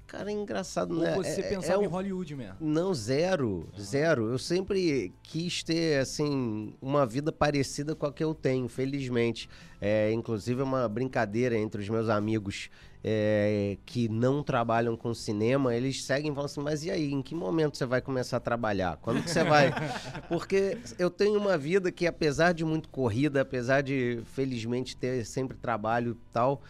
Cara, 0.08 0.30
é 0.30 0.34
engraçado, 0.34 0.94
Ou 0.94 1.02
né? 1.02 1.16
você 1.16 1.40
É- 1.42 1.46
é 1.46 1.50
pensava 1.50 1.84
em 1.84 1.88
um- 1.88 1.90
Hollywood 1.90 2.36
mesmo? 2.36 2.56
Não, 2.60 2.94
zero, 2.94 3.68
zero. 3.80 4.30
Eu 4.30 4.38
sempre 4.38 5.14
quis 5.24 5.64
ter, 5.64 6.00
assim, 6.02 6.74
uma 6.82 7.06
vida 7.06 7.32
parecida 7.32 7.96
com 7.96 8.06
a 8.06 8.12
que 8.12 8.22
eu 8.24 8.34
tenho, 8.34 8.68
felizmente. 8.68 9.50
É, 9.80 10.12
inclusive, 10.12 10.60
é 10.60 10.64
uma 10.66 10.88
brincadeira 10.90 11.58
entre 11.58 11.82
os 11.82 11.88
meus 11.90 12.10
amigos 12.10 12.70
é, 13.04 13.78
que 13.86 14.08
não 14.08 14.44
trabalham 14.44 14.96
com 14.96 15.14
cinema. 15.14 15.76
Eles 15.76 16.04
seguem 16.04 16.32
e 16.32 16.36
falam 16.36 16.46
assim, 16.46 16.62
mas 16.62 16.84
e 16.84 16.92
aí, 16.92 17.12
em 17.12 17.22
que 17.22 17.34
momento 17.34 17.78
você 17.78 17.86
vai 17.86 18.02
começar 18.02 18.38
a 18.38 18.40
trabalhar? 18.40 18.98
Quando 18.98 19.24
que 19.24 19.30
você 19.30 19.44
vai... 19.44 19.72
Porque 20.30 20.78
eu 21.00 21.10
tenho 21.10 21.38
uma 21.38 21.58
vida 21.58 21.92
que, 21.92 22.06
apesar 22.06 22.54
de 22.54 22.64
muito 22.64 22.90
corrida, 22.90 23.42
apesar 23.42 23.82
de, 23.82 24.22
felizmente, 24.34 24.96
ter 24.96 25.26
sempre 25.26 25.58
trabalho 25.58 26.12
e 26.12 26.34
tal... 26.34 26.62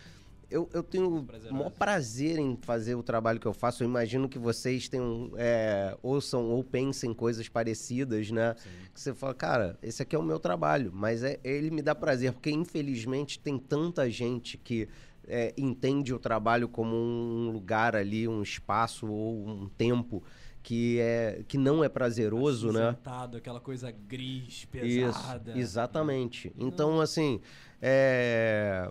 Eu, 0.49 0.69
eu 0.73 0.83
tenho 0.83 1.25
o 1.49 1.53
maior 1.53 1.69
prazer 1.69 2.37
em 2.37 2.57
fazer 2.61 2.93
o 2.95 3.01
trabalho 3.01 3.39
que 3.39 3.45
eu 3.45 3.53
faço. 3.53 3.83
Eu 3.83 3.87
imagino 3.87 4.27
que 4.27 4.37
vocês 4.37 4.89
tenham, 4.89 5.31
é, 5.37 5.95
ouçam 6.03 6.43
ou 6.49 6.61
pensem 6.61 7.13
coisas 7.13 7.47
parecidas, 7.47 8.29
né? 8.31 8.53
Que 8.93 8.99
você 8.99 9.13
fala, 9.13 9.33
cara, 9.33 9.79
esse 9.81 10.01
aqui 10.03 10.13
é 10.13 10.19
o 10.19 10.21
meu 10.21 10.37
trabalho, 10.37 10.91
mas 10.93 11.23
é, 11.23 11.39
ele 11.41 11.71
me 11.71 11.81
dá 11.81 11.95
prazer, 11.95 12.33
porque 12.33 12.51
infelizmente 12.51 13.39
tem 13.39 13.57
tanta 13.57 14.09
gente 14.09 14.57
que 14.57 14.89
é, 15.27 15.53
entende 15.57 16.13
o 16.13 16.19
trabalho 16.19 16.67
como 16.67 16.95
um 16.95 17.51
lugar 17.51 17.95
ali, 17.95 18.27
um 18.27 18.41
espaço 18.41 19.07
ou 19.07 19.47
um 19.47 19.69
tempo 19.69 20.23
que, 20.63 20.99
é, 20.99 21.43
que 21.47 21.57
não 21.57 21.83
é 21.83 21.89
prazeroso, 21.89 22.71
né? 22.71 22.89
Acinzentado, 22.89 23.37
aquela 23.37 23.59
coisa 23.59 23.91
gris, 23.91 24.67
Isso, 24.73 25.17
pesada. 25.17 25.57
exatamente. 25.57 26.51
Então, 26.57 27.01
assim, 27.01 27.41
é, 27.81 28.89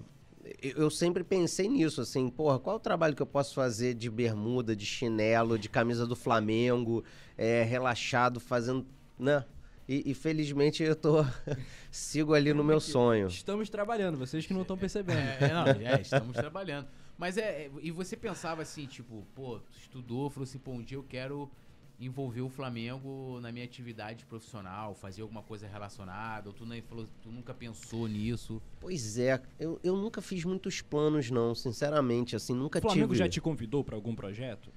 eu 0.61 0.79
eu 0.79 0.91
sempre 0.91 1.23
pensei 1.23 1.69
nisso, 1.69 2.01
assim, 2.01 2.29
porra, 2.29 2.59
qual 2.59 2.77
o 2.77 2.81
trabalho 2.81 3.15
que 3.15 3.23
eu 3.23 3.27
posso 3.27 3.55
fazer 3.55 3.95
de 3.95 4.11
bermuda, 4.11 4.75
de 4.75 4.85
chinelo, 4.85 5.59
de 5.59 5.69
camisa 5.69 6.07
do 6.07 6.17
Flamengo, 6.17 7.05
é, 7.37 7.63
relaxado, 7.63 8.41
fazendo, 8.41 8.87
né? 9.19 9.45
E, 9.91 10.13
e 10.13 10.15
felizmente 10.15 10.85
eu 10.85 10.95
tô, 10.95 11.25
sigo 11.91 12.33
ali 12.33 12.55
no 12.55 12.63
meu 12.63 12.79
sonho. 12.79 13.27
Estamos 13.27 13.69
trabalhando, 13.69 14.17
vocês 14.17 14.47
que 14.47 14.55
não 14.55 14.63
estão 14.63 14.79
percebendo. 14.79 15.19
É, 15.19 15.53
não, 15.53 15.67
é, 15.67 16.01
estamos 16.01 16.33
trabalhando. 16.33 16.87
Mas 17.19 17.37
é, 17.37 17.65
é, 17.65 17.71
E 17.83 17.91
você 17.91 18.17
pensava 18.17 18.63
assim, 18.63 18.87
tipo, 18.87 19.27
pô, 19.35 19.59
tu 19.59 19.77
estudou, 19.77 20.31
falou 20.31 20.45
assim, 20.45 20.61
pô, 20.61 20.71
um 20.71 20.81
dia 20.81 20.97
eu 20.97 21.03
quero 21.03 21.51
envolver 21.99 22.41
o 22.41 22.49
Flamengo 22.49 23.41
na 23.41 23.51
minha 23.51 23.65
atividade 23.65 24.25
profissional, 24.27 24.95
fazer 24.95 25.23
alguma 25.23 25.43
coisa 25.43 25.67
relacionada, 25.67 26.49
ou 26.49 26.55
tu, 26.55 26.65
nem 26.65 26.81
falou, 26.81 27.05
tu 27.21 27.29
nunca 27.33 27.53
pensou 27.53 28.07
nisso. 28.07 28.63
Pois 28.79 29.19
é, 29.19 29.43
eu, 29.59 29.81
eu 29.83 29.97
nunca 29.97 30.23
fiz 30.23 30.45
muitos 30.45 30.81
planos, 30.81 31.33
não, 31.33 31.53
sinceramente, 31.53 32.37
assim, 32.37 32.55
nunca 32.55 32.79
O 32.79 32.83
Flamengo 32.83 33.09
tive... 33.09 33.19
já 33.19 33.29
te 33.29 33.41
convidou 33.41 33.83
para 33.83 33.97
algum 33.97 34.15
projeto? 34.15 34.71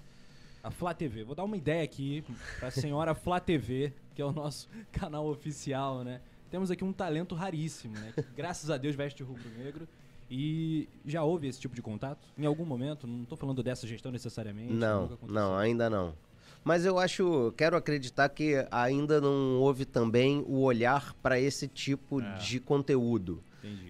A 0.63 0.71
Flá 0.71 0.93
TV. 0.93 1.23
Vou 1.26 1.36
dar 1.36 1.43
uma 1.43 1.58
ideia 1.58 1.84
aqui 1.84 2.23
pra 2.58 2.71
senhora 2.71 3.13
Flá 3.13 3.38
TV, 3.39 3.91
que 4.15 4.21
é 4.21 4.26
o 4.26 4.32
nosso 4.32 4.69
canal 4.93 5.28
oficial, 5.28 6.04
né? 6.06 6.21
Temos 6.49 6.71
aqui 6.71 6.84
um 6.86 6.93
talento 6.93 7.36
raríssimo, 7.36 7.93
né? 7.95 8.13
Que, 8.15 8.21
graças 8.36 8.69
a 8.69 8.78
Deus 8.78 8.95
veste 8.95 9.21
o 9.21 9.26
rubro-negro. 9.26 9.88
E 10.32 10.88
já 11.06 11.21
houve 11.21 11.47
esse 11.47 11.60
tipo 11.60 11.76
de 11.76 11.82
contato? 11.82 12.26
Em 12.38 12.45
algum 12.45 12.63
momento? 12.65 13.06
Não 13.06 13.26
tô 13.26 13.36
falando 13.36 13.62
dessa 13.62 13.86
gestão 13.86 14.10
necessariamente. 14.12 14.71
Não, 14.73 15.17
não, 15.28 15.56
ainda 15.58 15.89
não. 15.89 16.15
Mas 16.63 16.86
eu 16.86 16.97
acho, 16.97 17.54
quero 17.58 17.76
acreditar 17.76 18.30
que 18.30 18.65
ainda 18.71 19.19
não 19.19 19.60
houve 19.60 19.84
também 19.84 20.45
o 20.47 20.62
olhar 20.62 21.13
para 21.21 21.38
esse 21.38 21.67
tipo 21.67 22.21
É. 22.21 22.36
de 22.38 22.60
conteúdo. 22.62 23.43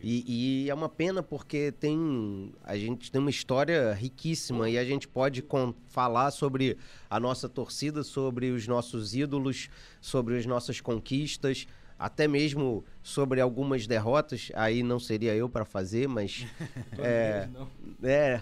E, 0.03 0.63
e 0.65 0.69
é 0.69 0.73
uma 0.73 0.89
pena 0.89 1.23
porque 1.23 1.71
tem 1.71 2.51
a 2.63 2.77
gente 2.77 3.11
tem 3.11 3.19
uma 3.19 3.29
história 3.29 3.93
riquíssima 3.93 4.69
e 4.69 4.77
a 4.77 4.85
gente 4.85 5.07
pode 5.07 5.43
falar 5.87 6.31
sobre 6.31 6.77
a 7.09 7.19
nossa 7.19 7.49
torcida, 7.49 8.03
sobre 8.03 8.51
os 8.51 8.67
nossos 8.67 9.15
ídolos, 9.15 9.69
sobre 9.99 10.37
as 10.37 10.45
nossas 10.45 10.79
conquistas, 10.81 11.67
até 11.97 12.27
mesmo 12.27 12.83
sobre 13.01 13.41
algumas 13.41 13.87
derrotas. 13.87 14.51
Aí 14.55 14.83
não 14.83 14.99
seria 14.99 15.33
eu 15.35 15.49
para 15.49 15.65
fazer, 15.65 16.07
mas 16.07 16.45
é, 16.99 17.47
Não. 17.51 17.69
é, 18.03 18.41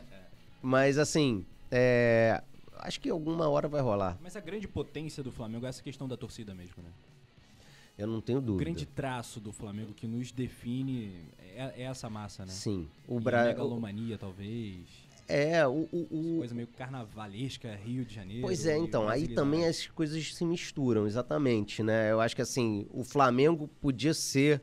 mas 0.61 0.97
assim, 0.97 1.45
é, 1.69 2.41
acho 2.79 2.99
que 2.99 3.09
alguma 3.09 3.47
hora 3.47 3.67
vai 3.67 3.81
rolar. 3.81 4.17
Mas 4.21 4.35
a 4.35 4.39
grande 4.39 4.67
potência 4.67 5.23
do 5.23 5.31
Flamengo 5.31 5.65
é 5.65 5.69
essa 5.69 5.81
questão 5.81 6.07
da 6.07 6.17
torcida 6.17 6.53
mesmo, 6.53 6.83
né? 6.83 6.89
Eu 8.01 8.07
não 8.07 8.19
tenho 8.19 8.39
O 8.39 8.41
dúvida. 8.41 8.63
grande 8.71 8.85
traço 8.87 9.39
do 9.39 9.51
Flamengo 9.51 9.93
que 9.93 10.07
nos 10.07 10.31
define 10.31 11.11
é, 11.55 11.71
é 11.77 11.83
essa 11.83 12.09
massa, 12.09 12.43
né? 12.43 12.51
Sim. 12.51 12.87
O 13.07 13.17
a 13.17 13.21
Brasil. 13.21 13.49
megalomania, 13.51 14.17
talvez. 14.17 14.79
É, 15.27 15.65
o, 15.67 15.87
o, 15.91 16.07
o- 16.11 16.37
Coisa 16.39 16.55
meio 16.55 16.67
carnavalesca, 16.67 17.75
Rio 17.75 18.03
de 18.03 18.15
Janeiro. 18.15 18.41
Pois 18.41 18.65
é, 18.65 18.75
então, 18.75 19.07
aí 19.07 19.27
também 19.27 19.67
as 19.67 19.85
coisas 19.85 20.33
se 20.33 20.43
misturam, 20.43 21.05
exatamente, 21.05 21.83
né? 21.83 22.11
Eu 22.11 22.19
acho 22.19 22.35
que 22.35 22.41
assim, 22.41 22.87
o 22.89 23.03
Flamengo 23.03 23.67
podia 23.79 24.15
ser 24.15 24.61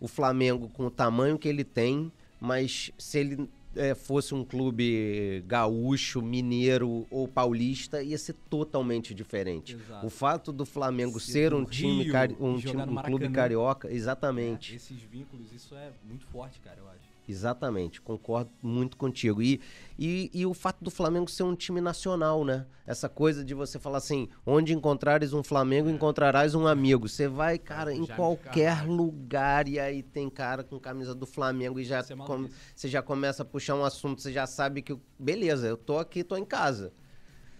o 0.00 0.08
Flamengo 0.08 0.68
com 0.68 0.86
o 0.86 0.90
tamanho 0.90 1.38
que 1.38 1.46
ele 1.48 1.62
tem, 1.62 2.10
mas 2.40 2.90
se 2.98 3.18
ele 3.20 3.48
é, 3.76 3.94
fosse 3.94 4.34
um 4.34 4.44
clube 4.44 5.42
gaúcho, 5.46 6.20
mineiro 6.22 7.06
ou 7.10 7.28
paulista, 7.28 8.02
ia 8.02 8.18
ser 8.18 8.34
totalmente 8.48 9.14
diferente. 9.14 9.74
Exato. 9.74 10.06
O 10.06 10.10
fato 10.10 10.52
do 10.52 10.64
Flamengo 10.66 11.18
Ser 11.20 11.32
ser 11.32 11.54
um 11.54 11.64
time, 11.64 12.04
Rio 12.04 12.14
um, 12.40 12.58
time- 12.58 12.82
um 12.82 12.96
clube 12.96 13.28
carioca, 13.28 13.92
exatamente. 13.92 14.72
É, 14.72 14.76
esses 14.76 15.00
vínculos, 15.02 15.52
isso 15.52 15.74
é 15.74 15.90
muito 16.08 16.26
forte, 16.26 16.60
cara, 16.60 16.78
eu 16.80 16.88
acho. 16.88 17.09
Exatamente, 17.30 18.00
concordo 18.00 18.50
muito 18.62 18.96
contigo. 18.96 19.40
E, 19.40 19.60
e, 19.98 20.30
e 20.34 20.44
o 20.44 20.52
fato 20.52 20.82
do 20.82 20.90
Flamengo 20.90 21.30
ser 21.30 21.44
um 21.44 21.54
time 21.54 21.80
nacional, 21.80 22.44
né? 22.44 22.66
Essa 22.86 23.08
coisa 23.08 23.44
de 23.44 23.54
você 23.54 23.78
falar 23.78 23.98
assim: 23.98 24.28
onde 24.44 24.74
encontrares 24.74 25.32
um 25.32 25.42
Flamengo, 25.42 25.88
encontrarás 25.88 26.54
um 26.54 26.66
amigo. 26.66 27.08
Você 27.08 27.28
vai, 27.28 27.56
cara, 27.58 27.92
em 27.92 28.04
Jaime 28.04 28.14
qualquer 28.16 28.76
Carvalho. 28.78 28.92
lugar 28.92 29.68
e 29.68 29.78
aí 29.78 30.02
tem 30.02 30.28
cara 30.28 30.64
com 30.64 30.78
camisa 30.78 31.14
do 31.14 31.24
Flamengo 31.26 31.78
e 31.78 31.84
já 31.84 31.98
é 31.98 32.02
com- 32.16 32.48
você 32.74 32.88
já 32.88 33.00
começa 33.00 33.42
a 33.42 33.46
puxar 33.46 33.76
um 33.76 33.84
assunto, 33.84 34.20
você 34.20 34.32
já 34.32 34.46
sabe 34.46 34.82
que, 34.82 34.96
beleza, 35.18 35.68
eu 35.68 35.76
tô 35.76 35.98
aqui, 35.98 36.24
tô 36.24 36.36
em 36.36 36.44
casa. 36.44 36.92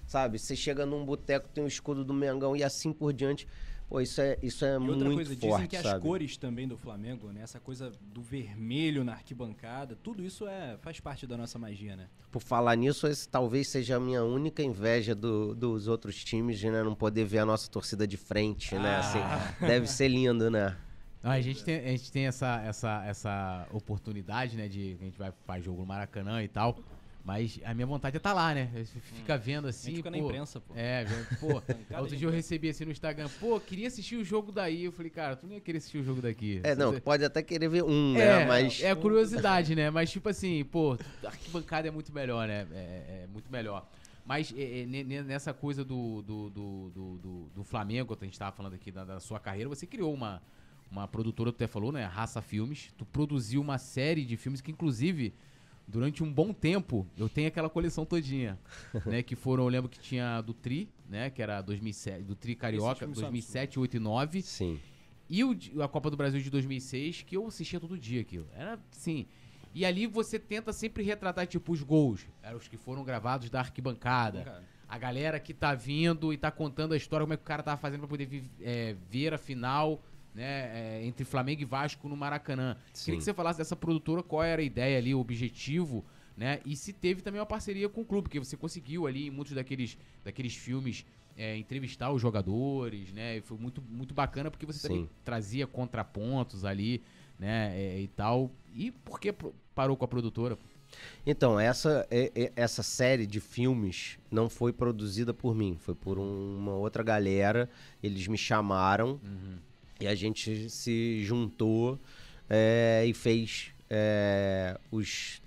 Sabe? 0.06 0.40
Você 0.40 0.56
chega 0.56 0.84
num 0.84 1.04
boteco, 1.04 1.48
tem 1.48 1.62
o 1.62 1.68
escudo 1.68 2.04
do 2.04 2.12
Mengão 2.12 2.56
e 2.56 2.64
assim 2.64 2.92
por 2.92 3.12
diante. 3.12 3.46
Pô, 3.90 4.00
isso 4.00 4.20
é, 4.20 4.38
isso 4.40 4.64
é 4.64 4.76
E 4.76 4.78
muito 4.78 4.92
outra 5.02 5.10
coisa, 5.14 5.34
dizem 5.34 5.50
forte, 5.50 5.66
que 5.68 5.76
as 5.76 5.82
sabe? 5.82 6.00
cores 6.00 6.36
também 6.36 6.68
do 6.68 6.78
Flamengo, 6.78 7.32
né? 7.32 7.40
Essa 7.42 7.58
coisa 7.58 7.90
do 8.00 8.22
vermelho 8.22 9.02
na 9.02 9.14
arquibancada, 9.14 9.98
tudo 10.00 10.24
isso 10.24 10.46
é, 10.46 10.78
faz 10.80 11.00
parte 11.00 11.26
da 11.26 11.36
nossa 11.36 11.58
magia, 11.58 11.96
né? 11.96 12.06
Por 12.30 12.40
falar 12.40 12.76
nisso, 12.76 13.08
esse 13.08 13.28
talvez 13.28 13.66
seja 13.66 13.96
a 13.96 14.00
minha 14.00 14.22
única 14.22 14.62
inveja 14.62 15.12
do- 15.12 15.56
dos 15.56 15.88
outros 15.88 16.22
times, 16.22 16.60
de 16.60 16.70
né, 16.70 16.84
não 16.84 16.94
poder 16.94 17.24
ver 17.24 17.40
a 17.40 17.44
nossa 17.44 17.68
torcida 17.68 18.06
de 18.06 18.16
frente, 18.16 18.76
né? 18.76 18.94
Ah. 18.94 18.98
Assim, 19.00 19.66
deve 19.66 19.88
ser 19.88 20.06
lindo, 20.06 20.48
né? 20.48 20.76
Não, 21.20 21.32
a 21.32 21.40
gente 21.40 21.64
tem, 21.64 21.74
a 21.80 21.88
gente 21.88 22.12
tem 22.12 22.26
essa, 22.28 22.62
essa, 22.62 23.04
essa 23.04 23.66
oportunidade, 23.72 24.56
né? 24.56 24.68
De 24.68 24.96
a 25.00 25.04
gente 25.04 25.18
vai 25.18 25.32
faz 25.44 25.64
jogo 25.64 25.80
no 25.80 25.86
Maracanã 25.86 26.40
e 26.44 26.48
tal. 26.48 26.78
Mas 27.22 27.60
a 27.64 27.74
minha 27.74 27.86
vontade 27.86 28.16
é 28.16 28.18
estar 28.18 28.32
lá, 28.32 28.54
né? 28.54 28.70
Você 28.74 28.98
Fica 29.00 29.36
vendo 29.36 29.66
A 29.66 29.70
assim. 29.70 29.88
gente 29.88 29.96
fica 29.98 30.10
na 30.10 30.16
pô, 30.18 30.24
imprensa, 30.24 30.60
pô. 30.60 30.74
É, 30.74 31.04
vendo, 31.04 31.26
pô. 31.38 31.60
Bancada 31.60 32.00
outro 32.00 32.16
dia 32.16 32.26
eu 32.26 32.32
recebi 32.32 32.68
assim 32.70 32.84
no 32.86 32.90
Instagram, 32.90 33.28
pô, 33.38 33.60
queria 33.60 33.88
assistir 33.88 34.16
o 34.16 34.24
jogo 34.24 34.50
daí. 34.50 34.84
Eu 34.84 34.92
falei, 34.92 35.10
cara, 35.10 35.36
tu 35.36 35.46
não 35.46 35.54
ia 35.54 35.60
querer 35.60 35.78
assistir 35.78 35.98
o 35.98 36.02
jogo 36.02 36.22
daqui. 36.22 36.60
É, 36.64 36.74
não, 36.74 36.92
Você- 36.92 37.00
pode 37.00 37.24
até 37.24 37.42
querer 37.42 37.68
ver 37.68 37.84
um, 37.84 38.16
É, 38.16 38.38
né? 38.40 38.46
Mas. 38.46 38.82
é 38.82 38.94
curiosidade, 38.96 39.74
né? 39.74 39.90
Mas 39.90 40.10
tipo 40.10 40.28
assim, 40.28 40.64
pô, 40.64 40.96
a 41.22 41.26
arquibancada 41.28 41.86
é 41.86 41.90
muito 41.90 42.12
melhor, 42.12 42.48
né? 42.48 42.66
É, 42.72 43.22
é 43.24 43.26
muito 43.30 43.50
melhor. 43.52 43.86
Mas 44.24 44.52
é, 44.56 44.80
é, 44.82 44.86
ne- 44.86 45.04
ne- 45.04 45.22
nessa 45.22 45.52
coisa 45.52 45.84
do, 45.84 46.22
do, 46.22 46.50
do, 46.50 46.90
do, 46.94 47.18
do- 47.18 47.50
do 47.56 47.64
Flamengo, 47.64 48.16
que 48.16 48.24
a 48.24 48.26
gente 48.26 48.38
tava 48.38 48.52
falando 48.56 48.74
aqui 48.74 48.90
da, 48.90 49.04
da 49.04 49.20
sua 49.20 49.38
carreira, 49.38 49.68
você 49.68 49.86
criou 49.86 50.12
uma, 50.14 50.42
uma 50.90 51.06
produtora, 51.06 51.52
tu 51.52 51.56
até 51.56 51.66
falou, 51.66 51.92
né? 51.92 52.04
Raça 52.04 52.40
Filmes. 52.40 52.90
Tu 52.96 53.04
produziu 53.04 53.60
uma 53.60 53.76
série 53.76 54.24
de 54.24 54.36
filmes 54.36 54.60
que, 54.60 54.70
inclusive, 54.70 55.34
durante 55.90 56.22
um 56.22 56.32
bom 56.32 56.52
tempo, 56.52 57.06
eu 57.18 57.28
tenho 57.28 57.48
aquela 57.48 57.68
coleção 57.68 58.04
todinha, 58.06 58.58
né? 59.06 59.22
Que 59.22 59.34
foram, 59.36 59.64
eu 59.64 59.68
lembro 59.68 59.88
que 59.90 59.98
tinha 59.98 60.40
do 60.40 60.54
Tri, 60.54 60.88
né? 61.08 61.28
Que 61.30 61.42
era 61.42 61.60
2007, 61.60 62.22
do 62.24 62.34
Tri 62.34 62.54
Carioca, 62.54 63.00
filmes 63.00 63.18
são 63.18 63.24
2007, 63.28 63.78
8 63.80 63.96
e 63.96 64.00
9. 64.00 64.42
Sim. 64.42 64.80
E 65.28 65.44
o 65.44 65.56
a 65.82 65.88
Copa 65.88 66.10
do 66.10 66.16
Brasil 66.16 66.40
de 66.40 66.50
2006, 66.50 67.22
que 67.22 67.36
eu 67.36 67.46
assistia 67.46 67.78
todo 67.78 67.98
dia 67.98 68.20
aquilo. 68.20 68.46
Era 68.54 68.78
assim. 68.92 69.26
E 69.72 69.84
ali 69.84 70.06
você 70.06 70.38
tenta 70.38 70.72
sempre 70.72 71.02
retratar, 71.04 71.46
tipo, 71.46 71.70
os 71.72 71.82
gols. 71.82 72.26
Eram 72.42 72.56
os 72.58 72.66
que 72.66 72.76
foram 72.76 73.04
gravados 73.04 73.48
da 73.50 73.60
arquibancada. 73.60 74.42
Cara, 74.42 74.64
A 74.88 74.98
galera 74.98 75.38
que 75.38 75.54
tá 75.54 75.72
vindo 75.72 76.32
e 76.32 76.36
tá 76.36 76.50
contando 76.50 76.94
a 76.94 76.96
história, 76.96 77.24
como 77.24 77.32
é 77.34 77.36
que 77.36 77.44
o 77.44 77.46
cara 77.46 77.62
tava 77.62 77.76
fazendo 77.80 78.00
pra 78.00 78.08
poder 78.08 78.26
vi- 78.26 78.50
é, 78.60 78.96
ver 79.08 79.32
a 79.32 79.38
final, 79.38 80.02
né? 80.34 80.98
é, 81.00 81.04
entre 81.04 81.24
Flamengo 81.24 81.62
e 81.62 81.64
Vasco 81.64 82.08
no 82.08 82.16
Maracanã. 82.16 82.76
Sim. 82.92 83.04
Queria 83.06 83.18
que 83.18 83.24
você 83.24 83.34
falasse 83.34 83.58
dessa 83.58 83.76
produtora, 83.76 84.22
qual 84.22 84.42
era 84.42 84.60
a 84.62 84.64
ideia 84.64 84.98
ali, 84.98 85.14
o 85.14 85.20
objetivo, 85.20 86.04
né? 86.36 86.60
E 86.64 86.74
se 86.76 86.92
teve 86.92 87.20
também 87.22 87.40
uma 87.40 87.46
parceria 87.46 87.88
com 87.88 88.00
o 88.00 88.04
clube, 88.04 88.24
porque 88.28 88.38
você 88.38 88.56
conseguiu 88.56 89.06
ali 89.06 89.26
em 89.26 89.30
muitos 89.30 89.54
daqueles, 89.54 89.98
daqueles 90.24 90.54
filmes 90.54 91.04
é, 91.36 91.56
entrevistar 91.56 92.10
os 92.12 92.20
jogadores, 92.20 93.12
né? 93.12 93.36
E 93.38 93.40
foi 93.40 93.56
muito, 93.58 93.82
muito 93.82 94.14
bacana 94.14 94.50
porque 94.50 94.66
você 94.66 94.86
também 94.86 95.08
trazia 95.24 95.66
contrapontos 95.66 96.64
ali, 96.64 97.02
né? 97.38 97.72
é, 97.74 98.00
e 98.00 98.08
tal. 98.08 98.50
E 98.74 98.90
por 98.90 99.18
que 99.20 99.34
parou 99.74 99.96
com 99.96 100.04
a 100.04 100.08
produtora? 100.08 100.58
Então, 101.24 101.58
essa, 101.58 102.06
é- 102.10 102.32
é- 102.34 102.52
essa 102.56 102.82
série 102.82 103.24
de 103.26 103.38
filmes 103.38 104.18
não 104.30 104.48
foi 104.50 104.72
produzida 104.72 105.32
por 105.32 105.54
mim, 105.54 105.76
foi 105.78 105.94
por 105.94 106.18
um- 106.18 106.56
uma 106.58 106.72
outra 106.74 107.02
galera. 107.02 107.70
Eles 108.02 108.26
me 108.26 108.36
chamaram 108.36 109.20
e 110.00 110.06
a 110.06 110.14
gente 110.14 110.68
se 110.70 111.22
juntou 111.24 111.98
é, 112.48 113.04
e 113.06 113.12
fez 113.14 113.72
é, 113.88 114.78
os, 114.90 115.40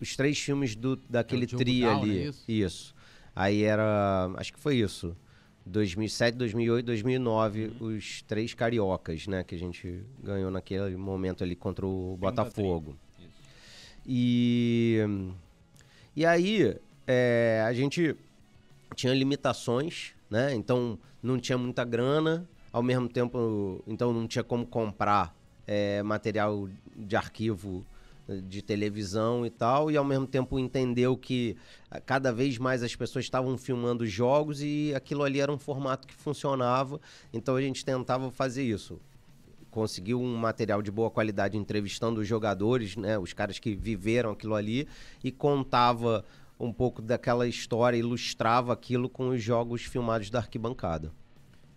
os 0.00 0.16
três 0.16 0.38
filmes 0.38 0.74
do, 0.76 0.96
daquele 1.08 1.46
Diogo 1.46 1.64
tri 1.64 1.80
Down, 1.80 2.02
ali. 2.02 2.08
não 2.08 2.16
é 2.16 2.28
isso? 2.28 2.44
isso. 2.48 2.94
Aí 3.34 3.62
era. 3.62 4.30
Acho 4.36 4.52
que 4.52 4.60
foi 4.60 4.76
isso. 4.76 5.16
2007, 5.66 6.36
2008, 6.36 6.86
2009, 6.86 7.72
Uhum. 7.80 7.96
os 7.96 8.22
três 8.22 8.54
cariocas, 8.54 9.26
né? 9.26 9.42
Que 9.42 9.54
a 9.56 9.58
gente 9.58 10.00
ganhou 10.22 10.50
naquele 10.50 10.96
momento 10.96 11.42
ali 11.42 11.56
contra 11.56 11.84
o 11.84 12.16
Botafogo. 12.18 12.96
isso. 13.18 13.28
E, 14.06 15.00
e 16.14 16.24
aí, 16.24 16.76
é, 17.06 17.64
a 17.66 17.72
gente 17.72 18.14
tinha 18.94 19.12
limitações, 19.12 20.12
né? 20.30 20.54
Então, 20.54 20.96
não 21.20 21.38
tinha 21.38 21.58
muita 21.58 21.84
grana. 21.84 22.48
Ao 22.76 22.82
mesmo 22.82 23.08
tempo, 23.08 23.82
então 23.86 24.12
não 24.12 24.26
tinha 24.26 24.44
como 24.44 24.66
comprar 24.66 25.34
é, 25.66 26.02
material 26.02 26.68
de 26.94 27.16
arquivo 27.16 27.82
eh, 28.28 28.42
de 28.46 28.60
televisão 28.60 29.46
e 29.46 29.48
tal. 29.48 29.90
E 29.90 29.96
ao 29.96 30.04
mesmo 30.04 30.26
tempo 30.26 30.58
entendeu 30.58 31.16
que 31.16 31.56
ah, 31.90 31.98
cada 32.02 32.30
vez 32.30 32.58
mais 32.58 32.82
as 32.82 32.94
pessoas 32.94 33.24
estavam 33.24 33.56
filmando 33.56 34.06
jogos 34.06 34.60
e 34.60 34.92
aquilo 34.94 35.22
ali 35.22 35.40
era 35.40 35.50
um 35.50 35.58
formato 35.58 36.06
que 36.06 36.12
funcionava. 36.12 37.00
Então, 37.32 37.56
a 37.56 37.62
gente 37.62 37.82
tentava 37.82 38.30
fazer 38.30 38.64
isso 38.64 39.00
conseguiu 39.70 40.20
um 40.20 40.36
material 40.36 40.82
de 40.82 40.90
boa 40.90 41.10
qualidade 41.10 41.56
entrevistando 41.56 42.20
os 42.20 42.28
jogadores, 42.28 42.94
né, 42.94 43.18
os 43.18 43.32
caras 43.32 43.58
que 43.58 43.74
viveram 43.74 44.32
aquilo 44.32 44.54
ali 44.54 44.86
e 45.24 45.32
contava 45.32 46.26
um 46.60 46.70
pouco 46.70 47.00
daquela 47.00 47.48
história, 47.48 47.96
ilustrava 47.96 48.74
aquilo 48.74 49.08
com 49.08 49.28
os 49.28 49.42
jogos 49.42 49.82
filmados 49.82 50.28
da 50.28 50.40
arquibancada. 50.40 51.10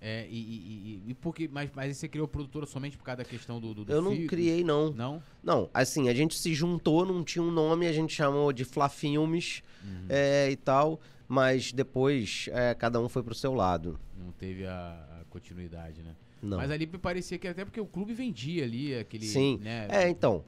É, 0.02 0.26
e, 0.30 0.38
e, 0.38 1.04
e, 1.08 1.12
e 1.12 1.14
por 1.14 1.36
que- 1.36 1.48
mas, 1.50 1.70
mas 1.76 1.98
você 1.98 2.08
criou 2.08 2.26
produtora 2.28 2.66
somente 2.66 2.98
por 2.98 3.04
causa 3.04 3.18
da 3.18 3.26
questão 3.26 3.60
do, 3.60 3.74
do, 3.74 3.84
do 3.84 3.92
Eu 3.92 4.02
não 4.02 4.16
criei 4.28 4.64
não. 4.64 4.92
Não? 4.92 5.24
Não, 5.44 5.70
assim, 5.74 6.08
a 6.08 6.14
gente 6.14 6.38
se 6.38 6.54
juntou, 6.54 7.06
não 7.06 7.22
tinha 7.24 7.44
um 7.44 7.52
nome, 7.52 7.86
a 7.86 7.92
gente 7.92 8.14
chamou 8.14 8.54
de 8.54 8.64
Fla 8.64 8.88
Filmes 8.88 9.62
Uhum. 9.84 10.06
é, 10.10 10.50
e 10.52 10.56
tal, 10.56 11.00
mas 11.28 11.72
depois 11.74 12.48
é, 12.52 12.74
cada 12.76 13.00
um 13.02 13.08
foi 13.10 13.24
pro 13.24 13.36
seu 13.36 13.54
lado. 13.54 14.00
Não 14.18 14.32
teve 14.32 14.66
a, 14.66 15.20
a 15.22 15.24
continuidade, 15.30 16.02
né? 16.02 16.16
Não. 16.42 16.58
Mas 16.58 16.72
ali 16.72 16.88
parecia 16.88 17.38
que 17.38 17.48
até 17.48 17.66
porque 17.66 17.82
o 17.82 17.86
clube 17.86 18.14
vendia 18.14 18.64
ali 18.64 18.96
aquele. 18.96 19.26
Sim. 19.26 19.60
Né, 19.62 19.88
É, 19.90 20.08
então. 20.10 20.44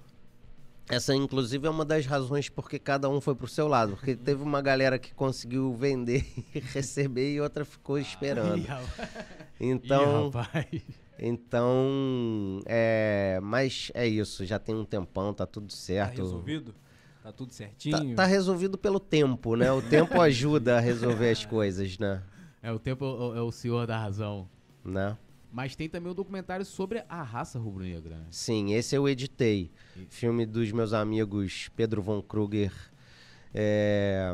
Essa, 0.89 1.15
inclusive, 1.15 1.65
é 1.65 1.69
uma 1.69 1.85
das 1.85 2.05
razões 2.05 2.49
porque 2.49 2.77
cada 2.77 3.07
um 3.09 3.21
foi 3.21 3.33
pro 3.33 3.47
seu 3.47 3.67
lado. 3.67 3.95
Porque 3.95 4.15
teve 4.15 4.43
uma 4.43 4.61
galera 4.61 4.99
que 4.99 5.13
conseguiu 5.13 5.73
vender 5.73 6.25
e 6.53 6.59
receber 6.59 7.33
e 7.33 7.39
outra 7.41 7.63
ficou 7.63 7.97
esperando. 7.97 8.57
Ih, 8.65 8.67
rapaz. 8.67 8.95
Então, 9.59 10.31
então, 11.19 12.59
é, 12.65 13.39
mas 13.43 13.91
é 13.93 14.07
isso, 14.07 14.45
já 14.45 14.57
tem 14.57 14.73
um 14.75 14.83
tempão, 14.85 15.33
tá 15.33 15.45
tudo 15.45 15.67
Tá 15.71 15.75
certo. 15.77 16.17
resolvido? 16.21 16.75
Tá 17.23 17.31
tudo 17.31 17.49
Tá, 17.49 17.55
certinho? 17.55 18.15
tá 18.15 18.25
resolvido 18.25 18.77
pelo 18.77 18.99
tempo, 18.99 19.55
né? 19.55 19.71
O 19.71 19.81
tempo 19.81 20.19
ajuda 20.21 20.77
a 20.77 20.79
resolver 20.79 21.29
as 21.29 21.45
coisas, 21.45 21.97
né? 21.99 22.23
É, 22.63 22.71
o 22.71 22.79
tempo 22.79 23.05
é 23.05 23.07
o- 23.07 23.35
é 23.37 23.41
o 23.41 23.51
senhor 23.51 23.85
da 23.85 23.97
razão. 23.97 24.47
né? 24.83 25.15
Mas 25.51 25.75
tem 25.75 25.89
também 25.89 26.09
o 26.11 26.15
documentário 26.15 26.65
sobre 26.65 27.03
a 27.09 27.21
raça 27.21 27.59
rubro-negra, 27.59 28.15
né? 28.17 28.25
Sim, 28.31 28.73
esse 28.73 28.95
eu 28.95 29.07
editei. 29.09 29.69
Filme 30.09 30.45
dos 30.45 30.71
meus 30.71 30.93
amigos 30.93 31.69
Pedro 31.75 32.01
Von 32.01 32.21
Kruger 32.21 32.71
é, 33.53 34.33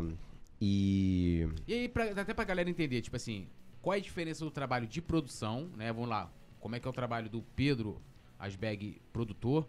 e 0.61 1.47
E 1.67 1.73
aí, 1.73 1.89
pra, 1.89 2.05
até 2.11 2.33
pra 2.33 2.43
galera 2.45 2.69
entender, 2.69 3.01
tipo 3.01 3.15
assim, 3.15 3.47
qual 3.81 3.93
é 3.95 3.97
a 3.97 4.01
diferença 4.01 4.45
do 4.45 4.51
trabalho 4.51 4.87
de 4.87 5.01
produção, 5.01 5.69
né? 5.75 5.91
Vamos 5.91 6.09
lá, 6.09 6.31
como 6.59 6.75
é 6.75 6.79
que 6.79 6.87
é 6.87 6.89
o 6.89 6.93
trabalho 6.93 7.29
do 7.29 7.41
Pedro 7.55 7.99
Asberg, 8.39 9.01
produtor, 9.11 9.67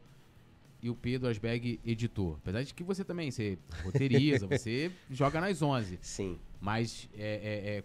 e 0.82 0.88
o 0.90 0.94
Pedro 0.94 1.28
Asberg, 1.28 1.80
editor. 1.84 2.36
Apesar 2.36 2.62
de 2.62 2.72
que 2.74 2.84
você 2.84 3.02
também, 3.04 3.30
você 3.30 3.58
roteiriza, 3.82 4.46
você 4.46 4.92
joga 5.10 5.40
nas 5.40 5.60
11. 5.62 5.98
sim. 6.02 6.38
Mas 6.60 7.08
é, 7.16 7.20
é- 7.20 7.76
é- 7.78 7.84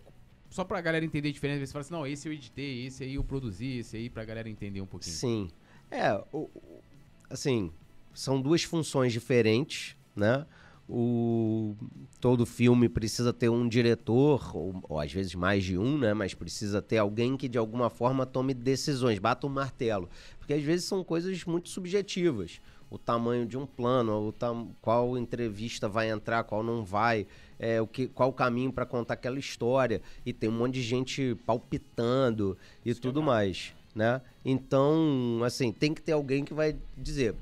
só 0.54 0.64
pra 0.64 0.80
galera 0.82 1.04
entender 1.04 1.30
a 1.30 1.32
diferença, 1.32 1.66
você 1.66 1.72
fala 1.74 1.82
assim, 1.82 1.94
não, 1.94 2.06
esse 2.06 2.28
eu 2.28 2.34
editei, 2.34 2.86
esse 2.86 3.04
aí 3.04 3.16
eu 3.16 3.24
produzi, 3.24 3.80
esse 3.80 3.98
aí 3.98 4.08
pra 4.10 4.24
galera 4.24 4.48
entender 4.48 4.82
um 4.82 4.86
pouquinho. 4.86 5.16
Sim. 5.16 5.50
É, 5.90 6.14
o- 6.32 6.50
o- 6.54 6.82
assim, 7.28 7.72
são 8.14 8.40
duas 8.40 8.62
funções 8.64 9.12
diferentes, 9.12 9.96
né? 10.16 10.46
O, 10.88 11.76
todo 12.20 12.46
filme 12.46 12.88
precisa 12.88 13.34
ter 13.34 13.50
um 13.50 13.68
diretor, 13.68 14.56
ou, 14.56 14.80
ou 14.88 15.00
às 15.00 15.12
vezes 15.12 15.34
mais 15.34 15.64
de 15.64 15.76
um, 15.78 15.98
né? 15.98 16.14
Mas 16.14 16.36
precisa 16.36 16.82
ter 16.84 16.98
alguém 17.00 17.36
que 17.36 17.48
de 17.50 17.58
alguma 17.58 17.90
forma 17.90 18.26
tome 18.26 18.54
decisões, 18.54 19.18
bata 19.18 19.48
um 19.48 19.50
martelo. 19.50 20.08
Porque 20.38 20.54
às 20.54 20.62
vezes 20.62 20.86
são 20.86 21.04
coisas 21.04 21.44
muito 21.46 21.70
subjetivas. 21.70 22.62
O 22.92 22.98
tamanho 23.00 23.48
de 23.48 23.58
um 23.58 23.66
plano, 23.66 24.30
o 24.30 24.68
qual 24.82 25.18
entrevista 25.18 25.90
vai 25.90 26.12
entrar, 26.12 26.44
qual 26.44 26.62
não 26.62 26.86
vai, 26.86 27.26
é, 27.64 27.80
o 27.80 27.88
que, 27.88 28.08
qual 28.08 28.28
o 28.28 28.34
caminho 28.34 28.74
para 28.74 28.86
contar 28.86 29.14
aquela 29.14 29.40
história. 29.40 30.02
E 30.26 30.34
tem 30.34 30.50
um 30.50 30.54
monte 30.54 30.74
de 30.74 30.82
gente 30.82 31.36
palpitando 31.46 32.58
e 32.86 32.94
tudo 32.94 33.24
mais, 33.24 33.74
né? 33.96 34.22
Então, 34.44 35.40
assim, 35.46 35.72
tem 35.72 35.94
que 35.94 36.02
ter 36.02 36.12
alguém 36.12 36.44
que 36.44 36.54
vai 36.54 36.76
dizer, 36.98 37.34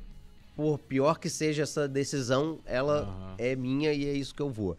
por 0.55 0.78
pior 0.78 1.17
que 1.17 1.28
seja 1.28 1.63
essa 1.63 1.88
decisão, 1.88 2.59
ela 2.67 3.01
Aham. 3.01 3.36
é 3.39 3.55
minha 3.55 3.91
e 3.91 4.05
é 4.05 4.13
isso 4.13 4.36
que 4.36 4.41
eu 4.43 4.49
vou. 4.51 4.78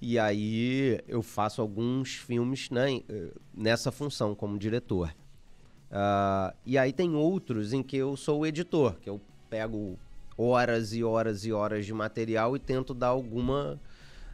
E 0.00 0.18
aí 0.18 1.00
eu 1.08 1.20
faço 1.20 1.60
alguns 1.60 2.14
filmes 2.14 2.70
né, 2.70 3.02
eh, 3.08 3.32
nessa 3.52 3.90
função 3.90 4.36
como 4.36 4.56
diretor. 4.56 5.14
Ah, 5.90 6.54
e 6.64 6.78
aí 6.78 6.92
tem 6.92 7.14
outros 7.16 7.72
em 7.72 7.82
que 7.82 7.96
eu 7.96 8.16
sou 8.16 8.40
o 8.40 8.46
editor, 8.46 8.94
que 9.02 9.10
eu 9.10 9.20
pego 9.50 9.98
horas 10.38 10.94
e 10.94 11.02
horas 11.02 11.44
e 11.44 11.52
horas 11.52 11.84
de 11.84 11.92
material 11.92 12.56
e 12.56 12.60
tento 12.60 12.94
dar 12.94 13.08
alguma 13.08 13.78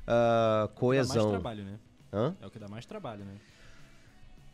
ah, 0.06 0.62
Dá 0.62 0.68
mais 0.68 0.74
coesão. 0.78 1.30
trabalho, 1.30 1.64
né? 1.64 1.78
Hã? 2.12 2.34
É 2.40 2.46
o 2.46 2.50
que 2.50 2.58
dá 2.58 2.68
mais 2.68 2.86
trabalho, 2.86 3.24
né? 3.24 3.34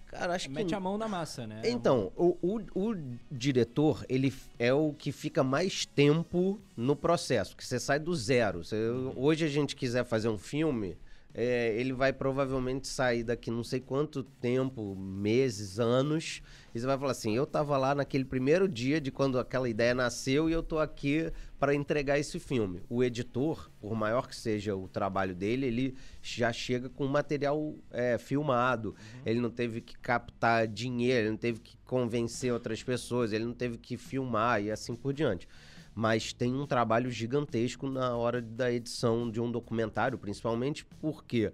Cara, 0.07 0.34
acho 0.34 0.48
que 0.48 0.55
Mete 0.55 0.74
a 0.74 0.80
mão 0.80 0.98
na 0.98 1.09
massa, 1.09 1.46
né? 1.46 1.62
Então, 1.64 2.12
o, 2.14 2.36
o, 2.42 2.90
o 2.90 2.94
diretor, 3.30 4.05
ele 4.11 4.32
é 4.59 4.72
o 4.72 4.92
que 4.92 5.11
fica 5.11 5.42
mais 5.42 5.86
tempo 5.86 6.61
no 6.76 6.94
processo, 6.94 7.57
que 7.57 7.64
você 7.64 7.80
sai 7.80 7.98
do 7.98 8.14
zero. 8.14 8.62
Você- 8.62 8.76
hoje 9.16 9.44
a 9.46 9.48
gente 9.48 9.74
quiser 9.74 10.05
fazer 10.05 10.28
um 10.28 10.36
filme, 10.36 10.98
é, 11.35 11.74
ele 11.76 11.93
vai 11.93 12.12
provavelmente 12.12 12.87
sair 12.87 13.22
daqui 13.22 13.51
não 13.51 13.64
sei 13.64 13.80
quanto 13.80 14.22
tempo, 14.22 14.95
meses, 14.95 15.78
anos, 15.80 16.43
e 16.74 16.80
você 16.80 16.87
vai 16.87 16.99
falar 16.99 17.12
assim, 17.12 17.35
eu 17.35 17.47
tava 17.47 17.76
lá 17.76 17.95
naquele 17.95 18.24
primeiro 18.24 18.68
dia 18.68 19.01
de 19.01 19.11
quando 19.11 19.39
aquela 19.39 19.68
ideia 19.68 19.95
nasceu 19.95 20.49
e 20.49 20.53
eu 20.53 20.62
tô 20.62 20.78
aqui 20.78 21.30
para 21.59 21.74
entregar 21.74 22.18
esse 22.18 22.39
filme. 22.39 22.83
O 22.89 23.05
editor, 23.05 23.70
por 23.80 23.95
maior 23.95 24.26
que 24.26 24.35
seja 24.35 24.74
o 24.74 24.89
trabalho 24.89 25.35
dele, 25.35 25.66
ele 25.66 25.95
já 26.22 26.53
chega 26.53 26.89
com 26.89 27.05
o 27.05 27.09
material 27.09 27.74
é, 27.91 28.16
filmado. 28.18 28.95
Ele 29.24 29.41
não 29.41 29.51
teve 29.51 29.80
que 29.80 29.97
captar 29.99 30.66
dinheiro, 30.66 31.20
ele 31.20 31.30
não 31.30 31.37
teve 31.37 31.61
que 31.61 31.76
convencer 31.85 32.53
outras 32.53 32.83
pessoas, 32.83 33.33
ele 33.33 33.45
não 33.45 33.55
teve 33.55 33.76
que 33.76 33.97
filmar 33.97 34.62
e 34.62 34.70
assim 34.70 34.95
por 34.95 35.12
diante. 35.12 35.47
Mas 35.95 36.32
tem 36.32 36.55
um 36.55 36.66
trabalho 36.66 37.11
gigantesco 37.11 37.88
na 37.88 38.16
hora 38.16 38.40
da 38.40 38.72
edição 38.72 39.30
de 39.30 39.40
um 39.40 39.51
documentário, 39.51 40.16
principalmente 40.18 40.84
porque 41.01 41.53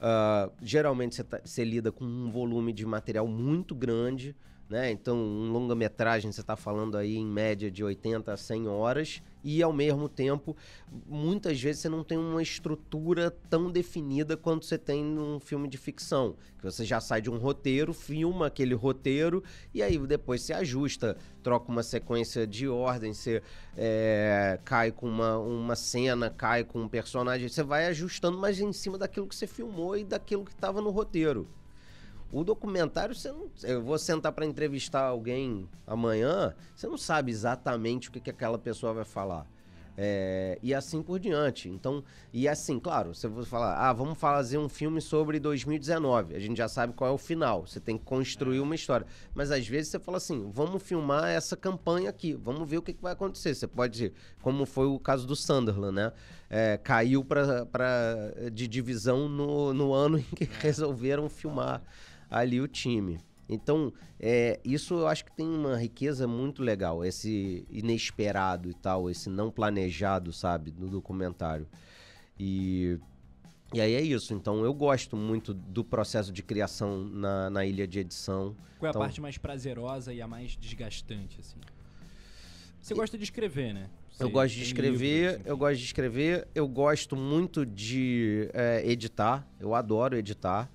ah, 0.00 0.50
geralmente 0.62 1.16
você, 1.16 1.24
tá- 1.24 1.40
lida 1.64 1.90
com 1.90 2.04
um 2.04 2.30
volume 2.30 2.72
de 2.72 2.84
material 2.86 3.26
muito 3.26 3.74
grande, 3.74 4.36
né? 4.68 4.90
Então, 4.90 5.16
um 5.16 5.50
longa-metragem 5.50 6.30
você 6.30 6.42
está 6.42 6.54
falando 6.54 6.96
aí 6.96 7.16
em 7.16 7.26
média 7.26 7.70
de 7.70 7.82
80 7.82 8.32
a 8.32 8.36
100 8.36 8.68
horas 8.68 9.22
e 9.42 9.62
ao 9.62 9.72
mesmo 9.72 10.08
tempo, 10.08 10.54
muitas 11.06 11.60
vezes 11.60 11.80
você 11.80 11.88
não 11.88 12.04
tem 12.04 12.18
uma 12.18 12.42
estrutura 12.42 13.30
tão 13.48 13.70
definida 13.70 14.36
quanto 14.36 14.66
você 14.66 14.76
tem 14.76 15.02
num 15.02 15.40
filme 15.40 15.68
de 15.68 15.78
ficção, 15.78 16.36
que 16.58 16.64
você 16.64 16.84
já 16.84 17.00
sai 17.00 17.22
de 17.22 17.30
um 17.30 17.38
roteiro, 17.38 17.94
filma 17.94 18.48
aquele 18.48 18.74
roteiro 18.74 19.42
e 19.72 19.82
aí 19.82 19.96
depois 20.06 20.42
você 20.42 20.52
ajusta, 20.52 21.16
troca 21.42 21.70
uma 21.70 21.82
sequência 21.82 22.46
de 22.46 22.68
ordem, 22.68 23.14
você 23.14 23.42
é, 23.76 24.58
cai 24.64 24.92
com 24.92 25.08
uma, 25.08 25.38
uma 25.38 25.76
cena, 25.76 26.28
cai 26.28 26.62
com 26.62 26.82
um 26.82 26.88
personagem, 26.88 27.48
você 27.48 27.62
vai 27.62 27.86
ajustando, 27.86 28.36
mas 28.36 28.60
em 28.60 28.72
cima 28.72 28.98
daquilo 28.98 29.26
que 29.26 29.36
você 29.36 29.46
filmou 29.46 29.96
e 29.96 30.04
daquilo 30.04 30.44
que 30.44 30.52
estava 30.52 30.82
no 30.82 30.90
roteiro. 30.90 31.48
O 32.30 32.44
documentário, 32.44 33.14
você 33.14 33.32
não. 33.32 33.48
Eu 33.62 33.82
vou 33.82 33.98
sentar 33.98 34.32
para 34.32 34.44
entrevistar 34.44 35.02
alguém 35.02 35.68
amanhã, 35.86 36.54
você 36.74 36.86
não 36.86 36.98
sabe 36.98 37.30
exatamente 37.30 38.08
o 38.08 38.12
que, 38.12 38.20
que 38.20 38.30
aquela 38.30 38.58
pessoa 38.58 38.92
vai 38.92 39.04
falar. 39.04 39.46
É, 40.00 40.56
e 40.62 40.72
assim 40.72 41.02
por 41.02 41.18
diante. 41.18 41.68
Então, 41.68 42.04
e 42.32 42.46
assim, 42.46 42.78
claro, 42.78 43.12
você 43.12 43.26
vai 43.26 43.44
falar, 43.44 43.74
ah, 43.74 43.92
vamos 43.92 44.16
fazer 44.16 44.56
um 44.56 44.68
filme 44.68 45.00
sobre 45.00 45.40
2019. 45.40 46.36
A 46.36 46.38
gente 46.38 46.56
já 46.56 46.68
sabe 46.68 46.92
qual 46.92 47.10
é 47.10 47.12
o 47.12 47.18
final. 47.18 47.66
Você 47.66 47.80
tem 47.80 47.98
que 47.98 48.04
construir 48.04 48.60
uma 48.60 48.76
história. 48.76 49.04
Mas 49.34 49.50
às 49.50 49.66
vezes 49.66 49.88
você 49.90 49.98
fala 49.98 50.18
assim, 50.18 50.48
vamos 50.52 50.84
filmar 50.84 51.28
essa 51.30 51.56
campanha 51.56 52.10
aqui, 52.10 52.32
vamos 52.32 52.70
ver 52.70 52.78
o 52.78 52.82
que, 52.82 52.92
que 52.92 53.02
vai 53.02 53.12
acontecer. 53.12 53.56
Você 53.56 53.66
pode 53.66 53.92
dizer, 53.94 54.12
como 54.40 54.64
foi 54.66 54.86
o 54.86 55.00
caso 55.00 55.26
do 55.26 55.34
Sunderland, 55.34 55.96
né? 55.96 56.12
É, 56.48 56.78
caiu 56.78 57.24
pra, 57.24 57.66
pra, 57.66 58.14
de 58.52 58.68
divisão 58.68 59.28
no, 59.28 59.74
no 59.74 59.92
ano 59.92 60.20
em 60.20 60.22
que 60.22 60.44
resolveram 60.62 61.28
filmar 61.28 61.82
ali 62.30 62.60
o 62.60 62.68
time. 62.68 63.18
Então, 63.48 63.92
é, 64.20 64.60
isso 64.64 64.94
eu 64.94 65.06
acho 65.08 65.24
que 65.24 65.32
tem 65.34 65.48
uma 65.48 65.76
riqueza 65.78 66.26
muito 66.28 66.62
legal, 66.62 67.02
esse 67.04 67.66
inesperado 67.70 68.70
e 68.70 68.74
tal, 68.74 69.08
esse 69.08 69.30
não 69.30 69.50
planejado, 69.50 70.32
sabe, 70.32 70.74
no 70.76 70.88
documentário. 70.88 71.66
E, 72.38 72.98
e 73.72 73.80
aí 73.80 73.94
é 73.94 74.02
isso. 74.02 74.34
Então, 74.34 74.62
eu 74.64 74.74
gosto 74.74 75.16
muito 75.16 75.54
do 75.54 75.82
processo 75.82 76.30
de 76.30 76.42
criação 76.42 77.04
na, 77.04 77.48
na 77.48 77.64
ilha 77.64 77.86
de 77.88 78.00
edição. 78.00 78.54
Qual 78.78 78.86
é 78.86 78.88
a 78.88 78.90
Então- 78.90 79.00
parte 79.02 79.20
mais 79.20 79.38
prazerosa 79.38 80.12
e 80.12 80.20
a 80.20 80.28
mais 80.28 80.56
desgastante, 80.56 81.40
assim? 81.40 81.56
Você 82.80 82.94
gosta 82.94 83.16
de 83.18 83.24
escrever, 83.24 83.72
né? 83.74 83.88
Eu 84.20 84.26
Você 84.26 84.32
gosto 84.32 84.54
de 84.54 84.62
escrever, 84.62 85.30
livros, 85.30 85.46
eu 85.46 85.56
gosto 85.56 85.78
de 85.78 85.84
escrever, 85.84 86.48
eu 86.54 86.66
gosto 86.68 87.16
muito 87.16 87.64
de 87.64 88.48
é, 88.52 88.82
editar, 88.88 89.46
eu 89.60 89.74
adoro 89.74 90.16
editar. 90.16 90.68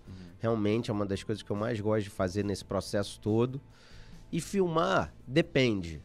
Realmente 0.43 0.91
é 0.91 0.93
uma 0.93 1.05
das 1.05 1.23
coisas 1.23 1.41
que 1.41 1.49
eu 1.49 1.55
mais 1.55 1.79
gosto 1.79 2.03
de 2.03 2.09
fazer 2.09 2.43
nesse 2.43 2.65
processo 2.65 3.17
todo. 3.21 3.61
E 4.29 4.41
filmar 4.41 5.13
depende. 5.25 6.01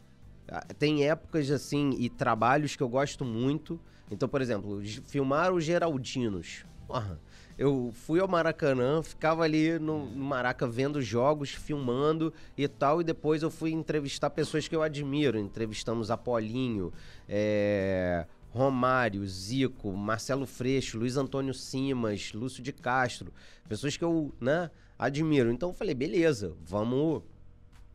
Ah, 0.47 0.65
Tem 0.79 1.05
épocas 1.09 1.51
assim 1.51 1.91
e 1.99 2.09
trabalhos 2.09 2.77
que 2.77 2.83
eu 2.85 2.89
gosto 2.89 3.25
muito. 3.25 3.81
Então, 4.09 4.29
por 4.29 4.41
exemplo, 4.41 4.81
filmar 5.09 5.53
os 5.53 5.65
Geraldinos. 5.65 6.65
Porra, 6.87 7.19
eu 7.59 7.91
fui 7.93 8.21
ao 8.21 8.29
Maracanã, 8.29 9.03
ficava 9.03 9.43
ali 9.43 9.77
no, 9.81 10.07
no 10.07 10.25
Maraca 10.25 10.69
vendo 10.69 11.03
jogos, 11.03 11.51
filmando 11.51 12.33
e 12.57 12.69
tal, 12.69 13.01
e 13.01 13.05
depois 13.05 13.43
eu 13.43 13.51
fui 13.51 13.73
entrevistar 13.73 14.31
pessoas 14.31 14.69
que 14.69 14.77
eu 14.77 14.83
admiro. 14.83 15.37
Entrevistamos 15.37 16.13
Apolinho, 16.13 16.93
é, 17.29 18.25
Romário, 18.51 19.27
Zico, 19.27 19.93
Marcelo 19.93 20.47
Freixo, 20.47 20.99
Luiz 20.99 21.17
Antônio 21.17 21.55
Simas, 21.55 22.33
Lúcio 22.33 22.63
de 22.63 22.73
Castro, 22.73 23.33
pessoas 23.69 23.97
que 23.97 24.05
eu 24.05 24.35
né, 24.41 24.71
admiro. 24.99 25.51
Então 25.53 25.69
eu 25.71 25.75
falei, 25.75 25.95
beleza, 25.95 26.57
vamos 26.65 27.23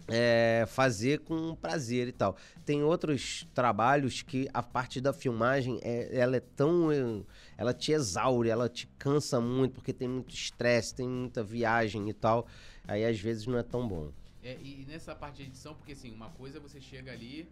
é, 0.08 0.66
fazer 0.68 1.20
com 1.20 1.56
prazer 1.56 2.08
e 2.08 2.12
tal. 2.12 2.36
Tem 2.66 2.84
outros 2.84 3.47
trabalhos 3.54 4.22
que 4.22 4.47
a 4.54 4.62
parte 4.62 4.99
da 5.01 5.14
filmagem 5.14 5.80
é, 5.82 6.16
ela 6.18 6.36
é 6.38 6.39
tão. 6.39 6.91
eh, 6.91 7.24
Ela 7.58 7.74
te 7.74 7.91
exaure, 7.91 8.49
ela 8.49 8.68
te 8.70 8.88
cansa 8.97 9.39
muito, 9.39 9.74
porque 9.76 9.93
tem 9.93 10.08
muito 10.08 10.34
estresse, 10.34 10.93
tem 10.95 11.08
muita 11.08 11.43
viagem 11.43 12.10
e 12.10 12.14
tal. 12.14 12.47
Aí 12.88 13.06
às 13.06 13.20
vezes 13.20 13.47
não 13.47 13.58
é 13.58 13.64
tão 13.64 13.88
bom. 13.88 14.12
É, 14.43 14.58
e 14.62 14.86
nessa 14.88 15.16
parte 15.16 15.38
de 15.38 15.43
edição, 15.43 15.74
porque 15.74 15.93
assim, 15.93 16.12
uma 16.12 16.30
coisa 16.32 16.58
é 16.58 16.62
você 16.62 16.82
chega 16.82 17.12
ali, 17.14 17.47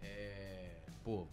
é, 0.00 0.76
pô, 1.02 1.26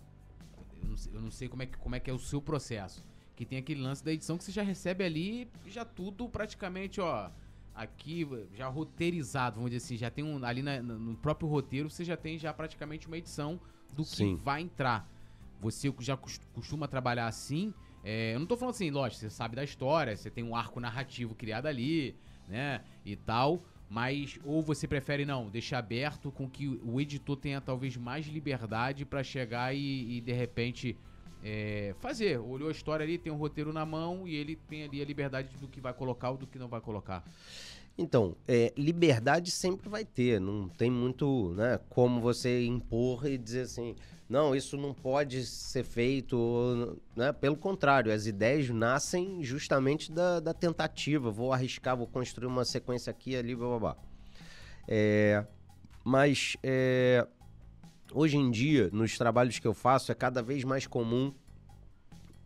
eu 1.14 1.22
não, 1.22 1.32
sei, 1.32 1.48
como 1.48 1.64
é, 1.64 1.66
que, 1.66 1.78
como 1.78 1.96
é 1.96 2.00
que 2.00 2.10
é 2.10 2.14
o 2.14 2.20
seu 2.20 2.42
processo. 2.42 3.04
Que 3.36 3.46
tem 3.46 3.58
aquele 3.58 3.82
lance 3.82 4.04
da 4.04 4.12
edição 4.12 4.38
que 4.38 4.44
você 4.44 4.52
já 4.52 4.62
recebe 4.62 5.04
ali, 5.04 5.50
já 5.68 5.84
tudo 5.84 6.30
praticamente, 6.30 7.02
ó, 7.02 7.30
aqui 7.74 8.28
já 8.54 8.68
roteirizado, 8.68 9.56
vamos 9.56 9.72
dizer 9.72 9.84
assim, 9.86 9.98
já 9.98 10.10
tem 10.12 10.24
um, 10.24 10.44
ali 10.46 10.62
na- 10.62 10.82
no 10.82 11.16
próprio 11.16 11.48
roteiro, 11.50 11.90
você 11.90 12.04
já 12.04 12.16
tem 12.16 12.38
já 12.38 12.54
praticamente 12.54 13.08
uma 13.08 13.18
edição 13.18 13.60
do 13.94 14.04
que 14.04 14.16
Sim. 14.18 14.36
vai 14.36 14.62
entrar. 14.62 15.10
Você 15.60 15.92
já 16.00 16.16
cos- 16.16 16.40
costuma 16.54 16.88
trabalhar 16.88 17.26
assim, 17.28 17.74
é, 18.04 18.36
eu 18.36 18.40
não 18.40 18.46
tô 18.46 18.56
falando 18.58 18.76
assim, 18.76 18.92
lógico, 18.92 19.22
você 19.22 19.30
sabe 19.30 19.56
da 19.56 19.64
história, 19.64 20.16
você 20.16 20.30
tem 20.30 20.44
um 20.44 20.56
arco 20.56 20.80
narrativo 20.80 21.34
criado 21.34 21.66
ali, 21.68 22.16
né, 22.48 22.84
e 23.06 23.16
tal, 23.16 23.64
mas 23.94 24.40
ou 24.44 24.60
você 24.64 24.88
prefere 24.88 25.24
não, 25.24 25.52
deixar 25.52 25.78
aberto 25.78 26.32
com 26.32 26.50
que 26.50 26.68
o 26.82 27.00
editor 27.00 27.38
tenha 27.38 27.62
talvez 27.62 27.96
mais 27.96 28.26
liberdade 28.26 29.06
pra 29.06 29.24
chegar 29.24 29.76
e, 29.76 30.18
e, 30.18 30.20
de 30.20 30.34
repente 30.34 30.98
é, 31.44 31.94
fazer. 32.00 32.40
Olhou 32.40 32.70
a 32.70 32.72
história 32.72 33.04
ali, 33.04 33.18
tem 33.18 33.32
um 33.32 33.38
roteiro 33.38 33.74
na 33.74 33.86
mão 33.86 34.28
e 34.28 34.36
ele 34.36 34.56
tem 34.56 34.84
ali 34.84 35.02
a 35.02 35.06
liberdade 35.06 35.50
do 35.58 35.68
que 35.68 35.82
vai 35.82 35.94
colocar 35.94 36.32
ou 36.32 36.38
do 36.38 36.48
que 36.48 36.58
não 36.58 36.68
vai 36.68 36.82
colocar. 36.82 37.24
Então, 37.98 38.36
é, 38.48 38.74
liberdade 38.76 39.52
sempre 39.52 39.88
vai 39.88 40.04
ter, 40.04 40.42
não 40.42 40.68
tem 40.68 40.90
muito, 40.90 41.54
né, 41.56 41.80
como 41.90 42.20
você 42.20 42.66
impor 42.66 43.28
e 43.28 43.38
dizer 43.38 43.62
assim, 43.62 43.96
não, 44.28 44.56
isso 44.56 44.78
não 44.78 44.96
pode 44.96 45.46
ser 45.46 45.84
feito, 45.84 46.98
né? 47.16 47.32
Pelo 47.32 47.56
contrário, 47.56 48.12
as 48.12 48.26
ideias 48.26 48.68
nascem 48.70 49.44
justamente 49.44 50.12
da, 50.12 50.40
da 50.40 50.54
tentativa, 50.56 51.30
vou 51.30 51.54
arriscar, 51.54 51.96
vou 51.96 52.08
construir 52.08 52.48
uma 52.48 52.66
sequência 52.66 53.12
aqui, 53.12 53.36
ali, 53.36 53.56
blá, 53.56 53.68
blá, 53.68 53.80
blá. 53.80 53.98
É, 54.88 55.46
mas 56.04 56.58
é, 56.64 57.28
hoje 58.14 58.38
em 58.38 58.50
dia, 58.52 58.90
nos 58.94 59.18
trabalhos 59.18 59.60
que 59.60 59.68
eu 59.68 59.74
faço, 59.74 60.12
é 60.12 60.16
cada 60.16 60.42
vez 60.42 60.64
mais 60.64 60.88
comum, 60.88 61.34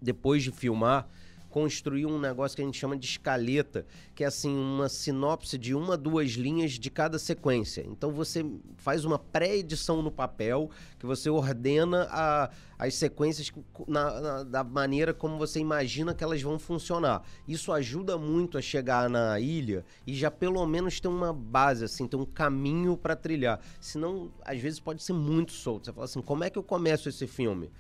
depois 0.02 0.44
de 0.44 0.52
filmar, 0.52 1.08
construir 1.50 2.06
um 2.06 2.20
negócio 2.20 2.56
que 2.56 2.62
a 2.62 2.66
gente 2.66 2.78
chama 2.78 2.98
de 2.98 3.06
escaleta, 3.06 3.86
que 4.14 4.24
é 4.24 4.28
assim 4.28 4.56
uma 4.56 4.90
sinopse 4.90 5.58
de 5.58 5.74
uma, 5.74 5.98
duas 5.98 6.32
linhas 6.32 6.74
de 6.74 6.90
cada 6.90 7.18
sequência. 7.18 7.86
Então 7.88 8.12
você 8.12 8.46
faz 8.78 9.06
uma 9.06 9.18
pré-edição 9.18 10.02
no 10.02 10.12
papel, 10.12 10.70
que 11.00 11.06
você 11.06 11.30
ordena 11.30 12.08
a, 12.10 12.50
as 12.78 12.96
sequências 12.96 13.52
na, 13.88 14.22
na, 14.22 14.44
da 14.44 14.64
maneira 14.64 15.14
como 15.14 15.38
você 15.38 15.60
imagina 15.60 16.14
que 16.14 16.24
elas 16.24 16.42
vão 16.42 16.60
funcionar. 16.60 17.24
Isso 17.48 17.72
ajuda 17.72 18.18
muito 18.18 18.58
a 18.58 18.62
chegar 18.62 19.10
na 19.10 19.40
ilha 19.40 19.86
e 20.06 20.14
já 20.14 20.30
pelo 20.30 20.66
menos 20.66 21.00
ter 21.00 21.08
uma 21.08 21.34
base, 21.34 21.86
assim, 21.86 22.08
ter 22.08 22.18
um 22.18 22.26
caminho 22.26 22.98
para 22.98 23.16
trilhar. 23.16 23.60
Senão, 23.80 24.32
às 24.44 24.60
vezes 24.60 24.80
pode 24.80 25.02
ser 25.02 25.14
muito 25.14 25.52
solto. 25.52 25.86
Você 25.86 25.94
fala 25.94 26.06
assim, 26.06 26.22
como 26.22 26.44
é 26.44 26.50
que 26.50 26.58
eu 26.58 26.64
começo 26.64 27.10
esse 27.10 27.26
filme? 27.26 27.72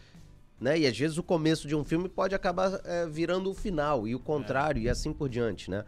Né? 0.59 0.79
E 0.79 0.87
às 0.87 0.97
vezes 0.97 1.17
o 1.17 1.23
começo 1.23 1.67
de 1.67 1.75
um 1.75 1.83
filme 1.83 2.09
pode 2.09 2.33
acabar 2.33 2.81
é, 2.83 3.07
virando 3.07 3.49
o 3.49 3.53
final, 3.53 4.07
e 4.07 4.15
o 4.15 4.19
contrário, 4.19 4.79
é. 4.81 4.83
e 4.83 4.89
assim 4.89 5.13
por 5.13 5.29
diante, 5.29 5.69
né? 5.69 5.85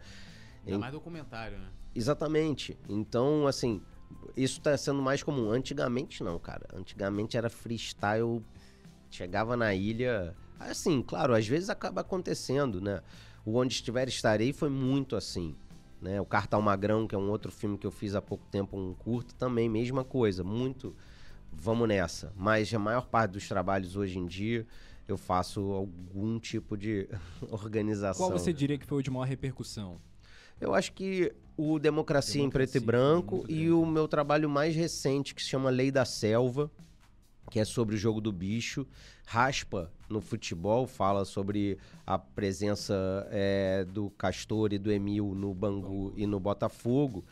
É 0.66 0.76
mais 0.76 0.92
documentário, 0.92 1.58
né? 1.58 1.68
Exatamente. 1.94 2.78
Então, 2.88 3.46
assim, 3.46 3.82
isso 4.36 4.58
está 4.58 4.76
sendo 4.76 5.02
mais 5.02 5.22
comum. 5.22 5.50
Antigamente 5.50 6.22
não, 6.22 6.38
cara. 6.38 6.66
Antigamente 6.74 7.36
era 7.36 7.50
freestyle, 7.50 8.42
chegava 9.10 9.56
na 9.56 9.74
ilha. 9.74 10.34
Assim, 10.58 11.02
claro, 11.02 11.34
às 11.34 11.46
vezes 11.46 11.70
acaba 11.70 12.02
acontecendo, 12.02 12.80
né? 12.80 13.02
O 13.44 13.56
Onde 13.56 13.74
Estiver 13.74 14.06
Estarei 14.08 14.52
foi 14.52 14.68
muito 14.68 15.16
assim. 15.16 15.56
Né? 16.00 16.20
O 16.20 16.24
Cartal 16.24 16.62
Magrão, 16.62 17.06
que 17.06 17.14
é 17.14 17.18
um 17.18 17.30
outro 17.30 17.50
filme 17.50 17.76
que 17.76 17.86
eu 17.86 17.90
fiz 17.90 18.14
há 18.14 18.22
pouco 18.22 18.46
tempo, 18.50 18.76
um 18.76 18.94
curto, 18.94 19.34
também, 19.34 19.68
mesma 19.68 20.04
coisa. 20.04 20.44
Muito 20.44 20.94
vamos 21.52 21.88
nessa. 21.88 22.32
Mas 22.36 22.72
a 22.72 22.78
maior 22.78 23.06
parte 23.06 23.32
dos 23.32 23.48
trabalhos 23.48 23.96
hoje 23.96 24.18
em 24.18 24.26
dia 24.26 24.66
eu 25.06 25.16
faço 25.16 25.60
algum 25.72 26.38
tipo 26.38 26.76
de 26.76 27.08
organização. 27.50 28.28
Qual 28.28 28.38
você 28.38 28.52
diria 28.52 28.78
que 28.78 28.86
foi 28.86 28.98
o 28.98 29.02
de 29.02 29.10
maior 29.10 29.26
repercussão? 29.26 30.00
Eu 30.60 30.74
acho 30.74 30.92
que 30.92 31.32
o 31.56 31.78
Democracia, 31.78 32.40
Democracia 32.40 32.42
em 32.42 32.50
Preto 32.50 32.76
e 32.76 32.80
Branco 32.80 33.44
e 33.48 33.70
o 33.70 33.84
meu 33.84 34.06
trabalho 34.06 34.48
mais 34.48 34.74
recente, 34.74 35.34
que 35.34 35.42
se 35.42 35.48
chama 35.48 35.70
Lei 35.70 35.90
da 35.90 36.04
Selva, 36.04 36.70
que 37.50 37.58
é 37.58 37.64
sobre 37.64 37.94
o 37.94 37.98
jogo 37.98 38.20
do 38.20 38.30
bicho. 38.30 38.86
Raspa 39.26 39.90
no 40.08 40.20
futebol 40.20 40.86
fala 40.86 41.24
sobre 41.24 41.78
a 42.06 42.18
presença 42.18 43.26
é, 43.30 43.84
do 43.84 44.10
Castor 44.10 44.72
e 44.72 44.78
do 44.78 44.90
Emil 44.90 45.34
no 45.34 45.54
Bangu 45.54 46.12
e 46.16 46.26
no 46.26 46.38
Botafogo, 46.38 47.24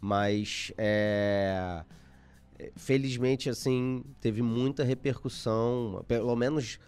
mas 0.00 0.72
é, 0.78 1.84
felizmente, 2.76 3.48
assim, 3.48 4.04
teve 4.20 4.42
muita 4.42 4.84
repercussão, 4.84 6.04
pelo 6.06 6.34
menos 6.36 6.78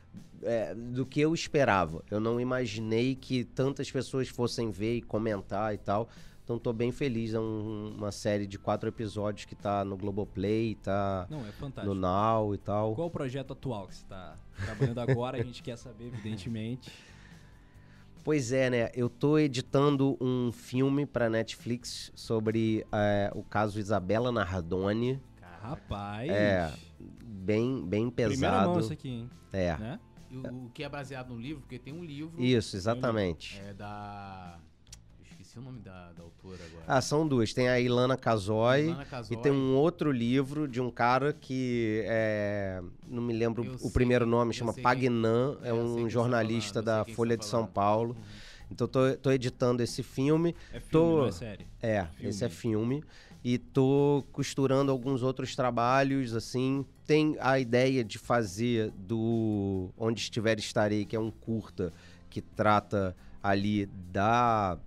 é, 0.42 0.74
do 0.74 1.04
que 1.04 1.20
eu 1.20 1.34
esperava. 1.34 2.02
Eu 2.10 2.20
não 2.20 2.40
imaginei 2.40 3.14
que 3.14 3.44
tantas 3.44 3.90
pessoas 3.90 4.28
fossem 4.28 4.70
ver 4.70 4.96
e 4.96 5.02
comentar 5.02 5.74
e 5.74 5.78
tal. 5.78 6.08
Então 6.44 6.56
estou 6.56 6.72
bem 6.72 6.90
feliz. 6.90 7.34
É 7.34 7.40
um, 7.40 7.94
uma 7.98 8.10
série 8.10 8.46
de 8.46 8.58
quatro 8.58 8.88
episódios 8.88 9.44
que 9.44 9.52
está 9.52 9.84
no 9.84 9.96
Globoplay, 9.96 10.72
está 10.72 11.28
é 11.30 11.84
no 11.84 11.94
Now 11.94 12.54
e 12.54 12.58
tal. 12.58 12.94
Qual 12.94 13.08
o 13.08 13.10
projeto 13.10 13.52
atual 13.52 13.86
que 13.86 13.94
você 13.94 14.02
está 14.02 14.38
trabalhando 14.64 14.98
agora? 14.98 15.38
A 15.38 15.42
gente 15.42 15.62
quer 15.62 15.76
saber, 15.76 16.06
evidentemente. 16.06 16.90
Pois 18.24 18.52
é, 18.52 18.70
né? 18.70 18.90
Eu 18.94 19.08
tô 19.08 19.38
editando 19.38 20.16
um 20.20 20.50
filme 20.50 21.06
para 21.06 21.28
Netflix 21.28 22.10
sobre 22.14 22.84
é, 22.92 23.30
o 23.34 23.42
caso 23.42 23.78
Isabela 23.78 24.32
Nardoni, 24.32 25.20
Rapaz. 25.62 26.30
É, 26.30 26.72
bem, 27.22 27.86
bem 27.86 28.10
pesado. 28.10 28.32
Primeira 28.32 28.64
mão 28.64 28.80
isso 28.80 28.92
aqui, 28.92 29.08
hein? 29.08 29.30
É. 29.52 29.76
Né? 29.76 30.00
O, 30.30 30.66
o, 30.66 30.70
que 30.70 30.82
é 30.82 30.88
baseado 30.88 31.30
no 31.30 31.40
livro, 31.40 31.62
porque 31.62 31.78
tem 31.78 31.92
um 31.92 32.04
livro. 32.04 32.42
Isso, 32.42 32.76
exatamente. 32.76 33.60
É 33.66 33.72
da. 33.72 34.58
Esqueci 35.24 35.58
o 35.58 35.62
nome 35.62 35.80
da, 35.80 36.12
da 36.12 36.22
autora 36.22 36.58
agora. 36.66 36.84
Ah, 36.86 37.00
são 37.00 37.26
duas. 37.26 37.54
Tem 37.54 37.68
a 37.68 37.80
Ilana 37.80 38.16
Casoy, 38.16 38.94
e 39.30 39.36
tem 39.36 39.50
um 39.50 39.74
outro 39.74 40.12
livro 40.12 40.68
de 40.68 40.80
um 40.80 40.90
cara 40.90 41.32
que 41.32 42.02
é, 42.06 42.82
não 43.06 43.22
me 43.22 43.32
lembro 43.32 43.64
eu 43.64 43.74
o 43.74 43.78
sei, 43.78 43.90
primeiro 43.90 44.26
nome, 44.26 44.52
chama 44.52 44.74
Pagnan, 44.74 45.56
é 45.62 45.72
um 45.72 46.02
tá 46.02 46.08
jornalista 46.08 46.82
da 46.82 47.04
Folha 47.04 47.36
tá 47.36 47.40
de 47.40 47.46
São 47.46 47.66
Paulo. 47.66 48.10
Uhum. 48.10 48.48
Então 48.70 48.86
tô, 48.86 49.16
tô 49.16 49.30
editando 49.30 49.82
esse 49.82 50.02
filme. 50.02 50.54
É 50.70 50.80
filme, 50.80 50.90
tô... 50.90 51.18
não 51.20 51.28
é 51.28 51.32
série? 51.32 51.66
É, 51.80 52.04
filme. 52.04 52.28
esse 52.28 52.44
é 52.44 52.48
filme 52.50 53.04
e 53.44 53.58
tô 53.58 54.24
costurando 54.32 54.90
alguns 54.90 55.22
outros 55.22 55.54
trabalhos 55.54 56.34
assim. 56.34 56.84
Tem 57.06 57.36
a 57.40 57.58
ideia 57.58 58.04
de 58.04 58.18
fazer 58.18 58.90
do 58.90 59.90
Onde 59.96 60.20
Estiver 60.20 60.58
Estarei, 60.58 61.04
que 61.04 61.16
é 61.16 61.20
um 61.20 61.30
curta 61.30 61.92
que 62.28 62.42
trata 62.42 63.16
ali 63.42 63.86
da 63.86 64.78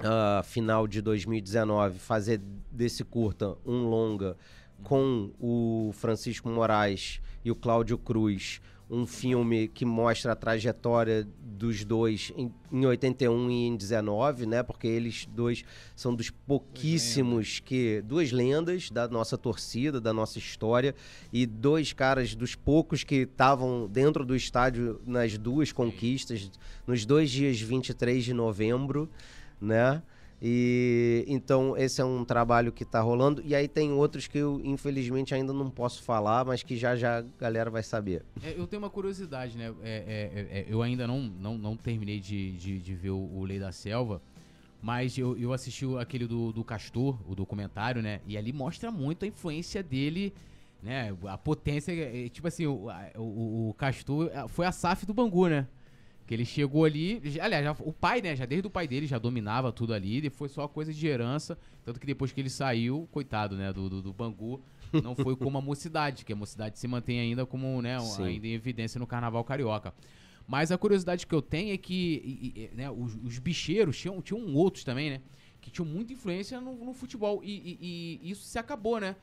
uh, 0.00 0.42
final 0.44 0.86
de 0.86 1.00
2019, 1.00 1.98
fazer 1.98 2.40
desse 2.70 3.04
curta 3.04 3.56
um 3.64 3.88
longa 3.88 4.36
com 4.82 5.30
o 5.40 5.90
Francisco 5.94 6.48
Moraes 6.48 7.20
e 7.44 7.50
o 7.50 7.54
Cláudio 7.54 7.96
Cruz 7.96 8.60
um 8.88 9.06
filme 9.06 9.66
que 9.68 9.84
mostra 9.84 10.32
a 10.32 10.36
trajetória 10.36 11.26
dos 11.40 11.84
dois 11.84 12.32
em, 12.36 12.52
em 12.70 12.86
81 12.86 13.50
e 13.50 13.66
em 13.66 13.76
19, 13.76 14.46
né? 14.46 14.62
Porque 14.62 14.86
eles 14.86 15.26
dois 15.26 15.64
são 15.94 16.14
dos 16.14 16.30
pouquíssimos 16.30 17.60
que 17.60 18.02
duas 18.02 18.30
lendas 18.30 18.90
da 18.90 19.08
nossa 19.08 19.36
torcida, 19.36 20.00
da 20.00 20.12
nossa 20.12 20.38
história 20.38 20.94
e 21.32 21.46
dois 21.46 21.92
caras 21.92 22.34
dos 22.34 22.54
poucos 22.54 23.02
que 23.02 23.16
estavam 23.16 23.88
dentro 23.88 24.24
do 24.24 24.36
estádio 24.36 25.00
nas 25.04 25.36
duas 25.36 25.72
conquistas 25.72 26.50
nos 26.86 27.04
dois 27.04 27.30
dias 27.30 27.60
23 27.60 28.24
de 28.24 28.32
novembro, 28.32 29.10
né? 29.60 30.02
E 30.40 31.24
então 31.26 31.76
esse 31.76 32.00
é 32.00 32.04
um 32.04 32.24
trabalho 32.24 32.70
que 32.70 32.82
está 32.82 33.00
rolando. 33.00 33.42
E 33.44 33.54
aí 33.54 33.66
tem 33.66 33.92
outros 33.92 34.26
que 34.26 34.38
eu, 34.38 34.60
infelizmente, 34.62 35.34
ainda 35.34 35.52
não 35.52 35.70
posso 35.70 36.02
falar, 36.02 36.44
mas 36.44 36.62
que 36.62 36.76
já 36.76 36.94
já 36.94 37.18
a 37.18 37.24
galera 37.40 37.70
vai 37.70 37.82
saber. 37.82 38.22
É, 38.42 38.54
eu 38.56 38.66
tenho 38.66 38.82
uma 38.82 38.90
curiosidade, 38.90 39.56
né? 39.56 39.72
É, 39.82 39.90
é, 39.90 40.58
é, 40.58 40.60
é 40.60 40.66
eu 40.68 40.82
ainda 40.82 41.06
não, 41.06 41.20
não, 41.22 41.56
não 41.56 41.76
terminei 41.76 42.20
de, 42.20 42.52
de, 42.52 42.78
de 42.78 42.94
ver 42.94 43.10
o, 43.10 43.18
o, 43.18 43.44
Lei 43.44 43.58
da 43.58 43.72
Selva. 43.72 44.20
Mas 44.82 45.16
eu, 45.16 45.36
eu 45.38 45.52
assisti 45.54 45.86
aquele 45.98 46.26
do, 46.26 46.52
do 46.52 46.62
Castor, 46.62 47.18
o 47.26 47.34
documentário, 47.34 48.02
né? 48.02 48.20
E 48.26 48.36
ali 48.36 48.52
mostra 48.52 48.90
muito 48.90 49.24
a 49.24 49.28
influência 49.28 49.82
dele, 49.82 50.34
né? 50.82 51.16
A 51.26 51.38
potência. 51.38 51.92
É, 51.92 52.28
tipo 52.28 52.46
assim, 52.46 52.66
o, 52.66 52.88
o, 53.16 53.70
o 53.70 53.74
Castor 53.74 54.30
foi 54.48 54.66
a 54.66 54.72
SAF 54.72 55.06
do 55.06 55.14
Bangu, 55.14 55.48
né? 55.48 55.66
Que 56.26 56.34
ele 56.34 56.44
chegou 56.44 56.84
ali. 56.84 57.22
Aliás, 57.40 57.64
já, 57.64 57.76
o 57.80 57.92
pai, 57.92 58.20
né? 58.20 58.34
Já 58.34 58.44
desde 58.44 58.66
o 58.66 58.70
pai 58.70 58.88
dele 58.88 59.06
já 59.06 59.16
dominava 59.16 59.72
tudo 59.72 59.94
ali. 59.94 60.26
E 60.26 60.30
foi 60.30 60.48
só 60.48 60.66
coisa 60.66 60.92
de 60.92 61.06
herança. 61.06 61.56
Tanto 61.84 62.00
que 62.00 62.06
depois 62.06 62.32
que 62.32 62.40
ele 62.40 62.50
saiu, 62.50 63.08
coitado, 63.12 63.56
né? 63.56 63.72
Do, 63.72 63.88
do, 63.88 64.02
do 64.02 64.12
Bangu, 64.12 64.60
não 64.92 65.14
foi 65.14 65.36
como 65.36 65.56
a 65.56 65.60
mocidade, 65.60 66.24
que 66.24 66.32
a 66.32 66.36
mocidade 66.36 66.78
se 66.78 66.88
mantém 66.88 67.20
ainda 67.20 67.46
como, 67.46 67.80
né? 67.80 68.00
Um, 68.00 68.24
ainda 68.24 68.46
em 68.46 68.52
evidência 68.52 68.98
no 68.98 69.06
carnaval 69.06 69.44
carioca. 69.44 69.94
Mas 70.46 70.70
a 70.70 70.78
curiosidade 70.78 71.26
que 71.26 71.34
eu 71.34 71.42
tenho 71.42 71.74
é 71.74 71.76
que 71.76 71.94
e, 72.24 72.60
e, 72.60 72.76
né, 72.76 72.90
os, 72.90 73.14
os, 73.16 73.38
bicheiros 73.38 73.98
tinham, 73.98 74.22
tinham 74.22 74.54
outros 74.54 74.84
também, 74.84 75.10
né? 75.10 75.20
Que 75.60 75.70
tinham 75.70 75.86
muita 75.86 76.12
influência 76.12 76.60
no, 76.60 76.84
no 76.84 76.92
futebol. 76.92 77.40
E, 77.42 77.78
e, 78.22 78.30
isso 78.30 78.44
se 78.44 78.58
acabou, 78.58 79.00
né? 79.00 79.16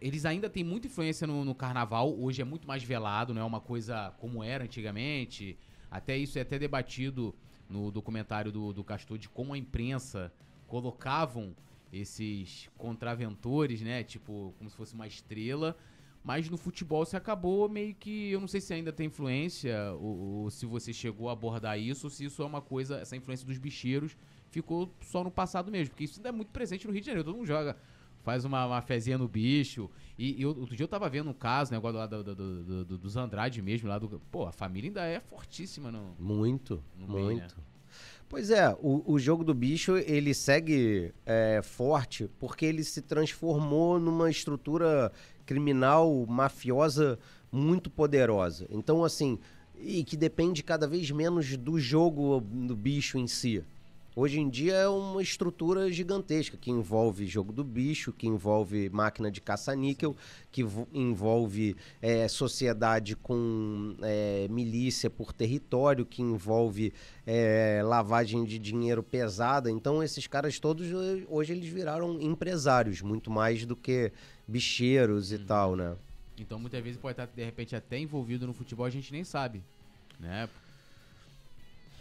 Eles 0.00 0.24
ainda 0.24 0.48
têm 0.50 0.62
muita 0.62 0.86
influência 0.86 1.26
no, 1.26 1.44
no 1.44 1.54
carnaval. 1.54 2.14
Hoje 2.18 2.42
é 2.42 2.44
muito 2.44 2.68
mais 2.68 2.82
velado, 2.82 3.32
não 3.32 3.40
é 3.40 3.44
uma 3.44 3.60
coisa 3.60 4.12
como 4.18 4.44
era 4.44 4.64
antigamente. 4.64 5.58
Até 5.90 6.16
isso 6.16 6.38
é 6.38 6.42
até 6.42 6.58
debatido 6.58 7.34
no 7.68 7.90
documentário 7.90 8.52
do, 8.52 8.72
do 8.72 8.84
Castor 8.84 9.18
de 9.18 9.28
como 9.28 9.54
a 9.54 9.58
imprensa 9.58 10.32
colocavam 10.66 11.54
esses 11.92 12.68
contraventores, 12.78 13.80
né? 13.80 14.04
Tipo, 14.04 14.54
como 14.58 14.70
se 14.70 14.76
fosse 14.76 14.94
uma 14.94 15.06
estrela. 15.06 15.76
Mas 16.22 16.48
no 16.50 16.58
futebol 16.58 17.04
se 17.06 17.16
acabou 17.16 17.68
meio 17.68 17.94
que. 17.94 18.30
Eu 18.30 18.40
não 18.40 18.48
sei 18.48 18.60
se 18.60 18.74
ainda 18.74 18.92
tem 18.92 19.06
influência, 19.06 19.74
ou, 19.94 20.42
ou, 20.42 20.50
se 20.50 20.66
você 20.66 20.92
chegou 20.92 21.30
a 21.30 21.32
abordar 21.32 21.78
isso, 21.78 22.06
ou 22.06 22.10
se 22.10 22.26
isso 22.26 22.42
é 22.42 22.44
uma 22.44 22.60
coisa, 22.60 22.98
essa 22.98 23.16
influência 23.16 23.46
dos 23.46 23.56
bicheiros 23.56 24.16
ficou 24.50 24.92
só 25.00 25.24
no 25.24 25.30
passado 25.30 25.70
mesmo. 25.70 25.90
Porque 25.90 26.04
isso 26.04 26.18
ainda 26.18 26.28
é 26.28 26.32
muito 26.32 26.50
presente 26.50 26.86
no 26.86 26.92
Rio 26.92 27.00
de 27.00 27.06
Janeiro. 27.06 27.24
Todo 27.24 27.36
mundo 27.36 27.46
joga 27.46 27.76
faz 28.22 28.44
uma, 28.44 28.66
uma 28.66 28.82
fezinha 28.82 29.18
no 29.18 29.28
bicho. 29.28 29.90
E, 30.18 30.40
e 30.40 30.46
outro 30.46 30.76
dia 30.76 30.84
eu 30.84 30.88
tava 30.88 31.08
vendo 31.08 31.30
um 31.30 31.34
caso, 31.34 31.72
negócio 31.72 31.98
lá 31.98 32.06
do, 32.06 32.22
do, 32.22 32.34
do, 32.34 32.84
do, 32.84 32.98
dos 32.98 33.16
Andrade 33.16 33.62
mesmo, 33.62 33.88
lá 33.88 33.98
do. 33.98 34.20
Pô, 34.30 34.46
a 34.46 34.52
família 34.52 34.88
ainda 34.88 35.04
é 35.04 35.20
fortíssima, 35.20 35.90
não? 35.90 36.14
Muito, 36.18 36.82
no 36.98 37.08
muito. 37.08 37.56
Né? 37.56 37.64
Pois 38.28 38.50
é, 38.50 38.70
o, 38.80 39.02
o 39.12 39.18
jogo 39.18 39.42
do 39.42 39.52
bicho 39.52 39.96
ele 39.96 40.32
segue 40.32 41.12
é, 41.26 41.60
forte 41.62 42.30
porque 42.38 42.64
ele 42.64 42.84
se 42.84 43.02
transformou 43.02 43.98
numa 43.98 44.30
estrutura 44.30 45.10
criminal 45.44 46.24
mafiosa 46.28 47.18
muito 47.50 47.90
poderosa. 47.90 48.68
Então, 48.70 49.02
assim, 49.02 49.36
e 49.76 50.04
que 50.04 50.16
depende 50.16 50.62
cada 50.62 50.86
vez 50.86 51.10
menos 51.10 51.56
do 51.56 51.78
jogo 51.80 52.40
do 52.40 52.76
bicho 52.76 53.18
em 53.18 53.26
si. 53.26 53.64
Hoje 54.22 54.38
em 54.38 54.50
dia 54.50 54.74
é 54.74 54.86
uma 54.86 55.22
estrutura 55.22 55.90
gigantesca 55.90 56.54
que 56.54 56.70
envolve 56.70 57.24
jogo 57.24 57.54
do 57.54 57.64
bicho, 57.64 58.12
que 58.12 58.26
envolve 58.26 58.90
máquina 58.90 59.30
de 59.30 59.40
caça-níquel, 59.40 60.14
que 60.52 60.60
envolve 60.92 61.74
é, 62.02 62.28
sociedade 62.28 63.16
com 63.16 63.96
é, 64.02 64.46
milícia 64.50 65.08
por 65.08 65.32
território, 65.32 66.04
que 66.04 66.20
envolve 66.20 66.92
é, 67.26 67.80
lavagem 67.82 68.44
de 68.44 68.58
dinheiro 68.58 69.02
pesada. 69.02 69.70
Então 69.70 70.02
esses 70.02 70.26
caras 70.26 70.58
todos 70.58 70.86
hoje 71.26 71.54
eles 71.54 71.72
viraram 71.72 72.20
empresários 72.20 73.00
muito 73.00 73.30
mais 73.30 73.64
do 73.64 73.74
que 73.74 74.12
bicheiros 74.46 75.32
e 75.32 75.36
uhum. 75.36 75.46
tal, 75.46 75.76
né? 75.76 75.96
Então 76.36 76.58
muitas 76.58 76.84
vezes 76.84 77.00
pode 77.00 77.12
estar 77.12 77.24
de 77.24 77.42
repente 77.42 77.74
até 77.74 77.98
envolvido 77.98 78.46
no 78.46 78.52
futebol 78.52 78.84
a 78.84 78.90
gente 78.90 79.10
nem 79.12 79.24
sabe, 79.24 79.62
né? 80.18 80.46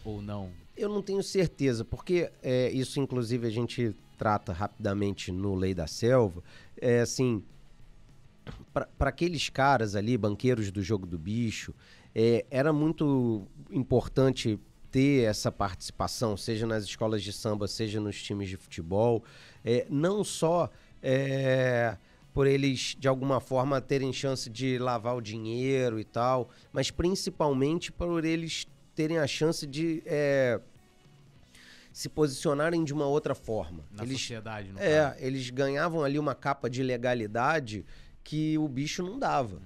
Ou 0.03 0.21
não? 0.21 0.51
Eu 0.79 0.87
não 0.87 1.01
tenho 1.01 1.21
certeza, 1.21 1.83
porque 1.83 2.31
é, 2.41 2.71
isso, 2.71 3.01
inclusive, 3.01 3.45
a 3.45 3.49
gente 3.49 3.93
trata 4.17 4.53
rapidamente 4.53 5.29
no 5.29 5.53
Lei 5.53 5.73
da 5.73 5.87
Selva. 5.87 6.41
É 6.79 7.01
assim, 7.01 7.43
para 8.73 9.09
aqueles 9.09 9.49
caras 9.49 9.93
ali, 9.93 10.17
banqueiros 10.17 10.71
do 10.71 10.81
jogo 10.81 11.05
do 11.05 11.19
bicho, 11.19 11.75
é, 12.15 12.45
era 12.49 12.71
muito 12.71 13.45
importante 13.69 14.57
ter 14.89 15.25
essa 15.25 15.51
participação, 15.51 16.37
seja 16.37 16.65
nas 16.65 16.85
escolas 16.85 17.21
de 17.21 17.33
samba, 17.33 17.67
seja 17.67 17.99
nos 17.99 18.23
times 18.23 18.47
de 18.47 18.55
futebol, 18.55 19.21
é, 19.65 19.85
não 19.89 20.23
só 20.23 20.69
é, 21.03 21.97
por 22.33 22.47
eles 22.47 22.95
de 22.97 23.09
alguma 23.09 23.41
forma 23.41 23.81
terem 23.81 24.13
chance 24.13 24.49
de 24.49 24.77
lavar 24.79 25.17
o 25.17 25.21
dinheiro 25.21 25.99
e 25.99 26.05
tal, 26.05 26.49
mas 26.71 26.89
principalmente 26.89 27.91
por 27.91 28.23
eles 28.23 28.65
terem 28.95 29.17
a 29.17 29.27
chance 29.27 29.65
de 29.67 30.01
é, 30.05 30.59
se 31.99 32.07
posicionarem 32.07 32.85
de 32.85 32.93
uma 32.93 33.05
outra 33.05 33.35
forma. 33.35 33.83
Na 33.91 34.03
eles, 34.03 34.21
sociedade, 34.21 34.71
no 34.71 34.79
É, 34.79 35.01
caso. 35.01 35.15
eles 35.19 35.49
ganhavam 35.49 36.01
ali 36.01 36.17
uma 36.17 36.33
capa 36.33 36.69
de 36.69 36.81
legalidade 36.81 37.85
que 38.23 38.57
o 38.57 38.69
bicho 38.69 39.03
não 39.03 39.19
dava. 39.19 39.57
Uhum. 39.57 39.61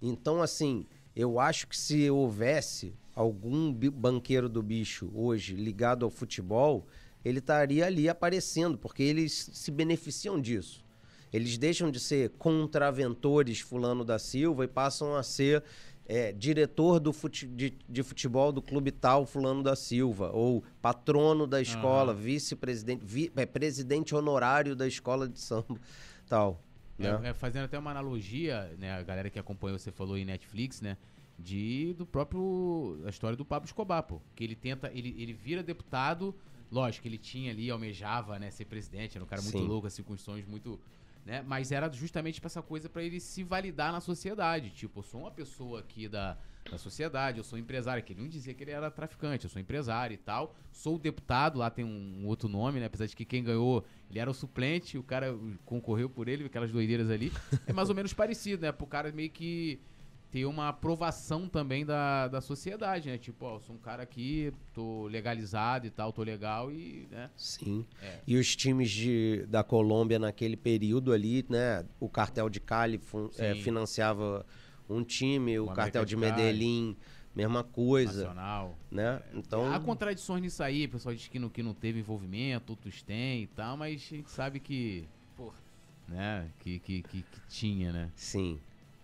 Então, 0.00 0.40
assim, 0.40 0.86
eu 1.14 1.38
acho 1.38 1.66
que 1.66 1.76
se 1.76 2.08
houvesse 2.08 2.94
algum 3.14 3.70
banqueiro 3.70 4.48
do 4.48 4.62
bicho 4.62 5.10
hoje 5.14 5.54
ligado 5.56 6.06
ao 6.06 6.10
futebol, 6.10 6.86
ele 7.22 7.40
estaria 7.40 7.84
ali 7.84 8.08
aparecendo, 8.08 8.78
porque 8.78 9.02
eles 9.02 9.50
se 9.52 9.70
beneficiam 9.70 10.40
disso. 10.40 10.82
Eles 11.30 11.58
deixam 11.58 11.90
de 11.90 12.00
ser 12.00 12.30
contraventores 12.38 13.60
fulano 13.60 14.06
da 14.06 14.18
Silva 14.18 14.64
e 14.64 14.68
passam 14.68 15.14
a 15.16 15.22
ser 15.22 15.62
é, 16.06 16.32
diretor 16.32 17.00
do 17.00 17.12
fute, 17.12 17.46
de, 17.46 17.74
de, 17.88 18.02
futebol 18.02 18.52
do 18.52 18.60
clube 18.60 18.90
tal, 18.90 19.24
fulano 19.24 19.62
da 19.62 19.74
Silva, 19.74 20.30
ou 20.32 20.62
patrono 20.82 21.46
da 21.46 21.60
escola, 21.60 22.12
uhum. 22.12 22.18
vice-presidente, 22.18 23.02
vi, 23.04 23.32
é, 23.36 23.46
presidente 23.46 24.14
honorário 24.14 24.76
da 24.76 24.86
escola 24.86 25.28
de 25.28 25.40
samba, 25.40 25.78
tal. 26.28 26.60
É, 26.98 27.18
né? 27.18 27.30
É, 27.30 27.34
fazendo 27.34 27.64
até 27.64 27.78
uma 27.78 27.90
analogia, 27.90 28.72
né, 28.78 28.92
a 28.92 29.02
galera 29.02 29.30
que 29.30 29.38
acompanhou, 29.38 29.78
você 29.78 29.90
falou 29.90 30.16
em 30.16 30.24
Netflix, 30.24 30.80
né, 30.80 30.96
de 31.38 31.94
do 31.94 32.06
próprio 32.06 33.00
a 33.04 33.10
história 33.10 33.36
do 33.36 33.44
Pablo 33.44 33.66
Escobar, 33.66 34.02
pô, 34.02 34.20
que 34.36 34.44
ele 34.44 34.54
tenta, 34.54 34.90
ele, 34.94 35.14
ele 35.18 35.32
vira 35.32 35.62
deputado, 35.62 36.34
lógico, 36.70 37.08
ele 37.08 37.18
tinha 37.18 37.50
ali, 37.50 37.70
almejava, 37.70 38.38
né, 38.38 38.50
ser 38.50 38.66
presidente, 38.66 39.16
era 39.16 39.24
um 39.24 39.26
cara 39.26 39.42
muito 39.42 39.58
Sim. 39.58 39.66
louco, 39.66 39.86
assim, 39.86 40.02
com 40.02 40.16
sonhos 40.16 40.46
muito 40.46 40.78
né? 41.24 41.42
Mas 41.46 41.72
era 41.72 41.90
justamente 41.90 42.40
para 42.40 42.48
essa 42.48 42.62
coisa 42.62 42.88
para 42.88 43.02
ele 43.02 43.18
se 43.18 43.42
validar 43.42 43.92
na 43.92 44.00
sociedade. 44.00 44.70
Tipo, 44.70 45.00
eu 45.00 45.02
sou 45.02 45.20
uma 45.20 45.30
pessoa 45.30 45.80
aqui 45.80 46.06
da, 46.06 46.36
da 46.70 46.76
sociedade, 46.76 47.38
eu 47.38 47.44
sou 47.44 47.58
empresário. 47.58 48.02
Que 48.02 48.12
ele 48.12 48.20
não 48.20 48.28
dizia 48.28 48.52
que 48.52 48.62
ele 48.62 48.70
era 48.70 48.90
traficante, 48.90 49.44
eu 49.44 49.50
sou 49.50 49.60
empresário 49.60 50.14
e 50.14 50.18
tal. 50.18 50.54
Sou 50.70 50.98
deputado, 50.98 51.58
lá 51.58 51.70
tem 51.70 51.84
um, 51.84 52.22
um, 52.22 52.26
outro 52.26 52.48
nome, 52.48 52.78
né? 52.78 52.86
Apesar 52.86 53.06
de 53.06 53.16
que 53.16 53.24
quem 53.24 53.42
ganhou, 53.42 53.84
ele 54.10 54.18
era 54.18 54.30
o 54.30 54.34
suplente, 54.34 54.98
o 54.98 55.02
cara 55.02 55.34
concorreu 55.64 56.10
por 56.10 56.28
ele, 56.28 56.44
aquelas 56.44 56.70
doideiras 56.70 57.10
ali. 57.10 57.32
É 57.66 57.72
mais 57.72 57.88
ou 57.88 57.94
menos 57.94 58.12
parecido, 58.12 58.62
né? 58.62 58.72
Pro 58.72 58.86
cara 58.86 59.10
meio 59.10 59.30
que 59.30 59.80
ter 60.34 60.46
uma 60.46 60.68
aprovação 60.68 61.48
também 61.48 61.86
da, 61.86 62.26
da 62.26 62.40
sociedade, 62.40 63.08
né? 63.08 63.16
Tipo, 63.16 63.46
ó, 63.46 63.60
sou 63.60 63.76
um 63.76 63.78
cara 63.78 64.02
aqui, 64.02 64.52
tô 64.72 65.06
legalizado 65.06 65.86
e 65.86 65.90
tal, 65.90 66.12
tô 66.12 66.24
legal 66.24 66.72
e, 66.72 67.06
né? 67.08 67.30
Sim. 67.36 67.86
É. 68.02 68.18
E 68.26 68.36
os 68.36 68.56
times 68.56 68.90
de, 68.90 69.46
da 69.46 69.62
Colômbia 69.62 70.18
naquele 70.18 70.56
período 70.56 71.12
ali, 71.12 71.46
né? 71.48 71.86
O 72.00 72.08
cartel 72.08 72.50
de 72.50 72.58
Cali 72.58 73.00
é, 73.38 73.54
financiava 73.54 74.44
um 74.90 75.04
time, 75.04 75.56
o, 75.60 75.66
o 75.66 75.72
cartel 75.72 76.04
de, 76.04 76.08
de 76.08 76.16
Medellín, 76.16 76.96
mesma 77.32 77.62
coisa. 77.62 78.24
Nacional. 78.24 78.76
Né? 78.90 79.22
Então... 79.34 79.72
Há 79.72 79.78
contradições 79.78 80.42
nisso 80.42 80.64
aí, 80.64 80.86
o 80.86 80.88
pessoal 80.88 81.14
diz 81.14 81.28
que 81.28 81.38
não, 81.38 81.48
que 81.48 81.62
não 81.62 81.74
teve 81.74 82.00
envolvimento, 82.00 82.72
outros 82.72 83.02
têm 83.02 83.44
e 83.44 83.46
tal, 83.46 83.76
mas 83.76 83.94
a 83.94 84.16
gente 84.16 84.28
sabe 84.28 84.58
que, 84.58 85.06
porra, 85.36 85.58
né? 86.08 86.50
Que, 86.58 86.80
que, 86.80 87.02
que, 87.02 87.22
que 87.22 87.40
tinha, 87.48 87.92
né? 87.92 88.10
Sim, 88.16 88.58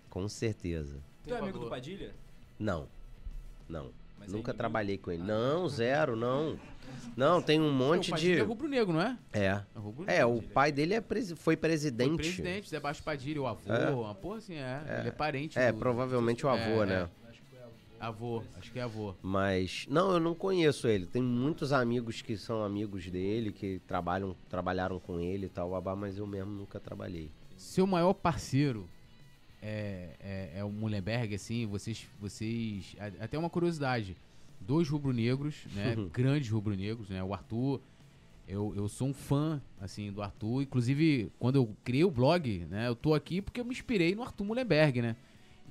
com 0.09 0.29
certeza. 0.29 1.09
Tu 1.25 1.35
é 1.35 1.39
amigo 1.39 1.59
do 1.59 1.69
Padilha? 1.69 2.15
Não. 2.59 2.89
Não. 3.69 3.91
Mas 4.19 4.31
Nunca 4.31 4.53
trabalhei 4.53 4.99
com 4.99 5.11
ele. 5.11 5.23
Ah. 5.23 5.27
Não, 5.27 5.69
zero, 5.69 6.15
não. 6.15 6.59
Não, 7.17 7.41
tem 7.41 7.61
um 7.61 7.73
monte 7.73 8.13
de. 8.13 8.39
É 8.39 8.43
rubro-negro, 8.43 8.93
não 8.93 9.01
é? 9.01 9.19
É. 9.33 9.63
É, 10.07 10.17
é 10.19 10.27
o 10.27 10.43
pai 10.43 10.71
dele 10.71 10.95
é 10.95 11.01
presi... 11.01 11.35
foi 11.35 11.57
presidente. 11.57 12.09
Foi 12.09 12.17
presidente, 12.19 12.69
Zé 12.69 12.79
Baixo 12.79 13.03
Padilha, 13.03 13.41
o 13.41 13.47
avô. 13.47 13.73
É. 13.73 13.91
Uma 13.91 14.15
porra 14.15 14.39
assim, 14.39 14.55
é. 14.55 14.83
é. 14.87 14.99
Ele 15.01 15.09
é 15.09 15.13
parente. 15.13 15.59
É, 15.59 15.73
do... 15.73 15.79
provavelmente 15.79 16.45
o 16.45 16.49
avô, 16.49 16.83
é, 16.83 16.87
né? 16.87 17.09
Acho 17.29 17.43
que 17.43 17.57
avô. 17.57 17.73
Avô, 17.99 18.43
acho 18.59 18.73
que 18.73 18.79
é 18.79 18.83
avô. 18.83 19.15
Mas, 19.23 19.87
não, 19.89 20.13
eu 20.13 20.21
não 20.21 20.35
conheço 20.35 20.87
ele. 20.87 21.07
Tem 21.07 21.23
muitos 21.23 21.73
amigos 21.73 22.21
que 22.21 22.37
são 22.37 22.63
amigos 22.63 23.09
dele, 23.09 23.53
que 23.53 23.81
trabalham, 23.87 24.37
trabalharam 24.49 25.01
com 25.01 25.19
ele 25.19 25.47
e 25.47 25.51
tal, 25.51 25.71
mas 25.97 26.19
eu 26.19 26.27
mesmo 26.27 26.51
nunca 26.51 26.79
trabalhei. 26.79 27.31
Seu 27.57 27.87
maior 27.87 28.13
parceiro 28.13 28.87
é, 29.63 30.17
é, 30.21 30.51
é 30.59 30.65
o 30.65 30.71
Mullenberg, 30.71 31.35
assim, 31.35 31.67
vocês, 31.67 32.07
vocês. 32.21 32.97
Até 33.21 33.39
uma 33.39 33.51
curiosidade. 33.51 34.17
Dois 34.61 34.89
rubro-negros, 34.89 35.67
né? 35.75 35.95
Uhum. 35.97 36.09
Grandes 36.09 36.51
rubro-negros, 36.51 37.09
né? 37.09 37.23
O 37.23 37.33
Arthur. 37.33 37.81
Eu, 38.47 38.73
eu 38.75 38.89
sou 38.89 39.09
um 39.09 39.15
fã, 39.15 39.63
assim, 39.81 40.11
do 40.11 40.21
Arthur. 40.21 40.63
Inclusive, 40.63 41.31
quando 41.39 41.57
eu 41.57 41.77
criei 41.85 42.05
o 42.05 42.11
blog, 42.11 42.67
né? 42.69 42.89
Eu 42.89 42.97
tô 42.97 43.15
aqui 43.15 43.41
porque 43.41 43.61
eu 43.61 43.65
me 43.65 43.73
inspirei 43.73 44.15
no 44.15 44.23
Arthur 44.23 44.45
Mullenberg, 44.45 45.01
né? 45.01 45.17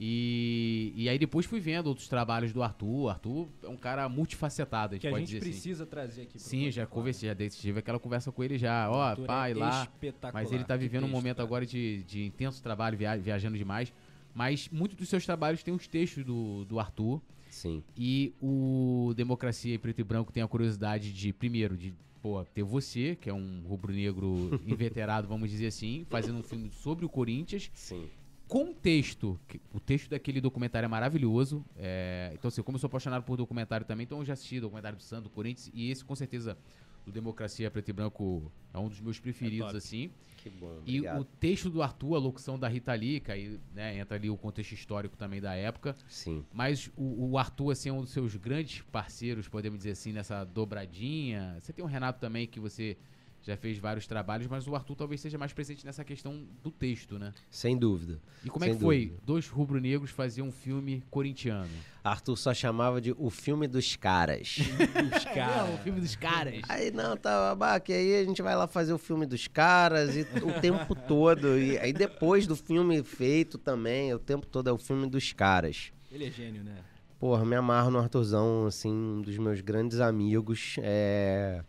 E, 0.01 0.93
e 0.95 1.09
aí 1.09 1.19
depois 1.19 1.45
fui 1.45 1.59
vendo 1.59 1.87
outros 1.87 2.07
trabalhos 2.07 2.53
do 2.53 2.63
Arthur. 2.63 2.87
O 2.87 3.09
Arthur 3.09 3.49
é 3.63 3.67
um 3.67 3.75
cara 3.75 4.07
multifacetado, 4.07 4.93
a 4.93 4.95
gente 4.95 5.01
que 5.01 5.09
pode 5.09 5.23
a 5.23 5.25
gente 5.25 5.35
dizer 5.35 5.37
assim. 5.39 5.51
precisa 5.51 5.83
assim. 5.83 5.89
trazer 5.89 6.21
aqui. 6.21 6.39
Sim, 6.39 6.71
já 6.71 6.85
conversei, 6.85 7.27
já 7.27 7.49
tive 7.49 7.79
aquela 7.79 7.99
conversa 7.99 8.31
com 8.31 8.41
ele 8.41 8.57
já. 8.57 8.89
Ó, 8.89 9.13
oh, 9.13 9.25
pai, 9.25 9.51
é 9.51 9.55
lá. 9.55 9.87
Mas 10.33 10.53
ele 10.53 10.63
tá 10.63 10.77
vivendo 10.77 11.01
texto, 11.01 11.11
um 11.11 11.13
momento 11.13 11.37
cara. 11.37 11.47
agora 11.47 11.65
de, 11.65 12.03
de 12.03 12.23
intenso 12.23 12.63
trabalho, 12.63 12.97
via, 12.97 13.17
viajando 13.17 13.57
demais. 13.57 13.91
Mas 14.33 14.69
muitos 14.71 14.95
dos 14.95 15.09
seus 15.09 15.25
trabalhos 15.25 15.63
têm 15.63 15.73
os 15.73 15.85
textos 15.85 16.23
do, 16.23 16.63
do 16.63 16.79
Arthur. 16.79 17.21
Sim. 17.49 17.83
E 17.97 18.31
o 18.41 19.11
Democracia 19.17 19.75
em 19.75 19.79
Preto 19.79 19.99
e 19.99 20.03
Branco 20.03 20.31
tem 20.31 20.41
a 20.41 20.47
curiosidade 20.47 21.11
de, 21.11 21.33
primeiro, 21.33 21.75
de 21.75 21.93
pô, 22.21 22.45
ter 22.45 22.63
você, 22.63 23.17
que 23.19 23.29
é 23.29 23.33
um 23.33 23.63
rubro-negro 23.67 24.61
inveterado, 24.65 25.27
vamos 25.27 25.49
dizer 25.49 25.67
assim, 25.67 26.05
fazendo 26.09 26.37
um 26.37 26.43
filme 26.43 26.69
sobre 26.71 27.03
o 27.03 27.09
Corinthians. 27.09 27.69
Sim 27.73 28.07
contexto, 28.49 29.39
o 29.71 29.79
texto 29.79 30.09
daquele 30.09 30.41
documentário 30.41 30.85
é 30.85 30.89
maravilhoso. 30.89 31.63
É, 31.77 32.31
então, 32.33 32.49
assim, 32.49 32.63
como 32.63 32.75
eu 32.75 32.79
sou 32.79 32.87
apaixonado 32.87 33.23
por 33.23 33.37
documentário 33.37 33.85
também, 33.85 34.03
então 34.03 34.17
eu 34.19 34.25
já 34.25 34.33
assisti 34.33 34.57
o 34.57 34.61
documentário 34.61 34.97
do 34.97 35.03
Santo, 35.03 35.25
do 35.25 35.29
Corinthians, 35.29 35.71
e 35.71 35.91
esse, 35.91 36.03
com 36.03 36.15
certeza, 36.15 36.57
do 37.05 37.11
Democracia 37.11 37.69
Preto 37.69 37.89
e 37.89 37.93
Branco 37.93 38.51
é 38.73 38.79
um 38.79 38.89
dos 38.89 38.99
meus 38.99 39.19
preferidos, 39.19 39.73
é 39.75 39.77
assim. 39.77 40.11
Que 40.37 40.49
bom, 40.49 40.79
obrigado. 40.79 41.17
E 41.17 41.21
o 41.21 41.23
texto 41.23 41.69
do 41.69 41.81
Arthur, 41.83 42.15
a 42.15 42.19
locução 42.19 42.57
da 42.57 42.67
Rita 42.67 42.93
Lee, 42.93 43.19
que 43.19 43.31
aí 43.31 43.59
né, 43.73 43.99
entra 43.99 44.17
ali 44.17 44.29
o 44.31 44.37
contexto 44.37 44.71
histórico 44.71 45.15
também 45.15 45.39
da 45.39 45.53
época. 45.53 45.95
Sim. 46.07 46.43
Mas 46.51 46.89
o, 46.97 47.31
o, 47.31 47.37
Arthur, 47.37 47.71
assim, 47.71 47.89
é 47.89 47.93
um 47.93 48.01
dos 48.01 48.11
seus 48.11 48.35
grandes 48.35 48.81
parceiros, 48.91 49.47
podemos 49.47 49.77
dizer 49.77 49.91
assim, 49.91 50.11
nessa 50.11 50.43
dobradinha. 50.43 51.57
Você 51.59 51.71
tem 51.71 51.85
o 51.85 51.87
Renato 51.87 52.19
também, 52.19 52.47
que 52.47 52.59
você 52.59 52.97
já 53.41 53.55
fez 53.55 53.77
vários 53.77 54.05
trabalhos, 54.05 54.47
mas 54.47 54.67
o 54.67 54.75
Arthur 54.75 54.95
talvez 54.95 55.21
seja 55.21 55.37
mais 55.37 55.53
presente 55.53 55.85
nessa 55.85 56.03
questão 56.03 56.43
do 56.61 56.71
texto, 56.71 57.17
né? 57.17 57.33
Sem 57.49 57.77
dúvida. 57.77 58.19
E 58.43 58.49
como 58.49 58.65
é 58.65 58.69
que 58.69 58.79
foi? 58.79 59.05
Dúvida. 59.05 59.21
Dois 59.25 59.47
rubro-negros 59.47 60.11
faziam 60.11 60.47
um 60.47 60.51
filme 60.51 61.03
corintiano. 61.09 61.69
Arthur 62.03 62.35
só 62.35 62.53
chamava 62.53 63.01
de 63.01 63.13
o 63.17 63.29
filme 63.29 63.67
dos 63.67 63.95
caras. 63.95 64.57
dos 65.11 65.25
caras. 65.25 65.69
É, 65.69 65.73
o 65.73 65.77
filme 65.79 66.01
dos 66.01 66.15
caras. 66.15 66.61
Aí 66.67 66.91
não, 66.91 67.15
tá, 67.15 67.49
babaca, 67.49 67.93
aí 67.93 68.21
a 68.21 68.23
gente 68.23 68.41
vai 68.41 68.55
lá 68.55 68.67
fazer 68.67 68.93
o 68.93 68.97
filme 68.97 69.25
dos 69.25 69.47
caras 69.47 70.15
e 70.15 70.21
o 70.21 70.59
tempo 70.61 70.95
todo. 71.07 71.57
E 71.57 71.77
aí 71.77 71.93
depois 71.93 72.45
do 72.45 72.55
filme 72.55 73.03
feito 73.03 73.57
também, 73.57 74.13
o 74.13 74.19
tempo 74.19 74.45
todo 74.45 74.69
é 74.69 74.73
o 74.73 74.77
filme 74.77 75.07
dos 75.07 75.33
caras. 75.33 75.91
Ele 76.11 76.25
é 76.25 76.31
gênio, 76.31 76.63
né? 76.63 76.77
Porra, 77.19 77.45
me 77.45 77.55
amarro 77.55 77.91
no 77.91 77.99
Arthurzão, 77.99 78.65
assim, 78.65 78.91
um 78.91 79.21
dos 79.21 79.37
meus 79.37 79.59
grandes 79.59 79.99
amigos. 79.99 80.75
É... 80.79 81.63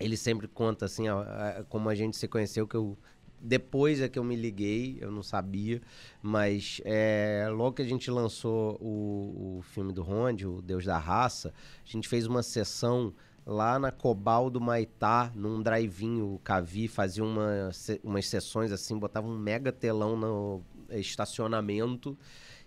Ele 0.00 0.16
sempre 0.16 0.46
conta, 0.46 0.84
assim, 0.84 1.08
a- 1.08 1.58
a- 1.60 1.64
como 1.64 1.88
a 1.88 1.94
gente 1.94 2.16
se 2.16 2.28
conheceu, 2.28 2.66
que 2.66 2.76
eu... 2.76 2.96
Depois 3.38 4.00
é 4.00 4.08
que 4.08 4.18
eu 4.18 4.24
me 4.24 4.34
liguei, 4.34 4.96
eu 5.00 5.10
não 5.10 5.22
sabia, 5.22 5.80
mas 6.22 6.80
é, 6.84 7.46
logo 7.50 7.74
que 7.76 7.82
a 7.82 7.84
gente 7.86 8.10
lançou 8.10 8.76
o, 8.80 9.58
o 9.58 9.62
filme 9.62 9.92
do 9.92 10.02
Ronde, 10.02 10.46
o 10.46 10.62
Deus 10.62 10.86
da 10.86 10.98
Raça, 10.98 11.52
a 11.84 11.88
gente 11.88 12.08
fez 12.08 12.26
uma 12.26 12.42
sessão 12.42 13.12
lá 13.46 13.78
na 13.78 13.92
Cobal 13.92 14.48
do 14.50 14.58
Maitá, 14.60 15.30
num 15.34 15.62
drive-in, 15.62 16.22
o 16.22 16.40
Cavi 16.42 16.88
fazia 16.88 17.22
uma, 17.22 17.70
umas 18.02 18.26
sessões 18.26 18.72
assim, 18.72 18.98
botava 18.98 19.28
um 19.28 19.38
mega 19.38 19.70
telão 19.70 20.16
no 20.16 20.62
estacionamento 20.90 22.18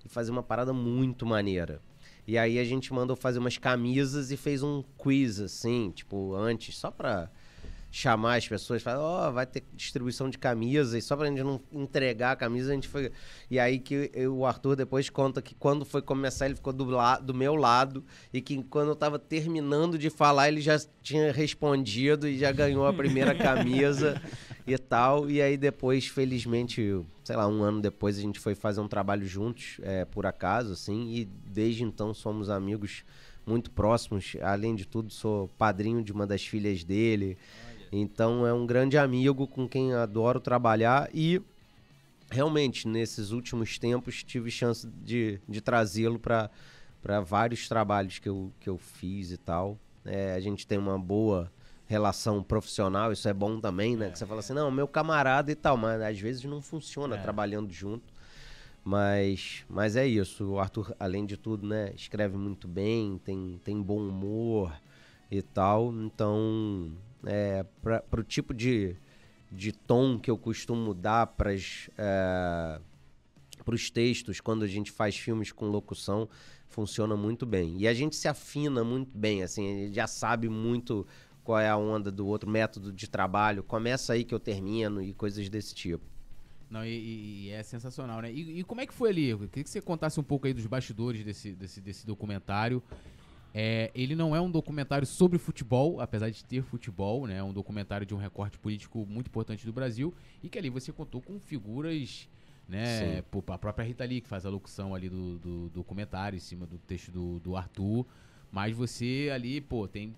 e 0.06 0.08
fazia 0.08 0.32
uma 0.32 0.44
parada 0.44 0.72
muito 0.72 1.26
maneira. 1.26 1.82
E 2.30 2.38
aí 2.38 2.60
a 2.60 2.64
gente 2.64 2.94
mandou 2.94 3.16
fazer 3.16 3.40
umas 3.40 3.58
camisas 3.58 4.30
e 4.30 4.38
fez 4.38 4.62
um 4.62 4.84
quiz, 5.00 5.40
assim, 5.40 5.90
tipo, 5.90 6.36
antes, 6.36 6.78
só 6.78 6.92
pra 6.92 7.28
chamar 7.92 8.36
as 8.38 8.48
pessoas, 8.48 8.84
falar, 8.84 9.00
ó, 9.00 9.32
vai 9.32 9.46
ter 9.48 9.64
distribuição 9.74 10.30
de 10.30 10.38
camisas, 10.38 10.94
e 10.94 11.02
só 11.02 11.16
pra 11.18 11.26
gente 11.28 11.42
não 11.42 11.60
entregar 11.72 12.34
a 12.34 12.36
camisa, 12.36 12.72
a 12.72 12.76
gente 12.76 12.88
foi. 12.88 13.12
E 13.50 13.58
aí 13.60 13.80
que 13.80 14.12
eu- 14.14 14.36
o 14.38 14.46
Arthur 14.46 14.76
depois 14.76 15.10
conta 15.10 15.42
que 15.42 15.56
quando 15.56 15.84
foi 15.84 16.02
começar, 16.02 16.46
ele 16.46 16.56
ficou 16.56 16.72
do, 16.72 16.86
la... 16.86 17.18
do 17.18 17.34
meu 17.34 17.56
lado, 17.56 18.04
e 18.32 18.42
que 18.42 18.62
quando 18.64 18.90
eu 18.90 18.96
tava 18.96 19.18
terminando 19.18 19.98
de 19.98 20.10
falar, 20.10 20.50
ele 20.50 20.62
já 20.62 20.80
tinha 21.02 21.32
respondido 21.32 22.28
e 22.28 22.38
já 22.38 22.52
ganhou 22.52 22.86
a 22.86 22.94
primeira 22.94 23.34
camisa 23.34 24.22
e 24.68 24.78
tal. 24.78 25.30
E 25.30 25.42
aí 25.42 25.58
depois, 25.58 26.06
felizmente, 26.06 27.02
sei 27.24 27.36
lá, 27.36 27.48
um 27.48 27.64
ano 27.64 27.82
depois, 27.82 28.20
a 28.20 28.22
gente 28.22 28.40
foi 28.40 28.54
fazer 28.54 28.82
um 28.82 28.88
trabalho 28.88 29.26
juntos, 29.26 29.78
é, 29.82 30.06
por 30.06 30.26
acaso, 30.28 30.74
assim, 30.74 31.10
e 31.12 31.26
desde 31.26 31.84
então 31.84 32.14
somos 32.14 32.50
amigos 32.52 33.04
muito 33.48 33.72
próximos. 33.72 34.36
Além 34.44 34.76
de 34.76 34.86
tudo, 34.86 35.12
sou 35.12 35.48
padrinho 35.58 36.04
de 36.04 36.12
uma 36.12 36.28
das 36.28 36.46
filhas 36.46 36.84
dele. 36.84 37.36
Então 37.92 38.46
é 38.46 38.54
um 38.54 38.66
grande 38.66 38.98
amigo 38.98 39.48
com 39.48 39.68
quem 39.68 39.94
adoro 39.94 40.40
trabalhar 40.40 41.10
e 41.14 41.42
realmente 42.32 42.88
nesses 42.88 43.32
últimos 43.32 43.80
tempos 43.80 44.24
tive 44.24 44.52
chance 44.52 44.88
de, 44.88 45.40
de 45.48 45.62
trazê-lo 45.62 46.20
para 46.20 46.50
vários 47.26 47.68
trabalhos 47.68 48.20
que 48.20 48.30
eu, 48.30 48.52
que 48.60 48.70
eu 48.70 48.78
fiz 48.78 49.32
e 49.32 49.38
tal. 49.38 49.78
É, 50.06 50.34
a 50.34 50.40
gente 50.40 50.66
tem 50.68 50.78
uma 50.78 50.98
boa 51.00 51.52
relação 51.88 52.44
profissional, 52.44 53.12
isso 53.12 53.28
é 53.28 53.34
bom 53.34 53.60
também, 53.60 53.98
né? 53.98 54.08
É, 54.08 54.12
que 54.12 54.20
você 54.20 54.26
fala 54.26 54.42
assim, 54.42 54.54
não, 54.54 54.70
meu 54.70 54.88
camarada 54.88 55.52
e 55.52 55.56
tal, 55.56 55.76
mas 55.76 56.00
às 56.02 56.20
vezes 56.20 56.44
não 56.44 56.62
funciona 56.62 57.16
É. 57.16 57.18
trabalhando 57.18 57.72
junto. 57.74 58.14
Mas, 58.84 59.66
mas 59.68 59.96
é 59.96 60.08
isso, 60.08 60.46
o 60.52 60.60
Arthur, 60.60 60.96
além 61.00 61.26
de 61.26 61.36
tudo, 61.36 61.68
né, 61.68 61.92
escreve 61.96 62.38
muito 62.38 62.68
bem, 62.68 63.20
tem, 63.26 63.60
tem 63.64 63.82
bom 63.82 64.00
humor 64.08 64.74
e 65.30 65.42
tal, 65.42 65.94
então, 65.94 66.92
é, 67.26 67.66
para 67.82 68.20
o 68.20 68.24
tipo 68.24 68.54
de, 68.54 68.96
de 69.52 69.72
tom 69.72 70.18
que 70.20 70.30
eu 70.32 70.38
costumo 70.38 70.94
dar 70.94 71.28
para 71.28 71.52
os 73.74 73.90
textos 73.90 74.40
quando 74.40 74.64
a 74.64 74.68
gente 74.68 74.92
faz 74.92 75.16
filmes 75.18 75.52
com 75.52 75.66
locução, 75.68 76.28
funciona 76.68 77.16
muito 77.16 77.46
bem. 77.46 77.78
E 77.78 77.88
a 77.88 77.94
gente 77.94 78.16
se 78.16 78.28
afina 78.28 78.84
muito 78.84 79.16
bem, 79.18 79.44
assim, 79.44 79.92
já 79.94 80.08
sabe 80.08 80.50
muito 80.50 81.06
qual 81.44 81.60
é 81.60 81.68
a 81.70 81.78
onda 81.78 82.12
do 82.12 82.28
outro 82.28 82.50
método 82.50 82.92
de 82.92 83.10
trabalho, 83.10 83.64
começa 83.64 84.14
aí 84.14 84.24
que 84.24 84.34
eu 84.34 84.40
termino 84.40 85.02
e 85.02 85.14
coisas 85.14 85.50
desse 85.50 85.74
tipo. 85.74 86.04
Não, 86.70 86.86
e, 86.86 86.90
e- 86.90 87.46
e 87.46 87.50
é 87.50 87.64
sensacional, 87.64 88.22
né? 88.22 88.32
E, 88.32 88.60
e 88.60 88.64
como 88.64 88.80
é 88.80 88.86
que 88.86 88.94
foi 88.94 89.10
ali? 89.10 89.26
Eu 89.30 89.40
queria 89.40 89.64
que 89.64 89.70
você 89.70 89.82
contasse 89.82 90.20
um 90.20 90.24
pouco 90.24 90.46
aí 90.46 90.54
dos 90.54 90.68
bastidores 90.68 91.24
desse, 91.26 91.54
desse, 91.54 91.82
desse 91.82 92.06
documentário. 92.06 92.84
É, 93.54 93.90
ele 93.96 94.16
não 94.16 94.36
é 94.36 94.40
um 94.42 94.50
documentário 94.50 95.08
sobre 95.08 95.38
futebol, 95.40 96.00
apesar 96.00 96.30
de 96.30 96.44
ter 96.46 96.62
futebol, 96.62 97.26
né? 97.26 97.38
É 97.38 97.44
um 97.44 97.52
documentário 97.54 98.06
de 98.06 98.14
um 98.14 98.18
recorte 98.18 98.60
político 98.60 99.06
muito 99.08 99.28
importante 99.28 99.66
do 99.66 99.74
Brasil 99.74 100.14
e 100.44 100.50
que 100.50 100.58
ali 100.60 100.70
você 100.70 100.92
contou 100.92 101.20
com 101.22 101.40
figuras, 101.40 102.30
né? 102.68 103.24
Pô, 103.24 103.44
a 103.48 103.58
própria 103.58 103.84
Rita 103.86 104.06
Lee, 104.06 104.22
que 104.22 104.28
faz 104.28 104.46
a 104.46 104.50
locução 104.50 104.94
ali 104.94 105.10
do, 105.10 105.40
do 105.40 105.70
documentário 105.70 106.38
em 106.38 106.40
cima 106.40 106.66
do 106.68 106.78
texto 106.78 107.12
do, 107.12 107.40
do 107.40 107.56
Arthur. 107.56 108.06
Mas 108.52 108.76
você 108.76 109.30
ali, 109.34 109.60
pô, 109.62 109.88
tem 109.88 110.16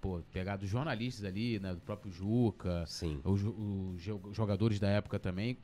pô, 0.00 0.20
pegado 0.32 0.64
jornalistas 0.66 1.24
ali, 1.24 1.58
né? 1.58 1.74
Do 1.74 1.80
próprio 1.80 2.12
Juca, 2.12 2.84
Sim. 2.86 3.20
os, 3.24 3.42
os 3.42 4.00
jo- 4.02 4.20
jogadores 4.32 4.78
da 4.78 4.88
época 4.88 5.18
também. 5.18 5.56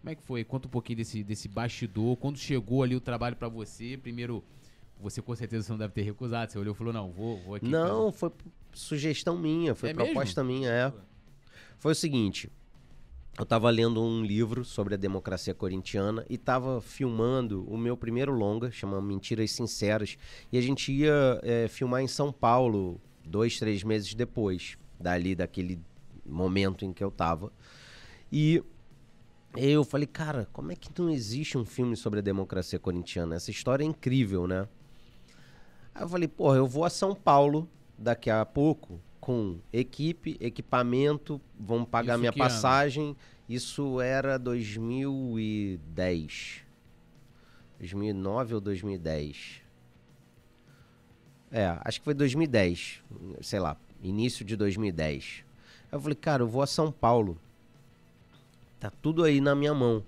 Como 0.00 0.10
é 0.10 0.14
que 0.14 0.22
foi? 0.22 0.42
Conta 0.44 0.66
um 0.66 0.70
pouquinho 0.70 0.96
desse, 0.96 1.22
desse 1.22 1.46
bastidor. 1.48 2.16
Quando 2.16 2.38
chegou 2.38 2.82
ali 2.82 2.96
o 2.96 3.00
trabalho 3.00 3.36
pra 3.36 3.48
você, 3.48 3.98
primeiro, 3.98 4.42
você 5.00 5.20
com 5.22 5.34
certeza 5.34 5.64
você 5.64 5.72
não 5.72 5.78
deve 5.78 5.92
ter 5.92 6.02
recusado. 6.02 6.50
Você 6.52 6.58
olhou 6.58 6.74
e 6.74 6.76
falou, 6.76 6.92
não, 6.92 7.10
vou, 7.10 7.38
vou 7.38 7.54
aqui. 7.54 7.68
Não, 7.68 8.12
foi 8.12 8.30
p- 8.30 8.44
sugestão 8.72 9.38
minha, 9.38 9.74
foi 9.74 9.90
É 9.90 9.94
proposta 9.94 10.44
minha, 10.44 10.68
é. 10.70 10.92
Foi 11.78 11.92
o 11.92 11.94
seguinte, 11.94 12.50
eu 13.38 13.46
tava 13.46 13.70
lendo 13.70 14.02
um 14.02 14.22
livro 14.22 14.64
sobre 14.64 14.94
a 14.94 14.96
democracia 14.98 15.54
corintiana 15.54 16.26
e 16.28 16.36
tava 16.36 16.80
filmando 16.80 17.64
o 17.66 17.78
meu 17.78 17.96
primeiro 17.96 18.32
longa, 18.32 18.70
chama 18.70 19.00
Mentiras 19.00 19.50
Sinceras, 19.52 20.18
e 20.52 20.58
a 20.58 20.60
gente 20.60 20.92
ia 20.92 21.40
é, 21.42 21.66
filmar 21.68 22.02
em 22.02 22.06
São 22.06 22.30
Paulo 22.32 23.00
dois, 23.24 23.58
três 23.58 23.82
meses 23.82 24.14
depois, 24.14 24.76
dali, 24.98 25.34
daquele 25.34 25.80
momento 26.26 26.84
em 26.84 26.92
que 26.92 27.02
eu 27.02 27.10
tava. 27.10 27.50
E 28.30 28.62
eu 29.56 29.84
falei, 29.84 30.06
cara, 30.06 30.46
como 30.52 30.70
é 30.70 30.76
que 30.76 30.90
não 31.00 31.08
existe 31.08 31.56
um 31.56 31.64
filme 31.64 31.96
sobre 31.96 32.18
a 32.18 32.22
democracia 32.22 32.78
corintiana? 32.78 33.36
Essa 33.36 33.50
história 33.50 33.82
é 33.82 33.86
incrível, 33.86 34.46
né? 34.46 34.68
Aí 35.94 36.02
eu 36.02 36.08
falei, 36.08 36.28
porra, 36.28 36.56
eu 36.56 36.66
vou 36.66 36.84
a 36.84 36.90
São 36.90 37.14
Paulo 37.14 37.68
daqui 37.96 38.30
a 38.30 38.44
pouco 38.44 39.00
com 39.20 39.58
equipe, 39.72 40.36
equipamento, 40.40 41.40
vão 41.58 41.84
pagar 41.84 42.14
Isso 42.14 42.20
minha 42.20 42.32
que 42.32 42.40
ano? 42.40 42.48
passagem. 42.48 43.16
Isso 43.48 44.00
era 44.00 44.38
2010. 44.38 46.64
2009 47.78 48.54
ou 48.54 48.60
2010? 48.60 49.62
É, 51.50 51.76
acho 51.84 51.98
que 51.98 52.04
foi 52.04 52.14
2010, 52.14 53.02
sei 53.40 53.58
lá, 53.58 53.76
início 54.02 54.44
de 54.44 54.56
2010. 54.56 55.44
Aí 55.90 55.96
eu 55.96 56.00
falei, 56.00 56.14
cara, 56.14 56.44
eu 56.44 56.48
vou 56.48 56.62
a 56.62 56.66
São 56.66 56.92
Paulo. 56.92 57.36
Tá 58.78 58.90
tudo 58.90 59.24
aí 59.24 59.40
na 59.40 59.54
minha 59.54 59.74
mão. 59.74 60.04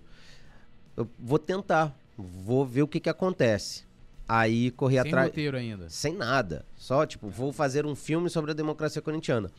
Eu 0.96 1.08
vou 1.18 1.38
tentar, 1.38 1.94
vou 2.16 2.64
ver 2.64 2.82
o 2.82 2.88
que 2.88 3.00
que 3.00 3.10
acontece. 3.10 3.84
Aí 4.34 4.70
corri 4.70 4.94
Sem 4.94 5.00
atrás. 5.00 5.28
roteiro 5.28 5.56
ainda. 5.58 5.90
Sem 5.90 6.14
nada. 6.14 6.64
Só, 6.74 7.04
tipo, 7.04 7.28
vou 7.28 7.52
fazer 7.52 7.84
um 7.84 7.94
filme 7.94 8.30
sobre 8.30 8.50
a 8.52 8.54
democracia 8.54 9.02
corintiana. 9.02 9.50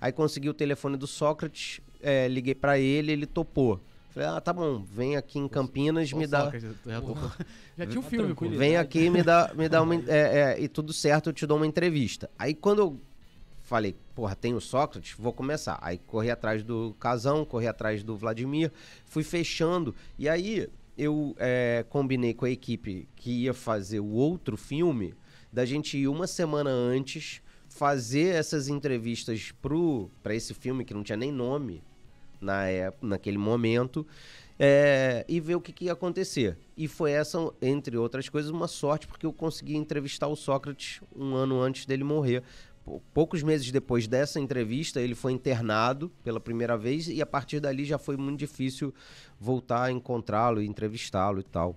Aí 0.00 0.12
consegui 0.12 0.48
o 0.48 0.54
telefone 0.54 0.96
do 0.96 1.04
Sócrates, 1.06 1.80
é, 2.00 2.28
liguei 2.28 2.54
pra 2.54 2.78
ele, 2.78 3.10
ele 3.10 3.26
topou. 3.26 3.80
Falei, 4.10 4.28
ah, 4.28 4.40
tá 4.40 4.52
bom, 4.52 4.84
vem 4.84 5.16
aqui 5.16 5.36
em 5.38 5.48
Campinas, 5.48 6.12
me 6.12 6.28
dá. 6.28 6.44
Sócrates, 6.44 6.76
já, 6.86 7.00
tocou- 7.00 7.32
já 7.76 7.86
tinha 7.86 7.98
um 7.98 8.02
filme, 8.04 8.28
pô. 8.28 8.34
tranquilo. 8.36 8.56
Vem 8.56 8.76
aqui 8.76 9.00
e 9.00 9.10
me 9.10 9.20
dá, 9.22 9.50
me 9.52 9.68
dá 9.68 9.82
uma. 9.82 9.96
é, 10.06 10.54
é, 10.56 10.60
e 10.60 10.68
tudo 10.68 10.92
certo, 10.92 11.30
eu 11.30 11.32
te 11.32 11.44
dou 11.44 11.56
uma 11.56 11.66
entrevista. 11.66 12.30
Aí 12.38 12.54
quando 12.54 12.78
eu 12.78 13.00
falei, 13.64 13.96
porra, 14.14 14.36
tem 14.36 14.54
o 14.54 14.60
Sócrates, 14.60 15.16
vou 15.18 15.32
começar. 15.32 15.76
Aí 15.82 15.98
corri 15.98 16.30
atrás 16.30 16.62
do 16.62 16.94
Casão, 17.00 17.44
corri 17.44 17.66
atrás 17.66 18.04
do 18.04 18.16
Vladimir, 18.16 18.70
fui 19.06 19.24
fechando. 19.24 19.92
E 20.16 20.28
aí 20.28 20.68
eu 21.00 21.34
é, 21.38 21.82
combinei 21.88 22.34
com 22.34 22.44
a 22.44 22.50
equipe 22.50 23.08
que 23.16 23.30
ia 23.44 23.54
fazer 23.54 24.00
o 24.00 24.10
outro 24.10 24.54
filme, 24.54 25.14
da 25.50 25.64
gente 25.64 25.96
ir 25.96 26.06
uma 26.08 26.26
semana 26.26 26.68
antes 26.68 27.40
fazer 27.70 28.34
essas 28.34 28.68
entrevistas 28.68 29.50
para 30.22 30.34
esse 30.34 30.52
filme 30.52 30.84
que 30.84 30.92
não 30.92 31.02
tinha 31.02 31.16
nem 31.16 31.32
nome 31.32 31.82
na 32.38 32.66
época, 32.66 33.06
naquele 33.06 33.38
momento 33.38 34.06
é, 34.58 35.24
e 35.26 35.40
ver 35.40 35.54
o 35.54 35.60
que, 35.60 35.72
que 35.72 35.86
ia 35.86 35.92
acontecer. 35.94 36.58
E 36.76 36.86
foi 36.86 37.12
essa, 37.12 37.38
entre 37.62 37.96
outras 37.96 38.28
coisas, 38.28 38.50
uma 38.50 38.68
sorte 38.68 39.06
porque 39.06 39.24
eu 39.24 39.32
consegui 39.32 39.76
entrevistar 39.76 40.28
o 40.28 40.36
Sócrates 40.36 41.00
um 41.16 41.34
ano 41.34 41.58
antes 41.58 41.86
dele 41.86 42.04
morrer. 42.04 42.42
Pou- 42.84 43.02
Poucos 43.12 43.42
meses 43.42 43.70
depois 43.70 44.06
dessa 44.06 44.40
entrevista, 44.40 45.00
ele 45.00 45.14
foi 45.14 45.32
internado 45.32 46.10
pela 46.24 46.40
primeira 46.40 46.76
vez 46.76 47.08
e 47.08 47.20
a 47.20 47.26
partir 47.26 47.60
dali 47.60 47.84
já 47.84 47.98
foi 47.98 48.16
muito 48.16 48.38
difícil 48.38 48.92
voltar 49.38 49.84
a 49.84 49.92
encontrá-lo 49.92 50.60
e 50.62 50.66
entrevistá-lo 50.66 51.40
e 51.40 51.44
tal. 51.44 51.76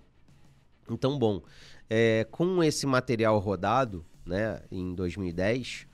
Então, 0.90 1.18
bom, 1.18 1.42
é, 1.90 2.26
com 2.30 2.64
esse 2.64 2.86
material 2.86 3.38
rodado, 3.40 4.06
né, 4.26 4.62
em 4.72 4.94
2010, 4.94 5.88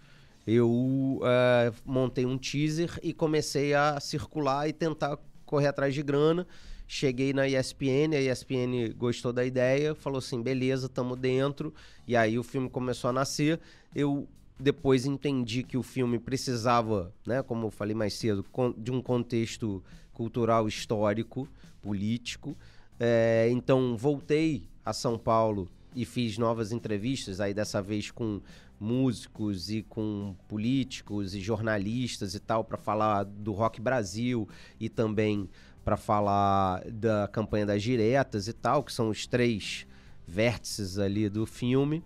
eu 0.47 1.19
é, 1.23 1.71
montei 1.85 2.25
um 2.25 2.37
teaser 2.37 2.99
e 3.03 3.13
comecei 3.13 3.73
a 3.73 3.99
circular 3.99 4.67
e 4.67 4.73
tentar 4.73 5.17
correr 5.45 5.67
atrás 5.67 5.93
de 5.93 6.01
grana. 6.01 6.47
Cheguei 6.87 7.33
na 7.33 7.47
ESPN, 7.47 8.15
a 8.15 8.21
ESPN 8.21 8.93
gostou 8.97 9.31
da 9.31 9.45
ideia, 9.45 9.93
falou 9.93 10.17
assim, 10.17 10.41
beleza, 10.41 10.89
tamo 10.89 11.15
dentro. 11.15 11.71
E 12.07 12.15
aí 12.15 12.39
o 12.39 12.43
filme 12.43 12.67
começou 12.67 13.11
a 13.11 13.13
nascer. 13.13 13.59
Eu 13.95 14.27
depois 14.59 15.05
entendi 15.05 15.63
que 15.63 15.77
o 15.77 15.83
filme 15.83 16.19
precisava, 16.19 17.13
né, 17.25 17.41
como 17.41 17.67
eu 17.67 17.71
falei 17.71 17.95
mais 17.95 18.13
cedo, 18.13 18.45
de 18.77 18.91
um 18.91 19.01
contexto 19.01 19.81
cultural, 20.13 20.67
histórico, 20.67 21.47
político. 21.81 22.57
É, 22.99 23.47
então 23.51 23.95
voltei 23.95 24.63
a 24.83 24.91
São 24.91 25.17
Paulo 25.17 25.69
e 25.95 26.03
fiz 26.03 26.37
novas 26.37 26.71
entrevistas, 26.73 27.39
aí 27.39 27.53
dessa 27.53 27.81
vez 27.81 28.11
com 28.11 28.41
músicos 28.77 29.69
e 29.69 29.81
com 29.83 30.35
políticos 30.47 31.33
e 31.33 31.39
jornalistas 31.39 32.35
e 32.35 32.39
tal, 32.39 32.63
para 32.63 32.77
falar 32.77 33.23
do 33.23 33.53
Rock 33.53 33.79
Brasil 33.79 34.47
e 34.79 34.89
também 34.89 35.49
para 35.83 35.97
falar 35.97 36.83
da 36.91 37.27
campanha 37.29 37.65
das 37.65 37.81
diretas 37.81 38.47
e 38.47 38.53
tal, 38.53 38.83
que 38.83 38.91
são 38.91 39.09
os 39.09 39.25
três 39.25 39.87
vértices 40.27 40.99
ali 40.99 41.29
do 41.29 41.45
filme. 41.45 42.03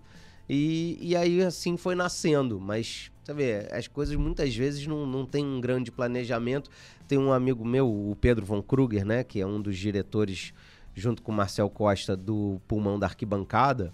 E, 0.50 0.98
e 1.02 1.16
aí 1.16 1.42
assim 1.42 1.78
foi 1.78 1.96
nascendo, 1.96 2.60
mas 2.60 3.12
você 3.24 3.34
vê, 3.34 3.68
as 3.72 3.88
coisas 3.88 4.16
muitas 4.16 4.54
vezes 4.54 4.86
não, 4.86 5.06
não 5.06 5.26
tem 5.26 5.46
um 5.46 5.62
grande 5.62 5.92
planejamento. 5.92 6.70
Tem 7.08 7.18
um 7.18 7.32
amigo 7.32 7.64
meu, 7.64 7.88
o 7.88 8.16
Pedro 8.20 8.46
von 8.46 8.62
Kruger, 8.62 9.06
né, 9.06 9.24
que 9.24 9.40
é 9.40 9.48
um 9.48 9.62
dos 9.62 9.78
diretores 9.78 10.54
junto 10.94 11.22
com 11.22 11.32
o 11.32 11.36
Marcel 11.36 11.70
Costa 11.70 12.16
do 12.16 12.62
Pulmão 12.68 13.00
da 13.00 13.08
Arquibancada, 13.08 13.94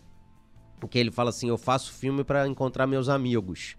que 0.88 0.98
ele 0.98 1.12
fala 1.12 1.30
assim: 1.30 1.50
eu 1.50 1.58
faço 1.58 1.92
filme 1.92 2.24
para 2.24 2.48
encontrar 2.48 2.88
meus 2.88 3.10
amigos. 3.10 3.76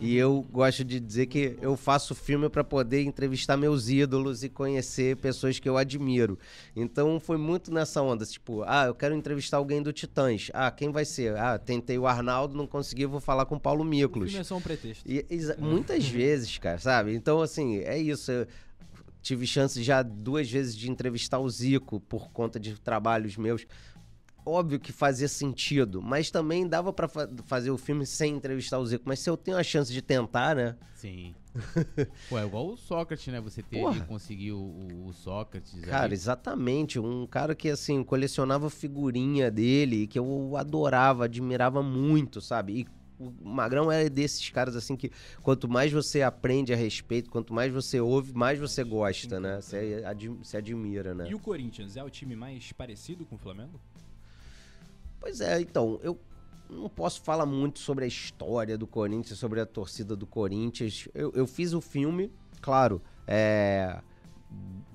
E 0.00 0.16
eu 0.16 0.44
gosto 0.50 0.84
de 0.84 0.98
dizer 0.98 1.26
que 1.26 1.56
eu 1.62 1.76
faço 1.76 2.14
filme 2.14 2.48
para 2.48 2.64
poder 2.64 3.04
entrevistar 3.04 3.56
meus 3.56 3.88
ídolos 3.88 4.42
e 4.42 4.48
conhecer 4.48 5.16
pessoas 5.16 5.60
que 5.60 5.68
eu 5.68 5.76
admiro. 5.76 6.36
Então 6.74 7.20
foi 7.20 7.36
muito 7.36 7.72
nessa 7.72 8.02
onda, 8.02 8.26
tipo, 8.26 8.64
ah, 8.66 8.86
eu 8.86 8.94
quero 8.94 9.14
entrevistar 9.14 9.58
alguém 9.58 9.80
do 9.80 9.92
Titãs. 9.92 10.50
Ah, 10.52 10.70
quem 10.70 10.90
vai 10.90 11.04
ser? 11.04 11.36
Ah, 11.36 11.58
tentei 11.58 11.96
o 11.96 12.06
Arnaldo, 12.06 12.56
não 12.56 12.66
consegui, 12.66 13.06
vou 13.06 13.20
falar 13.20 13.46
com 13.46 13.54
o 13.54 13.60
Paulo 13.60 13.84
Miklos. 13.84 14.32
Filme 14.32 14.46
é 14.50 14.54
um 14.54 14.60
pretexto. 14.60 15.04
E, 15.08 15.24
muitas 15.58 16.06
vezes, 16.08 16.58
cara, 16.58 16.78
sabe? 16.78 17.14
Então, 17.14 17.40
assim, 17.40 17.78
é 17.78 17.96
isso. 17.96 18.32
Eu 18.32 18.48
tive 19.22 19.46
chance 19.46 19.82
já 19.82 20.02
duas 20.02 20.50
vezes 20.50 20.76
de 20.76 20.90
entrevistar 20.90 21.38
o 21.38 21.48
Zico 21.48 22.00
por 22.00 22.30
conta 22.30 22.58
de 22.58 22.78
trabalhos 22.80 23.36
meus 23.36 23.64
óbvio 24.44 24.78
que 24.78 24.92
fazia 24.92 25.28
sentido, 25.28 26.02
mas 26.02 26.30
também 26.30 26.66
dava 26.66 26.92
para 26.92 27.08
fa 27.08 27.28
fazer 27.44 27.70
o 27.70 27.78
filme 27.78 28.06
sem 28.06 28.34
entrevistar 28.34 28.78
o 28.78 28.86
Zico. 28.86 29.04
Mas 29.06 29.20
se 29.20 29.30
eu 29.30 29.36
tenho 29.36 29.56
a 29.56 29.62
chance 29.62 29.92
de 29.92 30.02
tentar, 30.02 30.56
né? 30.56 30.76
Sim. 30.94 31.34
Pô, 32.28 32.38
é 32.38 32.44
igual 32.44 32.68
o 32.68 32.76
Sócrates, 32.76 33.26
né? 33.32 33.40
Você 33.40 33.62
ter 33.62 33.80
conseguiu 34.06 34.56
o, 34.56 35.08
o, 35.08 35.12
Sócrates. 35.12 35.80
Cara, 35.82 36.06
aí. 36.06 36.12
exatamente. 36.12 36.98
Um 36.98 37.26
cara 37.26 37.54
que, 37.54 37.68
assim, 37.68 38.02
colecionava 38.02 38.68
figurinha 38.68 39.50
dele, 39.50 40.06
que 40.06 40.18
eu 40.18 40.56
adorava, 40.56 41.26
admirava 41.26 41.82
muito, 41.82 42.40
sabe? 42.40 42.80
E 42.80 42.86
o 43.18 43.32
Magrão 43.42 43.90
é 43.90 44.08
desses 44.08 44.50
caras 44.50 44.74
assim 44.74 44.96
que 44.96 45.10
quanto 45.42 45.68
mais 45.68 45.92
você 45.92 46.22
aprende 46.22 46.72
a 46.72 46.76
respeito, 46.76 47.30
quanto 47.30 47.54
mais 47.54 47.72
você 47.72 48.00
ouve, 48.00 48.32
mais 48.34 48.58
você 48.58 48.82
gosta, 48.82 49.38
né? 49.38 49.60
Você, 49.60 50.02
ad, 50.04 50.38
se 50.42 50.56
admira, 50.56 51.14
né? 51.14 51.28
E 51.30 51.34
o 51.34 51.38
Corinthians 51.38 51.96
é 51.96 52.02
o 52.02 52.10
time 52.10 52.34
mais 52.34 52.72
parecido 52.72 53.24
com 53.24 53.36
o 53.36 53.38
Flamengo? 53.38 53.80
Pois 55.24 55.40
é, 55.40 55.58
então, 55.58 55.98
eu 56.02 56.20
não 56.68 56.86
posso 56.86 57.22
falar 57.22 57.46
muito 57.46 57.78
sobre 57.78 58.04
a 58.04 58.06
história 58.06 58.76
do 58.76 58.86
Corinthians, 58.86 59.38
sobre 59.38 59.58
a 59.58 59.64
torcida 59.64 60.14
do 60.14 60.26
Corinthians. 60.26 61.08
Eu, 61.14 61.32
eu 61.34 61.46
fiz 61.46 61.72
o 61.72 61.80
filme, 61.80 62.30
claro, 62.60 63.00
é, 63.26 64.02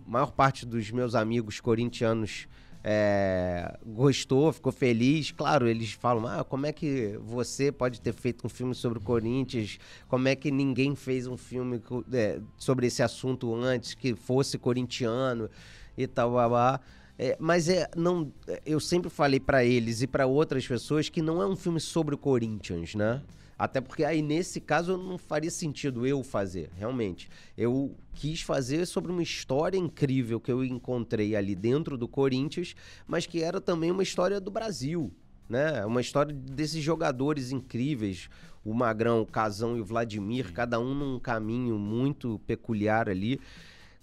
maior 0.05 0.31
parte 0.31 0.67
dos 0.67 0.91
meus 0.91 1.15
amigos 1.15 1.59
corintianos 1.59 2.47
é, 2.83 3.75
gostou, 3.83 4.53
ficou 4.53 4.71
feliz. 4.71 5.31
Claro, 5.31 5.67
eles 5.67 5.93
falam: 5.93 6.27
ah, 6.27 6.43
como 6.43 6.67
é 6.67 6.71
que 6.71 7.19
você 7.23 7.71
pode 7.71 7.99
ter 7.99 8.13
feito 8.13 8.45
um 8.45 8.49
filme 8.49 8.75
sobre 8.75 8.99
o 8.99 9.01
Corinthians? 9.01 9.79
Como 10.07 10.27
é 10.27 10.35
que 10.35 10.51
ninguém 10.51 10.95
fez 10.95 11.25
um 11.25 11.37
filme 11.37 11.81
é, 12.13 12.39
sobre 12.55 12.85
esse 12.85 13.01
assunto 13.01 13.55
antes 13.55 13.95
que 13.95 14.13
fosse 14.13 14.59
corintiano 14.59 15.49
e 15.97 16.05
tal, 16.05 16.29
blá, 16.29 16.47
blá. 16.47 16.81
É, 17.21 17.35
mas 17.37 17.67
é, 17.67 17.89
não, 17.97 18.31
eu 18.65 18.79
sempre 18.79 19.09
falei 19.09 19.41
para 19.41 19.65
eles 19.65 20.01
e 20.01 20.07
para 20.07 20.25
outras 20.25 20.65
pessoas 20.65 21.09
que 21.09 21.21
não 21.21 21.41
é 21.41 21.45
um 21.45 21.55
filme 21.55 21.77
sobre 21.77 22.15
o 22.15 22.17
Corinthians, 22.17 22.95
né? 22.95 23.21
Até 23.57 23.81
porque 23.81 24.05
aí 24.05 24.21
nesse 24.21 24.61
caso 24.61 24.97
não 24.97 25.17
faria 25.17 25.51
sentido 25.51 26.07
eu 26.07 26.23
fazer, 26.23 26.69
realmente. 26.77 27.29
Eu 27.57 27.93
quis 28.13 28.41
fazer 28.41 28.85
sobre 28.85 29.11
uma 29.11 29.21
história 29.21 29.77
incrível 29.77 30.39
que 30.39 30.49
eu 30.49 30.63
encontrei 30.63 31.35
ali 31.35 31.55
dentro 31.55 31.97
do 31.97 32.07
Corinthians, 32.07 32.73
mas 33.05 33.25
que 33.25 33.43
era 33.43 33.59
também 33.59 33.91
uma 33.91 34.01
história 34.01 34.39
do 34.39 34.49
Brasil, 34.49 35.11
né? 35.49 35.85
Uma 35.85 35.99
história 35.99 36.33
desses 36.33 36.81
jogadores 36.81 37.51
incríveis, 37.51 38.29
o 38.63 38.73
Magrão, 38.73 39.21
o 39.21 39.25
Casão 39.25 39.75
e 39.75 39.81
o 39.81 39.85
Vladimir, 39.85 40.53
cada 40.53 40.79
um 40.79 40.93
num 40.93 41.19
caminho 41.19 41.77
muito 41.77 42.39
peculiar 42.47 43.09
ali. 43.09 43.41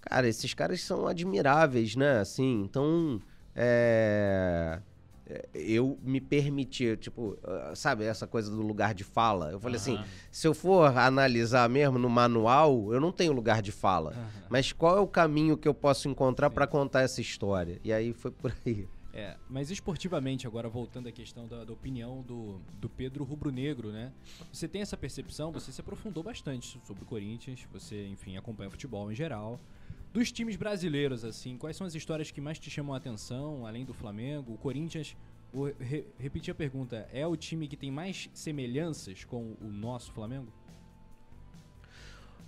Cara, 0.08 0.28
esses 0.28 0.54
caras 0.54 0.80
são 0.80 1.06
admiráveis, 1.06 1.96
né? 1.96 2.20
Assim, 2.20 2.62
então. 2.62 3.20
É 3.54 4.80
eu 5.52 5.98
me 6.02 6.20
permiti, 6.20 6.96
tipo, 6.96 7.36
sabe, 7.74 8.04
essa 8.04 8.26
coisa 8.26 8.50
do 8.50 8.62
lugar 8.62 8.94
de 8.94 9.02
fala. 9.02 9.50
Eu 9.50 9.58
falei 9.58 9.76
uhum. 9.76 9.98
assim, 9.98 10.10
se 10.30 10.46
eu 10.46 10.54
for 10.54 10.96
analisar 10.96 11.68
mesmo 11.68 11.98
no 11.98 12.08
manual, 12.08 12.92
eu 12.92 13.00
não 13.00 13.10
tenho 13.10 13.32
lugar 13.32 13.60
de 13.60 13.72
fala. 13.72 14.12
Uhum. 14.16 14.46
Mas 14.48 14.72
qual 14.72 14.96
é 14.96 15.00
o 15.00 15.06
caminho 15.06 15.56
que 15.56 15.66
eu 15.66 15.74
posso 15.74 16.08
encontrar 16.08 16.50
para 16.50 16.66
contar 16.66 17.02
essa 17.02 17.20
história? 17.20 17.80
E 17.82 17.92
aí 17.92 18.12
foi 18.12 18.30
por 18.30 18.54
aí. 18.64 18.88
É, 19.12 19.34
mas 19.48 19.70
esportivamente, 19.70 20.46
agora 20.46 20.68
voltando 20.68 21.08
à 21.08 21.12
questão 21.12 21.48
da, 21.48 21.64
da 21.64 21.72
opinião 21.72 22.20
do, 22.20 22.60
do 22.78 22.88
Pedro 22.88 23.24
Rubro 23.24 23.50
Negro, 23.50 23.90
né? 23.90 24.12
Você 24.52 24.68
tem 24.68 24.82
essa 24.82 24.96
percepção, 24.96 25.50
você 25.50 25.72
se 25.72 25.80
aprofundou 25.80 26.22
bastante 26.22 26.78
sobre 26.84 27.02
o 27.02 27.06
Corinthians, 27.06 27.66
você, 27.72 28.06
enfim, 28.08 28.36
acompanha 28.36 28.68
o 28.68 28.70
futebol 28.70 29.10
em 29.10 29.14
geral. 29.14 29.58
Dos 30.12 30.32
times 30.32 30.56
brasileiros, 30.56 31.24
assim, 31.24 31.56
quais 31.58 31.76
são 31.76 31.86
as 31.86 31.94
histórias 31.94 32.30
que 32.30 32.40
mais 32.40 32.58
te 32.58 32.70
chamam 32.70 32.94
a 32.94 32.96
atenção, 32.96 33.66
além 33.66 33.84
do 33.84 33.92
Flamengo? 33.92 34.54
O 34.54 34.58
Corinthians, 34.58 35.16
vou 35.52 35.72
re 35.78 36.04
repetir 36.18 36.52
a 36.52 36.54
pergunta, 36.54 37.08
é 37.12 37.26
o 37.26 37.36
time 37.36 37.68
que 37.68 37.76
tem 37.76 37.90
mais 37.90 38.30
semelhanças 38.32 39.24
com 39.24 39.56
o 39.60 39.68
nosso 39.68 40.12
Flamengo? 40.12 40.52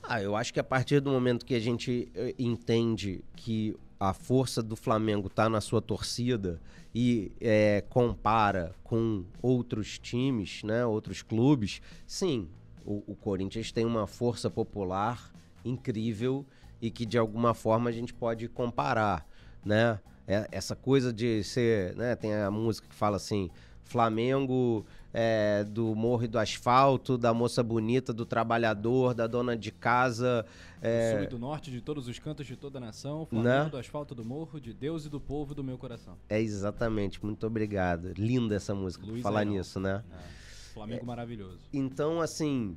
Ah, 0.02 0.22
eu 0.22 0.34
acho 0.34 0.54
que 0.54 0.61
a 0.61 0.64
partir 0.64 1.00
do 1.00 1.11
momento 1.11 1.44
que 1.44 1.54
a 1.54 1.61
gente 1.61 2.11
eh, 2.14 2.34
entende 2.38 3.22
que 3.36 3.76
a 4.00 4.14
força 4.14 4.62
do 4.62 4.76
Flamengo 4.76 5.26
está 5.26 5.48
na 5.48 5.61
sua 5.61 5.82
torcida 5.82 6.61
e 6.94 7.32
é, 7.40 7.84
compara 7.88 8.74
com 8.84 9.24
outros 9.42 9.98
times, 9.98 10.62
né, 10.62 10.86
outros 10.86 11.20
clubes, 11.20 11.82
sim, 12.06 12.48
o, 12.84 13.02
o 13.06 13.16
Corinthians 13.16 13.72
tem 13.72 13.84
uma 13.84 14.06
força 14.06 14.48
popular 14.48 15.32
incrível 15.64 16.46
e 16.81 16.91
que 16.91 17.05
de 17.05 17.18
alguma 17.18 17.55
forma 17.55 17.91
a 17.91 17.93
gente 17.93 18.12
pode 18.14 18.49
comparar, 18.49 19.26
né? 19.64 19.99
É, 20.26 20.47
essa 20.53 20.76
coisa 20.76 21.12
de 21.12 21.43
ser, 21.43 21.97
né? 21.97 22.14
Tem 22.14 22.35
a 22.35 22.51
música 22.51 22.87
que 22.87 22.95
fala 22.95 23.16
assim, 23.16 23.51
Flamengo 23.83 24.85
é, 25.12 25.64
do 25.64 25.95
morro 25.95 26.24
e 26.24 26.29
do 26.29 26.39
asfalto, 26.39 27.16
da 27.16 27.33
moça 27.33 27.62
bonita, 27.62 28.12
do 28.12 28.26
trabalhador, 28.26 29.14
da 29.14 29.26
dona 29.26 29.57
de 29.57 29.72
casa. 29.72 30.45
É... 30.83 31.12
Do 31.12 31.16
sul 31.16 31.24
e 31.24 31.26
do 31.29 31.39
norte, 31.39 31.70
de 31.70 31.81
todos 31.81 32.07
os 32.07 32.18
cantos 32.18 32.47
de 32.47 32.57
toda 32.57 32.76
a 32.76 32.81
nação, 32.81 33.24
Flamengo 33.24 33.64
né? 33.64 33.70
do 33.70 33.79
asfalto 33.79 34.14
do 34.14 34.24
morro, 34.24 34.61
de 34.61 34.74
Deus 34.74 35.07
e 35.07 35.09
do 35.09 35.18
povo 35.18 35.55
do 35.55 35.64
meu 35.64 35.79
coração. 35.79 36.16
É 36.29 36.41
exatamente, 36.41 37.24
muito 37.24 37.47
obrigado. 37.47 38.12
Linda 38.16 38.55
essa 38.55 38.74
música, 38.74 39.07
Luiz 39.07 39.22
falar 39.22 39.41
Ainão. 39.41 39.55
nisso, 39.55 39.81
né? 39.81 40.05
É. 40.12 40.74
Flamengo 40.74 41.07
maravilhoso. 41.07 41.59
Então, 41.72 42.20
assim, 42.20 42.76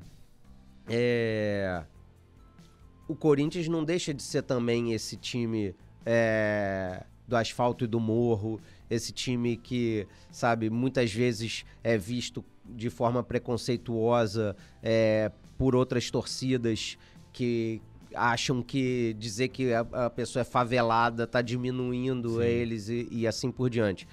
é 0.88 1.84
o 3.12 3.16
Corinthians 3.16 3.68
não 3.68 3.84
deixa 3.84 4.12
de 4.14 4.22
ser 4.22 4.42
também 4.42 4.92
esse 4.92 5.16
time 5.16 5.74
é, 6.04 7.04
do 7.28 7.36
asfalto 7.36 7.84
e 7.84 7.86
do 7.86 8.00
morro, 8.00 8.58
esse 8.90 9.12
time 9.12 9.56
que, 9.56 10.06
sabe, 10.30 10.70
muitas 10.70 11.12
vezes 11.12 11.64
é 11.84 11.96
visto 11.98 12.44
de 12.64 12.88
forma 12.88 13.22
preconceituosa 13.22 14.56
é, 14.82 15.30
por 15.58 15.76
outras 15.76 16.10
torcidas 16.10 16.96
que 17.32 17.82
acham 18.14 18.62
que 18.62 19.14
dizer 19.18 19.48
que 19.48 19.72
a, 19.72 19.80
a 19.80 20.10
pessoa 20.10 20.40
é 20.40 20.44
favelada 20.44 21.24
está 21.24 21.42
diminuindo 21.42 22.40
Sim. 22.40 22.42
eles 22.42 22.88
e, 22.88 23.08
e 23.10 23.26
assim 23.26 23.50
por 23.50 23.68
diante, 23.70 24.08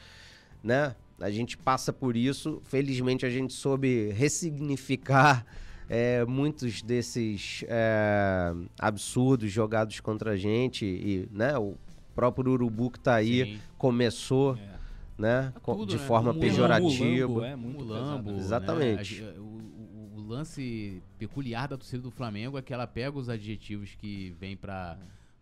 né? 0.64 0.96
A 1.20 1.30
gente 1.30 1.58
passa 1.58 1.92
por 1.92 2.16
isso, 2.16 2.62
felizmente 2.64 3.26
a 3.26 3.30
gente 3.30 3.54
soube 3.54 4.10
ressignificar 4.12 5.46
é, 5.90 6.24
muitos 6.24 6.84
desses 6.84 7.66
é, 7.68 8.54
absurdos 8.80 9.52
jogados 9.52 10.00
contra 10.00 10.32
a 10.32 10.38
gente 10.38 10.86
e 10.86 11.28
né, 11.32 11.58
o 11.58 11.76
próprio 12.14 12.52
Urubu 12.52 12.92
que 12.92 13.00
está 13.00 13.16
aí 13.16 13.56
Sim. 13.56 13.62
começou 13.76 14.56
é. 14.56 14.70
né, 15.18 15.54
é 15.56 15.60
tudo, 15.60 15.88
de 15.88 15.98
né? 15.98 16.04
forma 16.04 16.34
pejorativa. 16.34 17.28
Mulambo, 17.28 17.44
é, 17.44 17.56
muito 17.56 17.84
mulambo, 17.86 18.32
né? 18.32 18.38
Exatamente. 18.38 19.22
Né? 19.22 19.34
O, 19.40 20.20
o, 20.20 20.28
lance 20.30 21.02
peculiar 21.18 21.68
da 21.68 21.76
torcida 21.76 22.04
do 22.04 22.12
Flamengo 22.12 22.56
é 22.56 22.62
que 22.62 22.72
ela 22.72 22.86
pega 22.86 23.18
os 23.18 23.30
adjetivos 23.30 23.96
que 23.96 24.36
vem 24.40 24.56
para 24.56 24.96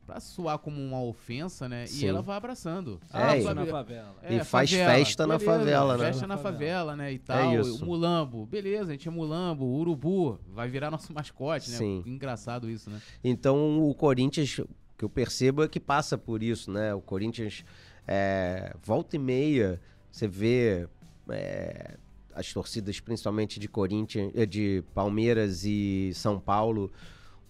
pra 0.08 0.22
soar 0.22 0.58
como 0.58 0.82
uma 0.82 1.04
ofensa, 1.04 1.68
né? 1.68 1.86
Sim. 1.86 2.06
E 2.06 2.08
ela 2.08 2.22
vai 2.22 2.38
abraçando. 2.38 3.00
É, 3.14 3.46
ah, 3.46 3.54
na 3.54 3.66
favela. 3.66 4.16
É, 4.24 4.36
e 4.36 4.44
faz 4.44 4.72
favela. 4.72 4.94
festa 4.94 5.28
beleza, 5.28 5.46
na 5.46 5.52
favela, 5.52 5.98
né? 5.98 6.06
Festa 6.06 6.28
na 6.28 6.38
favela, 6.38 6.96
né? 6.96 7.12
E 7.12 7.20
tal. 7.20 7.52
É 7.52 7.60
isso. 7.60 7.84
O 7.84 7.86
mulambo, 7.86 8.46
beleza, 8.46 8.92
a 8.92 8.94
gente 8.94 9.08
é 9.08 9.12
mulambo, 9.12 9.66
o 9.66 9.78
urubu, 9.78 10.40
vai 10.48 10.70
virar 10.70 10.90
nosso 10.90 11.14
mascote, 11.14 11.70
né? 11.70 11.78
Sim. 11.78 12.04
Engraçado 12.06 12.70
isso, 12.70 12.90
né? 12.90 13.02
Então 13.22 13.82
o 13.84 13.94
Corinthians, 13.94 14.62
que 14.98 15.04
eu 15.04 15.10
percebo 15.10 15.62
é 15.62 15.68
que 15.68 15.80
passa 15.80 16.18
por 16.18 16.42
isso, 16.42 16.72
né? 16.72 16.94
O 16.94 17.02
Corinthians, 17.02 17.66
é, 18.08 18.74
volta 18.82 19.18
e 19.18 19.20
meia, 19.20 19.82
você 20.10 20.26
vê 20.26 20.88
é, 21.30 21.98
as 22.34 22.54
torcidas, 22.54 23.00
principalmente 23.02 23.60
de 23.60 23.68
Corinthians, 23.68 24.32
eh, 24.34 24.46
de 24.46 24.84
Palmeiras 24.94 25.66
e 25.66 26.12
São 26.14 26.40
Paulo, 26.40 26.92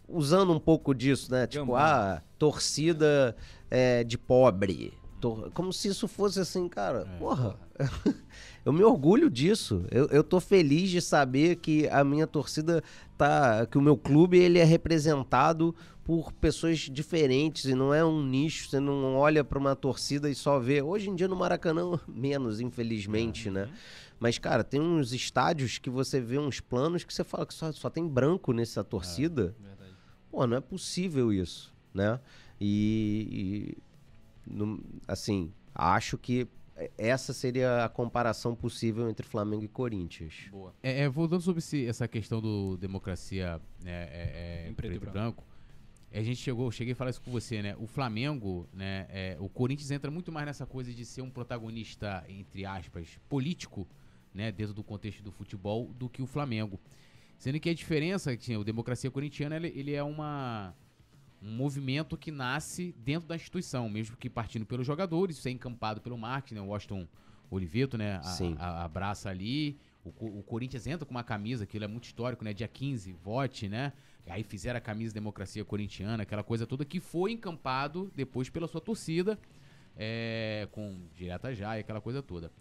usando 0.08 0.52
um 0.54 0.60
pouco 0.60 0.94
disso, 0.94 1.32
né? 1.32 1.46
Tipo, 1.48 1.66
Gambá. 1.68 2.16
ah, 2.18 2.22
torcida 2.38 3.36
é, 3.70 4.04
de 4.04 4.18
pobre. 4.18 4.94
Tor- 5.20 5.50
Como 5.54 5.74
se 5.74 5.88
isso 5.88 6.08
fosse 6.08 6.40
assim, 6.40 6.68
cara, 6.70 7.08
É, 7.12 7.18
porra. 7.18 7.56
Eu 8.64 8.74
me 8.74 8.84
orgulho 8.84 9.30
disso. 9.30 9.86
Eu, 9.90 10.08
eu 10.08 10.22
tô 10.24 10.42
feliz 10.42 10.90
de 10.90 11.00
saber 11.02 11.56
que 11.56 11.88
a 11.88 12.04
minha 12.04 12.28
torcida 12.28 12.84
tá. 13.18 13.66
que 13.66 13.78
o 13.78 13.82
meu 13.82 13.96
clube 13.96 14.38
ele 14.38 14.60
é 14.60 14.64
representado 14.66 15.74
por 16.04 16.34
pessoas 16.34 16.80
diferentes 16.80 17.64
e 17.66 17.74
não 17.74 17.94
é 17.94 18.04
um 18.04 18.22
nicho. 18.22 18.68
Você 18.70 18.78
não 18.80 19.16
olha 19.16 19.42
pra 19.44 19.58
uma 19.58 19.74
torcida 19.74 20.30
e 20.30 20.36
só 20.36 20.60
vê. 20.60 20.82
Hoje 20.82 21.10
em 21.10 21.16
dia 21.16 21.30
no 21.30 21.36
Maracanã, 21.38 21.98
menos, 22.08 22.60
infelizmente, 22.60 23.50
né? 23.50 23.70
Mas, 24.20 24.38
cara, 24.38 24.64
tem 24.66 24.82
uns 24.82 25.14
estádios 25.14 25.78
que 25.78 25.90
você 25.90 26.20
vê 26.20 26.38
uns 26.38 26.60
planos 26.60 27.04
que 27.06 27.14
você 27.14 27.24
fala 27.24 27.46
que 27.46 27.54
só, 27.54 27.72
só 27.72 27.90
tem 27.90 28.06
branco 28.06 28.52
nessa 28.52 28.84
torcida. 28.84 29.56
Verdade. 29.62 29.77
Pô, 30.32 30.46
não 30.48 30.58
é 30.58 30.62
possível 30.62 31.32
isso, 31.34 31.74
né? 31.94 32.20
E, 32.60 33.76
e, 34.48 34.52
não- 34.54 34.80
assim, 35.08 35.52
acho 35.74 36.18
que 36.18 36.48
essa 36.98 37.34
seria 37.34 37.86
a 37.86 37.90
comparação 37.90 38.56
possível 38.56 39.10
entre 39.10 39.26
Flamengo 39.26 39.64
e 39.64 39.68
Corinthians. 39.68 40.48
Boa. 40.52 40.74
É, 40.84 41.02
é, 41.02 41.10
voltando 41.10 41.42
sobre 41.42 41.60
esse- 41.60 41.86
essa 41.88 42.08
questão 42.08 42.40
do 42.40 42.78
democracia 42.78 43.60
né, 43.84 43.92
é, 44.12 44.64
é, 44.66 44.70
Em 44.70 44.74
preto 44.74 44.94
e 44.96 45.00
branco. 45.00 45.44
A 46.14 46.22
gente 46.24 46.38
chegou, 46.38 46.72
cheguei 46.72 46.94
a 46.94 46.96
falar 46.96 47.10
isso 47.10 47.22
com 47.22 47.32
você, 47.32 47.62
né? 47.62 47.76
O 47.80 47.86
Flamengo, 47.88 48.68
né? 48.74 49.08
é, 49.10 49.38
o 49.40 49.50
Corinthians 49.50 49.92
entra 49.92 50.10
muito 50.10 50.32
mais 50.32 50.46
nessa 50.46 50.66
coisa 50.66 50.94
de 50.94 51.04
ser 51.04 51.22
um 51.22 51.30
protagonista, 51.30 52.24
entre 52.30 52.66
aspas, 52.66 53.20
político, 53.28 53.88
né? 54.34 54.52
Dentro 54.52 54.74
do 54.74 54.84
contexto 54.84 55.22
do 55.22 55.32
futebol, 55.32 55.92
do 55.98 56.08
que 56.08 56.22
o 56.22 56.26
Flamengo. 56.28 56.80
Sendo 57.38 57.60
que 57.60 57.70
a 57.70 57.74
diferença, 57.74 58.36
que 58.36 58.44
tinha, 58.44 58.60
o 58.60 58.64
democracia 58.64 59.10
corintiana, 59.12 59.56
ele, 59.56 59.68
ele 59.76 59.94
é 59.94 60.04
uma 60.04 60.74
um 61.40 61.52
movimento 61.56 62.18
que 62.18 62.32
nasce 62.32 62.96
dentro 62.98 63.28
da 63.30 63.36
instituição, 63.36 63.88
mesmo 63.88 64.18
que 64.18 64.28
partindo 64.28 64.66
pelos 64.66 64.88
jogadores, 64.88 65.38
isso 65.38 65.48
é 65.48 65.52
encampado 65.52 66.02
pelo 66.02 66.18
marketing, 66.18 66.56
né? 66.56 66.62
O 66.62 66.66
Washington 66.70 67.08
Oliveto, 67.52 67.96
né? 67.96 68.16
a- 68.16 68.22
a- 68.58 68.84
abraça 68.84 69.30
ali. 69.30 69.78
O, 70.04 70.10
o 70.40 70.44
Corinthians 70.44 70.88
entra 70.88 71.06
com 71.06 71.12
uma 71.12 71.24
camisa, 71.24 71.64
aquilo 71.64 71.86
é 71.86 71.88
muito 71.88 72.06
histórico, 72.06 72.44
né? 72.44 72.54
Dia 72.54 72.68
15, 72.68 73.14
vote, 73.14 73.70
né? 73.70 73.94
Aí 74.26 74.42
fizeram 74.44 74.78
a 74.80 74.82
camisa 74.82 75.14
Democracia 75.14 75.64
Corintiana, 75.64 76.24
aquela 76.24 76.44
coisa 76.44 76.66
toda 76.66 76.84
que 76.84 77.00
foi 77.00 77.34
encampado 77.34 78.12
depois 78.16 78.50
pela 78.50 78.68
sua 78.68 78.82
torcida, 78.82 79.40
é, 79.96 80.68
com 80.72 80.98
direta 81.16 81.54
já 81.54 81.78
e 81.78 81.82
aquela 81.82 82.02
coisa 82.02 82.22
toda. 82.24 82.52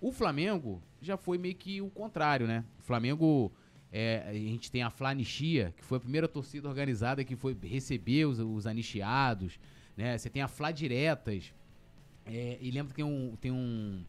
O 0.00 0.12
Flamengo 0.12 0.82
já 1.00 1.16
foi 1.16 1.38
meio 1.38 1.54
que 1.54 1.80
o 1.80 1.88
contrário, 1.88 2.46
né? 2.46 2.62
O 2.78 2.82
Flamengo, 2.82 3.50
é, 3.92 4.24
a 4.28 4.32
gente 4.32 4.70
tem 4.70 4.82
a 4.82 4.90
Flanistia, 4.90 5.72
que 5.76 5.84
foi 5.84 5.98
a 5.98 6.00
primeira 6.00 6.28
torcida 6.28 6.68
organizada 6.68 7.24
que 7.24 7.36
foi 7.36 7.56
receber 7.62 8.26
os, 8.26 8.38
os 8.38 8.66
anistiados, 8.66 9.58
né? 9.96 10.16
Você 10.16 10.28
tem 10.28 10.42
a 10.42 10.48
Fla 10.48 10.70
Diretas, 10.70 11.52
é, 12.26 12.58
e 12.60 12.70
lembra 12.70 12.90
que 12.90 12.96
tem 12.96 13.04
um, 13.04 13.36
tem 13.40 13.50
um 13.50 14.04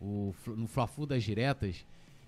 o, 0.00 0.34
no 0.48 0.66
Fla-Flu 0.66 1.06
das 1.06 1.24
Diretas, 1.24 1.86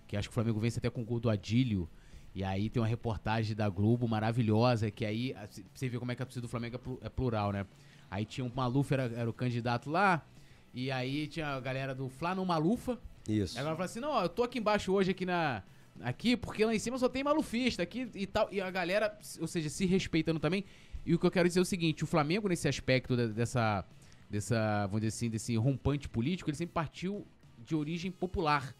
que 0.08 0.16
acho 0.16 0.28
que 0.28 0.32
o 0.32 0.34
Flamengo 0.34 0.58
vence 0.58 0.78
até 0.78 0.88
com 0.88 1.02
o 1.02 1.04
gol 1.04 1.20
do 1.20 1.28
Adílio, 1.28 1.88
e 2.34 2.42
aí 2.42 2.70
tem 2.70 2.80
uma 2.80 2.88
reportagem 2.88 3.54
da 3.54 3.68
Globo 3.68 4.08
maravilhosa, 4.08 4.90
que 4.90 5.04
aí 5.04 5.34
você 5.74 5.88
vê 5.88 5.98
como 5.98 6.12
é 6.12 6.14
que 6.14 6.22
a 6.22 6.26
torcida 6.26 6.42
do 6.42 6.48
Flamengo 6.48 6.80
é 7.02 7.06
é 7.06 7.08
plural, 7.08 7.52
né? 7.52 7.66
Aí 8.10 8.24
tinha 8.24 8.44
o 8.44 8.52
Maluf, 8.54 8.92
era, 8.92 9.04
era 9.04 9.28
o 9.28 9.32
candidato 9.32 9.90
lá, 9.90 10.24
e 10.72 10.90
aí 10.90 11.26
tinha 11.26 11.48
a 11.48 11.60
galera 11.60 11.94
do 11.94 12.08
Fla 12.08 12.34
no 12.34 12.44
Malufa, 12.46 12.98
Isso. 13.28 13.56
Aí 13.56 13.60
Agora 13.60 13.76
fala 13.76 13.84
assim, 13.86 14.00
não, 14.00 14.10
ó, 14.10 14.22
eu 14.22 14.28
tô 14.28 14.42
aqui 14.42 14.58
embaixo 14.58 14.92
hoje 14.92 15.10
aqui 15.10 15.26
na 15.26 15.62
aqui 16.00 16.36
porque 16.36 16.64
lá 16.64 16.74
em 16.74 16.78
cima 16.78 16.98
só 16.98 17.08
tem 17.08 17.22
malufista 17.24 17.82
aqui 17.82 18.08
e 18.14 18.26
tal 18.26 18.48
e 18.52 18.60
a 18.60 18.70
galera, 18.70 19.16
ou 19.40 19.46
seja, 19.46 19.68
se 19.68 19.86
respeitando 19.86 20.38
também. 20.40 20.64
E 21.04 21.14
o 21.14 21.18
que 21.18 21.26
eu 21.26 21.30
quero 21.30 21.48
dizer 21.48 21.60
é 21.60 21.62
o 21.62 21.66
seguinte, 21.66 22.02
o 22.04 22.06
Flamengo 22.06 22.48
nesse 22.48 22.68
aspecto 22.68 23.16
de- 23.16 23.28
dessa 23.28 23.84
dessa, 24.28 24.86
vamos 24.86 25.02
dizer 25.02 25.16
assim, 25.16 25.30
desse 25.30 25.54
rompante 25.56 26.08
político, 26.08 26.50
ele 26.50 26.56
sempre 26.56 26.74
partiu 26.74 27.24
de 27.64 27.76
origem 27.76 28.10
popular, 28.10 28.74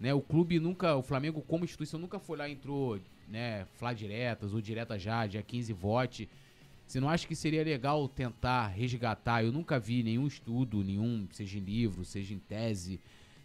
né? 0.00 0.12
O 0.12 0.20
clube 0.20 0.58
nunca, 0.58 0.96
o 0.96 1.02
Flamengo 1.02 1.40
como 1.42 1.64
instituição 1.64 2.00
nunca 2.00 2.18
foi 2.18 2.36
lá 2.36 2.48
entrou, 2.50 2.98
né, 3.28 3.66
Flá 3.78 3.92
diretas 3.92 4.52
ou 4.52 4.60
direta 4.60 4.98
já, 4.98 5.28
dia 5.28 5.42
15 5.44 5.72
vote. 5.72 6.28
Você 6.88 6.98
não 6.98 7.08
acha 7.08 7.24
que 7.24 7.36
seria 7.36 7.62
legal 7.62 8.08
tentar 8.08 8.66
resgatar? 8.66 9.44
Eu 9.44 9.52
nunca 9.52 9.78
vi 9.78 10.02
nenhum 10.02 10.26
estudo, 10.26 10.82
nenhum, 10.82 11.28
seja 11.30 11.56
em 11.56 11.60
livro, 11.60 12.04
seja 12.04 12.34
em 12.34 12.38
tese, 12.40 12.98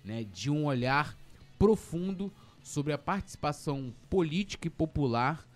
né, 0.04 0.24
de 0.34 0.50
um 0.50 0.66
olhar 0.66 1.16
profundo 1.60 2.34
sobre 2.66 2.92
a 2.92 2.98
participação 2.98 3.94
política 4.10 4.66
e 4.68 4.72
popular 4.72 5.48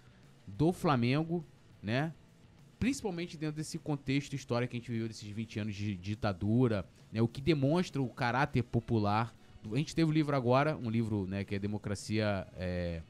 do 0.46 0.72
Flamengo, 0.72 1.44
né? 1.82 2.14
Principalmente 2.80 3.36
dentro 3.36 3.56
desse 3.56 3.80
contexto 3.80 4.34
histórico 4.36 4.70
que 4.72 4.78
a 4.78 4.80
gente 4.80 4.92
viveu 4.92 5.08
desses 5.08 5.28
20 5.28 5.60
anos 5.60 5.76
de 5.76 5.96
ditadura, 5.96 6.86
né? 7.12 7.20
O 7.20 7.28
que 7.28 7.42
demonstra 7.42 8.00
o 8.00 8.08
caráter 8.08 8.62
popular. 8.64 9.36
A 9.74 9.76
gente 9.78 9.96
teve 9.96 10.10
o 10.10 10.14
livro 10.14 10.36
agora, 10.36 10.78
um 10.78 10.88
livro, 10.90 11.26
né, 11.26 11.44
que 11.44 11.56
é 11.56 11.60
Democracia 11.60 12.48
é, 12.56 13.02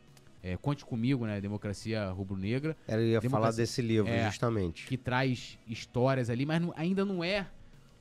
é, 0.41 0.55
Conte 0.55 0.85
Comigo, 0.85 1.25
né? 1.25 1.41
Democracia 1.41 2.09
Rubro-Negra 2.09 2.77
Eu 2.87 3.01
ia 3.05 3.21
falar 3.21 3.21
Democracia- 3.21 3.63
desse 3.63 3.81
livro, 3.81 4.09
É. 4.09 4.25
justamente. 4.27 4.87
que 4.87 4.97
traz 4.97 5.59
histórias 5.67 6.29
ali, 6.29 6.45
mas 6.45 6.61
não- 6.61 6.73
ainda 6.77 7.03
não 7.03 7.21
é 7.21 7.45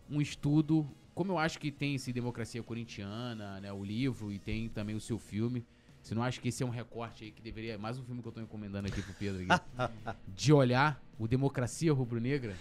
um 0.08 0.20
estudo. 0.20 0.88
Como 1.12 1.32
eu 1.32 1.38
acho 1.38 1.58
que 1.58 1.72
tem 1.72 1.96
esse 1.96 2.12
Democracia 2.12 2.62
Corintiana, 2.62 3.60
né, 3.60 3.72
o 3.72 3.82
livro, 3.84 4.32
e 4.32 4.38
tem 4.38 4.68
também 4.68 4.94
o 4.94 5.00
seu 5.00 5.18
filme. 5.18 5.64
Você 6.08 6.14
não 6.14 6.22
acha 6.22 6.40
que 6.40 6.48
esse 6.48 6.62
é 6.62 6.66
um 6.66 6.70
recorte 6.70 7.24
aí 7.24 7.30
que 7.30 7.42
deveria. 7.42 7.76
Mais 7.76 7.98
um 7.98 8.02
filme 8.02 8.22
que 8.22 8.28
eu 8.28 8.32
tô 8.32 8.40
encomendando 8.40 8.88
aqui 8.88 9.02
pro 9.02 9.12
Pedro 9.12 9.44
aqui, 9.46 9.92
de 10.34 10.54
olhar 10.54 10.98
o 11.18 11.28
Democracia 11.28 11.92
Rubro-Negra, 11.92 12.56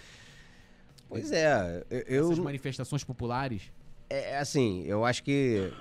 Pois 1.08 1.32
é, 1.32 1.86
eu, 2.10 2.26
essas 2.26 2.40
manifestações 2.40 3.06
populares. 3.06 3.72
é 4.10 4.38
assim, 4.38 4.84
eu 4.84 5.06
acho 5.06 5.24
que 5.24 5.72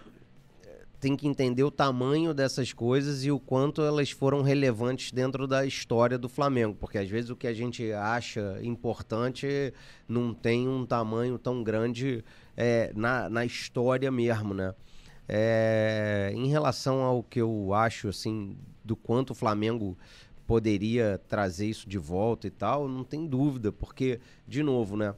é, 0.64 0.85
tem 1.01 1.17
que 1.17 1.27
entender 1.27 1.64
o 1.64 1.71
tamanho 1.73 2.33
dessas 2.33 2.73
coisas 2.73 3.25
e 3.25 3.33
o 3.33 3.41
quanto 3.41 3.83
elas 3.83 4.12
foram 4.12 4.43
relevantes 4.43 5.11
dentro 5.11 5.49
da 5.49 5.67
história 5.67 6.17
do 6.17 6.29
Flamengo, 6.29 6.77
porque 6.79 6.99
às 6.99 7.11
vezes 7.11 7.31
o 7.31 7.35
que 7.35 7.49
a 7.49 7.53
gente 7.53 7.93
acha 7.93 8.61
importante 8.62 9.75
não 10.07 10.33
tem 10.33 10.69
um 10.69 10.87
tamanho 10.87 11.37
tão 11.37 11.64
grande 11.64 12.25
é, 12.57 12.93
na, 12.95 13.29
na 13.29 13.45
história 13.45 14.09
mesmo, 14.12 14.55
né? 14.55 14.73
É, 15.29 16.33
em 16.35 16.49
relação 16.49 17.03
ao 17.03 17.22
que 17.22 17.41
eu 17.41 17.74
acho, 17.74 18.09
assim, 18.09 18.57
do 18.85 18.95
quanto 18.95 19.31
o 19.31 19.35
Flamengo 19.35 19.97
poderia 20.47 21.20
trazer 21.29 21.66
isso 21.66 21.89
de 21.89 21.99
volta 21.99 22.47
e 22.47 22.51
tal, 22.51 22.89
não 22.89 23.03
tem 23.03 23.27
dúvida, 23.27 23.72
porque, 23.72 24.20
de 24.47 24.62
novo, 24.62 24.97
né? 24.97 25.14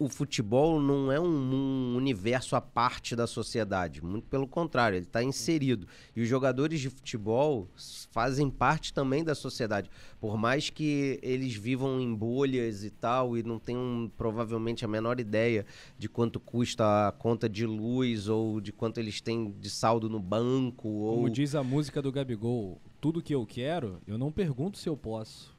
O 0.00 0.08
futebol 0.08 0.80
não 0.80 1.12
é 1.12 1.20
um, 1.20 1.26
um 1.26 1.94
universo 1.94 2.56
à 2.56 2.60
parte 2.60 3.14
da 3.14 3.26
sociedade, 3.26 4.02
muito 4.02 4.26
pelo 4.28 4.48
contrário, 4.48 4.96
ele 4.96 5.04
está 5.04 5.22
inserido. 5.22 5.86
E 6.16 6.22
os 6.22 6.28
jogadores 6.28 6.80
de 6.80 6.88
futebol 6.88 7.68
fazem 8.10 8.48
parte 8.48 8.94
também 8.94 9.22
da 9.22 9.34
sociedade. 9.34 9.90
Por 10.18 10.38
mais 10.38 10.70
que 10.70 11.20
eles 11.22 11.54
vivam 11.54 12.00
em 12.00 12.14
bolhas 12.14 12.82
e 12.82 12.88
tal, 12.88 13.36
e 13.36 13.42
não 13.42 13.58
tenham 13.58 14.10
provavelmente 14.16 14.86
a 14.86 14.88
menor 14.88 15.20
ideia 15.20 15.66
de 15.98 16.08
quanto 16.08 16.40
custa 16.40 17.08
a 17.08 17.12
conta 17.12 17.46
de 17.46 17.66
luz, 17.66 18.26
ou 18.26 18.58
de 18.58 18.72
quanto 18.72 18.96
eles 18.96 19.20
têm 19.20 19.50
de 19.60 19.68
saldo 19.68 20.08
no 20.08 20.18
banco, 20.18 20.88
ou. 20.88 21.16
Como 21.16 21.28
diz 21.30 21.54
a 21.54 21.62
música 21.62 22.00
do 22.00 22.10
Gabigol, 22.10 22.80
tudo 23.02 23.20
que 23.20 23.34
eu 23.34 23.44
quero, 23.44 24.00
eu 24.06 24.16
não 24.16 24.32
pergunto 24.32 24.78
se 24.78 24.88
eu 24.88 24.96
posso. 24.96 25.54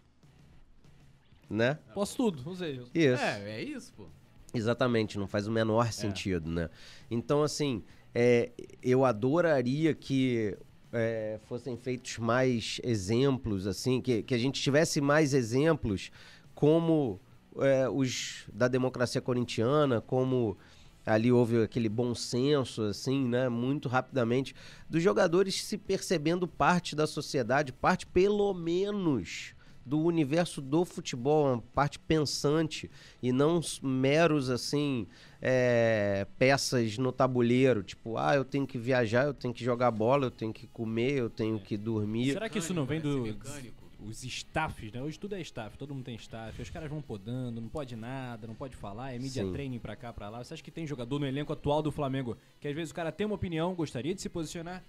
Né? 1.48 1.78
Posso 1.94 2.18
tudo, 2.18 2.42
ou 2.44 2.56
seja, 2.56 2.82
Isso. 2.92 3.22
É, 3.22 3.58
é 3.58 3.64
isso, 3.64 3.94
pô. 3.94 4.08
Exatamente, 4.54 5.18
não 5.18 5.28
faz 5.28 5.48
o 5.48 5.52
menor 5.52 5.92
sentido, 5.94 6.50
né? 6.50 6.70
Então, 7.10 7.42
assim, 7.42 7.84
é, 8.14 8.52
eu 8.84 9.06
adoraria 9.06 9.94
que 9.94 10.58
é, 10.92 11.40
fossem 11.46 11.78
feitos 11.78 12.18
mais 12.18 12.80
exemplos, 12.84 13.66
assim, 13.66 14.02
que, 14.02 14.24
que 14.24 14.34
a 14.34 14.38
gente 14.38 14.62
tivesse 14.62 15.00
mais 15.00 15.34
exemplos 15.34 16.12
como 16.54 17.20
é, 17.60 17.88
os 17.90 18.46
da 18.54 18.68
democracia 18.68 19.22
corintiana, 19.22 20.02
como 20.02 20.58
ali 21.06 21.32
houve 21.32 21.64
aquele 21.64 21.90
bom 21.90 22.14
senso, 22.14 22.84
assim, 22.84 23.28
né? 23.28 23.50
Muito 23.50 23.90
rapidamente, 23.90 24.54
dos 24.90 25.02
jogadores 25.02 25.64
se 25.64 25.78
percebendo 25.78 26.48
parte 26.48 26.96
da 26.96 27.08
sociedade, 27.08 27.72
parte 27.74 28.06
pelo 28.06 28.54
menos 28.54 29.56
do 29.86 30.00
universo 30.00 30.62
do 30.62 30.86
futebol, 30.86 31.54
uma 31.54 31.62
parte 31.74 32.00
pensante 32.00 32.90
e 33.22 33.32
não 33.32 33.60
meros 33.82 34.50
assim 34.50 35.08
é, 35.42 36.28
peças 36.38 36.98
no 36.98 37.12
tabuleiro, 37.12 37.84
tipo, 37.84 38.18
ah, 38.18 38.36
eu 38.36 38.46
tenho 38.46 38.68
que 38.68 38.78
viajar, 38.78 39.26
eu 39.26 39.34
tenho 39.34 39.54
que 39.54 39.64
jogar 39.64 39.92
bola, 39.92 40.28
eu 40.28 40.32
tenho 40.32 40.54
que 40.54 40.68
comer, 40.68 41.14
eu 41.14 41.30
tenho 41.30 41.60
que 41.60 41.78
dormir. 41.78 42.34
será 42.34 42.50
que 42.50 42.60
isso 42.60 42.74
não 42.74 42.86
vem 42.86 43.02
do 43.02 43.26
os 44.04 44.24
staffs, 44.24 44.92
né? 44.92 45.02
Hoje 45.02 45.20
tudo 45.20 45.36
é 45.36 45.42
staff, 45.42 45.78
todo 45.78 45.94
mundo 45.94 46.04
tem 46.04 46.16
staff. 46.16 46.60
Os 46.62 46.70
caras 46.70 46.90
vão 46.90 47.02
podando, 47.02 47.62
não 47.62 47.70
pode 47.70 47.96
nada, 47.96 48.48
não 48.48 48.56
pode 48.56 48.76
falar, 48.76 49.14
é 49.14 49.20
media 49.20 49.44
Sim. 49.44 49.52
training 49.52 49.80
pra 49.80 49.96
cá, 49.96 50.12
pra 50.12 50.30
lá. 50.30 50.44
Você 50.44 50.56
acha 50.56 50.64
que 50.64 50.72
tem 50.72 50.88
jogador 50.88 51.20
no 51.20 51.28
elenco 51.28 51.54
atual 51.54 51.82
do 51.82 51.92
Flamengo 51.92 52.38
que 52.60 52.68
às 52.68 52.76
vezes 52.76 52.92
o 52.92 52.96
cara 52.96 53.12
tem 53.12 53.26
uma 53.26 53.36
opinião, 53.36 53.76
gostaria 53.76 54.14
de 54.16 54.22
se 54.22 54.30
posicionar 54.30 54.84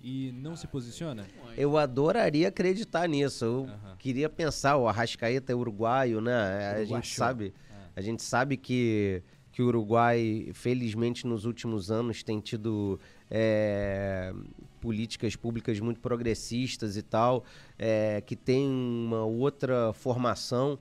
e 0.00 0.32
não 0.32 0.54
se 0.56 0.66
posiciona? 0.66 1.26
Eu 1.56 1.76
adoraria 1.76 2.48
acreditar 2.48 3.08
nisso. 3.08 3.44
Eu 3.44 3.64
Aham. 3.64 3.96
queria 3.98 4.28
pensar, 4.28 4.76
o 4.76 4.86
Arrascaeta 4.86 5.52
é 5.52 5.54
uruguaio, 5.54 6.20
né? 6.20 6.74
A 6.76 6.84
gente 6.84 7.14
sabe, 7.14 7.52
É. 7.70 7.74
a 7.96 8.00
gente 8.00 8.22
sabe 8.22 8.56
que, 8.56 9.22
que 9.52 9.62
o 9.62 9.66
Uruguai, 9.66 10.50
felizmente, 10.52 11.26
nos 11.26 11.44
últimos 11.44 11.90
anos 11.90 12.22
tem 12.22 12.40
tido 12.40 13.00
é, 13.30 14.32
políticas 14.80 15.34
públicas 15.34 15.80
muito 15.80 16.00
progressistas 16.00 16.96
e 16.96 17.02
tal, 17.02 17.44
é, 17.78 18.20
que 18.20 18.36
tem 18.36 18.68
uma 18.68 19.24
outra 19.24 19.92
formação. 19.92 20.78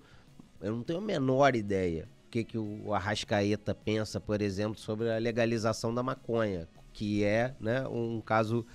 Eu 0.61 0.75
não 0.75 0.83
tenho 0.83 0.99
a 0.99 1.01
menor 1.01 1.55
ideia 1.55 2.07
o 2.27 2.29
que, 2.29 2.43
que 2.43 2.57
o 2.57 2.93
Arrascaeta 2.93 3.73
pensa, 3.73 4.19
por 4.19 4.41
exemplo, 4.41 4.77
sobre 4.77 5.09
a 5.09 5.17
legalização 5.17 5.93
da 5.93 6.03
maconha, 6.03 6.67
que 6.91 7.23
é 7.23 7.55
né, 7.61 7.87
um 7.87 8.19
caso 8.19 8.65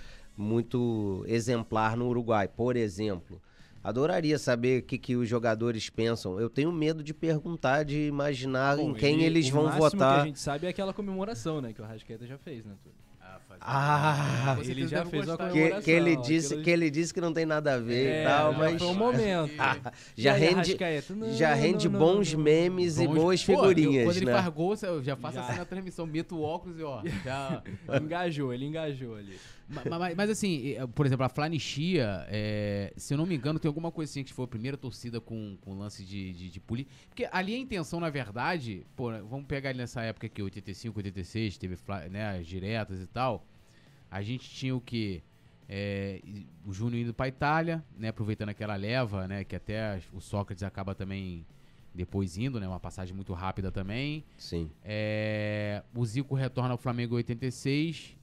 muito 0.40 1.22
exemplar 1.26 1.96
no 1.96 2.08
Uruguai, 2.08 2.48
por 2.48 2.76
exemplo. 2.76 3.40
Adoraria 3.82 4.38
saber 4.38 4.82
o 4.82 4.82
que, 4.84 4.98
que 4.98 5.16
os 5.16 5.28
jogadores 5.28 5.88
pensam. 5.88 6.38
Eu 6.38 6.50
tenho 6.50 6.70
medo 6.70 7.02
de 7.02 7.14
perguntar, 7.14 7.82
de 7.82 8.08
imaginar 8.08 8.78
em 8.78 8.88
Bom, 8.88 8.94
quem 8.94 9.14
ele- 9.16 9.24
eles 9.38 9.48
o 9.48 9.52
vão 9.52 9.64
máximo 9.64 9.88
que 9.90 9.96
votar. 9.96 10.20
a 10.20 10.24
gente 10.26 10.38
sabe 10.38 10.66
é 10.66 10.70
aquela 10.70 10.92
comemoração, 10.92 11.60
né? 11.62 11.72
Que 11.72 11.80
o 11.80 11.84
Rascaeta 11.84 12.26
já 12.26 12.36
fez, 12.36 12.64
né? 12.64 12.74
Túlio? 12.82 12.98
Ah, 13.62 14.56
Com 14.56 14.62
ele 14.62 14.86
já 14.86 15.04
fez 15.04 15.22
a 15.24 15.26
gostar. 15.32 15.44
que, 15.46 15.50
comemoração, 15.52 15.82
que 15.82 15.90
ele 15.90 16.16
disse 16.16 16.56
que 16.62 16.70
ele 16.70 16.90
disse 16.90 17.12
que 17.14 17.20
não 17.20 17.32
tem 17.32 17.44
nada 17.46 17.74
a 17.74 17.78
ver 17.78 18.06
É, 18.06 18.22
e 18.22 18.24
tal, 18.24 18.52
já 18.52 18.58
mas 18.58 18.78
foi 18.82 18.86
um 18.88 18.94
momento. 18.94 19.52
já 20.16 20.38
E 20.38 20.42
aí, 20.44 20.54
rende? 20.54 20.76
Não, 21.14 21.32
já 21.32 21.54
rende 21.54 21.88
não, 21.88 21.98
bons 21.98 22.32
não. 22.32 22.40
memes 22.40 22.98
e 22.98 23.06
Bons- 23.06 23.14
boas 23.14 23.44
Pô, 23.44 23.52
eu- 23.52 23.58
figurinhas, 23.60 24.04
quando 24.04 24.16
ele 24.16 24.26
né? 24.26 24.32
faz 24.32 24.48
gol, 24.54 24.74
eu 24.82 25.02
já 25.02 25.16
faço 25.16 25.34
Já. 25.36 25.42
assim 25.42 25.58
na 25.58 25.64
transmissão, 25.64 26.06
meto 26.06 26.36
o 26.36 26.42
óculos 26.42 26.78
e 26.78 26.82
ó, 26.82 27.02
já... 27.24 27.62
Engajou, 28.00 28.52
ele 28.52 28.64
engajou 28.66 29.14
ali. 29.14 29.38
Ma- 29.70 29.84
ma- 29.88 29.98
mas, 29.98 30.16
mas 30.16 30.30
assim, 30.30 30.72
eh, 30.74 30.86
por 30.88 31.06
exemplo, 31.06 31.24
a 31.24 31.28
Flanichia, 31.28 32.26
eh, 32.28 32.92
se 32.96 33.14
eu 33.14 33.18
não 33.18 33.24
me 33.24 33.36
engano, 33.36 33.58
tem 33.58 33.68
alguma 33.68 33.92
coisa 33.92 34.10
assim 34.10 34.24
que 34.24 34.32
foi 34.32 34.44
a 34.44 34.48
primeira 34.48 34.76
torcida 34.76 35.20
com, 35.20 35.56
com 35.60 35.74
lance 35.78 36.04
de, 36.04 36.32
de, 36.32 36.50
de 36.50 36.60
polícia. 36.60 36.90
Porque 37.08 37.28
ali 37.30 37.54
a 37.54 37.58
intenção, 37.58 38.00
na 38.00 38.10
verdade, 38.10 38.84
pô, 38.96 39.10
vamos 39.28 39.46
pegar 39.46 39.70
ali 39.70 39.78
nessa 39.78 40.02
época 40.02 40.26
aqui, 40.26 40.42
85, 40.42 40.98
86, 40.98 41.56
teve 41.56 41.76
né, 42.10 42.38
as 42.38 42.46
diretas 42.46 43.00
e 43.00 43.06
tal. 43.06 43.46
A 44.10 44.20
gente 44.22 44.48
tinha 44.50 44.74
o 44.74 44.80
que? 44.80 45.22
o 46.64 46.72
Júnior 46.72 47.00
indo 47.02 47.14
pra 47.14 47.28
Itália, 47.28 47.80
né? 47.96 48.08
Aproveitando 48.08 48.48
aquela 48.48 48.74
leva, 48.74 49.28
né? 49.28 49.44
Que 49.44 49.54
até 49.54 50.00
o 50.12 50.20
Sócrates 50.20 50.64
acaba 50.64 50.96
também 50.96 51.46
depois 51.94 52.36
indo, 52.36 52.58
né? 52.58 52.66
Uma 52.66 52.80
passagem 52.80 53.14
muito 53.14 53.32
rápida 53.32 53.70
também. 53.70 54.24
Sim. 54.36 54.68
É, 54.84 55.82
o 55.94 56.04
Zico 56.04 56.34
retorna 56.34 56.72
ao 56.72 56.76
Flamengo 56.78 57.14
em 57.14 57.18
86. 57.18 58.16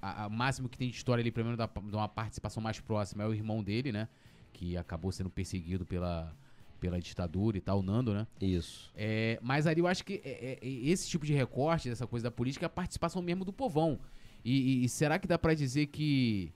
A, 0.00 0.28
máximo 0.28 0.68
que 0.68 0.78
tem 0.78 0.88
de 0.90 0.96
história 0.96 1.22
ali, 1.22 1.30
pelo 1.30 1.46
menos 1.46 1.58
da, 1.58 1.66
de 1.66 1.96
uma 1.96 2.08
participação 2.08 2.62
mais 2.62 2.78
próxima, 2.80 3.24
é 3.24 3.26
o 3.26 3.34
irmão 3.34 3.62
dele, 3.62 3.90
né? 3.92 4.08
Que 4.52 4.76
acabou 4.76 5.10
sendo 5.12 5.28
perseguido 5.30 5.84
pela, 5.84 6.34
pela 6.80 7.00
ditadura 7.00 7.58
e 7.58 7.60
tal, 7.60 7.80
o 7.80 7.82
Nando, 7.82 8.14
né? 8.14 8.26
Isso. 8.40 8.90
É, 8.94 9.38
mas 9.42 9.66
ali 9.66 9.80
eu 9.80 9.86
acho 9.86 10.04
que 10.04 10.20
é- 10.24 10.58
é- 10.62 10.66
é 10.66 10.68
esse 10.88 11.08
tipo 11.08 11.26
de 11.26 11.32
recorte, 11.34 11.88
dessa 11.88 12.06
coisa 12.06 12.24
da 12.24 12.30
política, 12.30 12.64
é 12.64 12.68
a 12.68 12.70
participação 12.70 13.20
mesmo 13.20 13.44
do 13.44 13.52
povão. 13.52 13.98
E, 14.44 14.52
e- 14.82 14.84
e 14.84 14.88
será 14.88 15.18
que 15.18 15.26
dá 15.26 15.38
pra 15.38 15.54
dizer 15.54 15.86
que. 15.86 16.52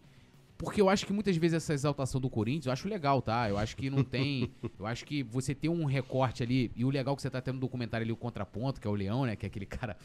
Porque 0.57 0.81
eu 0.81 0.89
acho 0.89 1.05
que 1.05 1.13
muitas 1.13 1.37
vezes 1.37 1.57
essa 1.57 1.75
exaltação 1.75 2.21
do 2.21 2.31
Corinthians, 2.31 2.67
eu 2.67 2.73
acho 2.73 2.89
legal, 2.89 3.21
tá? 3.21 3.49
Eu 3.49 3.59
acho 3.59 3.77
que 3.77 3.91
não 3.91 4.05
tem. 4.05 4.53
eu 4.79 4.87
acho 4.87 5.05
que 5.05 5.21
você 5.25 5.57
ter 5.57 5.69
um 5.69 5.85
recorte 5.85 6.41
ali, 6.45 6.71
e 6.77 6.85
o 6.85 6.91
legal 6.91 7.15
é 7.15 7.17
que 7.17 7.23
você 7.23 7.29
tá 7.31 7.41
tendo 7.41 7.57
no 7.57 7.61
documentário 7.61 8.05
ali, 8.05 8.13
o 8.13 8.17
Contraponto, 8.17 8.81
que 8.81 8.87
é 8.87 8.91
o 8.91 8.95
Leão, 8.95 9.27
né? 9.27 9.35
Que 9.35 9.45
é 9.45 9.49
aquele 9.49 9.67
cara, 9.67 9.97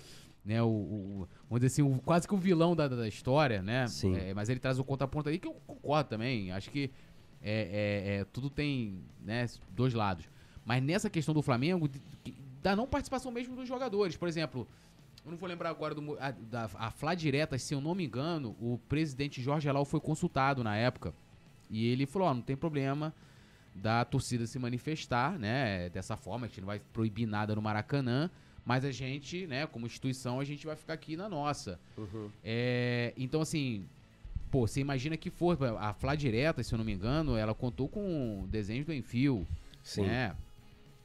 né? 0.48 0.61
O, 0.64 0.68
o- 0.68 1.28
vamos 1.49 1.61
dizer 1.61 1.68
assim, 1.68 1.82
o- 1.82 1.99
quase 1.99 2.28
que 2.28 2.34
o 2.34 2.38
vilão 2.38 2.76
da, 2.76 2.88
da- 2.88 3.07
história, 3.07 3.61
né? 3.61 3.86
Sim. 3.88 4.15
É, 4.15 4.34
mas 4.34 4.48
ele 4.49 4.60
traz 4.60 4.80
o 4.80 4.84
contraponto 4.84 5.30
aí 5.30 5.38
que 5.38 5.48
eu 5.48 5.53
concordo 5.68 6.10
também. 6.10 6.52
Acho 6.52 6.72
que 6.72 6.90
é, 7.41 8.14
é- 8.15 8.15
é, 8.22 8.26
tudo 8.26 8.49
tem 8.49 9.02
né, 9.24 9.45
dois 9.76 9.94
lados. 9.94 10.26
Mas 10.65 10.82
nessa 10.82 11.10
questão 11.10 11.34
do 11.34 11.41
Flamengo, 11.41 11.90
da 12.64 12.76
não 12.76 12.88
participação 12.88 13.32
mesmo 13.32 13.56
dos 13.56 13.68
jogadores. 13.68 14.15
Por 14.18 14.28
exemplo, 14.28 14.68
eu 15.26 15.32
não 15.32 15.38
vou 15.38 15.48
lembrar 15.48 15.69
agora 15.69 15.94
do, 15.94 16.18
a, 16.19 16.32
da 16.32 16.69
a 16.76 16.90
Flá 16.91 17.14
Direta, 17.14 17.57
se 17.57 17.74
eu 17.74 17.82
não 17.82 17.94
me 17.94 18.06
engano, 18.06 18.56
o 18.60 18.80
presidente 18.90 19.41
Jorge 19.41 19.68
Alau 19.69 19.84
foi 19.86 19.99
consultado 19.99 20.64
na 20.64 20.76
época. 20.76 21.14
E 21.69 21.86
ele 21.88 22.06
falou: 22.06 22.30
ó, 22.30 22.34
não 22.34 22.41
tem 22.41 22.56
problema 22.56 23.14
da 23.76 24.03
torcida 24.03 24.48
se 24.48 24.57
manifestar, 24.57 25.38
né? 25.38 25.90
Dessa 25.90 26.18
forma, 26.18 26.45
a 26.45 26.49
gente 26.49 26.61
não 26.61 26.65
vai 26.68 26.80
proibir 26.91 27.26
nada 27.28 27.53
no 27.53 27.61
Maracanã. 27.61 28.30
Mas 28.68 28.84
a 28.84 28.91
gente, 28.91 29.48
né, 29.48 29.65
como 29.65 29.85
instituição, 29.85 30.41
a 30.41 30.44
gente 30.44 30.65
vai 30.65 30.76
ficar 30.76 30.91
aqui 30.91 31.15
na 31.15 31.30
nossa. 31.30 31.80
É, 32.44 33.14
então, 33.15 33.39
assim, 33.39 33.85
pô, 34.52 34.68
você 34.68 34.81
imagina 34.81 35.15
que 35.15 35.30
for. 35.30 35.57
A 35.80 35.94
Flá 35.94 36.15
Direta, 36.15 36.61
se 36.61 36.73
eu 36.73 36.77
não 36.77 36.84
me 36.84 36.91
engano, 36.91 37.38
ela 37.38 37.56
contou 37.56 37.88
com 37.88 38.45
desenhos 38.52 38.85
do 38.85 38.94
Enfio. 38.94 39.48
Sim. 39.81 40.02
Né? 40.02 40.35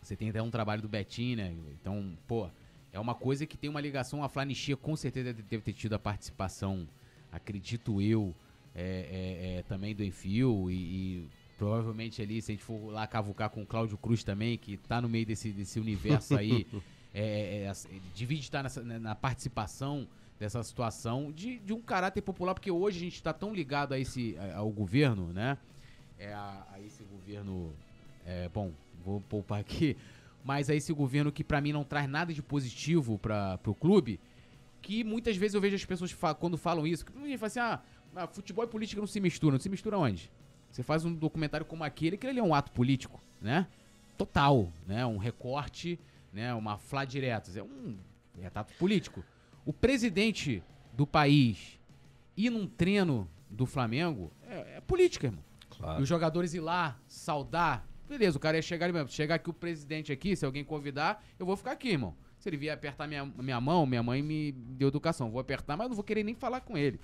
Você 0.03 0.17
tem 0.17 0.29
até 0.31 0.43
um 0.43 0.51
trabalho 0.51 0.83
do 0.83 0.89
Betinho, 0.89 1.37
né? 1.37 1.55
Então, 1.81 2.19
pô, 2.27 2.49
é 2.93 2.99
uma 2.99 3.15
coisa 3.15 3.47
que 3.47 3.57
tem 3.57 3.71
uma 3.71 3.81
ligação. 3.81 4.25
A 4.25 4.29
Flanichia 4.29 4.77
com 4.77 4.97
certeza 4.97 5.27
deve- 5.33 5.43
deve 5.49 5.63
ter 5.63 5.73
tido 5.73 5.93
a 5.93 6.01
participação, 6.01 6.89
acredito 7.31 8.03
eu, 8.03 8.35
é, 8.75 8.83
é, 8.83 9.59
é, 9.59 9.63
também 9.63 9.95
do 9.95 10.03
Enfio 10.03 10.69
e, 10.69 10.75
e 10.75 11.29
provavelmente 11.57 12.21
ali, 12.21 12.43
se 12.43 12.51
a 12.51 12.55
gente 12.57 12.65
for 12.65 12.91
lá 12.91 13.07
cavucar 13.07 13.51
com 13.51 13.63
o 13.63 13.67
Cláudio 13.67 13.97
Cruz 13.97 14.25
também, 14.25 14.59
que 14.59 14.77
tá 14.79 15.01
no 15.01 15.09
meio 15.09 15.25
desse, 15.25 15.53
desse 15.53 15.79
universo 15.79 16.37
aí, 16.37 16.67
é, 17.15 17.23
é, 17.23 17.65
é, 17.67 17.73
ele 17.91 18.03
divide 18.15 18.43
estar 18.43 18.63
nessa, 18.63 18.83
né, 18.83 18.99
na 18.99 19.15
participação 19.15 20.07
dessa 20.39 20.63
situação 20.63 21.31
de, 21.31 21.59
de 21.61 21.73
um 21.73 21.81
caráter 21.81 22.21
popular, 22.23 22.55
porque 22.55 22.71
hoje 22.71 22.99
a 22.99 23.01
gente 23.01 23.15
está 23.15 23.33
tão 23.33 23.55
ligado 23.55 23.93
a 23.93 23.99
esse, 23.99 24.37
ao 24.55 24.71
governo, 24.71 25.33
né? 25.33 25.57
É, 26.19 26.33
a, 26.33 26.67
a 26.73 26.81
esse 26.81 27.03
governo. 27.05 27.73
é, 28.27 28.49
bom, 28.49 28.73
vou 29.05 29.21
poupar 29.21 29.61
aqui. 29.61 29.97
Mas 30.45 30.69
a 30.69 30.75
esse 30.75 30.93
governo 30.93 31.31
que 31.31 31.45
pra 31.45 31.61
mim 31.61 31.73
não 31.73 31.85
traz 31.85 32.09
nada 32.09 32.33
de 32.35 32.43
positivo 32.43 33.19
para 33.19 33.59
pro 33.59 33.75
clube. 33.75 34.19
Que 34.81 35.05
muitas 35.05 35.37
vezes 35.37 35.55
eu 35.55 35.61
vejo 35.61 35.77
as 35.77 35.85
pessoas 35.85 36.11
fa- 36.11 36.35
quando 36.35 36.59
falam 36.59 36.85
isso. 36.85 37.05
Que 37.07 37.13
fala 37.39 37.47
assim: 37.47 37.61
ah, 37.61 37.81
ah, 38.17 38.27
futebol 38.27 38.65
e 38.65 38.69
política 38.69 39.01
não 39.01 39.07
se 39.07 39.21
misturam. 39.21 39.53
Não 39.53 39.61
se 39.61 39.69
mistura 39.69 39.97
onde? 39.97 40.29
Você 40.71 40.83
faz 40.83 41.05
um 41.05 41.15
documentário 41.15 41.65
como 41.65 41.85
aquele, 41.85 42.17
que 42.17 42.27
ele 42.27 42.41
é 42.41 42.43
um 42.43 42.53
ato 42.55 42.73
político, 42.73 43.21
né? 43.41 43.69
Total, 44.19 44.69
né? 44.87 45.07
Um 45.07 45.19
recorte, 45.19 45.97
né? 46.33 46.55
Uma 46.55 46.79
flá 46.79 47.05
diretas. 47.05 47.57
É 47.57 47.63
um 47.63 47.97
é 48.41 48.47
ato 48.55 48.73
político. 48.75 49.23
O 49.65 49.73
presidente 49.73 50.63
do 50.93 51.07
país 51.07 51.79
ir 52.37 52.51
num 52.51 52.67
treino 52.67 53.29
do 53.51 53.67
Flamengo 53.67 54.33
é, 54.49 54.77
é 54.77 54.81
política, 54.81 55.27
irmão. 55.27 55.45
E 55.71 55.75
Claro. 55.77 56.03
os 56.03 56.09
jogadores 56.09 56.55
ir 56.55 56.61
lá, 56.61 56.99
saudar. 57.09 57.87
Beleza, 58.09 58.37
o 58.37 58.41
cara 58.41 58.57
ia 58.57 58.63
chegar 58.63 58.87
ali 58.87 58.93
mesmo. 58.93 59.09
Chegar 59.09 59.37
aqui 59.37 59.51
o 59.51 59.53
presidente 59.53 60.13
aqui, 60.13 60.37
se 60.37 60.45
alguém 60.45 60.65
convidar, 60.65 61.25
eu 61.39 61.47
vou 61.47 61.57
ficar 61.57 61.73
aqui, 61.73 61.89
irmão. 61.91 62.15
Se 62.39 62.49
ele 62.49 62.57
vier 62.57 62.75
apertar 62.75 63.07
minha, 63.07 63.25
minha 63.25 63.61
mão, 63.61 63.87
minha 63.87 64.03
mãe 64.03 64.23
me 64.23 64.53
deu 64.53 64.89
educação. 64.89 65.31
Vou 65.31 65.41
apertar, 65.41 65.77
mas 65.77 65.89
não 65.89 65.95
vou 65.95 66.05
querer 66.05 66.23
nem 66.25 66.35
falar 66.35 66.61
com 66.61 66.77
ele. 66.77 67.01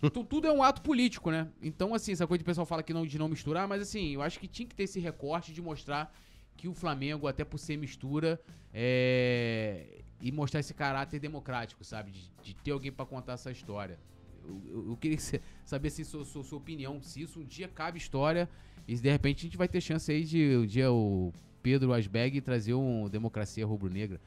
Tu- 0.00 0.10
tudo 0.24 0.46
é 0.46 0.52
um 0.52 0.62
ato 0.62 0.80
político, 0.82 1.30
né? 1.30 1.48
Então, 1.62 1.94
assim, 1.94 2.12
essa 2.12 2.26
coisa 2.26 2.42
o 2.42 2.44
pessoal 2.44 2.64
fala 2.66 2.82
que 2.82 2.92
não, 2.92 3.04
de 3.06 3.18
não 3.18 3.28
misturar, 3.28 3.66
mas 3.68 3.82
assim, 3.82 4.14
eu 4.14 4.22
acho 4.22 4.38
que 4.40 4.46
tinha 4.48 4.66
que 4.66 4.74
ter 4.74 4.84
esse 4.84 4.98
recorte 5.00 5.52
de 5.52 5.60
mostrar 5.60 6.12
que 6.56 6.68
o 6.68 6.74
Flamengo, 6.74 7.26
até 7.26 7.44
por 7.44 7.58
ser 7.58 7.76
mistura, 7.76 8.40
é... 8.72 10.02
e 10.20 10.30
mostrar 10.30 10.60
esse 10.60 10.74
caráter 10.74 11.18
democrático, 11.18 11.82
sabe? 11.84 12.10
De, 12.10 12.30
de 12.42 12.54
ter 12.54 12.70
alguém 12.72 12.92
pra 12.92 13.06
contar 13.06 13.32
essa 13.34 13.50
história. 13.50 13.98
Eu, 14.46 14.60
eu- 14.70 14.88
eu 14.90 14.96
queria 14.96 15.18
saber 15.64 15.90
se 15.90 16.04
sua, 16.04 16.24
sua, 16.24 16.42
sua 16.44 16.58
opinião, 16.58 17.00
se 17.02 17.22
isso 17.22 17.40
um 17.40 17.44
dia 17.44 17.68
cabe 17.68 17.98
história 17.98 18.48
e 18.86 18.94
de 18.96 19.10
repente 19.10 19.38
a 19.40 19.42
gente 19.42 19.56
vai 19.56 19.68
ter 19.68 19.80
chance 19.80 20.10
aí 20.10 20.24
de 20.24 20.56
um 20.56 20.66
dia 20.66 20.90
o 20.90 21.32
Pedro 21.62 21.92
Asberg 21.92 22.40
trazer 22.40 22.74
um 22.74 23.08
Democracia 23.08 23.64
Rubro-Negra. 23.66 24.20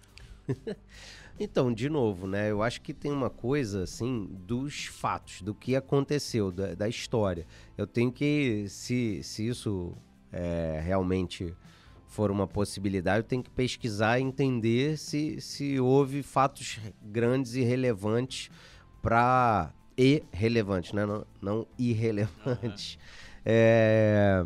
Então, 1.40 1.74
de 1.74 1.90
novo, 1.90 2.28
né? 2.28 2.52
Eu 2.52 2.62
acho 2.62 2.80
que 2.82 2.94
tem 2.94 3.12
uma 3.12 3.28
coisa, 3.30 3.82
assim, 3.84 4.28
dos 4.45 4.86
fatos, 4.86 5.41
do 5.41 5.56
que 5.56 5.76
aconteceu, 5.76 6.52
da, 6.52 6.76
da 6.76 6.88
história. 6.88 7.48
Eu 7.76 7.88
tenho 7.88 8.12
que, 8.12 8.66
se, 8.70 9.24
se 9.24 9.48
isso 9.48 9.98
é, 10.32 10.80
realmente 10.86 11.52
for 12.14 12.30
uma 12.30 12.45
possibilidade, 12.45 13.18
eu 13.18 13.23
tenho 13.23 13.41
que 13.41 13.49
pesquisar 13.49 14.19
e 14.19 14.22
entender 14.22 14.99
se, 14.99 15.41
se 15.41 15.80
houve 15.80 16.22
fatos 16.22 16.80
grandes 17.02 17.56
e 17.56 17.64
relevantes 17.64 18.52
para 19.02 19.73
e 19.98 20.23
relevantes, 20.31 20.94
né? 20.94 21.06
Não, 21.07 21.26
não 21.41 21.68
irrelevantes. 21.77 22.99
É, 23.45 24.41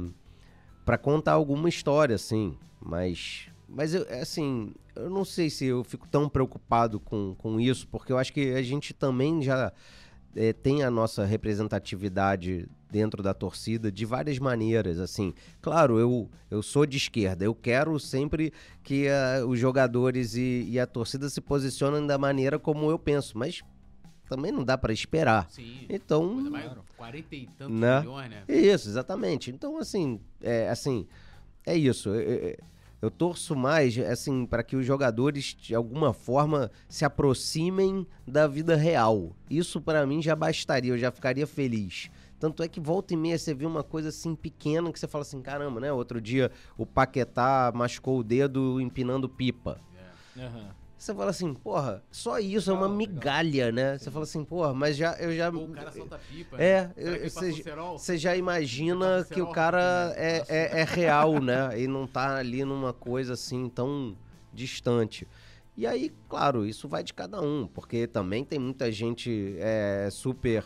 para 0.84 0.98
contar 0.98 1.34
alguma 1.34 1.70
história, 1.70 2.16
assim. 2.16 2.58
Mas, 2.82 3.50
mas 3.68 3.94
eu, 3.94 4.08
assim, 4.22 4.74
eu 4.96 5.10
não 5.10 5.26
sei 5.26 5.50
se 5.50 5.66
eu 5.66 5.84
fico 5.84 6.08
tão 6.08 6.28
preocupado 6.30 7.00
com, 7.00 7.36
com 7.38 7.60
isso, 7.60 7.88
porque 7.90 8.12
eu 8.12 8.18
acho 8.18 8.34
que 8.34 8.54
a 8.54 8.62
gente 8.64 8.94
também 8.94 9.42
já 9.42 9.72
é, 10.38 10.54
tem 10.54 10.84
a 10.84 10.92
nossa 10.92 11.26
representatividade 11.26 12.70
dentro 12.90 13.22
da 13.22 13.34
torcida 13.34 13.92
de 13.92 14.06
várias 14.06 14.38
maneiras, 14.38 15.00
assim. 15.00 15.34
Claro, 15.60 16.00
eu, 16.00 16.30
eu 16.50 16.62
sou 16.62 16.86
de 16.86 16.96
esquerda, 16.96 17.44
eu 17.44 17.54
quero 17.54 18.00
sempre 18.00 18.54
que 18.84 19.08
uh, 19.08 19.46
os 19.48 19.60
jogadores 19.60 20.36
e, 20.36 20.66
e, 20.70 20.80
a 20.80 20.86
torcida 20.86 21.28
se 21.30 21.42
posicionem 21.42 22.06
da 22.06 22.18
maneira 22.18 22.58
como 22.58 22.90
eu 22.90 23.00
penso, 23.00 23.38
mas 23.38 23.62
também 24.30 24.52
não 24.52 24.64
dá 24.64 24.78
para 24.78 24.94
esperar. 24.94 25.50
Sim. 25.50 25.86
Então, 25.90 26.24
mais, 26.50 26.72
40 26.96 27.36
e 27.36 27.48
tantos 27.58 27.80
né? 27.80 28.00
milhões, 28.00 28.30
né? 28.30 28.44
Isso, 28.48 28.88
exatamente. 28.88 29.52
Então, 29.52 29.78
assim, 29.78 30.20
é, 30.42 30.70
assim, 30.70 31.08
é 31.66 31.76
isso. 31.76 32.10
Eu, 32.10 32.56
eu 33.02 33.12
torço 33.12 33.56
mais, 33.56 33.98
assim, 34.00 34.46
para 34.46 34.64
que 34.64 34.76
os 34.76 34.86
jogadores 34.86 35.56
de 35.60 35.76
alguma 35.76 36.14
forma 36.14 36.72
se 36.90 37.06
aproximem 37.06 38.08
da 38.28 38.48
vida 38.48 38.76
real. 38.76 39.36
Isso 39.50 39.80
para 39.80 40.06
mim 40.06 40.22
já 40.22 40.36
bastaria, 40.36 40.94
eu 40.94 40.98
já 40.98 41.12
ficaria 41.12 41.46
feliz. 41.46 42.10
Tanto 42.40 42.62
é 42.62 42.68
que 42.68 42.80
volta 42.80 43.14
e 43.14 43.18
meia 43.18 43.38
você 43.38 43.54
vê 43.54 43.66
uma 43.66 43.84
coisa 43.84 44.10
assim 44.10 44.36
pequena 44.36 44.92
que 44.92 45.00
você 45.00 45.08
fala 45.08 45.24
assim, 45.24 45.42
caramba, 45.42 45.80
né? 45.80 45.92
Outro 45.92 46.22
dia 46.22 46.52
o 46.78 46.86
Paquetá 46.86 47.72
machucou 47.74 48.20
o 48.20 48.24
dedo 48.24 48.80
empinando 48.80 49.28
pipa. 49.28 49.80
Aham. 50.38 50.87
Você 50.98 51.14
fala 51.14 51.30
assim, 51.30 51.54
porra, 51.54 52.04
só 52.10 52.40
isso 52.40 52.72
é 52.72 52.74
uma 52.74 52.88
Legal, 52.88 52.98
legal. 52.98 53.16
migalha, 53.16 53.72
né? 53.72 53.98
Você 53.98 54.10
fala 54.10 54.24
assim, 54.24 54.44
porra, 54.44 54.74
mas 54.74 54.98
já 54.98 55.14
eu 55.20 55.36
já 55.36 55.52
Pô, 55.52 55.60
o 55.60 55.68
cara 55.70 55.92
solta 55.92 56.18
pipa. 56.18 56.58
É, 56.58 56.88
né? 56.88 56.94
Ele 56.98 57.30
você 57.30 58.18
já 58.18 58.36
imagina 58.36 59.24
que 59.32 59.40
o 59.40 59.52
cara 59.52 60.08
rápido, 60.08 60.20
é, 60.20 60.40
né? 60.40 60.46
é, 60.50 60.80
é 60.82 60.84
real, 60.84 61.40
né? 61.40 61.80
E 61.80 61.88
não 61.88 62.08
tá 62.08 62.38
ali 62.38 62.66
numa 62.66 62.94
coisa 62.94 63.34
assim 63.34 63.70
tão 63.70 64.18
distante. 64.52 65.28
E 65.78 65.86
aí, 65.86 66.12
claro, 66.28 66.66
isso 66.66 66.88
vai 66.88 67.04
de 67.04 67.14
cada 67.14 67.40
um, 67.40 67.68
porque 67.68 68.08
também 68.08 68.44
tem 68.44 68.58
muita 68.58 68.92
gente 68.92 69.56
é, 69.60 70.10
super 70.12 70.66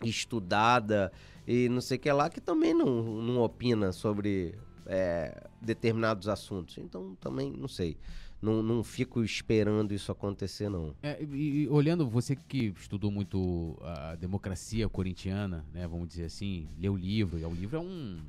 estudada 0.00 1.10
e 1.44 1.68
não 1.68 1.80
sei 1.80 1.96
o 1.96 2.00
que 2.00 2.12
lá 2.12 2.30
que 2.30 2.40
também 2.40 2.72
não, 2.72 3.02
não 3.02 3.42
opina 3.42 3.90
sobre 3.90 4.54
é, 4.86 5.48
determinados 5.60 6.28
assuntos. 6.28 6.78
Então 6.78 7.16
também 7.20 7.50
não 7.50 7.66
sei. 7.66 7.96
Não, 8.42 8.60
não 8.62 8.82
fico 8.82 9.22
esperando 9.22 9.94
isso 9.94 10.10
acontecer, 10.10 10.68
não. 10.68 10.94
É, 11.02 11.22
e, 11.22 11.62
e 11.62 11.68
olhando, 11.68 12.08
você 12.08 12.34
que 12.34 12.74
estudou 12.76 13.10
muito 13.10 13.78
a 13.82 14.16
democracia 14.16 14.88
corintiana, 14.88 15.64
né, 15.72 15.86
vamos 15.86 16.08
dizer 16.08 16.24
assim, 16.24 16.68
leu 16.76 16.94
o 16.94 16.96
livro, 16.96 17.38
e 17.38 17.44
o 17.44 17.54
livro 17.54 17.76
é 17.76 17.80
um, 17.80 18.20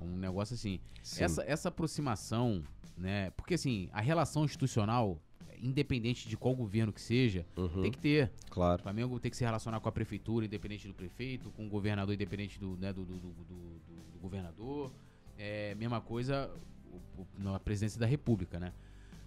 um 0.00 0.16
negócio 0.16 0.54
assim. 0.54 0.80
Sim. 1.02 1.22
Essa, 1.22 1.44
essa 1.44 1.68
aproximação, 1.68 2.62
né, 2.96 3.30
porque 3.30 3.54
assim, 3.54 3.88
a 3.92 4.00
relação 4.00 4.44
institucional, 4.44 5.22
independente 5.62 6.28
de 6.28 6.36
qual 6.36 6.54
governo 6.54 6.92
que 6.92 7.00
seja, 7.00 7.46
Uhum, 7.56 7.82
tem 7.82 7.90
que 7.92 7.98
ter. 7.98 8.32
O 8.48 8.50
Claro. 8.50 8.82
Flamengo 8.82 9.18
tem 9.20 9.30
que 9.30 9.36
se 9.36 9.44
relacionar 9.44 9.78
com 9.78 9.88
a 9.88 9.92
prefeitura, 9.92 10.44
independente 10.44 10.88
do 10.88 10.92
prefeito, 10.94 11.50
com 11.52 11.66
o 11.66 11.68
governador, 11.68 12.12
independente 12.14 12.58
do, 12.58 12.76
né, 12.76 12.92
do, 12.92 13.04
do, 13.04 13.14
do- 13.14 13.28
do- 13.32 13.44
do- 13.44 14.12
do 14.12 14.18
governador. 14.20 14.92
É, 15.38 15.74
mesma 15.76 16.00
coisa 16.00 16.50
o- 16.92 17.22
o- 17.22 17.26
na 17.38 17.60
presidência 17.60 17.98
da 18.00 18.06
república, 18.06 18.58
né? 18.58 18.72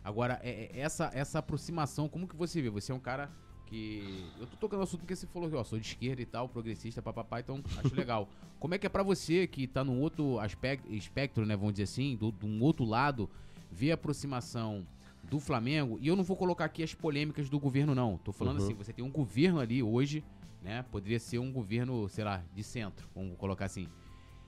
Agora, 0.03 0.39
é- 0.43 0.69
é 0.73 0.79
essa, 0.79 1.09
essa 1.13 1.39
aproximação, 1.39 2.07
como 2.07 2.27
que 2.27 2.35
você 2.35 2.61
vê? 2.61 2.69
Você 2.69 2.91
é 2.91 2.95
um 2.95 2.99
cara 2.99 3.29
que... 3.65 4.25
Eu 4.39 4.47
tô 4.47 4.57
tocando 4.57 4.79
no 4.79 4.83
assunto 4.83 5.01
porque 5.01 5.15
você 5.15 5.27
falou 5.27 5.49
que, 5.49 5.55
ó, 5.55 5.63
sou 5.63 5.77
de 5.79 5.85
esquerda 5.87 6.21
e 6.21 6.25
tal, 6.25 6.49
progressista, 6.49 7.01
papapá, 7.01 7.39
então 7.39 7.61
acho 7.77 7.95
legal. 7.95 8.27
Como 8.59 8.73
é 8.73 8.77
que 8.77 8.85
é 8.85 8.89
pra 8.89 9.03
você, 9.03 9.45
que 9.47 9.67
tá 9.67 9.83
num 9.83 10.01
outro 10.01 10.37
aspecto, 10.39 10.91
espectro, 10.91 11.45
né, 11.45 11.55
vamos 11.55 11.73
dizer 11.73 11.83
assim, 11.83 12.15
do, 12.17 12.31
de 12.31 12.45
um 12.45 12.61
outro 12.61 12.83
lado, 12.83 13.29
ver 13.71 13.91
a 13.91 13.93
aproximação 13.93 14.85
do 15.23 15.39
Flamengo, 15.39 15.97
e 16.01 16.07
eu 16.07 16.15
não 16.15 16.23
vou 16.23 16.35
colocar 16.35 16.65
aqui 16.65 16.81
as 16.83 16.93
polêmicas 16.93 17.49
do 17.49 17.59
governo, 17.59 17.93
não. 17.93 18.17
Tô 18.17 18.31
falando 18.33 18.57
Uhum. 18.59 18.65
assim, 18.65 18.73
você 18.73 18.91
tem 18.91 19.05
um 19.05 19.11
governo 19.11 19.59
ali 19.59 19.81
hoje, 19.83 20.23
né? 20.63 20.83
Poderia 20.91 21.19
ser 21.19 21.39
um 21.39 21.51
governo, 21.53 22.09
sei 22.09 22.23
lá, 22.23 22.43
de 22.53 22.63
centro, 22.63 23.07
vamos 23.15 23.37
colocar 23.37 23.65
assim. 23.65 23.87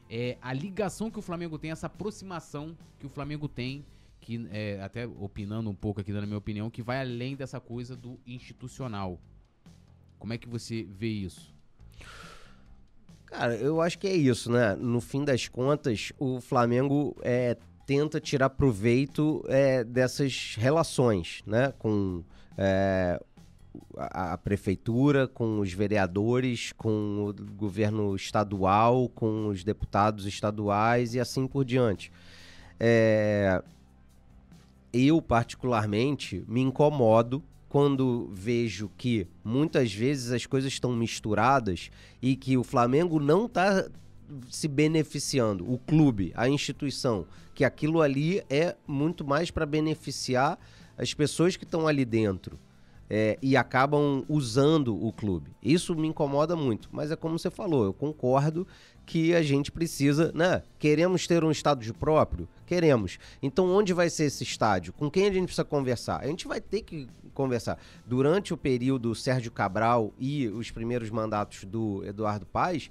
É, 0.10 0.38
a 0.42 0.52
ligação 0.52 1.10
que 1.12 1.20
o 1.20 1.22
Flamengo 1.22 1.58
tem, 1.60 1.72
essa 1.72 1.88
aproximação 1.88 2.76
que 3.00 3.06
o 3.06 3.10
Flamengo 3.10 3.48
tem, 3.48 3.86
que 4.32 4.48
é, 4.52 4.80
até 4.82 5.06
opinando 5.06 5.70
um 5.70 5.76
pouco 5.76 6.00
aqui, 6.00 6.14
dando 6.14 6.24
a 6.24 6.28
minha 6.28 6.38
opinião, 6.38 6.70
que 6.70 6.82
vai 6.82 7.02
além 7.02 7.36
dessa 7.36 7.60
coisa 7.60 7.96
do 7.96 8.18
institucional. 8.26 9.20
Como 10.18 10.32
é 10.32 10.38
que 10.38 10.48
você 10.48 10.84
vê 10.84 11.10
isso? 11.10 11.54
Cara, 13.26 13.56
eu 13.56 13.82
acho 13.82 13.98
que 13.98 14.08
é 14.08 14.16
isso, 14.16 14.52
né? 14.52 14.76
No 14.76 15.02
fim 15.02 15.26
das 15.26 15.48
contas, 15.48 16.14
o 16.20 16.40
Flamengo 16.40 17.16
é, 17.22 17.58
tenta 17.86 18.20
tirar 18.20 18.50
proveito 18.52 19.44
é, 19.48 19.84
dessas 19.84 20.56
relações, 20.58 21.42
né? 21.46 21.74
Com 21.80 22.24
é, 22.58 23.20
a, 23.98 24.34
a 24.34 24.38
prefeitura, 24.38 25.28
com 25.28 25.60
os 25.60 25.74
vereadores, 25.74 26.72
com 26.74 27.28
o 27.30 27.34
governo 27.54 28.16
estadual, 28.16 29.10
com 29.10 29.48
os 29.48 29.64
deputados 29.64 30.26
estaduais 30.26 31.16
e 31.16 31.20
assim 31.20 31.48
por 31.48 31.66
diante. 31.66 32.12
É, 32.80 33.64
eu, 34.94 35.22
particularmente, 35.22 36.44
me 36.48 36.62
incomodo 36.62 37.44
quando 37.70 38.30
vejo 38.34 38.92
que 38.98 39.28
muitas 39.44 39.94
vezes 39.94 40.32
as 40.32 40.46
coisas 40.46 40.74
estão 40.74 40.94
misturadas 40.94 41.90
e 42.22 42.36
que 42.36 42.58
o 42.58 42.64
Flamengo 42.64 43.20
não 43.20 43.46
está 43.46 43.88
se 44.50 44.68
beneficiando, 44.68 45.70
o 45.72 45.78
clube, 45.78 46.32
a 46.36 46.50
instituição, 46.50 47.26
que 47.54 47.64
aquilo 47.64 48.02
ali 48.02 48.42
é 48.50 48.76
muito 48.88 49.26
mais 49.26 49.52
para 49.52 49.66
beneficiar 49.66 50.58
as 50.98 51.14
pessoas 51.14 51.56
que 51.56 51.64
estão 51.64 51.88
ali 51.88 52.06
dentro. 52.06 52.60
é, 53.14 53.38
e 53.42 53.58
acabam 53.58 54.24
usando 54.30 54.96
o 54.96 55.12
clube. 55.12 55.52
Isso 55.62 55.94
me 55.94 56.08
incomoda 56.08 56.56
muito, 56.56 56.88
mas 56.94 57.12
é 57.12 57.16
como 57.18 57.38
você 57.38 57.50
falou, 57.50 57.84
eu 57.84 57.92
concordo 57.92 58.66
que 59.12 59.36
a 59.36 59.44
gente 59.44 59.74
precisa, 59.74 60.32
né? 60.34 60.64
Queremos 60.80 61.28
ter 61.28 61.44
um 61.44 61.52
estádio 61.52 61.94
próprio? 61.94 62.48
Queremos. 62.66 63.20
Então, 63.44 63.70
onde 63.70 63.92
vai 63.92 64.10
ser 64.10 64.24
esse 64.24 64.42
estádio? 64.42 64.94
Com 64.94 65.12
quem 65.12 65.28
a 65.28 65.34
gente 65.34 65.48
precisa 65.48 65.66
conversar? 65.66 66.22
A 66.22 66.28
gente 66.28 66.48
vai 66.48 66.62
ter 66.62 66.82
que 66.82 67.10
conversar. 67.34 67.78
Durante 68.06 68.54
o 68.54 68.58
período 68.58 69.14
Sérgio 69.14 69.52
Cabral 69.52 70.14
e 70.18 70.48
os 70.48 70.72
primeiros 70.72 71.10
mandatos 71.10 71.66
do 71.66 72.06
Eduardo 72.06 72.46
Paes, 72.46 72.90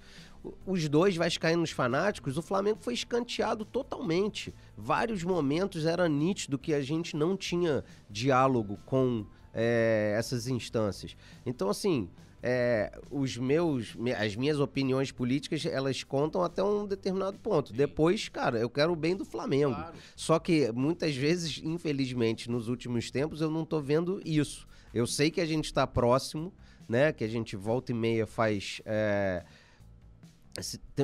os 0.66 0.86
dois 0.90 1.16
vascaínos 1.16 1.70
fanáticos, 1.70 2.36
o 2.36 2.42
Flamengo 2.42 2.80
foi 2.82 2.92
escanteado 2.92 3.64
totalmente. 3.64 4.54
Vários 4.76 5.24
momentos 5.24 5.86
era 5.86 6.06
nítido 6.06 6.58
que 6.58 6.74
a 6.74 6.82
gente 6.82 7.16
não 7.16 7.34
tinha 7.34 7.82
diálogo 8.10 8.78
com 8.84 9.24
é, 9.54 10.14
essas 10.18 10.48
instâncias. 10.48 11.16
Então, 11.46 11.70
assim, 11.70 12.10
é, 12.42 12.98
os 13.10 13.36
meus, 13.36 13.94
me- 13.94 14.12
as 14.12 14.34
minhas 14.36 14.58
opiniões 14.58 15.10
políticas, 15.12 15.64
elas 15.66 16.02
contam 16.02 16.42
até 16.42 16.62
um 16.62 16.86
determinado 16.86 17.38
ponto. 17.38 17.72
Depois, 17.72 18.28
cara, 18.28 18.58
eu 18.58 18.70
quero 18.70 18.92
o 18.92 18.96
bem 18.96 19.14
do 19.16 19.24
Flamengo. 19.24 19.74
Claro. 19.74 19.94
Só 20.16 20.38
que 20.38 20.70
muitas 20.72 21.14
vezes, 21.14 21.60
infelizmente, 21.62 22.50
nos 22.50 22.68
últimos 22.68 23.10
tempos, 23.10 23.40
eu 23.40 23.50
não 23.50 23.64
tô 23.64 23.80
vendo 23.80 24.20
isso. 24.24 24.66
Eu 24.92 25.06
sei 25.06 25.30
que 25.30 25.40
a 25.40 25.46
gente 25.46 25.66
está 25.66 25.86
próximo, 25.86 26.52
né? 26.88 27.12
Que 27.12 27.22
a 27.24 27.28
gente 27.28 27.54
volta 27.56 27.92
e 27.92 27.94
meia 27.94 28.26
faz. 28.26 28.80
é, 28.84 29.44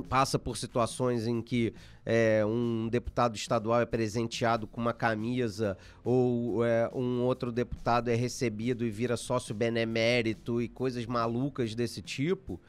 passa 0.09 0.39
por 0.39 0.57
situações 0.57 1.27
em 1.27 1.43
que 1.43 1.75
é, 2.05 2.45
um 2.45 2.89
deputado 2.89 3.37
estadual 3.37 3.81
é 3.81 3.87
presenteado 3.87 4.67
com 4.67 4.81
uma 4.81 4.93
camisa 4.93 5.77
ou 6.05 6.65
é, 6.65 6.91
um 6.95 7.23
outro 7.23 7.51
deputado 7.51 8.09
é 8.09 8.15
recebido 8.15 8.85
e 8.85 8.91
vira 8.91 9.17
sócio 9.17 9.55
benemérito 9.55 10.63
e 10.63 10.69
coisas 10.69 11.05
malucas 11.07 11.75
desse 11.75 12.01
tipo. 12.01 12.61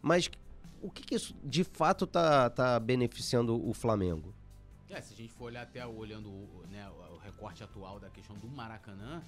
Mas 0.00 0.30
o 0.80 0.90
que, 0.90 1.02
que 1.02 1.14
isso 1.14 1.34
de 1.42 1.64
fato 1.64 2.06
tá, 2.06 2.50
tá 2.50 2.78
beneficiando 2.78 3.66
o 3.68 3.72
Flamengo? 3.72 4.34
É, 4.88 5.00
se 5.00 5.12
a 5.12 5.16
gente 5.16 5.32
for 5.32 5.46
olhar 5.46 5.62
até 5.62 5.84
olhando 5.84 6.28
o, 6.28 6.64
né, 6.70 6.88
o 7.12 7.16
recorte 7.16 7.64
atual 7.64 7.98
da 7.98 8.08
questão 8.10 8.36
do 8.36 8.46
Maracanã, 8.46 9.22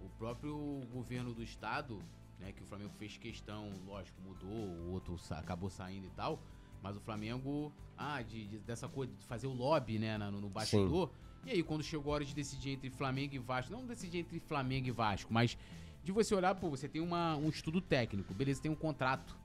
o 0.00 0.08
próprio 0.18 0.82
governo 0.92 1.32
do 1.32 1.42
estado, 1.42 2.02
né, 2.38 2.52
que 2.52 2.62
o 2.62 2.66
Flamengo 2.66 2.92
fez 2.98 3.16
questão, 3.16 3.72
lógico, 3.86 4.20
mudou, 4.20 4.50
o 4.50 4.92
outro 4.92 5.18
acabou 5.30 5.70
saindo 5.70 6.06
e 6.06 6.10
tal, 6.10 6.38
mas 6.86 6.96
o 6.96 7.00
Flamengo, 7.00 7.72
ah, 7.98 8.22
de, 8.22 8.46
de- 8.46 8.58
dessa 8.58 8.86
coisa 8.88 9.12
de 9.12 9.24
fazer 9.24 9.48
o 9.48 9.52
lobby, 9.52 9.98
né, 9.98 10.16
no, 10.18 10.40
no 10.40 10.48
bastidor. 10.48 11.10
E 11.44 11.50
aí, 11.50 11.62
quando 11.62 11.82
chegou 11.82 12.12
a 12.12 12.16
hora 12.16 12.24
de 12.24 12.34
decidir 12.34 12.70
entre 12.70 12.90
Flamengo 12.90 13.34
e 13.34 13.38
Vasco, 13.38 13.72
não 13.72 13.84
decidir 13.86 14.18
entre 14.18 14.38
Flamengo 14.40 14.86
e 14.88 14.90
Vasco, 14.92 15.32
mas 15.32 15.56
de 16.04 16.12
você 16.12 16.34
olhar, 16.34 16.54
pô, 16.54 16.70
você 16.70 16.88
tem 16.88 17.02
uma, 17.02 17.36
um 17.36 17.48
estudo 17.48 17.80
técnico, 17.80 18.32
beleza, 18.34 18.62
tem 18.62 18.70
um 18.70 18.76
contrato 18.76 19.36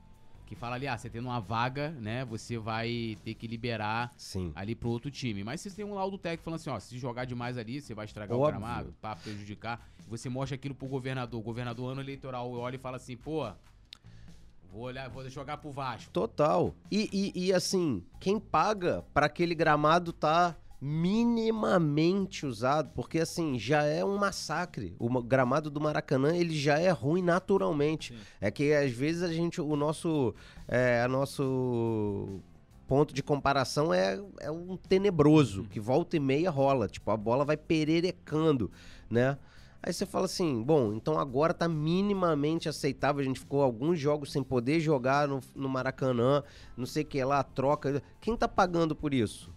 que 0.46 0.54
fala 0.54 0.76
ali, 0.76 0.86
ah, 0.86 0.96
você 0.98 1.08
tendo 1.10 1.24
uma 1.26 1.40
vaga, 1.40 1.90
né, 1.90 2.24
você 2.24 2.58
vai 2.58 3.16
ter 3.24 3.34
que 3.34 3.46
liberar 3.48 4.12
Sim. 4.16 4.52
ali 4.54 4.74
pro 4.76 4.90
outro 4.90 5.10
time. 5.10 5.42
Mas 5.42 5.60
se 5.62 5.74
tem 5.74 5.84
um 5.84 5.94
laudo 5.94 6.18
técnico 6.18 6.44
falando 6.44 6.60
assim, 6.60 6.70
ó, 6.70 6.78
se 6.78 6.96
jogar 6.98 7.24
demais 7.24 7.56
ali, 7.58 7.80
você 7.80 7.94
vai 7.94 8.04
estragar 8.04 8.36
Óbvio. 8.36 8.48
o 8.48 8.60
gramado, 8.60 8.94
pra 9.00 9.16
prejudicar. 9.16 9.80
Você 10.08 10.28
mostra 10.28 10.54
aquilo 10.56 10.74
pro 10.74 10.86
governador. 10.86 11.40
O 11.40 11.42
governador, 11.42 11.92
ano 11.92 12.00
eleitoral, 12.02 12.52
olha 12.52 12.76
e 12.76 12.78
fala 12.78 12.98
assim, 12.98 13.16
pô, 13.16 13.50
vou 14.72 14.84
olhar, 14.84 15.08
vou 15.10 15.28
jogar 15.28 15.58
pro 15.58 15.70
Vasco. 15.70 16.10
Total. 16.10 16.74
E, 16.90 17.08
e, 17.12 17.46
e, 17.46 17.52
assim, 17.52 18.02
quem 18.18 18.40
paga 18.40 19.04
para 19.12 19.26
aquele 19.26 19.54
gramado 19.54 20.12
tá 20.12 20.56
minimamente 20.80 22.44
usado, 22.44 22.90
porque 22.94 23.20
assim, 23.20 23.56
já 23.56 23.84
é 23.84 24.04
um 24.04 24.16
massacre. 24.16 24.96
O 24.98 25.08
ma- 25.08 25.20
gramado 25.20 25.70
do 25.70 25.80
Maracanã, 25.80 26.34
ele 26.34 26.58
já 26.58 26.78
é 26.78 26.90
ruim 26.90 27.22
naturalmente. 27.22 28.12
É 28.40 28.50
que 28.50 28.72
às 28.72 28.90
vezes 28.90 29.22
a 29.22 29.32
gente, 29.32 29.60
o 29.60 29.76
nosso, 29.76 30.34
é, 30.66 31.02
a 31.02 31.06
nosso 31.06 32.40
ponto 32.88 33.14
de 33.14 33.22
comparação 33.22 33.94
é, 33.94 34.20
é 34.40 34.50
um 34.50 34.76
tenebroso, 34.76 35.64
que 35.64 35.78
volta 35.78 36.16
e 36.16 36.20
meia 36.20 36.50
rola, 36.50 36.88
tipo, 36.88 37.10
a 37.10 37.16
bola 37.16 37.44
vai 37.44 37.56
pererecando, 37.56 38.70
né? 39.08 39.38
Aí 39.82 39.92
você 39.92 40.06
fala 40.06 40.26
assim, 40.26 40.62
bom, 40.62 40.92
então 40.92 41.18
agora 41.18 41.52
tá 41.52 41.66
minimamente 41.68 42.68
aceitável. 42.68 43.20
A 43.20 43.24
gente 43.24 43.40
ficou 43.40 43.62
alguns 43.62 43.98
jogos 43.98 44.30
sem 44.30 44.42
poder 44.42 44.78
jogar 44.78 45.26
no, 45.26 45.40
no 45.56 45.68
Maracanã, 45.68 46.44
não 46.76 46.86
sei 46.86 47.02
o 47.02 47.06
que 47.06 47.22
lá, 47.24 47.42
troca. 47.42 48.00
Quem 48.20 48.36
tá 48.36 48.46
pagando 48.46 48.94
por 48.94 49.12
isso? 49.12 49.52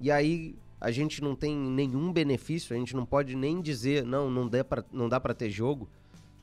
E 0.00 0.10
aí 0.10 0.56
a 0.80 0.90
gente 0.90 1.22
não 1.22 1.34
tem 1.36 1.54
nenhum 1.54 2.10
benefício, 2.12 2.74
a 2.74 2.78
gente 2.78 2.96
não 2.96 3.04
pode 3.04 3.36
nem 3.36 3.60
dizer, 3.60 4.04
não, 4.06 4.30
não, 4.30 4.48
dá 4.48 4.64
pra, 4.64 4.82
não 4.90 5.06
dá 5.08 5.20
para 5.20 5.34
ter 5.34 5.50
jogo, 5.50 5.86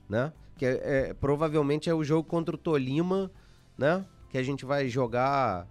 né? 0.07 0.31
Que 0.57 0.65
é, 0.65 0.81
é- 1.09 1.13
provavelmente 1.13 1.89
é 1.89 1.93
o 1.95 2.03
jogo 2.03 2.27
contra 2.29 2.53
o 2.53 2.57
Tolima, 2.59 3.31
né? 3.77 4.05
Que 4.29 4.37
a 4.37 4.43
gente 4.43 4.65
vai 4.65 4.87
jogar 4.87 5.67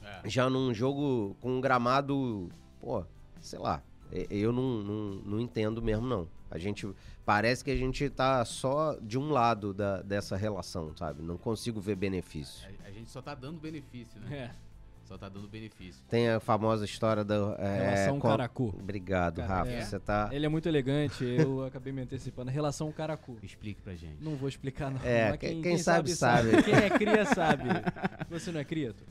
É. 0.00 0.28
já 0.28 0.48
num 0.48 0.72
jogo 0.72 1.36
com 1.40 1.56
um 1.56 1.60
gramado, 1.60 2.48
pô, 2.80 3.02
sei 3.40 3.58
lá. 3.58 3.82
E- 4.12 4.26
Eu 4.30 4.52
não, 4.52 4.62
não, 4.82 5.10
não 5.24 5.40
entendo 5.40 5.80
mesmo, 5.82 6.06
não. 6.06 6.28
A 6.50 6.58
gente. 6.58 6.88
Parece 7.24 7.64
que 7.64 7.70
a 7.70 7.76
gente 7.76 8.10
tá 8.10 8.44
só 8.44 8.96
de 9.00 9.16
um 9.18 9.30
lado 9.30 9.72
da, 9.72 10.02
dessa 10.02 10.36
relação, 10.36 10.94
sabe? 10.96 11.22
Não 11.22 11.36
consigo 11.38 11.80
ver 11.80 11.94
benefício. 11.96 12.68
A, 12.84 12.88
a 12.88 12.90
gente 12.90 13.10
só 13.10 13.22
tá 13.22 13.34
dando 13.34 13.58
benefício, 13.60 14.20
né? 14.20 14.36
É. 14.36 14.50
Só 15.04 15.18
tá 15.18 15.28
dando 15.28 15.46
benefício. 15.48 16.02
Tem 16.08 16.28
a 16.30 16.40
famosa 16.40 16.84
história 16.84 17.22
da. 17.24 17.56
é, 17.58 17.84
Relação 17.90 18.18
com- 18.20 18.28
Caracu. 18.28 18.74
Obrigado, 18.78 19.36
Cara, 19.36 19.54
Rafa. 19.54 19.70
é. 19.70 19.80
Você 19.82 19.98
tá. 20.00 20.28
Ele 20.32 20.46
é 20.46 20.48
muito 20.48 20.68
elegante, 20.68 21.24
eu 21.24 21.64
acabei 21.66 21.92
me 21.92 22.02
antecipando. 22.02 22.50
Relação 22.50 22.90
Caracu. 22.92 23.36
Explique 23.42 23.80
pra 23.82 23.94
gente. 23.94 24.16
Não 24.22 24.36
vou 24.36 24.48
explicar, 24.48 24.90
não. 24.90 25.00
É, 25.04 25.30
mas 25.30 25.38
quem- 25.38 25.60
quem 25.62 25.76
sabe, 25.78 26.10
sabe. 26.14 26.62
Quem 26.62 26.74
é 26.74 26.90
cria, 26.90 27.24
sabe. 27.26 27.64
Você 28.30 28.50
não 28.52 28.60
é 28.60 28.64
cria, 28.64 28.92
tu? 28.92 29.04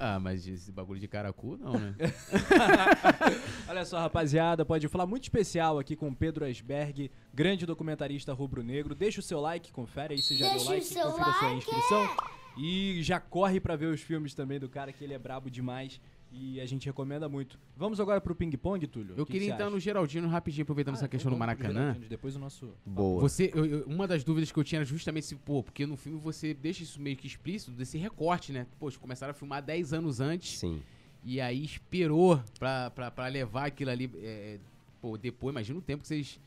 Ah, 0.00 0.20
mas 0.20 0.46
esse 0.46 0.70
bagulho 0.70 1.00
de 1.00 1.08
caracu, 1.08 1.56
não, 1.58 1.72
né? 1.72 1.92
Olha 3.68 3.84
só, 3.84 3.98
rapaziada, 3.98 4.64
pode 4.64 4.86
falar 4.86 5.06
muito 5.06 5.24
especial 5.24 5.76
aqui 5.78 5.96
com 5.96 6.14
Pedro 6.14 6.44
Asberg, 6.44 7.10
grande 7.34 7.66
documentarista 7.66 8.32
rubro-negro. 8.32 8.94
Deixa 8.94 9.18
o 9.18 9.22
seu 9.22 9.40
like, 9.40 9.72
confere 9.72 10.14
aí 10.14 10.22
se 10.22 10.36
já 10.36 10.50
Deixa 10.50 10.64
deu 10.66 10.74
like, 10.74 10.86
confira 10.94 11.08
a 11.08 11.32
sua 11.34 11.48
like. 11.48 11.56
inscrição. 11.58 12.16
E 12.56 13.02
já 13.02 13.18
corre 13.20 13.58
pra 13.60 13.74
ver 13.76 13.86
os 13.86 14.00
filmes 14.00 14.34
também 14.34 14.58
do 14.60 14.68
cara, 14.68 14.92
que 14.92 15.02
ele 15.02 15.14
é 15.14 15.18
brabo 15.18 15.50
demais 15.50 16.00
e 16.30 16.60
a 16.60 16.66
gente 16.66 16.84
recomenda 16.86 17.28
muito. 17.28 17.58
Vamos 17.76 17.98
agora 18.00 18.20
pro 18.20 18.34
ping-pong, 18.34 18.86
Túlio? 18.86 19.14
Eu 19.16 19.24
que 19.24 19.32
queria 19.32 19.48
que 19.48 19.52
entrar 19.54 19.66
acha? 19.66 19.74
no 19.74 19.80
Geraldino 19.80 20.28
rapidinho, 20.28 20.62
aproveitando 20.62 20.94
Ah, 20.94 20.98
essa 20.98 21.08
questão 21.08 21.30
do 21.32 21.38
Maracanã. 21.38 21.96
Depois 22.08 22.36
o 22.36 22.38
nosso... 22.38 22.70
Boa. 22.84 23.20
Você, 23.22 23.50
eu- 23.54 23.64
eu- 23.64 23.84
uma 23.86 24.06
das 24.06 24.22
dúvidas 24.24 24.52
que 24.52 24.58
eu 24.58 24.64
tinha 24.64 24.78
era 24.80 24.84
justamente 24.84 25.26
se, 25.26 25.34
pô, 25.36 25.62
porque 25.62 25.86
no 25.86 25.96
filme 25.96 26.18
você 26.18 26.52
deixa 26.54 26.82
isso 26.82 27.00
meio 27.00 27.16
que 27.16 27.26
explícito 27.26 27.70
desse 27.72 27.96
recorte, 27.96 28.52
né? 28.52 28.66
Poxa, 28.78 28.98
começaram 28.98 29.30
a 29.30 29.34
filmar 29.34 29.62
10 29.62 29.92
anos 29.92 30.20
antes 30.20 30.58
Sim. 30.58 30.82
e 31.24 31.40
aí 31.40 31.64
esperou 31.64 32.40
pra, 32.58 32.90
pra, 32.90 33.10
pra 33.10 33.26
levar 33.28 33.66
aquilo 33.66 33.90
ali. 33.90 34.10
é, 34.16 34.58
pô, 35.00 35.16
depois, 35.16 35.52
imagina 35.52 35.78
o 35.78 35.82
tempo 35.82 36.02
que 36.02 36.08
vocês. 36.08 36.38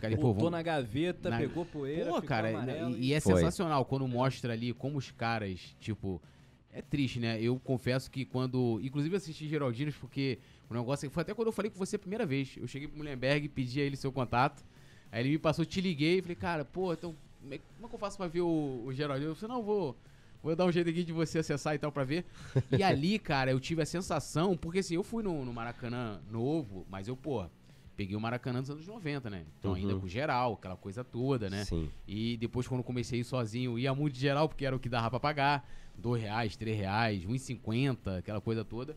Cara, 0.00 0.16
pô, 0.16 0.22
Botou 0.22 0.34
vamos- 0.34 0.50
na 0.52 0.62
gaveta, 0.62 1.30
na- 1.30 1.38
pegou 1.38 1.64
poeira, 1.64 2.06
Pô, 2.06 2.14
ficou 2.16 2.28
cara, 2.28 2.48
amarelo 2.50 2.96
e, 2.96 3.08
e 3.08 3.12
é 3.14 3.20
Foi. 3.20 3.34
sensacional 3.36 3.84
quando 3.84 4.08
mostra 4.08 4.52
ali 4.52 4.72
como 4.72 4.98
os 4.98 5.10
caras, 5.10 5.60
tipo. 5.78 6.20
É 6.72 6.82
triste, 6.82 7.18
né? 7.18 7.40
Eu 7.40 7.58
confesso 7.58 8.10
que 8.10 8.24
quando. 8.24 8.78
Inclusive 8.82 9.16
assisti 9.16 9.48
Geraldinos 9.48 9.96
porque 9.96 10.38
o 10.68 10.74
negócio. 10.74 11.10
Foi 11.10 11.22
até 11.22 11.34
quando 11.34 11.48
eu 11.48 11.52
falei 11.52 11.70
com 11.70 11.78
você 11.78 11.96
a 11.96 11.98
primeira 11.98 12.26
vez. 12.26 12.56
Eu 12.56 12.66
cheguei 12.66 12.86
pro 12.86 12.98
Mullenberg, 12.98 13.48
pedi 13.48 13.80
a 13.80 13.84
ele 13.84 13.96
seu 13.96 14.12
contato. 14.12 14.64
Aí 15.10 15.22
ele 15.22 15.30
me 15.30 15.38
passou, 15.38 15.64
te 15.64 15.80
liguei 15.80 16.18
e 16.18 16.22
falei, 16.22 16.36
cara, 16.36 16.64
pô, 16.64 16.92
então. 16.92 17.16
Como 17.40 17.54
é, 17.54 17.56
é 17.56 17.88
que 17.88 17.94
eu 17.94 17.98
faço 17.98 18.16
pra 18.16 18.26
ver 18.26 18.42
o, 18.42 18.82
o 18.84 18.92
Geraldino? 18.92 19.30
Eu 19.30 19.34
falei, 19.34 19.56
não, 19.56 19.62
vou. 19.62 19.96
Vou 20.42 20.54
dar 20.54 20.66
um 20.66 20.72
jeito 20.72 20.88
aqui 20.88 21.02
de 21.02 21.12
você 21.12 21.40
acessar 21.40 21.74
e 21.74 21.78
tal 21.78 21.90
pra 21.90 22.04
ver. 22.04 22.24
E 22.70 22.82
ali, 22.82 23.18
cara, 23.20 23.50
eu 23.50 23.58
tive 23.58 23.82
a 23.82 23.86
sensação, 23.86 24.56
porque 24.56 24.80
assim, 24.80 24.94
eu 24.94 25.02
fui 25.02 25.22
no, 25.22 25.44
no 25.44 25.52
Maracanã 25.52 26.20
novo, 26.30 26.86
mas 26.88 27.08
eu, 27.08 27.16
pô, 27.16 27.44
peguei 27.98 28.14
o 28.14 28.20
Maracanã 28.20 28.60
dos 28.60 28.70
anos 28.70 28.86
90, 28.86 29.28
né? 29.28 29.44
Então 29.58 29.74
ainda 29.74 29.94
Uhum. 29.94 30.00
com 30.02 30.06
geral, 30.06 30.52
aquela 30.52 30.76
coisa 30.76 31.02
toda, 31.02 31.50
né? 31.50 31.64
Sim. 31.64 31.90
E 32.06 32.36
depois, 32.36 32.68
quando 32.68 32.84
comecei 32.84 33.18
a 33.18 33.22
ir 33.22 33.24
sozinho, 33.24 33.76
ia 33.76 33.92
muito 33.92 34.14
de 34.14 34.20
geral, 34.20 34.48
porque 34.48 34.64
era 34.64 34.76
o 34.76 34.78
que 34.78 34.88
dava 34.88 35.10
pra 35.10 35.18
pagar. 35.18 35.68
Dois 35.96 36.22
reais, 36.22 36.56
três 36.56 36.78
reais, 36.78 37.24
um 37.26 37.34
e 37.34 37.38
cinquenta, 37.40 38.18
aquela 38.18 38.40
coisa 38.40 38.64
toda. 38.64 38.96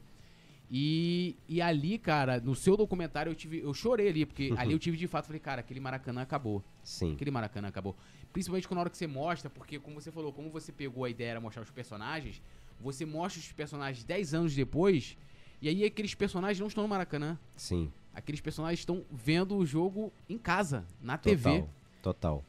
E, 0.69 1.35
e 1.49 1.59
ali, 1.61 1.97
cara, 1.97 2.39
no 2.39 2.53
seu 2.55 2.77
documentário 2.77 3.31
eu 3.31 3.35
tive. 3.35 3.59
Eu 3.59 3.73
chorei 3.73 4.07
ali, 4.07 4.23
porque 4.23 4.53
ali 4.55 4.71
eu 4.71 4.77
tive 4.79 4.95
de 4.97 5.07
fato, 5.07 5.25
falei, 5.25 5.39
cara, 5.39 5.61
aquele 5.61 5.79
Maracanã 5.79 6.21
acabou. 6.21 6.63
Sim. 6.83 7.13
Aquele 7.13 7.31
Maracanã 7.31 7.69
acabou. 7.69 7.97
Principalmente 8.31 8.67
quando 8.67 8.75
na 8.75 8.81
hora 8.81 8.89
que 8.91 8.97
você 8.97 9.07
mostra, 9.07 9.49
porque 9.49 9.79
como 9.79 9.99
você 9.99 10.11
falou, 10.11 10.31
como 10.31 10.51
você 10.51 10.71
pegou 10.71 11.03
a 11.05 11.09
ideia 11.09 11.31
era 11.31 11.41
mostrar 11.41 11.63
os 11.63 11.71
personagens, 11.71 12.39
você 12.79 13.03
mostra 13.03 13.39
os 13.41 13.51
personagens 13.51 14.03
10 14.03 14.33
anos 14.35 14.55
depois, 14.55 15.17
e 15.59 15.67
aí 15.67 15.83
aqueles 15.83 16.13
personagens 16.13 16.59
não 16.59 16.67
estão 16.67 16.83
no 16.83 16.87
Maracanã. 16.87 17.37
Sim. 17.55 17.91
Aqueles 18.13 18.41
personagens 18.41 18.79
estão 18.79 19.03
vendo 19.11 19.55
o 19.55 19.65
jogo 19.65 20.11
em 20.29 20.37
casa, 20.37 20.85
na 21.01 21.17
TV. 21.17 21.43
Total. 21.43 21.69
Total. 22.01 22.45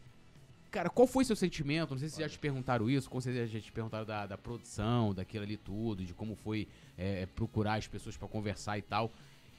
Cara, 0.70 0.88
qual 0.88 1.06
foi 1.06 1.24
seu 1.24 1.36
sentimento? 1.36 1.90
Não 1.90 1.98
sei 1.98 2.08
se 2.08 2.20
já 2.20 2.28
te 2.28 2.38
perguntaram 2.38 2.88
isso, 2.88 3.08
com 3.10 3.20
certeza 3.20 3.46
já 3.52 3.60
te 3.60 3.70
perguntaram 3.70 4.06
da, 4.06 4.26
da 4.26 4.38
produção, 4.38 5.12
daquilo 5.14 5.44
ali 5.44 5.56
tudo, 5.58 6.02
de 6.04 6.14
como 6.14 6.34
foi 6.34 6.66
é, 6.96 7.26
procurar 7.26 7.74
as 7.74 7.86
pessoas 7.86 8.16
pra 8.16 8.26
conversar 8.26 8.78
e 8.78 8.82
tal. 8.82 9.10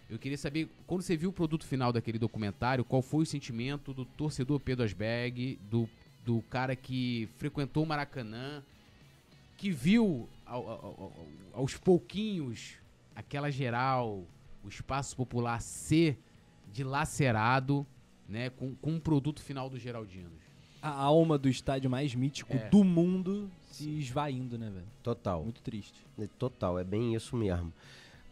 Eu 0.10 0.18
queria 0.20 0.38
saber, 0.38 0.68
quando 0.88 1.04
você 1.04 1.16
viu 1.16 1.30
o 1.30 1.34
produto 1.34 1.66
final 1.66 1.94
daquele 1.94 2.18
documentário, 2.20 2.84
qual 2.84 3.02
foi 3.02 3.24
o 3.24 3.26
sentimento 3.28 3.94
do 3.94 4.04
torcedor 4.06 4.60
Pedro 4.60 4.84
Asberg, 4.84 5.58
do, 5.70 5.88
do 6.26 6.42
cara 6.50 6.76
que 6.76 7.30
frequentou 7.38 7.84
o 7.84 7.86
Maracanã, 7.88 8.64
que 9.56 9.70
viu 9.72 10.28
ao- 10.46 10.68
ao- 10.68 10.86
ao- 10.86 11.28
aos 11.54 11.76
pouquinhos 11.78 12.74
aquela 13.16 13.52
geral, 13.52 14.24
o 14.64 14.68
espaço 14.70 15.16
popular 15.16 15.62
ser 15.62 16.18
dilacerado, 16.72 17.86
né, 18.28 18.50
com, 18.50 18.74
com 18.76 18.92
um 18.92 19.00
produto 19.00 19.42
final 19.42 19.70
do 19.70 19.78
Geraldinos. 19.78 20.32
A 20.82 20.90
alma 20.90 21.38
do 21.38 21.48
estádio 21.48 21.90
mais 21.90 22.14
mítico 22.14 22.54
É. 22.56 22.70
do 22.70 22.84
mundo 22.84 23.50
se 23.72 23.90
esvaindo, 24.00 24.58
né, 24.58 24.70
velho? 24.70 24.86
Total. 25.02 25.42
Muito 25.44 25.62
triste. 25.62 26.06
É 26.20 26.28
Total, 26.38 26.78
é 26.78 26.84
bem 26.84 27.16
isso 27.16 27.36
mesmo. 27.36 27.74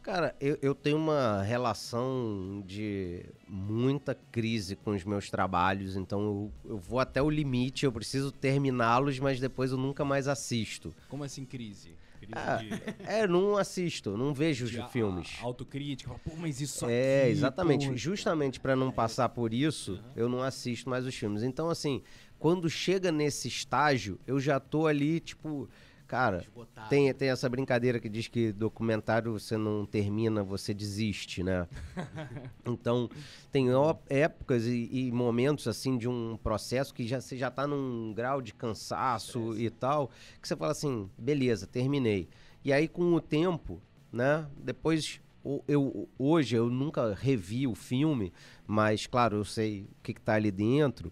Cara, 0.03 0.35
eu, 0.41 0.57
eu 0.63 0.73
tenho 0.73 0.97
uma 0.97 1.43
relação 1.43 2.63
de 2.65 3.23
muita 3.47 4.15
crise 4.31 4.75
com 4.75 4.91
os 4.91 5.03
meus 5.03 5.29
trabalhos, 5.29 5.95
então 5.95 6.19
eu, 6.65 6.71
eu 6.71 6.77
vou 6.77 6.99
até 6.99 7.21
o 7.21 7.29
limite, 7.29 7.85
eu 7.85 7.91
preciso 7.91 8.31
terminá-los, 8.31 9.19
mas 9.19 9.39
depois 9.39 9.71
eu 9.71 9.77
nunca 9.77 10.03
mais 10.03 10.27
assisto. 10.27 10.93
Como 11.07 11.23
assim 11.23 11.45
crise? 11.45 11.95
Ah, 12.35 12.57
de, 12.57 12.69
é, 13.05 13.23
eu 13.23 13.27
não 13.27 13.57
assisto, 13.57 14.15
não 14.17 14.33
vejo 14.33 14.65
os 14.65 14.91
filmes. 14.91 15.37
autocrítica. 15.41 16.11
Pô, 16.23 16.31
mas 16.37 16.61
isso 16.61 16.85
É, 16.89 17.23
aqui, 17.23 17.31
exatamente. 17.31 17.87
pô, 17.89 17.95
Justamente 17.97 18.59
pra 18.59 18.75
não 18.75 18.91
passar 18.91 19.29
por 19.29 19.53
isso, 19.53 19.99
eu 20.15 20.27
não 20.29 20.41
assisto 20.41 20.89
mais 20.89 21.05
os 21.05 21.15
filmes. 21.15 21.43
Então, 21.43 21.69
assim, 21.69 22.01
quando 22.39 22.69
chega 22.69 23.11
nesse 23.11 23.47
estágio, 23.47 24.19
eu 24.25 24.39
já 24.39 24.59
tô 24.59 24.87
ali, 24.87 25.19
tipo, 25.19 25.69
cara, 26.11 26.39
Esgotado. 26.39 26.89
tem, 26.89 27.13
tem 27.13 27.29
essa 27.29 27.47
brincadeira 27.47 27.97
que 27.97 28.09
diz 28.09 28.27
que 28.27 28.51
documentário 28.51 29.31
você 29.31 29.55
não 29.55 29.85
termina, 29.85 30.43
você 30.43 30.73
desiste, 30.73 31.41
né? 31.41 31.65
então, 32.67 33.09
tem 33.49 33.67
épocas 34.09 34.65
e, 34.65 34.89
e 34.91 35.11
momentos, 35.13 35.69
assim, 35.69 35.97
de 35.97 36.09
um 36.09 36.37
processo 36.43 36.93
que 36.93 37.07
já, 37.07 37.21
você 37.21 37.37
já 37.37 37.49
tá 37.49 37.65
num 37.65 38.13
grau 38.13 38.41
de 38.41 38.53
cansaço 38.53 39.57
e 39.57 39.69
tal, 39.69 40.11
que 40.41 40.47
você 40.49 40.53
fala 40.53 40.73
assim, 40.73 41.09
beleza, 41.17 41.65
terminei. 41.65 42.27
E 42.61 42.73
aí, 42.73 42.89
com 42.89 43.13
o 43.13 43.21
tempo, 43.21 43.81
né, 44.11 44.45
depois... 44.57 45.21
Eu, 45.67 46.07
hoje 46.19 46.55
eu 46.55 46.69
nunca 46.69 47.15
revi 47.15 47.65
o 47.65 47.73
filme, 47.73 48.31
mas 48.67 49.07
claro, 49.07 49.37
eu 49.37 49.43
sei 49.43 49.85
o 49.85 50.03
que, 50.03 50.13
que 50.13 50.21
tá 50.21 50.35
ali 50.35 50.51
dentro. 50.51 51.11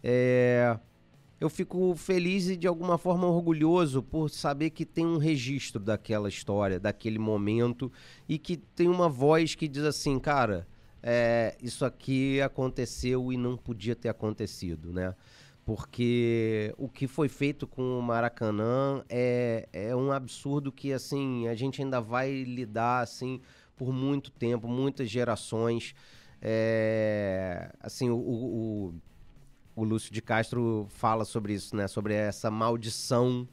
É, 0.00 0.78
eu 1.44 1.50
fico 1.50 1.94
feliz 1.94 2.48
e 2.48 2.56
de 2.56 2.66
alguma 2.66 2.96
forma 2.96 3.26
orgulhoso 3.26 4.02
por 4.02 4.30
saber 4.30 4.70
que 4.70 4.86
tem 4.86 5.04
um 5.04 5.18
registro 5.18 5.78
daquela 5.82 6.28
história, 6.28 6.80
daquele 6.80 7.18
momento 7.18 7.92
e 8.28 8.38
que 8.38 8.56
tem 8.56 8.88
uma 8.88 9.08
voz 9.08 9.54
que 9.54 9.68
diz 9.68 9.84
assim, 9.84 10.18
cara, 10.18 10.66
é, 11.02 11.54
isso 11.62 11.84
aqui 11.84 12.40
aconteceu 12.40 13.30
e 13.30 13.36
não 13.36 13.58
podia 13.58 13.94
ter 13.94 14.08
acontecido, 14.08 14.90
né? 14.90 15.14
Porque 15.66 16.74
o 16.78 16.88
que 16.88 17.06
foi 17.06 17.28
feito 17.28 17.66
com 17.66 17.98
o 17.98 18.02
Maracanã 18.02 19.04
é, 19.08 19.68
é 19.72 19.94
um 19.94 20.12
absurdo 20.12 20.72
que 20.72 20.92
assim 20.92 21.46
a 21.48 21.54
gente 21.54 21.82
ainda 21.82 22.00
vai 22.00 22.42
lidar 22.42 23.00
assim 23.02 23.40
por 23.76 23.92
muito 23.92 24.30
tempo, 24.30 24.66
muitas 24.66 25.10
gerações. 25.10 25.94
É, 26.40 27.70
assim, 27.80 28.10
o- 28.10 28.16
o- 28.18 28.94
o 29.76 29.84
Lúcio 29.84 30.12
de 30.12 30.22
Castro 30.22 30.86
fala 30.90 31.24
sobre 31.24 31.52
isso, 31.54 31.74
né? 31.76 31.86
Sobre 31.88 32.14
essa 32.14 32.50
maldição 32.50 33.48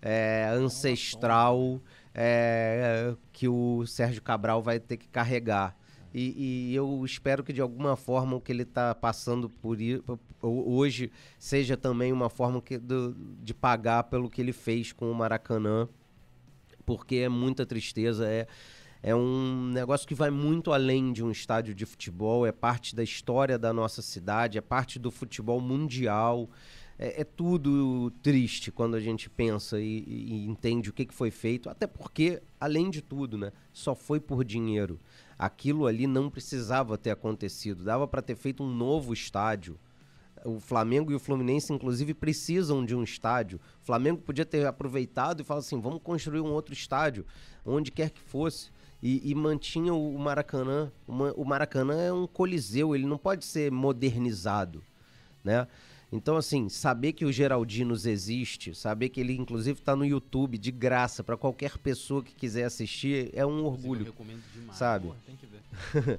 é, 0.00 0.48
ancestral 0.52 1.80
é, 2.14 3.14
que 3.32 3.48
o 3.48 3.84
Sérgio 3.86 4.22
Cabral 4.22 4.62
vai 4.62 4.78
ter 4.80 4.96
que 4.96 5.08
carregar. 5.08 5.76
E, 6.14 6.70
e 6.70 6.74
eu 6.74 7.04
espero 7.04 7.44
que 7.44 7.52
de 7.52 7.60
alguma 7.60 7.94
forma 7.96 8.34
o 8.36 8.40
que 8.40 8.50
ele 8.50 8.62
está 8.62 8.94
passando 8.94 9.50
por 9.50 9.76
hoje 10.40 11.12
seja 11.38 11.76
também 11.76 12.12
uma 12.12 12.30
forma 12.30 12.62
que, 12.62 12.78
do- 12.78 13.14
de 13.42 13.52
pagar 13.52 14.04
pelo 14.04 14.30
que 14.30 14.40
ele 14.40 14.52
fez 14.52 14.90
com 14.92 15.10
o 15.10 15.14
Maracanã, 15.14 15.86
porque 16.86 17.16
é 17.16 17.28
muita 17.28 17.66
tristeza, 17.66 18.26
é, 18.26 18.46
é 19.02 19.14
um 19.14 19.66
negócio 19.66 20.06
que 20.06 20.14
vai 20.14 20.30
muito 20.30 20.72
além 20.72 21.12
de 21.12 21.22
um 21.22 21.30
estádio 21.30 21.74
de 21.74 21.86
futebol, 21.86 22.44
é 22.44 22.52
parte 22.52 22.96
da 22.96 23.02
história 23.02 23.58
da 23.58 23.72
nossa 23.72 24.02
cidade, 24.02 24.58
é 24.58 24.60
parte 24.60 24.98
do 24.98 25.10
futebol 25.10 25.60
mundial. 25.60 26.50
É, 26.98 27.20
é 27.20 27.24
tudo 27.24 28.10
triste 28.22 28.72
quando 28.72 28.96
a 28.96 29.00
gente 29.00 29.30
pensa 29.30 29.78
e, 29.80 30.00
e- 30.00 30.46
entende 30.46 30.90
o 30.90 30.92
que, 30.92 31.06
que 31.06 31.14
foi 31.14 31.30
feito, 31.30 31.70
até 31.70 31.86
porque, 31.86 32.42
além 32.58 32.90
de 32.90 33.00
tudo, 33.00 33.38
né, 33.38 33.52
só 33.72 33.94
foi 33.94 34.18
por 34.18 34.44
dinheiro. 34.44 34.98
Aquilo 35.38 35.86
ali 35.86 36.08
não 36.08 36.28
precisava 36.28 36.98
ter 36.98 37.12
acontecido, 37.12 37.84
dava 37.84 38.08
para 38.08 38.20
ter 38.20 38.34
feito 38.34 38.64
um 38.64 38.68
novo 38.74 39.12
estádio. 39.12 39.78
O 40.44 40.58
Flamengo 40.58 41.12
e 41.12 41.14
o 41.14 41.20
Fluminense, 41.20 41.72
inclusive, 41.72 42.14
precisam 42.14 42.84
de 42.84 42.94
um 42.94 43.02
estádio. 43.04 43.60
O 43.80 43.86
Flamengo 43.86 44.20
podia 44.20 44.44
ter 44.44 44.66
aproveitado 44.66 45.40
e 45.40 45.44
falado 45.44 45.62
assim: 45.62 45.80
vamos 45.80 46.00
construir 46.02 46.40
um 46.40 46.52
outro 46.52 46.72
estádio, 46.72 47.24
onde 47.64 47.90
quer 47.90 48.10
que 48.10 48.20
fosse. 48.20 48.70
E, 49.02 49.30
e 49.30 49.34
mantinha 49.34 49.94
o 49.94 50.18
Maracanã. 50.18 50.90
O 51.06 51.12
Ma- 51.12 51.32
O 51.36 51.44
Maracanã 51.44 51.94
é 52.00 52.12
um 52.12 52.26
coliseu, 52.26 52.94
ele 52.94 53.06
não 53.06 53.18
pode 53.18 53.44
ser 53.44 53.70
modernizado, 53.70 54.82
né? 55.44 55.66
Então, 56.10 56.36
assim, 56.38 56.70
saber 56.70 57.12
que 57.12 57.26
o 57.26 57.30
Geraldinos 57.30 58.06
existe, 58.06 58.74
saber 58.74 59.10
que 59.10 59.20
ele, 59.20 59.36
inclusive, 59.36 59.78
está 59.78 59.94
no 59.94 60.06
YouTube 60.06 60.56
de 60.56 60.70
graça 60.70 61.22
para 61.22 61.36
qualquer 61.36 61.76
pessoa 61.76 62.22
que 62.24 62.34
quiser 62.34 62.64
assistir, 62.64 63.30
é 63.34 63.44
um 63.44 63.58
Eu 63.58 63.66
orgulho, 63.66 64.04
recomendo 64.06 64.42
demais. 64.54 64.78
sabe? 64.78 65.12
Tem 65.26 65.36
que 65.36 65.44
ver. 65.46 66.18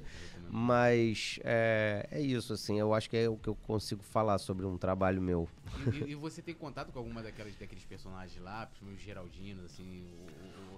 Mas 0.52 1.38
é, 1.44 2.06
é 2.10 2.20
isso, 2.20 2.52
assim, 2.52 2.78
eu 2.78 2.92
acho 2.92 3.08
que 3.08 3.16
é 3.16 3.28
o 3.28 3.36
que 3.36 3.48
eu 3.48 3.54
consigo 3.54 4.02
falar 4.02 4.38
sobre 4.38 4.66
um 4.66 4.76
trabalho 4.76 5.22
meu. 5.22 5.48
E, 5.94 5.98
e- 5.98 6.10
e 6.10 6.14
você 6.16 6.42
tem 6.42 6.54
contato 6.54 6.90
com 6.92 6.98
alguma 6.98 7.22
daquelas, 7.22 7.54
daqueles 7.56 7.84
personagens 7.84 8.42
lá, 8.42 8.66
principalmente 8.66 9.00
o 9.00 9.04
Geraldino, 9.04 9.64
assim, 9.64 10.04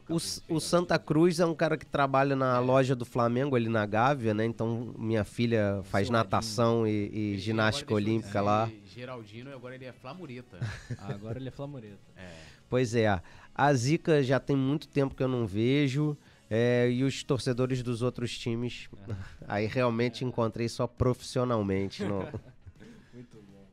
o, 0.08 0.12
o, 0.12 0.16
O, 0.16 0.56
o? 0.56 0.60
Santa 0.60 0.98
Cruz 0.98 1.40
é 1.40 1.46
um 1.46 1.54
cara 1.54 1.76
que 1.78 1.86
trabalha 1.86 2.36
na 2.36 2.58
loja 2.58 2.94
do 2.94 3.04
Flamengo 3.06 3.56
ali 3.56 3.68
na 3.70 3.86
Gávea, 3.86 4.34
né? 4.34 4.44
Então 4.44 4.92
minha 4.98 5.24
filha 5.24 5.80
faz 5.84 6.08
Seu 6.08 6.12
natação 6.12 6.86
e, 6.86 6.90
e 6.90 7.18
Ele 7.30 7.38
ginástica 7.38 7.94
olímpica 7.94 8.40
lá. 8.42 8.70
Geraldino 8.86 9.48
e 9.50 9.54
agora 9.54 9.74
ele 9.74 9.86
é 9.86 9.92
Flamureta. 9.92 10.58
Agora 10.98 11.38
ele 11.38 11.48
é 11.48 11.50
flamureta. 11.50 11.98
é. 12.16 12.30
Pois 12.68 12.94
é, 12.94 13.20
a 13.54 13.74
Zica 13.74 14.22
já 14.22 14.38
tem 14.40 14.56
muito 14.56 14.86
tempo 14.88 15.14
que 15.14 15.22
eu 15.22 15.28
não 15.28 15.46
vejo. 15.46 16.16
É, 16.54 16.90
e 16.90 17.02
os 17.02 17.22
torcedores 17.22 17.82
dos 17.82 18.02
outros 18.02 18.36
times, 18.38 18.88
aí 19.48 19.66
realmente 19.66 20.24
encontrei 20.24 20.68
só 20.68 20.86
profissionalmente. 20.86 22.04
no- 22.04 22.20
Muito 23.14 23.36
bom. 23.42 23.64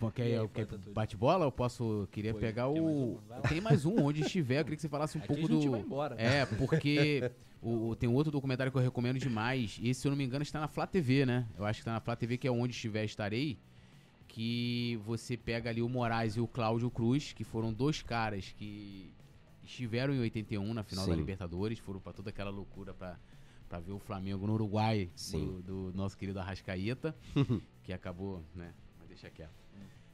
Bom, 0.00 0.08
E 0.08 0.12
quer, 0.12 0.22
aí, 0.40 0.48
quer 0.48 0.66
bate-bola? 0.92 1.44
Eu 1.44 1.52
posso. 1.52 2.08
Queria 2.10 2.32
Pô, 2.32 2.40
pegar 2.40 2.66
tem 2.68 2.80
mais 2.82 2.96
o. 2.96 2.98
um? 2.98 3.20
Tem 3.48 3.60
mais 3.60 3.84
um, 3.84 3.96
onde 4.04 4.22
estiver. 4.22 4.60
Eu 4.60 4.64
queria 4.64 4.76
que 4.76 4.82
você 4.82 4.88
falasse 4.88 5.16
um 5.16 5.20
Aqui 5.20 5.28
pouco 5.28 5.46
a 5.46 5.50
gente 5.54 5.64
do. 5.66 5.70
vai 5.70 5.80
embora. 5.80 6.14
É, 6.18 6.46
porque 6.46 7.30
o, 7.62 7.88
o- 7.90 7.96
tem 7.96 8.08
um 8.08 8.14
outro 8.14 8.30
documentário 8.32 8.70
que 8.72 8.78
eu 8.78 8.82
recomendo 8.82 9.18
demais. 9.18 9.78
E 9.80 9.88
esse, 9.90 10.00
se 10.00 10.06
eu 10.08 10.10
não 10.10 10.16
me 10.16 10.24
engano, 10.24 10.42
está 10.42 10.58
na 10.60 10.68
Flá 10.68 10.86
TV, 10.86 11.24
né? 11.26 11.46
Eu 11.56 11.64
acho 11.64 11.78
que 11.78 11.82
está 11.82 11.92
na 11.92 12.00
Flá 12.00 12.16
TV, 12.16 12.36
que 12.38 12.46
é 12.48 12.50
onde 12.50 12.72
estiver 12.74 13.04
estarei. 13.04 13.56
Que 14.26 14.98
você 15.04 15.36
pega 15.36 15.70
ali 15.70 15.80
o 15.82 15.88
Moraes 15.88 16.36
e 16.36 16.40
o 16.40 16.46
Cláudio 16.46 16.90
Cruz, 16.90 17.32
que 17.32 17.42
foram 17.44 17.72
dois 17.72 18.02
caras 18.02 18.52
que 18.56 19.10
estiveram 19.68 20.14
em 20.14 20.20
81 20.20 20.74
na 20.74 20.82
final 20.82 21.06
da 21.06 21.12
Sim. 21.12 21.18
Libertadores, 21.18 21.78
foram 21.78 22.00
pra 22.00 22.12
toda 22.12 22.30
aquela 22.30 22.50
loucura 22.50 22.94
pra, 22.94 23.18
pra 23.68 23.78
ver 23.78 23.92
o 23.92 23.98
Flamengo 23.98 24.46
no 24.46 24.54
Uruguai 24.54 25.10
do, 25.30 25.62
do 25.62 25.92
nosso 25.94 26.16
querido 26.16 26.40
Arrascaeta, 26.40 27.14
que 27.84 27.92
acabou, 27.92 28.42
né? 28.54 28.72
Mas 28.98 29.08
deixa 29.08 29.30
quieto. 29.30 29.68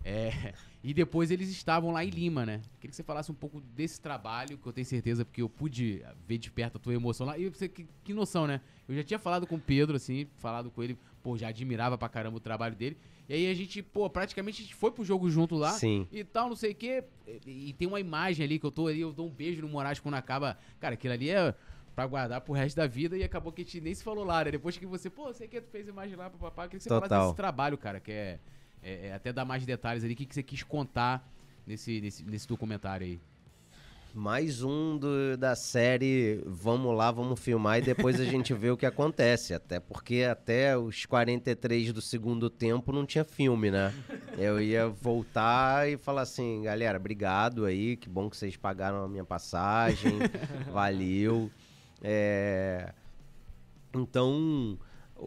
É, 0.06 0.52
e 0.82 0.92
depois 0.92 1.30
eles 1.30 1.48
estavam 1.48 1.90
lá 1.90 2.04
em 2.04 2.10
Lima, 2.10 2.44
né? 2.44 2.60
Queria 2.78 2.90
que 2.90 2.96
você 2.96 3.02
falasse 3.02 3.32
um 3.32 3.34
pouco 3.34 3.58
desse 3.58 3.98
trabalho, 3.98 4.58
que 4.58 4.66
eu 4.66 4.72
tenho 4.72 4.86
certeza, 4.86 5.24
porque 5.24 5.40
eu 5.40 5.48
pude 5.48 6.04
ver 6.26 6.36
de 6.36 6.50
perto 6.50 6.76
a 6.76 6.78
tua 6.78 6.92
emoção 6.92 7.26
lá. 7.26 7.38
E 7.38 7.48
você, 7.48 7.68
que, 7.68 7.86
que 8.04 8.12
noção, 8.12 8.46
né? 8.46 8.60
Eu 8.86 8.94
já 8.94 9.02
tinha 9.02 9.18
falado 9.18 9.46
com 9.46 9.54
o 9.54 9.60
Pedro, 9.60 9.96
assim, 9.96 10.26
falado 10.36 10.70
com 10.70 10.82
ele, 10.82 10.98
pô, 11.22 11.38
já 11.38 11.48
admirava 11.48 11.96
pra 11.96 12.06
caramba 12.06 12.36
o 12.36 12.40
trabalho 12.40 12.76
dele. 12.76 12.98
E 13.28 13.32
aí 13.34 13.50
a 13.50 13.54
gente, 13.54 13.82
pô, 13.82 14.08
praticamente 14.10 14.60
a 14.60 14.64
gente 14.64 14.74
foi 14.74 14.90
pro 14.90 15.02
jogo 15.04 15.30
junto 15.30 15.54
lá 15.54 15.72
Sim. 15.72 16.06
e 16.12 16.22
tal, 16.24 16.48
não 16.48 16.56
sei 16.56 16.72
o 16.72 16.74
quê. 16.74 17.02
E, 17.46 17.70
e 17.70 17.72
tem 17.72 17.88
uma 17.88 17.98
imagem 17.98 18.44
ali 18.44 18.58
que 18.58 18.66
eu 18.66 18.70
tô 18.70 18.86
ali, 18.86 19.00
eu 19.00 19.12
dou 19.12 19.26
um 19.26 19.30
beijo 19.30 19.62
no 19.62 19.68
Moraes 19.68 19.98
quando 19.98 20.14
acaba. 20.14 20.58
Cara, 20.78 20.94
aquilo 20.94 21.14
ali 21.14 21.30
é 21.30 21.54
pra 21.94 22.06
guardar 22.06 22.40
pro 22.42 22.52
resto 22.52 22.76
da 22.76 22.86
vida 22.86 23.16
e 23.16 23.22
acabou 23.24 23.50
que 23.52 23.62
a 23.62 23.64
gente 23.64 23.80
nem 23.80 23.94
se 23.94 24.04
falou 24.04 24.24
lá, 24.24 24.44
né? 24.44 24.50
Depois 24.50 24.76
que 24.76 24.84
você, 24.84 25.08
pô, 25.08 25.32
sei 25.32 25.48
que 25.48 25.60
tu 25.60 25.70
fez 25.70 25.88
imagem 25.88 26.16
lá, 26.16 26.28
papapá, 26.28 26.64
queria 26.64 26.78
que 26.78 26.82
você 26.82 26.88
falasse 26.90 27.08
Total. 27.08 27.24
desse 27.26 27.36
trabalho, 27.36 27.78
cara, 27.78 27.98
que 28.00 28.12
é, 28.12 28.38
é- 28.82 29.06
é 29.06 29.12
até 29.14 29.32
dar 29.32 29.44
mais 29.44 29.64
detalhes 29.64 30.04
ali, 30.04 30.12
o 30.12 30.16
que, 30.16 30.26
que 30.26 30.34
você 30.34 30.42
quis 30.42 30.62
contar 30.62 31.26
nesse, 31.66 32.00
nesse, 32.00 32.24
nesse 32.24 32.46
documentário 32.48 33.06
aí. 33.06 33.20
Mais 34.16 34.62
um 34.62 34.96
do- 34.96 35.36
da 35.36 35.56
série 35.56 36.40
Vamos 36.46 36.96
lá, 36.96 37.10
vamos 37.10 37.40
filmar 37.40 37.78
e 37.78 37.82
depois 37.82 38.20
a 38.20 38.24
gente 38.24 38.54
vê 38.54 38.70
o 38.70 38.76
que 38.76 38.86
acontece. 38.86 39.52
Até 39.52 39.80
porque 39.80 40.22
até 40.22 40.78
os 40.78 41.04
43 41.04 41.92
do 41.92 42.00
segundo 42.00 42.48
tempo 42.48 42.92
não 42.92 43.04
tinha 43.04 43.24
filme, 43.24 43.72
né? 43.72 43.92
Eu 44.38 44.60
ia 44.60 44.86
voltar 44.88 45.88
e 45.88 45.96
falar 45.96 46.22
assim, 46.22 46.62
galera, 46.62 46.96
obrigado 46.96 47.64
aí, 47.64 47.96
que 47.96 48.08
bom 48.08 48.30
que 48.30 48.36
vocês 48.36 48.56
pagaram 48.56 49.02
a 49.02 49.08
minha 49.08 49.24
passagem, 49.24 50.12
valeu. 50.72 51.50
É, 52.00 52.92
Então, 53.92 54.78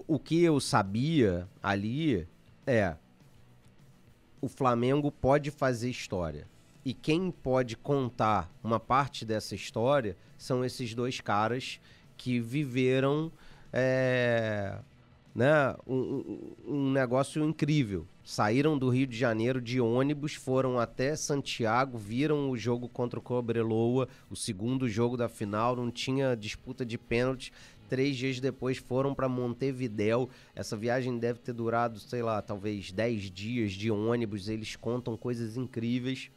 o- 0.07 0.19
que 0.19 0.41
eu 0.43 0.59
sabia 0.61 1.47
ali 1.64 2.27
é 2.65 2.95
o 4.41 4.47
Flamengo 4.47 5.11
pode 5.11 5.51
fazer 5.51 5.89
história. 5.89 6.47
E 6.88 6.93
quem 6.93 7.30
pode 7.31 7.76
contar 7.76 8.49
uma 8.64 8.80
parte 8.80 9.26
dessa 9.26 9.53
história 9.53 10.15
são 10.38 10.64
esses 10.64 10.93
dois 10.93 11.19
caras 11.19 11.81
que 12.15 12.39
viveram 12.39 13.30
é, 13.73 14.80
né, 15.35 15.76
um, 15.85 16.53
um- 16.65 16.91
negócio 16.93 17.43
incrível. 17.43 18.07
Saíram 18.23 18.77
do 18.77 18.88
Rio 18.88 19.05
de 19.05 19.18
Janeiro 19.18 19.59
de 19.59 19.81
ônibus, 19.81 20.35
foram 20.35 20.80
até 20.80 21.14
Santiago, 21.18 21.97
viram 21.97 22.49
o 22.49 22.55
jogo 22.55 22.88
contra 22.88 23.19
o 23.19 23.22
Cobreloa, 23.22 24.07
o 24.30 24.35
segundo 24.38 24.88
jogo 24.88 25.18
da 25.18 25.27
final, 25.27 25.76
não 25.76 25.91
tinha 25.91 26.35
disputa 26.38 26.85
de 26.85 26.97
pênalti. 26.97 27.51
Três 27.89 28.15
dias 28.15 28.39
depois 28.39 28.77
foram 28.77 29.14
para 29.14 29.27
Montevidéu. 29.27 30.30
Essa 30.55 30.77
viagem 30.77 31.18
deve 31.19 31.39
ter 31.39 31.51
durado, 31.51 31.99
sei 31.99 32.23
lá, 32.23 32.41
talvez 32.41 32.93
10 32.93 33.30
dias 33.30 33.73
de 33.73 33.91
ônibus. 33.91 34.47
Eles 34.47 34.77
contam 34.77 35.18
coisas 35.18 35.57
incríveis. 35.57 36.31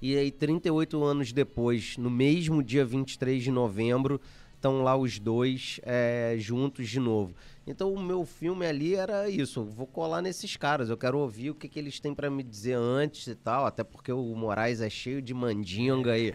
E 0.00 0.16
aí, 0.16 0.30
38 0.30 1.02
anos 1.02 1.32
depois, 1.32 1.96
no 1.96 2.10
mesmo 2.10 2.62
dia 2.62 2.84
23 2.84 3.42
de 3.42 3.50
novembro, 3.50 4.20
estão 4.54 4.82
lá 4.82 4.96
os 4.96 5.18
dois 5.18 5.80
é, 5.84 6.34
juntos 6.38 6.88
de 6.88 6.98
novo. 6.98 7.34
Então, 7.66 7.92
o 7.92 8.00
meu 8.00 8.24
filme 8.24 8.64
ali 8.66 8.94
era 8.94 9.28
isso. 9.28 9.64
Vou 9.64 9.86
colar 9.86 10.22
nesses 10.22 10.56
caras. 10.56 10.88
Eu 10.88 10.96
quero 10.96 11.18
ouvir 11.18 11.50
o 11.50 11.54
que, 11.54 11.68
que 11.68 11.78
eles 11.78 11.98
têm 11.98 12.14
para 12.14 12.30
me 12.30 12.42
dizer 12.42 12.74
antes 12.74 13.26
e 13.26 13.34
tal. 13.34 13.66
Até 13.66 13.82
porque 13.82 14.12
o 14.12 14.34
Moraes 14.34 14.80
é 14.80 14.88
cheio 14.88 15.20
de 15.20 15.34
mandinga 15.34 16.12
aí 16.12 16.32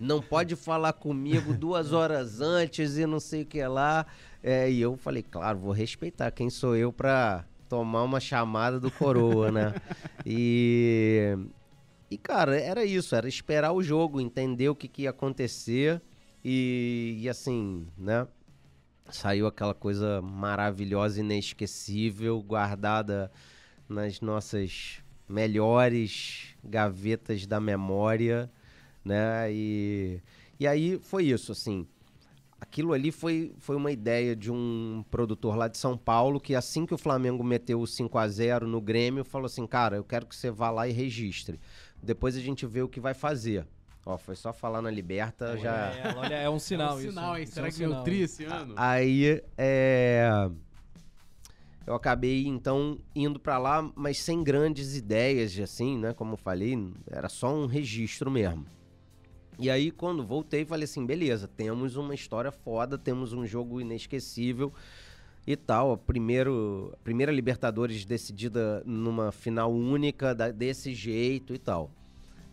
não 0.00 0.20
pode 0.20 0.56
falar 0.56 0.92
comigo 0.94 1.54
duas 1.54 1.92
horas 1.92 2.40
antes 2.42 2.96
e 2.96 3.06
não 3.06 3.20
sei 3.20 3.42
o 3.42 3.46
que 3.46 3.64
lá. 3.64 4.06
É, 4.42 4.70
e 4.70 4.80
eu 4.80 4.96
falei, 4.96 5.22
claro, 5.22 5.58
vou 5.58 5.72
respeitar 5.72 6.30
quem 6.30 6.50
sou 6.50 6.76
eu 6.76 6.92
pra 6.92 7.44
tomar 7.68 8.02
uma 8.02 8.20
chamada 8.20 8.78
do 8.78 8.90
coroa, 8.90 9.50
né? 9.50 9.74
E, 10.26 11.36
e 12.14 12.18
cara, 12.18 12.56
era 12.56 12.84
isso, 12.84 13.16
era 13.16 13.28
esperar 13.28 13.72
o 13.72 13.82
jogo, 13.82 14.20
entender 14.20 14.68
o 14.68 14.74
que, 14.76 14.86
que 14.86 15.02
ia 15.02 15.10
acontecer 15.10 16.00
e, 16.44 17.16
e 17.18 17.28
assim, 17.28 17.88
né? 17.98 18.28
Saiu 19.10 19.48
aquela 19.48 19.74
coisa 19.74 20.22
maravilhosa, 20.22 21.18
inesquecível, 21.20 22.40
guardada 22.40 23.32
nas 23.88 24.20
nossas 24.20 25.02
melhores 25.28 26.54
gavetas 26.62 27.46
da 27.46 27.58
memória, 27.58 28.48
né? 29.04 29.52
E, 29.52 30.22
e 30.60 30.66
aí 30.68 31.00
foi 31.00 31.24
isso, 31.24 31.50
assim. 31.50 31.84
Aquilo 32.60 32.92
ali 32.92 33.10
foi, 33.10 33.52
foi 33.58 33.74
uma 33.74 33.90
ideia 33.90 34.36
de 34.36 34.52
um 34.52 35.04
produtor 35.10 35.56
lá 35.56 35.66
de 35.66 35.76
São 35.76 35.98
Paulo 35.98 36.40
que 36.40 36.54
assim 36.54 36.86
que 36.86 36.94
o 36.94 36.98
Flamengo 36.98 37.42
meteu 37.42 37.80
o 37.80 37.86
5 37.86 38.16
a 38.16 38.28
0 38.28 38.66
no 38.66 38.80
Grêmio, 38.80 39.24
falou 39.24 39.46
assim: 39.46 39.66
"Cara, 39.66 39.96
eu 39.96 40.04
quero 40.04 40.24
que 40.26 40.34
você 40.34 40.50
vá 40.50 40.70
lá 40.70 40.88
e 40.88 40.92
registre. 40.92 41.60
Depois 42.04 42.36
a 42.36 42.40
gente 42.40 42.66
vê 42.66 42.82
o 42.82 42.88
que 42.88 43.00
vai 43.00 43.14
fazer". 43.14 43.66
Ó, 44.06 44.18
foi 44.18 44.36
só 44.36 44.52
falar 44.52 44.82
na 44.82 44.90
Liberta 44.90 45.56
já 45.56 45.74
É, 45.92 46.14
olha, 46.16 46.34
é 46.36 46.50
um 46.50 46.58
sinal 46.58 46.90
é 46.90 46.94
um 46.94 46.98
isso. 46.98 47.08
sinal, 47.08 47.36
hein? 47.38 47.44
Isso 47.44 47.54
Será 47.54 47.66
é 47.66 47.68
um 47.68 47.70
que 47.70 47.76
sinal. 47.76 48.04
tri 48.04 48.20
esse 48.20 48.44
ano? 48.44 48.74
Aí, 48.76 49.42
é... 49.56 50.28
Eu 51.86 51.94
acabei, 51.94 52.46
então, 52.46 52.98
indo 53.14 53.38
pra 53.38 53.58
lá, 53.58 53.90
mas 53.94 54.18
sem 54.18 54.42
grandes 54.42 54.96
ideias, 54.96 55.58
assim, 55.58 55.98
né? 55.98 56.14
Como 56.14 56.32
eu 56.32 56.36
falei, 56.38 56.78
era 57.10 57.28
só 57.28 57.54
um 57.54 57.66
registro 57.66 58.30
mesmo. 58.30 58.64
E 59.58 59.70
aí, 59.70 59.90
quando 59.90 60.24
voltei, 60.24 60.64
falei 60.64 60.84
assim: 60.84 61.04
beleza, 61.04 61.46
temos 61.46 61.96
uma 61.96 62.14
história 62.14 62.50
foda, 62.50 62.96
temos 62.96 63.32
um 63.34 63.46
jogo 63.46 63.80
inesquecível 63.80 64.72
e 65.46 65.56
tal. 65.56 65.92
A, 65.92 65.98
primeiro, 65.98 66.90
a 66.94 66.96
primeira 66.98 67.32
Libertadores 67.32 68.04
decidida 68.04 68.82
numa 68.84 69.32
final 69.32 69.72
única, 69.72 70.34
da, 70.34 70.50
desse 70.50 70.94
jeito 70.94 71.54
e 71.54 71.58
tal. 71.58 71.90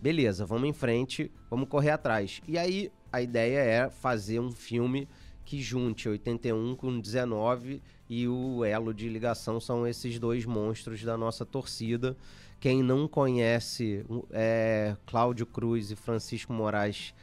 Beleza, 0.02 0.46
vamos 0.46 0.68
em 0.68 0.74
frente, 0.74 1.32
vamos 1.50 1.70
correr 1.70 1.92
atrás. 1.92 2.42
E 2.48 2.58
aí, 2.58 2.92
a 3.12 3.22
ideia 3.22 3.60
é 3.60 3.90
fazer 3.90 4.40
um 4.40 4.52
filme 4.52 5.08
que 5.46 5.62
junte 5.62 6.08
81 6.08 6.76
com 6.76 7.00
19 7.00 7.82
e 8.10 8.28
o 8.28 8.64
elo 8.64 8.94
de 8.94 9.08
ligação 9.10 9.60
são 9.60 9.86
esses 9.86 10.18
dois 10.18 10.46
monstros 10.46 11.04
da 11.04 11.18
nossa 11.18 11.46
torcida. 11.46 12.16
Quem 12.60 12.82
não 12.82 13.08
conhece 13.08 14.06
é 14.32 14.96
Cláudio 15.06 15.46
Cruz 15.46 15.92
e 15.92 15.96
Francisco 15.96 16.54
Moraes. 16.54 17.14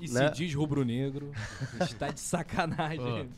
E 0.00 0.10
né? 0.10 0.28
se 0.28 0.34
diz 0.34 0.54
rubro-negro, 0.54 1.32
está 1.80 2.10
de 2.10 2.20
sacanagem. 2.20 3.28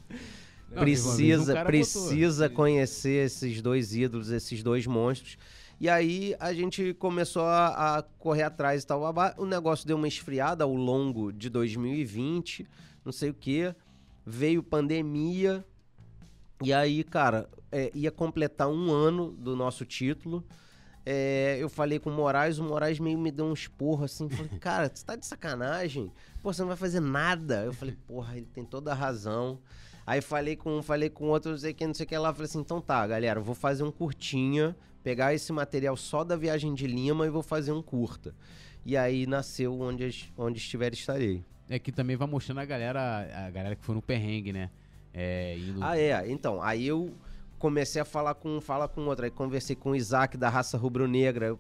Não, 0.71 0.83
precisa 0.83 1.65
precisa 1.65 2.49
conhecer 2.49 3.27
esses 3.27 3.63
dois 3.63 3.95
ídolos, 3.95 4.31
esses 4.31 4.63
dois 4.63 4.87
monstros. 4.87 5.39
E 5.79 5.89
aí 5.89 6.35
a 6.41 6.53
gente 6.55 6.95
começou 6.95 7.45
a, 7.45 7.99
a, 7.99 8.03
correr 8.03 8.45
atrás 8.45 8.83
e 8.83 8.87
tal. 8.87 9.03
O 9.37 9.45
negócio 9.45 9.87
deu 9.87 9.97
uma 9.97 10.09
esfriada 10.09 10.65
ao 10.65 10.75
longo 10.75 11.31
de 11.31 11.51
2020, 11.51 12.67
não 13.05 13.13
sei 13.13 13.31
o 13.31 13.35
que. 13.35 13.75
Veio 14.25 14.63
pandemia. 14.63 15.65
E 16.63 16.73
aí, 16.73 17.05
cara, 17.05 17.49
é, 17.71 17.91
ia 17.95 18.11
completar 18.11 18.69
um 18.69 18.91
ano 18.91 19.33
do 19.33 19.55
nosso 19.55 19.85
título. 19.85 20.43
É, 21.05 21.57
eu 21.61 21.69
falei 21.69 22.01
com 22.01 22.11
o 22.11 22.13
Moraes, 22.13 22.59
o 22.59 22.65
Moraes 22.65 22.99
meio 22.99 23.19
me 23.19 23.31
deu 23.31 23.45
um 23.45 23.53
esporro 23.53 24.05
assim. 24.05 24.29
Falei, 24.29 24.51
cara, 24.59 24.91
você 24.93 25.05
tá 25.05 25.15
de 25.15 25.27
sacanagem? 25.27 26.11
Pô, 26.43 26.53
você 26.53 26.63
não 26.63 26.69
vai 26.69 26.77
fazer 26.77 27.01
nada. 27.01 27.65
Eu 27.65 27.73
falei, 27.75 27.97
porra, 28.07 28.37
ele 28.37 28.49
tem 28.53 28.65
toda 28.65 28.93
a 28.93 28.95
razão. 28.95 29.61
Aí 30.07 30.21
falei 30.21 30.55
com 30.55 30.79
um, 30.79 30.83
falei 30.83 31.11
com 31.11 31.27
outro, 31.27 31.51
não 31.51 31.59
sei 31.59 31.73
o 31.73 31.75
que, 31.75 31.87
não 31.87 31.95
sei 31.95 32.07
o 32.07 32.09
que 32.09 32.17
lá. 32.17 32.33
Falei 32.33 32.45
assim, 32.45 32.61
então 32.61 32.81
tá, 32.81 33.05
galera, 33.07 33.41
vou 33.41 33.55
fazer 33.55 33.83
um 33.83 33.91
curtinha, 33.91 34.77
pegar 35.03 35.35
esse 35.35 35.53
material 35.53 35.97
só 35.97 36.23
da 36.23 36.37
viagem 36.37 36.75
de 36.75 36.87
Lima 36.87 37.27
e 37.27 37.31
vou 37.31 37.43
fazer 37.43 37.73
um 37.73 37.83
curta. 37.83 38.33
E 38.85 38.97
aí 38.97 39.27
nasceu 39.27 39.81
onde, 39.81 40.33
onde 40.39 40.59
estiver 40.59 40.93
estarei. 40.93 41.45
É 41.69 41.81
que 41.81 41.91
também 41.91 42.15
vai 42.15 42.29
mostrando 42.29 42.59
a 42.59 42.65
galera, 42.65 43.47
a 43.47 43.51
galera 43.51 43.75
que 43.75 43.85
foi 43.85 43.97
no 43.97 44.03
perrengue, 44.03 44.53
né? 44.53 44.71
É, 45.13 45.59
indo... 45.59 45.83
Ah, 45.83 45.99
é. 45.99 46.31
Então, 46.31 46.63
aí 46.63 46.87
eu 46.87 47.13
comecei 47.59 48.01
a 48.01 48.05
falar 48.05 48.35
com 48.35 48.59
um, 48.59 48.61
fala 48.61 48.87
com 48.87 49.01
outro. 49.07 49.25
Aí 49.25 49.31
conversei 49.33 49.75
com 49.75 49.91
o 49.91 49.97
Isaac 49.97 50.37
da 50.37 50.49
raça 50.49 50.79
rubro-negra 50.79 51.59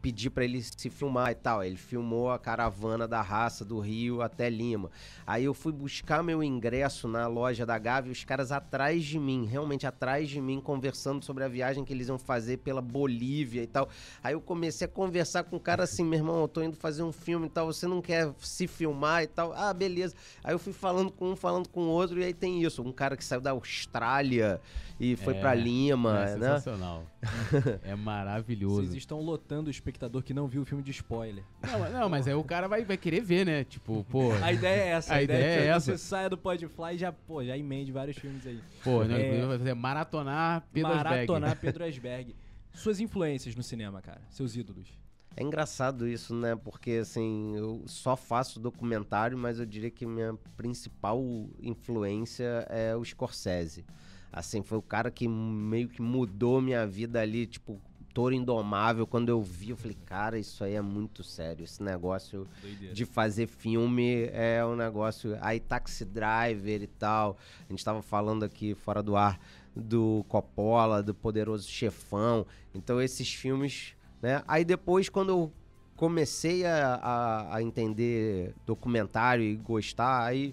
pedi 0.00 0.30
para 0.30 0.44
ele 0.44 0.62
se 0.62 0.90
filmar 0.90 1.30
e 1.30 1.34
tal. 1.34 1.62
Ele 1.62 1.76
filmou 1.76 2.30
a 2.30 2.38
caravana 2.38 3.06
da 3.06 3.20
raça 3.20 3.64
do 3.64 3.78
Rio 3.78 4.22
até 4.22 4.48
Lima. 4.48 4.90
Aí 5.26 5.44
eu 5.44 5.54
fui 5.54 5.72
buscar 5.72 6.22
meu 6.22 6.42
ingresso 6.42 7.08
na 7.08 7.26
loja 7.26 7.66
da 7.66 7.78
Gávea, 7.78 8.12
os 8.12 8.24
caras 8.24 8.52
atrás 8.52 9.04
de 9.04 9.18
mim, 9.18 9.46
realmente 9.46 9.86
atrás 9.86 10.28
de 10.28 10.40
mim, 10.40 10.60
conversando 10.60 11.24
sobre 11.24 11.44
a 11.44 11.48
viagem 11.48 11.84
que 11.84 11.92
eles 11.92 12.08
iam 12.08 12.18
fazer 12.18 12.58
pela 12.58 12.80
Bolívia 12.80 13.62
e 13.62 13.66
tal. 13.66 13.88
Aí 14.22 14.34
eu 14.34 14.40
comecei 14.40 14.86
a 14.86 14.88
conversar 14.88 15.44
com 15.44 15.56
o 15.56 15.60
cara 15.60 15.84
assim, 15.84 16.04
meu 16.04 16.18
irmão, 16.18 16.40
eu 16.42 16.48
tô 16.48 16.62
indo 16.62 16.76
fazer 16.76 17.02
um 17.02 17.12
filme 17.12 17.46
e 17.46 17.50
tal, 17.50 17.66
você 17.66 17.86
não 17.86 18.00
quer 18.00 18.32
se 18.38 18.66
filmar 18.66 19.22
e 19.22 19.26
tal? 19.26 19.52
Ah, 19.52 19.72
beleza. 19.72 20.14
Aí 20.42 20.54
eu 20.54 20.58
fui 20.58 20.72
falando 20.72 21.10
com 21.10 21.32
um, 21.32 21.36
falando 21.36 21.68
com 21.68 21.82
o 21.82 21.88
outro, 21.88 22.20
e 22.20 22.24
aí 22.24 22.34
tem 22.34 22.62
isso, 22.62 22.82
um 22.82 22.92
cara 22.92 23.16
que 23.16 23.24
saiu 23.24 23.40
da 23.40 23.50
Austrália 23.50 24.60
e 25.00 25.14
foi 25.16 25.34
é, 25.34 25.40
para 25.40 25.54
Lima, 25.54 26.24
é 26.26 26.36
né? 26.36 26.58
Sensacional. 26.58 27.04
é 27.84 27.94
maravilhoso. 27.94 28.82
Vocês 28.82 28.94
estão 28.94 29.20
lotando 29.20 29.68
o 29.68 29.70
espectador 29.88 30.22
que 30.22 30.34
não 30.34 30.46
viu 30.46 30.62
o 30.62 30.64
filme 30.64 30.82
de 30.82 30.90
spoiler. 30.90 31.42
Não, 31.62 31.90
não 31.90 32.08
mas 32.08 32.28
aí 32.28 32.34
o 32.34 32.44
cara 32.44 32.68
vai, 32.68 32.84
vai 32.84 32.96
querer 32.96 33.20
ver, 33.20 33.44
né? 33.46 33.64
Tipo, 33.64 34.04
pô. 34.04 34.32
A 34.42 34.52
ideia 34.52 34.82
é 34.82 34.88
essa. 34.88 35.14
A, 35.14 35.16
a 35.16 35.22
ideia, 35.22 35.38
ideia 35.38 35.60
é, 35.60 35.66
é 35.66 35.68
essa. 35.68 35.92
Você 35.92 35.98
saia 35.98 36.28
do 36.28 36.36
Podfly 36.36 36.94
e 36.94 36.98
já, 36.98 37.12
pô, 37.12 37.42
já 37.44 37.56
emende 37.56 37.90
vários 37.90 38.16
filmes 38.16 38.46
aí. 38.46 38.60
Pô, 38.84 39.02
né? 39.04 39.46
Vai 39.46 39.58
fazer 39.58 39.74
maratonar 39.74 40.66
Pedro 40.72 40.94
Maratonar 40.94 41.58
Pedro 41.58 41.84
Asberg. 41.84 42.36
Suas 42.72 43.00
influências 43.00 43.56
no 43.56 43.62
cinema, 43.62 44.00
cara. 44.00 44.20
Seus 44.30 44.54
ídolos. 44.54 44.88
É 45.36 45.42
engraçado 45.42 46.06
isso, 46.06 46.34
né? 46.34 46.56
Porque 46.56 46.98
assim, 47.02 47.56
eu 47.56 47.84
só 47.86 48.16
faço 48.16 48.60
documentário, 48.60 49.38
mas 49.38 49.58
eu 49.58 49.66
diria 49.66 49.90
que 49.90 50.04
minha 50.04 50.34
principal 50.56 51.22
influência 51.60 52.66
é 52.68 52.94
o 52.94 53.04
Scorsese. 53.04 53.84
Assim, 54.32 54.62
foi 54.62 54.76
o 54.76 54.82
cara 54.82 55.10
que 55.10 55.26
meio 55.26 55.88
que 55.88 56.02
mudou 56.02 56.60
minha 56.60 56.86
vida 56.86 57.20
ali, 57.20 57.46
tipo, 57.46 57.80
Toro 58.18 58.34
Indomável, 58.34 59.06
quando 59.06 59.28
eu 59.28 59.40
vi, 59.40 59.70
eu 59.70 59.76
falei, 59.76 59.96
cara, 60.04 60.36
isso 60.40 60.64
aí 60.64 60.74
é 60.74 60.80
muito 60.80 61.22
sério. 61.22 61.62
Esse 61.62 61.80
negócio 61.80 62.48
Doideira. 62.60 62.92
de 62.92 63.04
fazer 63.04 63.46
filme 63.46 64.28
é 64.32 64.60
um 64.66 64.74
negócio. 64.74 65.38
Aí, 65.40 65.60
Taxi 65.60 66.04
Driver 66.04 66.82
e 66.82 66.88
tal. 66.88 67.36
A 67.68 67.72
gente 67.72 67.84
tava 67.84 68.02
falando 68.02 68.42
aqui 68.42 68.74
fora 68.74 69.04
do 69.04 69.14
ar 69.14 69.38
do 69.72 70.24
Coppola, 70.26 71.00
do 71.00 71.14
Poderoso 71.14 71.68
Chefão. 71.68 72.44
Então, 72.74 73.00
esses 73.00 73.32
filmes, 73.32 73.94
né? 74.20 74.42
Aí 74.48 74.64
depois, 74.64 75.08
quando 75.08 75.28
eu 75.28 75.52
comecei 75.94 76.66
a, 76.66 76.96
a, 76.96 77.54
a 77.54 77.62
entender 77.62 78.52
documentário 78.66 79.44
e 79.44 79.54
gostar, 79.54 80.24
aí 80.24 80.52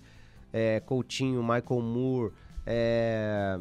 é, 0.53 0.79
Coutinho, 0.81 1.41
Michael 1.41 1.81
Moore. 1.81 2.31
É, 2.63 3.57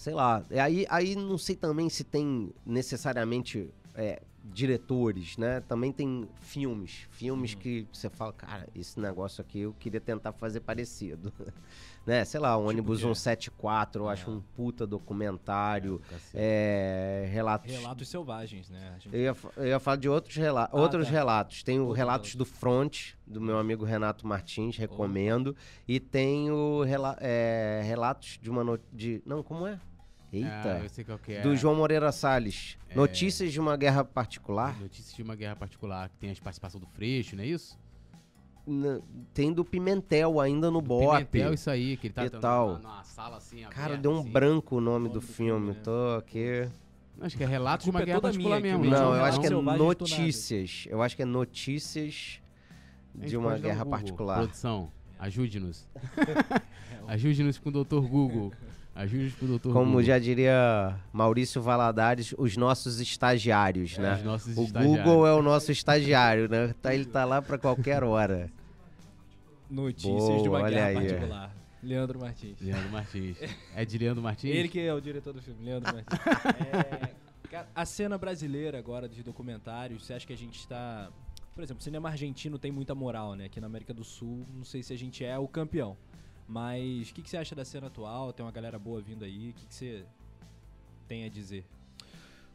sei 0.00 0.14
lá. 0.14 0.42
Aí, 0.50 0.86
aí 0.88 1.14
não 1.14 1.36
sei 1.36 1.54
também 1.54 1.90
se 1.90 2.04
tem 2.04 2.50
necessariamente 2.64 3.68
é, 3.94 4.22
diretores, 4.52 5.36
né? 5.36 5.60
Também 5.60 5.92
tem 5.92 6.28
filmes. 6.40 7.06
Filmes 7.10 7.54
uhum. 7.54 7.60
que 7.60 7.86
você 7.92 8.08
fala, 8.08 8.32
cara, 8.32 8.68
esse 8.74 8.98
negócio 8.98 9.40
aqui 9.40 9.60
eu 9.60 9.74
queria 9.78 10.00
tentar 10.00 10.32
fazer 10.32 10.60
parecido. 10.60 11.32
né? 12.06 12.24
Sei 12.24 12.40
lá, 12.40 12.56
o 12.56 12.60
tipo 12.60 12.70
ônibus 12.70 13.00
174, 13.00 14.02
eu 14.02 14.10
é. 14.10 14.12
acho 14.12 14.30
um 14.30 14.40
puta 14.56 14.86
documentário. 14.86 16.00
É, 16.34 17.24
é, 17.26 17.30
relatos. 17.32 17.70
Relatos 17.70 18.08
selvagens, 18.08 18.68
né? 18.68 18.96
Gente... 18.98 19.14
Eu, 19.14 19.20
ia, 19.20 19.36
eu, 19.56 19.66
ia, 19.66 19.80
falar 19.80 19.96
de 19.96 20.08
outros, 20.08 20.36
rela 20.36 20.68
ah, 20.70 20.76
outros 20.76 21.06
tá. 21.06 21.12
relatos. 21.12 21.62
Tem 21.62 21.78
o 21.78 21.92
Relatos 21.92 22.34
do 22.34 22.44
Front, 22.44 23.12
do 23.26 23.40
meu 23.40 23.58
amigo 23.58 23.84
Renato 23.84 24.26
Martins, 24.26 24.76
recomendo. 24.76 25.56
Oh. 25.56 25.82
E 25.86 26.00
tem 26.00 26.50
o 26.50 26.82
rela 26.82 27.16
é, 27.20 27.82
Relatos 27.84 28.38
de 28.40 28.50
uma. 28.50 28.64
No... 28.64 28.78
de 28.92 29.22
Não, 29.24 29.42
como 29.42 29.66
é? 29.66 29.78
Eita. 30.32 30.78
Ah, 30.78 30.80
eu 30.82 30.88
sei 30.88 31.04
qual 31.04 31.18
que 31.18 31.32
é. 31.32 31.40
Do 31.40 31.56
João 31.56 31.74
Moreira 31.74 32.12
Salles. 32.12 32.78
É... 32.88 32.94
Notícias 32.94 33.52
de 33.52 33.58
uma 33.58 33.76
guerra 33.76 34.04
particular. 34.04 34.78
Notícias 34.80 35.14
de 35.14 35.22
uma 35.22 35.34
guerra 35.34 35.56
particular, 35.56 36.08
que 36.08 36.16
tem 36.16 36.30
a 36.30 36.34
participação 36.36 36.80
do 36.80 36.86
Freixo, 36.86 37.36
não 37.36 37.42
é 37.42 37.46
isso? 37.46 37.78
tem 39.34 39.52
do 39.52 39.64
Pimentel 39.64 40.40
ainda 40.40 40.70
no 40.70 40.80
BOP. 40.80 41.24
Pimentel, 41.24 41.54
isso 41.54 41.70
aí, 41.70 41.96
que 41.96 42.06
ele 42.06 42.14
tá 42.14 42.28
tal. 42.28 42.78
numa 42.78 43.02
sala 43.02 43.36
assim. 43.38 43.62
Cara, 43.70 43.96
deu 43.96 44.12
um 44.12 44.20
assim. 44.20 44.30
branco 44.30 44.76
o 44.76 44.80
nome, 44.80 45.08
do, 45.08 45.14
do, 45.14 45.20
filme. 45.20 45.72
filme 45.72 45.74
Tô 45.82 46.16
aqui. 46.18 46.68
Acho 47.20 47.36
que 47.36 47.42
é 47.42 47.46
Relatos 47.46 47.84
de 47.84 47.90
uma 47.90 48.00
é 48.00 48.04
Guerra 48.04 48.20
Particular 48.20 48.60
mesmo. 48.60 48.84
Não, 48.84 49.14
eu 49.14 49.24
acho 49.24 49.40
que 49.40 49.46
é 49.46 49.50
Notícias. 49.50 50.86
Eu 50.88 51.02
acho 51.02 51.16
que 51.16 51.22
é 51.22 51.24
Notícias 51.24 52.40
de 53.14 53.36
uma 53.36 53.58
Guerra 53.58 53.84
Particular. 53.84 54.38
Produção, 54.38 54.90
ajude-nos. 55.18 55.88
ajude-nos 57.08 57.58
com 57.58 57.68
o 57.70 57.84
Dr. 57.84 58.00
Google. 58.00 58.52
Ajude 58.94 59.30
pro 59.30 59.46
doutor 59.46 59.72
Como 59.72 59.86
Google. 59.86 60.02
já 60.02 60.18
diria 60.18 60.98
Maurício 61.12 61.62
Valadares, 61.62 62.34
os 62.36 62.56
nossos 62.56 63.00
estagiários, 63.00 63.96
é, 63.98 64.02
né? 64.02 64.14
Os 64.16 64.22
nossos 64.22 64.56
o 64.58 64.62
estagiários. 64.64 65.04
Google 65.04 65.26
é 65.26 65.32
o 65.32 65.42
nosso 65.42 65.72
estagiário, 65.72 66.48
né? 66.48 66.74
Tá, 66.82 66.94
ele 66.94 67.04
tá 67.04 67.24
lá 67.24 67.40
para 67.40 67.56
qualquer 67.56 68.02
hora. 68.02 68.50
Notícias 69.70 70.12
Boa, 70.12 70.42
de 70.42 70.48
uma 70.48 70.68
guerra 70.68 70.86
aí. 70.86 70.94
particular. 70.94 71.56
Leandro 71.82 72.18
Martins. 72.18 72.60
Leandro 72.60 72.90
Martins. 72.90 73.36
É 73.74 73.84
de 73.84 73.96
Leandro 73.96 74.22
Martins? 74.22 74.54
Ele 74.54 74.68
que 74.68 74.80
é 74.80 74.92
o 74.92 75.00
diretor 75.00 75.32
do 75.32 75.40
filme, 75.40 75.64
Leandro 75.64 75.94
Martins. 75.94 76.18
é, 77.54 77.64
a 77.74 77.86
cena 77.86 78.18
brasileira 78.18 78.78
agora 78.78 79.08
de 79.08 79.22
documentários, 79.22 80.04
você 80.04 80.14
acha 80.14 80.26
que 80.26 80.32
a 80.32 80.36
gente 80.36 80.58
está... 80.58 81.10
Por 81.54 81.64
exemplo, 81.64 81.80
o 81.80 81.84
cinema 81.84 82.08
argentino 82.08 82.58
tem 82.58 82.70
muita 82.70 82.94
moral, 82.94 83.34
né? 83.34 83.46
Aqui 83.46 83.60
na 83.60 83.66
América 83.66 83.94
do 83.94 84.04
Sul, 84.04 84.46
não 84.54 84.64
sei 84.64 84.82
se 84.82 84.92
a 84.92 84.98
gente 84.98 85.24
é 85.24 85.38
o 85.38 85.48
campeão. 85.48 85.96
Mas 86.50 87.10
o 87.10 87.14
que, 87.14 87.22
que, 87.22 87.30
você 87.30 87.36
acha 87.36 87.54
da 87.54 87.64
cena 87.64 87.86
atual? 87.86 88.32
Tem 88.32 88.44
uma 88.44 88.50
galera 88.50 88.76
boa 88.76 89.00
vindo 89.00 89.24
aí. 89.24 89.50
O 89.50 89.52
que, 89.52 89.66
que, 89.66 89.74
você 89.74 90.04
tem 91.06 91.24
a 91.24 91.28
dizer? 91.28 91.64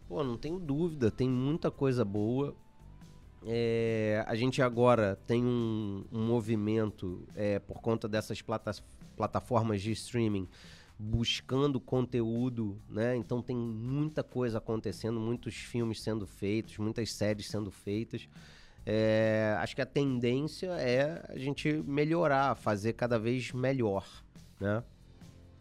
Pô, 0.05 0.21
não 0.21 0.37
tenho 0.37 0.59
dúvida. 0.59 1.09
Tem 1.09 1.29
muita 1.29 1.71
coisa 1.71 2.03
boa. 2.03 2.53
É, 3.45 4.21
a 4.27 4.35
gente 4.35 4.61
agora 4.61 5.17
tem 5.25 5.45
um, 5.45 6.03
um 6.11 6.27
movimento 6.27 7.25
é, 7.35 7.57
por 7.57 7.79
conta 7.79 8.05
dessas 8.05 8.41
plata 8.41 8.75
plataformas 9.15 9.81
de 9.81 9.93
streaming 9.93 10.45
buscando 10.99 11.79
conteúdo, 11.79 12.77
né? 12.89 13.15
Então 13.15 13.41
tem 13.41 13.55
muita 13.55 14.23
coisa 14.23 14.57
acontecendo, 14.57 15.21
muitos 15.21 15.55
filmes 15.55 16.01
sendo 16.01 16.27
feitos, 16.27 16.77
muitas 16.79 17.13
séries 17.13 17.47
sendo 17.47 17.71
feitas. 17.71 18.27
É, 18.85 19.57
acho 19.59 19.75
que 19.75 19.81
a 19.81 19.85
tendência 19.85 20.67
é 20.73 21.25
a 21.29 21.37
gente 21.37 21.73
melhorar, 21.87 22.55
fazer 22.55 22.93
cada 22.93 23.17
vez 23.17 23.51
melhor, 23.51 24.05
né? 24.59 24.83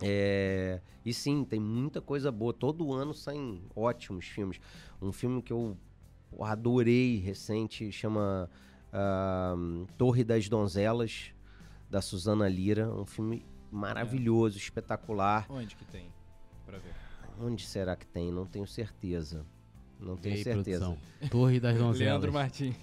É, 0.03 0.81
e 1.05 1.15
sim, 1.15 1.45
tem 1.45 1.59
muita 1.59 2.01
coisa 2.03 2.31
boa. 2.31 2.53
Todo 2.53 2.93
ano 2.93 3.15
saem 3.15 3.63
ótimos 3.75 4.27
filmes. 4.27 4.61
Um 5.01 5.13
filme 5.13 5.41
que 5.41 5.53
eu 5.53 5.77
adorei 6.41 7.17
recente 7.19 7.91
chama 7.91 8.51
Ahn, 8.93 9.87
Torre 9.97 10.25
das 10.25 10.49
Donzelas, 10.49 11.33
da 11.89 12.03
Suzana 12.03 12.49
Lira. 12.49 12.93
Um 12.93 13.07
filme 13.07 13.47
maravilhoso, 13.71 14.59
espetacular. 14.59 15.47
Onde 15.49 15.75
que 15.77 15.85
tem? 15.87 16.13
Pra 16.67 16.79
ver. 16.79 16.93
Onde 17.41 17.65
será 17.67 17.97
que 17.97 18.07
tem? 18.07 18.31
Não 18.31 18.47
tenho 18.47 18.67
certeza. 18.67 19.47
Não 20.05 20.17
tenho 20.17 20.35
aí, 20.37 20.43
certeza. 20.45 20.85
produção? 20.87 21.29
Torre 21.31 21.59
das 21.61 21.75
Donzelas. 21.79 21.99
Leandro 21.99 22.33
Martins. 22.33 22.75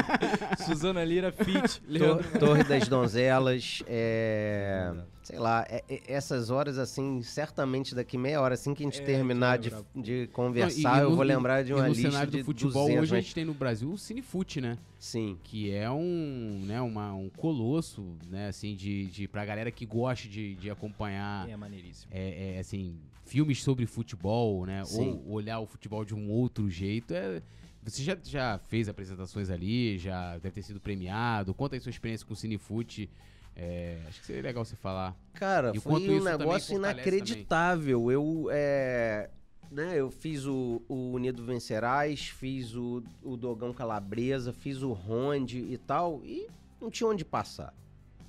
Suzana 0.66 1.04
Lira, 1.04 1.32
Fit, 1.32 1.80
Tor- 1.80 1.82
Leandro. 1.88 2.38
Torre 2.38 2.64
das 2.64 2.88
Donzelas, 2.88 3.82
é, 3.86 4.92
sei 5.22 5.38
lá, 5.38 5.64
é- 5.68 5.84
é- 5.88 6.00
essas 6.06 6.50
horas 6.50 6.78
assim, 6.78 7.22
certamente 7.22 7.94
daqui 7.94 8.16
meia 8.16 8.40
hora, 8.40 8.54
assim 8.54 8.74
que 8.74 8.82
a 8.82 8.86
gente 8.86 9.00
É, 9.00 9.04
terminar 9.04 9.58
de, 9.58 9.70
de 9.94 10.20
Não, 10.22 10.26
conversar, 10.32 10.98
e 10.98 11.02
eu 11.02 11.10
no- 11.10 11.16
vou 11.16 11.24
lembrar 11.24 11.62
de 11.62 11.72
e 11.72 11.74
uma 11.74 11.82
no 11.82 11.88
lista 11.88 12.10
cenário 12.10 12.30
de 12.30 12.38
do 12.38 12.44
futebol 12.44 12.84
200, 12.86 13.02
hoje 13.02 13.12
a 13.12 13.16
mas- 13.16 13.24
gente 13.24 13.34
tem 13.34 13.44
no 13.44 13.54
Brasil 13.54 13.90
o 13.90 13.98
Cinefute, 13.98 14.60
né? 14.60 14.78
Sim, 14.98 15.36
Que 15.44 15.70
é 15.70 15.90
um, 15.90 16.62
né, 16.66 16.80
uma, 16.80 17.12
um 17.14 17.28
colosso, 17.28 18.02
né, 18.30 18.48
assim, 18.48 18.74
de, 18.74 19.04
de 19.06 19.28
pra 19.28 19.44
galera 19.44 19.70
que 19.70 19.84
gosta 19.84 20.26
de, 20.28 20.54
de 20.54 20.70
acompanhar 20.70 21.48
É 21.48 21.56
maneiríssimo. 21.56 22.10
é, 22.14 22.54
é, 22.56 22.58
assim, 22.58 22.96
filmes 23.24 23.62
sobre 23.62 23.86
futebol, 23.86 24.64
né? 24.66 24.84
Sim. 24.84 25.20
Ou 25.26 25.32
olhar 25.32 25.58
o 25.60 25.66
futebol 25.66 26.04
de 26.04 26.14
um 26.14 26.30
outro 26.30 26.68
jeito. 26.70 27.12
É, 27.12 27.42
você 27.82 28.02
já, 28.02 28.16
já 28.22 28.58
fez 28.68 28.88
apresentações 28.88 29.50
ali, 29.50 29.98
já 29.98 30.38
deve 30.38 30.54
ter 30.54 30.62
sido 30.62 30.80
premiado. 30.80 31.52
Conta 31.52 31.76
aí 31.76 31.80
sua 31.80 31.90
experiência 31.90 32.26
com 32.26 32.32
o 32.32 32.36
Cinefute. 32.36 33.10
É, 33.56 33.98
acho 34.08 34.20
que 34.20 34.26
seria 34.26 34.42
legal 34.42 34.64
você 34.64 34.76
falar. 34.76 35.16
Cara, 35.34 35.72
E 35.74 35.80
foi 35.80 35.92
um 35.94 36.18
também 36.18 36.38
negócio 36.38 36.76
inacreditável. 36.76 38.10
Eu, 38.10 38.48
é, 38.50 39.30
né, 39.70 39.94
eu 39.96 40.10
fiz 40.10 40.44
o, 40.44 40.82
o 40.88 41.12
Unido 41.12 41.44
Vencerás, 41.44 42.28
fiz 42.28 42.74
o, 42.74 43.02
o 43.22 43.36
Dogão 43.36 43.72
Calabresa, 43.72 44.52
fiz 44.52 44.82
o 44.82 44.92
Ronde 44.92 45.58
e 45.58 45.78
tal, 45.78 46.20
e 46.24 46.48
não 46.80 46.90
tinha 46.90 47.08
onde 47.08 47.24
passar. 47.24 47.72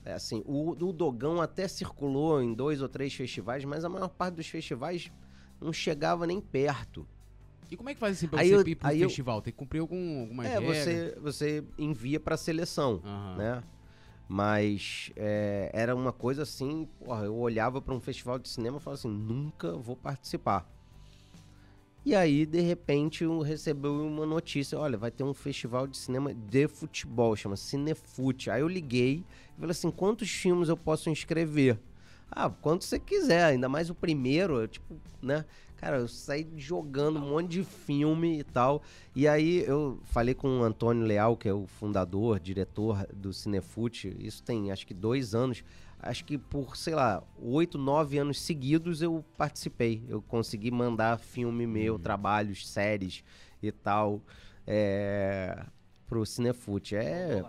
É 0.05 0.13
assim, 0.13 0.43
o, 0.45 0.69
o 0.71 0.93
Dogão 0.93 1.41
até 1.41 1.67
circulou 1.67 2.41
em 2.41 2.53
dois 2.53 2.81
ou 2.81 2.87
três 2.87 3.13
festivais, 3.13 3.65
mas 3.65 3.83
a 3.83 3.89
maior 3.89 4.07
parte 4.09 4.35
dos 4.35 4.47
festivais 4.47 5.11
não 5.59 5.73
chegava 5.73 6.27
nem 6.27 6.39
perto. 6.39 7.07
E 7.71 7.75
como 7.75 7.89
é 7.89 7.95
que 7.95 7.99
faz 7.99 8.17
assim 8.17 8.27
pra 8.27 8.39
Aí 8.41 8.49
você 8.49 8.55
eu- 8.55 8.67
ir 8.67 8.75
pro 8.75 8.91
eu- 8.91 9.09
festival? 9.09 9.41
Tem 9.41 9.51
que 9.51 9.57
cumprir 9.57 9.79
algum, 9.79 10.21
algumas 10.21 10.45
É, 10.45 10.59
regras? 10.59 10.77
você, 10.77 11.17
você 11.19 11.63
envia 11.79 12.19
pra 12.19 12.37
seleção. 12.37 13.01
Aham. 13.03 13.35
né? 13.37 13.63
Mas 14.27 15.11
é, 15.15 15.69
era 15.73 15.95
uma 15.95 16.11
coisa 16.11 16.43
assim, 16.43 16.87
porra, 16.99 17.25
eu 17.25 17.35
olhava 17.35 17.79
para 17.81 17.93
um 17.93 17.99
festival 17.99 18.39
de 18.39 18.49
cinema 18.49 18.77
e 18.77 18.79
falava 18.79 18.99
assim, 18.99 19.09
nunca 19.09 19.73
vou 19.73 19.95
participar. 19.95 20.67
E 22.05 22.13
aí, 22.13 22.45
de 22.45 22.61
repente, 22.61 23.23
eu 23.23 23.39
recebi 23.41 23.87
uma 23.87 24.27
notícia, 24.27 24.77
olha, 24.77 24.95
vai 24.95 25.09
ter 25.09 25.23
um 25.23 25.33
festival 25.33 25.87
de 25.87 25.97
cinema 25.97 26.35
de 26.35 26.67
futebol, 26.67 27.35
chama 27.35 27.55
Cinefute. 27.55 28.51
Aí 28.51 28.61
eu 28.61 28.67
liguei 28.67 29.23
e 29.57 29.59
falei 29.59 29.71
assim, 29.71 29.89
quantos 29.89 30.29
filmes 30.29 30.69
eu 30.69 30.77
posso 30.77 31.09
inscrever? 31.09 31.79
Ah, 32.29 32.47
quanto 32.47 32.85
você 32.85 32.99
quiser, 32.99 33.45
ainda 33.45 33.67
mais 33.67 33.89
o 33.89 33.95
primeiro, 33.95 34.61
eu, 34.61 34.67
tipo, 34.67 34.95
né? 35.19 35.45
Cara, 35.77 35.97
eu 35.97 36.07
saí 36.07 36.47
jogando 36.55 37.17
um 37.17 37.29
monte 37.29 37.49
de 37.49 37.63
filme 37.63 38.39
e 38.39 38.43
tal. 38.43 38.83
E 39.15 39.27
aí 39.27 39.63
eu 39.65 39.99
falei 40.03 40.35
com 40.35 40.59
o 40.59 40.63
Antônio 40.63 41.05
Leal, 41.05 41.35
que 41.35 41.49
é 41.49 41.53
o 41.53 41.65
fundador, 41.65 42.39
diretor 42.39 43.07
do 43.13 43.33
Cinefute. 43.33 44.15
Isso 44.19 44.43
tem 44.43 44.71
acho 44.71 44.85
que 44.85 44.93
dois 44.93 45.33
anos. 45.33 45.63
Acho 45.99 46.23
que 46.23 46.37
por, 46.37 46.77
sei 46.77 46.93
lá, 46.93 47.23
oito, 47.41 47.77
nove 47.77 48.17
anos 48.17 48.39
seguidos 48.39 49.01
eu 49.01 49.23
participei. 49.37 50.03
Eu 50.07 50.21
consegui 50.21 50.69
mandar 50.69 51.17
filme 51.17 51.65
meu, 51.65 51.97
trabalhos, 51.97 52.67
séries 52.67 53.23
e 53.61 53.71
tal, 53.71 54.21
é, 54.67 55.65
pro 56.07 56.25
Cinefute. 56.25 56.95
É. 56.95 57.41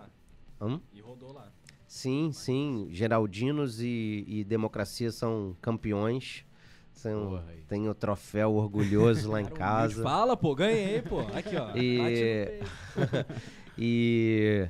Rodou 0.59 0.73
lá. 0.73 0.81
E 0.91 0.99
rodou 0.99 1.33
lá. 1.33 1.51
Sim, 1.87 2.31
sim. 2.33 2.87
Geraldinos 2.91 3.79
e, 3.79 4.25
e 4.27 4.43
Democracia 4.43 5.11
são 5.11 5.55
campeões. 5.61 6.43
São, 6.91 7.43
tem 7.67 7.87
o 7.87 7.93
troféu 7.93 8.55
orgulhoso 8.55 9.29
lá 9.29 9.39
em 9.39 9.45
casa. 9.45 10.01
Fala, 10.01 10.35
pô, 10.35 10.55
ganhei, 10.55 11.01
pô. 11.03 11.19
Aqui, 11.19 11.55
ó. 11.55 11.75
E-. 11.75 12.59
E, 13.77 14.67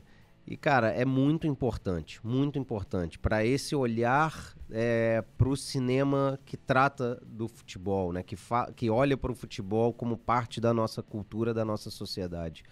e, 0.47 0.55
cara, 0.55 0.89
é 0.89 1.03
muito 1.03 1.45
importante, 1.45 2.25
muito 2.25 2.57
importante 2.57 3.19
para 3.19 3.45
esse 3.45 3.75
olhar 3.75 4.55
é, 4.71 5.21
para 5.37 5.49
o 5.49 5.57
cinema 5.57 6.39
que 6.45 6.55
trata 6.55 7.21
do 7.25 7.49
futebol, 7.49 8.13
né? 8.13 8.23
Que, 8.23 8.37
que 8.73 8.89
olha 8.89 9.17
para 9.17 9.29
o 9.29 9.35
futebol 9.35 9.91
como 9.91 10.17
parte 10.17 10.61
da 10.61 10.73
nossa 10.73 11.03
cultura, 11.03 11.53
da 11.53 11.65
nossa 11.65 11.89
sociedade. 11.89 12.63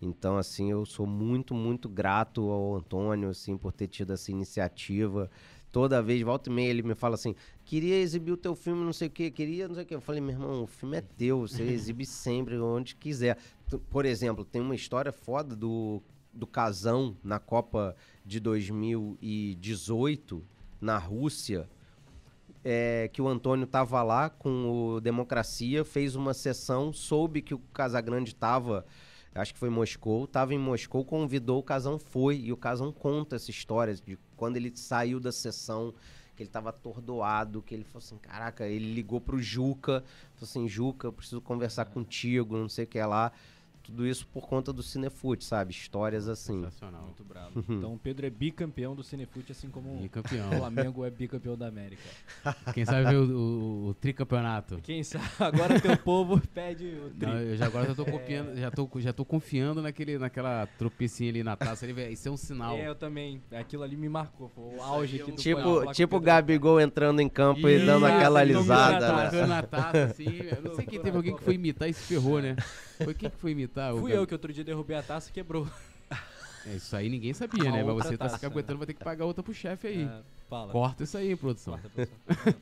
Então, 0.00 0.38
assim, 0.38 0.70
eu 0.70 0.86
sou 0.86 1.04
muito, 1.04 1.52
muito 1.52 1.88
grato 1.88 2.48
ao 2.48 2.76
Antônio, 2.76 3.30
assim, 3.30 3.56
por 3.56 3.72
ter 3.72 3.88
tido 3.88 4.12
essa 4.12 4.30
iniciativa. 4.30 5.28
Toda 5.72 6.00
vez, 6.00 6.22
volta 6.22 6.48
e 6.48 6.52
meia, 6.52 6.70
ele 6.70 6.82
me 6.84 6.94
fala 6.94 7.16
assim: 7.16 7.34
queria 7.64 7.96
exibir 7.96 8.30
o 8.30 8.36
teu 8.36 8.54
filme, 8.54 8.84
não 8.84 8.92
sei 8.92 9.08
o 9.08 9.10
que, 9.10 9.32
queria, 9.32 9.66
não 9.66 9.74
sei 9.74 9.82
o 9.82 9.86
que. 9.86 9.94
Eu 9.96 10.00
falei, 10.00 10.20
meu 10.20 10.30
irmão, 10.30 10.62
o 10.62 10.66
filme 10.68 10.98
é 10.98 11.00
teu, 11.00 11.40
você 11.40 11.64
exibe 11.74 12.06
sempre, 12.06 12.56
onde 12.56 12.94
quiser. 12.94 13.36
Por 13.90 14.04
exemplo, 14.04 14.44
tem 14.44 14.62
uma 14.62 14.76
história 14.76 15.10
foda 15.10 15.56
do, 15.56 16.00
do 16.36 16.46
Casão 16.46 17.16
na 17.22 17.38
Copa 17.38 17.96
de 18.24 18.38
2018, 18.38 20.44
na 20.80 20.98
Rússia, 20.98 21.68
é, 22.64 23.08
que 23.12 23.22
o 23.22 23.28
Antônio 23.28 23.66
tava 23.66 24.02
lá 24.02 24.28
com 24.28 24.68
o 24.68 25.00
Democracia, 25.00 25.84
fez 25.84 26.16
uma 26.16 26.34
sessão, 26.34 26.92
soube 26.92 27.40
que 27.40 27.54
o 27.54 27.58
Casagrande 27.72 28.34
tava, 28.34 28.84
acho 29.34 29.54
que 29.54 29.58
foi 29.58 29.68
em 29.68 29.72
Moscou, 29.72 30.26
tava 30.26 30.52
em 30.52 30.58
Moscou, 30.58 31.04
convidou, 31.04 31.60
o 31.60 31.62
Casão 31.62 31.98
foi, 31.98 32.38
e 32.38 32.52
o 32.52 32.56
Casão 32.56 32.92
conta 32.92 33.36
essa 33.36 33.50
história 33.50 33.94
de 33.94 34.18
quando 34.36 34.56
ele 34.56 34.72
saiu 34.74 35.20
da 35.20 35.30
sessão, 35.30 35.94
que 36.36 36.42
ele 36.42 36.50
tava 36.50 36.68
atordoado, 36.68 37.62
que 37.62 37.74
ele 37.74 37.84
falou 37.84 38.04
assim, 38.04 38.18
caraca, 38.18 38.66
ele 38.66 38.92
ligou 38.92 39.20
pro 39.20 39.40
Juca, 39.40 40.04
falou 40.34 40.42
assim, 40.42 40.68
Juca, 40.68 41.06
eu 41.06 41.12
preciso 41.12 41.40
conversar 41.40 41.86
contigo, 41.86 42.56
não 42.56 42.68
sei 42.68 42.84
o 42.84 42.88
que 42.88 43.02
lá. 43.02 43.32
Tudo 43.86 44.06
isso 44.06 44.26
por 44.26 44.46
conta 44.48 44.72
do 44.72 44.82
Cinefute, 44.82 45.44
sabe? 45.44 45.70
Histórias 45.72 46.28
assim. 46.28 46.56
Sensacional. 46.62 47.02
Muito 47.02 47.24
bravo. 47.24 47.64
Então 47.68 47.94
o 47.94 47.98
Pedro 47.98 48.26
é 48.26 48.30
bicampeão 48.30 48.94
do 48.94 49.02
Cinefute, 49.02 49.52
assim 49.52 49.68
como 49.68 50.00
E 50.02 50.06
o. 50.06 50.58
Flamengo 50.58 51.04
é 51.04 51.10
bicampeão 51.10 51.56
da 51.56 51.68
América. 51.68 52.02
Quem 52.74 52.84
sabe 52.84 53.08
ver 53.10 53.16
o, 53.16 53.38
o- 53.38 53.88
o 53.88 53.94
tricampeonato. 53.94 54.78
Quem 54.82 55.02
sabe 55.02 55.24
agora 55.38 55.80
teu 55.80 55.96
povo 55.96 56.40
pede 56.52 56.84
o 56.86 57.10
tri. 57.10 57.26
Não, 57.28 57.38
eu 57.40 57.56
já 57.56 57.66
agora 57.66 57.86
já 57.86 57.94
tô 57.94 58.04
confiando, 58.10 58.56
já 58.56 58.70
tô, 58.70 58.90
já 58.96 59.12
tô 59.12 59.24
confiando 59.24 59.80
naquele, 59.82 60.18
naquela 60.18 60.66
tropecinha 60.78 61.30
ali 61.30 61.42
na 61.42 61.56
taça. 61.56 61.86
ali, 61.86 62.12
Isso 62.12 62.28
é 62.28 62.30
um 62.30 62.36
sinal. 62.36 62.76
É, 62.76 62.88
eu 62.88 62.94
também. 62.94 63.40
Aquilo 63.52 63.82
ali 63.82 63.96
me 63.96 64.08
marcou. 64.08 64.48
Foi 64.48 64.64
o 64.76 64.82
auge 64.82 65.20
aqui 65.22 65.30
do 65.32 65.36
Tipo, 65.36 65.92
tipo 65.92 66.16
o. 66.16 66.20
Gabigol 66.20 66.80
entrando 66.80 67.20
em 67.20 67.28
campo 67.28 67.68
e 67.68 67.78
dando 67.86 68.06
Isso, 68.06 68.14
aquela 68.16 68.40
alisada, 68.40 69.12
né? 69.16 69.24
Tocando 69.26 69.46
na 69.48 69.62
taça, 69.62 70.04
assim. 70.04 70.26
Eu 70.40 70.62
não 70.62 70.74
sei 70.74 70.86
quem 70.86 71.00
teve 71.00 71.16
alguém 71.16 71.36
que 71.36 71.42
foi 71.44 71.54
imitar 71.54 71.88
e 71.88 71.92
se 71.92 72.02
ferrou, 72.02 72.40
né? 72.42 72.56
Foi 73.02 73.14
quem 73.14 73.30
que 73.30 73.36
foi 73.36 73.50
imitar? 73.52 73.94
Fui 73.94 74.12
eu 74.12 74.26
que 74.26 74.34
outro 74.34 74.52
dia 74.52 74.64
derrubei 74.64 74.96
a 74.96 75.02
taça 75.02 75.30
e 75.30 75.32
quebrou. 75.32 75.68
É, 76.66 76.76
isso 76.76 76.96
aí 76.96 77.08
ninguém 77.08 77.32
sabia, 77.32 77.70
né? 77.70 77.80
A 77.82 77.84
Mas 77.84 77.94
outra 77.94 78.08
você 78.08 78.18
tá 78.18 78.28
se 78.28 78.40
caguetando, 78.40 78.78
vai 78.78 78.86
ter 78.86 78.94
que 78.94 79.04
pagar 79.04 79.24
outra 79.24 79.42
pro 79.42 79.54
chefe 79.54 79.86
aí. 79.86 80.02
É, 80.02 80.22
fala. 80.48 80.72
Corta 80.72 81.04
isso 81.04 81.16
aí, 81.16 81.36
produção. 81.36 81.74
Corta, 81.74 81.88
produção. 81.88 82.54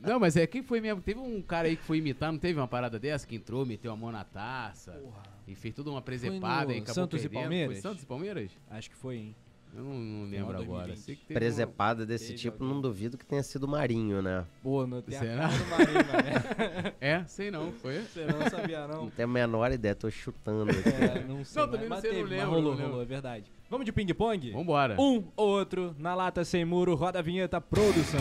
Não, 0.00 0.18
mas 0.18 0.36
é 0.36 0.46
quem 0.46 0.62
foi 0.62 0.80
mesmo? 0.80 1.02
Teve 1.02 1.20
um 1.20 1.42
cara 1.42 1.68
aí 1.68 1.76
que 1.76 1.82
foi 1.82 1.98
imitar, 1.98 2.32
não 2.32 2.38
teve 2.38 2.58
uma 2.58 2.68
parada 2.68 2.98
dessa? 2.98 3.26
Que 3.26 3.36
entrou, 3.36 3.66
meteu 3.66 3.92
a 3.92 3.96
mão 3.96 4.10
na 4.12 4.24
taça 4.24 5.00
e 5.46 5.54
fez 5.54 5.74
toda 5.74 5.90
uma 5.90 6.02
presepada 6.02 6.66
no 6.66 6.72
e 6.72 6.78
acabou 6.78 6.94
Santos 6.94 7.24
e 7.24 7.28
perdendo. 7.28 7.42
Palmeiras? 7.42 7.72
Foi 7.74 7.82
Santos 7.82 8.02
e 8.02 8.06
Palmeiras? 8.06 8.50
Acho 8.70 8.90
que 8.90 8.96
foi, 8.96 9.16
hein? 9.16 9.36
Eu 9.76 9.82
não, 9.84 9.94
não 9.94 10.24
lembro 10.30 10.46
Final 10.46 10.62
agora. 10.62 10.86
2020. 10.86 11.04
Sei 11.04 11.16
que 11.16 11.24
teve 11.26 11.38
Presepada 11.38 12.06
desse 12.06 12.28
Teve 12.28 12.38
tipo, 12.38 12.62
alguém. 12.62 12.74
não 12.74 12.80
duvido 12.80 13.18
que 13.18 13.26
tenha 13.26 13.42
sido 13.42 13.68
Marinho, 13.68 14.22
né? 14.22 14.44
Pô, 14.62 14.86
não 14.86 15.02
tem 15.02 15.16
a 15.16 15.20
Será? 15.20 15.48
cara 15.48 15.56
do 15.58 15.66
Marinho, 15.70 16.12
mané. 16.12 16.32
uma- 16.80 16.94
É, 17.00 17.24
sei 17.26 17.50
não, 17.50 17.72
foi? 17.72 18.00
Você 18.00 18.24
não 18.24 18.48
sabia, 18.50 18.86
não? 18.88 19.02
Não 19.02 19.10
tenho 19.10 19.28
a 19.28 19.32
menor 19.32 19.70
ideia, 19.72 19.94
tô 19.94 20.10
chutando 20.10 20.70
aqui. 20.70 20.88
É, 20.88 21.24
não 21.28 21.44
sei. 21.44 21.62
Não, 21.62 21.70
também 21.70 21.88
mas 21.88 22.02
não 22.02 22.10
sei, 22.10 22.22
não 22.22 22.28
teve, 22.28 22.30
mas 22.30 22.30
lembro, 22.30 22.50
rolou, 22.50 22.62
não 22.62 22.70
lembro. 22.70 22.86
rolou, 22.88 23.02
é 23.02 23.06
verdade. 23.06 23.44
Vamos 23.68 23.84
de 23.84 23.92
ping-pong? 23.92 24.50
Vambora. 24.52 24.96
Um 25.00 25.24
ou 25.36 25.48
outro, 25.48 25.94
na 25.98 26.14
lata 26.14 26.44
sem 26.44 26.64
muro, 26.64 26.94
roda 26.94 27.18
a 27.18 27.22
vinheta, 27.22 27.60
produção. 27.60 28.20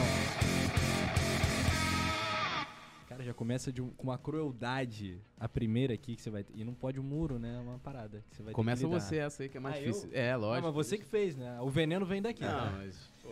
Começa 3.36 3.72
de 3.72 3.82
um- 3.82 3.90
com 3.90 4.04
uma 4.04 4.18
crueldade. 4.18 5.20
A 5.40 5.48
primeira 5.50 5.94
aqui 5.94 6.16
que 6.16 6.22
você 6.22 6.30
vai 6.30 6.44
ter. 6.44 6.54
E 6.56 6.64
não 6.64 6.74
pode 6.74 7.00
o 7.00 7.04
muro, 7.04 7.38
né? 7.38 7.56
É 7.58 7.60
uma 7.60 7.78
parada 7.80 8.24
que 8.30 8.36
você 8.38 8.44
vai 8.44 8.52
ter 8.52 8.56
Começa 8.56 8.88
você 8.88 9.18
essa 9.18 9.44
aí 9.44 9.50
que 9.50 9.58
é 9.58 9.60
mais 9.60 9.76
Ah, 9.76 9.80
difícil. 9.80 10.10
eu? 10.12 10.20
É, 10.20 10.32
Ah, 10.32 10.38
lógico. 10.38 10.68
mas 10.68 10.76
você 10.76 10.98
que 10.98 11.06
fez, 11.06 11.36
né? 11.36 11.60
O 11.62 11.70
veneno 11.70 12.06
vem 12.06 12.22
daqui. 12.22 12.42
Não, 12.44 12.50
né? 12.72 12.72
mas. 12.78 13.10
pô, 13.22 13.30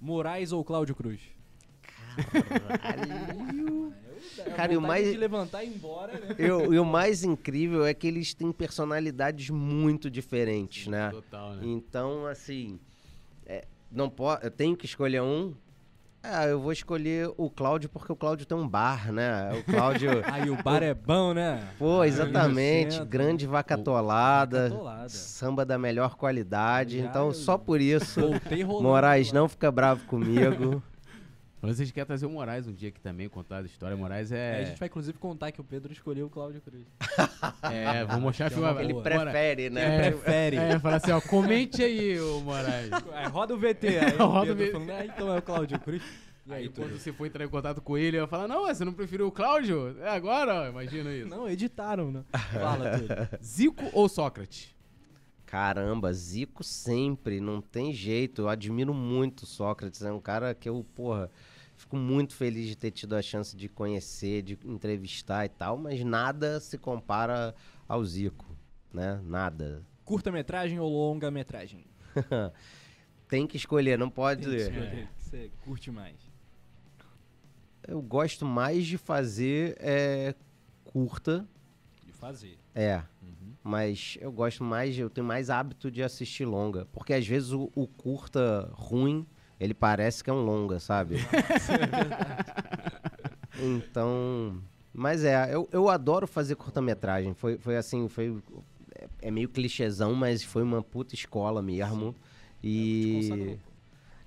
Moraes 0.00 0.52
ou 0.52 0.62
Cláudio 0.64 0.94
Cruz? 0.94 1.20
Cara, 4.56 4.72
e 4.72 4.76
o 4.76 4.80
mais- 4.80 5.10
de 5.10 5.16
levantar 5.16 5.62
e 5.64 5.68
embora, 5.68 6.18
né? 6.18 6.34
E, 6.38 6.50
o- 6.50 6.74
e 6.74 6.78
o 6.78 6.84
mais 6.84 7.22
incrível 7.22 7.84
é 7.84 7.94
que 7.94 8.06
eles 8.06 8.34
têm 8.34 8.50
personalidades 8.52 9.50
muito 9.50 10.10
diferentes, 10.10 10.86
né? 10.88 11.10
Total, 11.10 11.54
né? 11.54 11.62
Então, 11.64 12.26
assim, 12.26 12.78
é, 13.46 13.66
não 13.90 14.08
pode, 14.10 14.44
eu 14.44 14.50
tenho 14.50 14.76
que 14.76 14.86
escolher 14.86 15.22
um. 15.22 15.54
Ah, 16.30 16.46
eu 16.46 16.60
vou 16.60 16.72
escolher 16.72 17.30
o 17.38 17.48
Cláudio 17.48 17.88
porque 17.88 18.12
o 18.12 18.16
Cláudio 18.16 18.44
tem 18.44 18.56
um 18.56 18.68
bar, 18.68 19.10
né? 19.10 19.50
O 19.58 19.64
Cláudio. 19.72 20.10
Aí 20.30 20.50
o 20.50 20.62
bar 20.62 20.82
é 20.82 20.92
bom, 20.92 21.32
né? 21.32 21.66
Pô, 21.78 22.04
exatamente. 22.04 23.02
Grande 23.06 23.46
vaca 23.46 23.74
atolada. 23.76 24.68
Samba 25.08 25.64
da 25.64 25.78
melhor 25.78 26.16
qualidade. 26.16 26.98
Já 26.98 27.06
então, 27.06 27.28
eu- 27.28 27.34
só 27.34 27.56
por 27.56 27.80
isso. 27.80 28.20
Moraes, 28.82 29.32
não 29.32 29.48
fica 29.48 29.70
bravo 29.72 30.04
comigo. 30.04 30.82
Mas 31.60 31.76
vocês 31.76 31.90
querem 31.90 32.06
trazer 32.06 32.26
o 32.26 32.30
Moraes 32.30 32.66
um 32.68 32.72
dia 32.72 32.88
aqui 32.88 33.00
também, 33.00 33.28
contar 33.28 33.58
a 33.58 33.62
história. 33.62 33.96
O 33.96 33.98
Moraes 33.98 34.30
É, 34.30 34.36
a 34.56 34.60
é. 34.60 34.64
gente 34.66 34.78
vai 34.78 34.86
inclusive 34.88 35.18
contar 35.18 35.50
que 35.50 35.60
o 35.60 35.64
Pedro 35.64 35.92
escolheu 35.92 36.26
o 36.26 36.30
Cláudio 36.30 36.60
Cruz. 36.60 36.86
É, 37.62 38.04
vou 38.04 38.20
mostrar 38.20 38.48
Que 38.48 38.54
é 38.54 38.56
filme. 38.56 38.72
uma 38.72 38.82
Ele 38.82 38.92
boa. 38.92 39.02
prefere, 39.02 39.70
né? 39.70 40.06
É, 40.06 40.10
prefere. 40.10 40.56
É, 40.56 40.78
falar 40.78 40.96
assim, 40.96 41.10
ó, 41.10 41.20
comente 41.20 41.82
aí, 41.82 42.18
ô 42.20 42.40
Moraes. 42.40 42.90
É, 43.12 43.26
roda 43.26 43.54
o 43.54 43.58
VT. 43.58 43.86
Aí 43.88 44.14
Roda 44.16 44.50
o 44.52 44.54
o 44.54 44.56
Pedro 44.56 44.56
VT. 44.56 44.72
falando, 44.72 44.90
ah, 44.92 45.04
então 45.06 45.34
é 45.34 45.38
o 45.38 45.42
Cláudio 45.42 45.78
Cruz. 45.80 46.02
E 46.46 46.52
Aí 46.52 46.62
aí, 46.62 46.68
quando 46.70 46.92
você 46.98 47.12
for 47.12 47.26
entrar 47.26 47.44
em 47.44 47.48
contato 47.48 47.82
com 47.82 47.98
ele, 47.98 48.08
ele 48.16 48.18
vai 48.20 48.26
falar, 48.26 48.48
não, 48.48 48.66
você 48.66 48.84
não 48.84 48.92
preferiu 48.92 49.26
o 49.26 49.32
Cláudio? 49.32 49.96
É 50.00 50.08
agora, 50.08 50.62
ó, 50.62 50.68
imagina 50.68 51.12
isso. 51.12 51.28
Não, 51.28 51.48
editaram, 51.48 52.10
né? 52.10 52.22
Fala 52.52 52.98
tudo. 52.98 53.44
Zico 53.44 53.84
ou 53.92 54.08
Sócrates? 54.08 54.74
Caramba, 55.48 56.12
Zico 56.12 56.62
sempre, 56.62 57.40
não 57.40 57.62
tem 57.62 57.90
jeito. 57.90 58.42
Eu 58.42 58.48
admiro 58.50 58.92
muito 58.92 59.44
o 59.44 59.46
Sócrates, 59.46 60.02
é 60.02 60.12
um 60.12 60.20
cara 60.20 60.54
que 60.54 60.68
eu, 60.68 60.84
porra, 60.94 61.30
fico 61.74 61.96
muito 61.96 62.34
feliz 62.34 62.66
de 62.66 62.76
ter 62.76 62.90
tido 62.90 63.16
a 63.16 63.22
chance 63.22 63.56
de 63.56 63.66
conhecer, 63.66 64.42
de 64.42 64.58
entrevistar 64.66 65.46
e 65.46 65.48
tal, 65.48 65.78
mas 65.78 66.04
nada 66.04 66.60
se 66.60 66.76
compara 66.76 67.54
ao 67.88 68.04
Zico, 68.04 68.44
né? 68.92 69.22
Nada. 69.24 69.82
Curta-metragem 70.04 70.78
ou 70.78 70.92
longa-metragem? 70.92 71.86
tem 73.26 73.46
que 73.46 73.56
escolher, 73.56 73.96
não 73.96 74.10
pode. 74.10 74.42
Tem 74.42 74.50
que 74.50 74.62
escolher 74.64 75.08
que 75.16 75.24
você 75.24 75.50
curte 75.64 75.90
mais. 75.90 76.16
Eu 77.86 78.02
gosto 78.02 78.44
mais 78.44 78.86
de 78.86 78.98
fazer 78.98 79.78
é, 79.80 80.34
curta, 80.84 81.48
fazer. 82.18 82.58
é. 82.74 83.02
Uhum. 83.22 83.52
Mas 83.62 84.16
eu 84.20 84.32
gosto 84.32 84.64
mais, 84.64 84.98
eu 84.98 85.10
tenho 85.10 85.26
mais 85.26 85.50
hábito 85.50 85.90
de 85.90 86.02
assistir 86.02 86.44
longa. 86.46 86.86
Porque 86.92 87.12
às 87.12 87.26
vezes 87.26 87.52
o, 87.52 87.70
o 87.74 87.86
curta 87.86 88.70
ruim, 88.72 89.26
ele 89.60 89.74
parece 89.74 90.24
que 90.24 90.30
é 90.30 90.32
um 90.32 90.42
longa, 90.44 90.80
sabe? 90.80 91.16
então. 93.60 94.60
Mas 94.92 95.24
é, 95.24 95.54
eu, 95.54 95.68
eu 95.70 95.88
adoro 95.88 96.26
fazer 96.26 96.56
curta-metragem. 96.56 97.34
Foi, 97.34 97.58
foi 97.58 97.76
assim, 97.76 98.08
foi. 98.08 98.36
É, 98.94 99.28
é 99.28 99.30
meio 99.30 99.48
clichêzão, 99.48 100.14
mas 100.14 100.42
foi 100.42 100.62
uma 100.62 100.82
puta 100.82 101.14
escola 101.14 101.62
mesmo. 101.62 102.14
Consagrou, 102.62 103.54
E. 103.54 103.58
pô. 103.64 103.68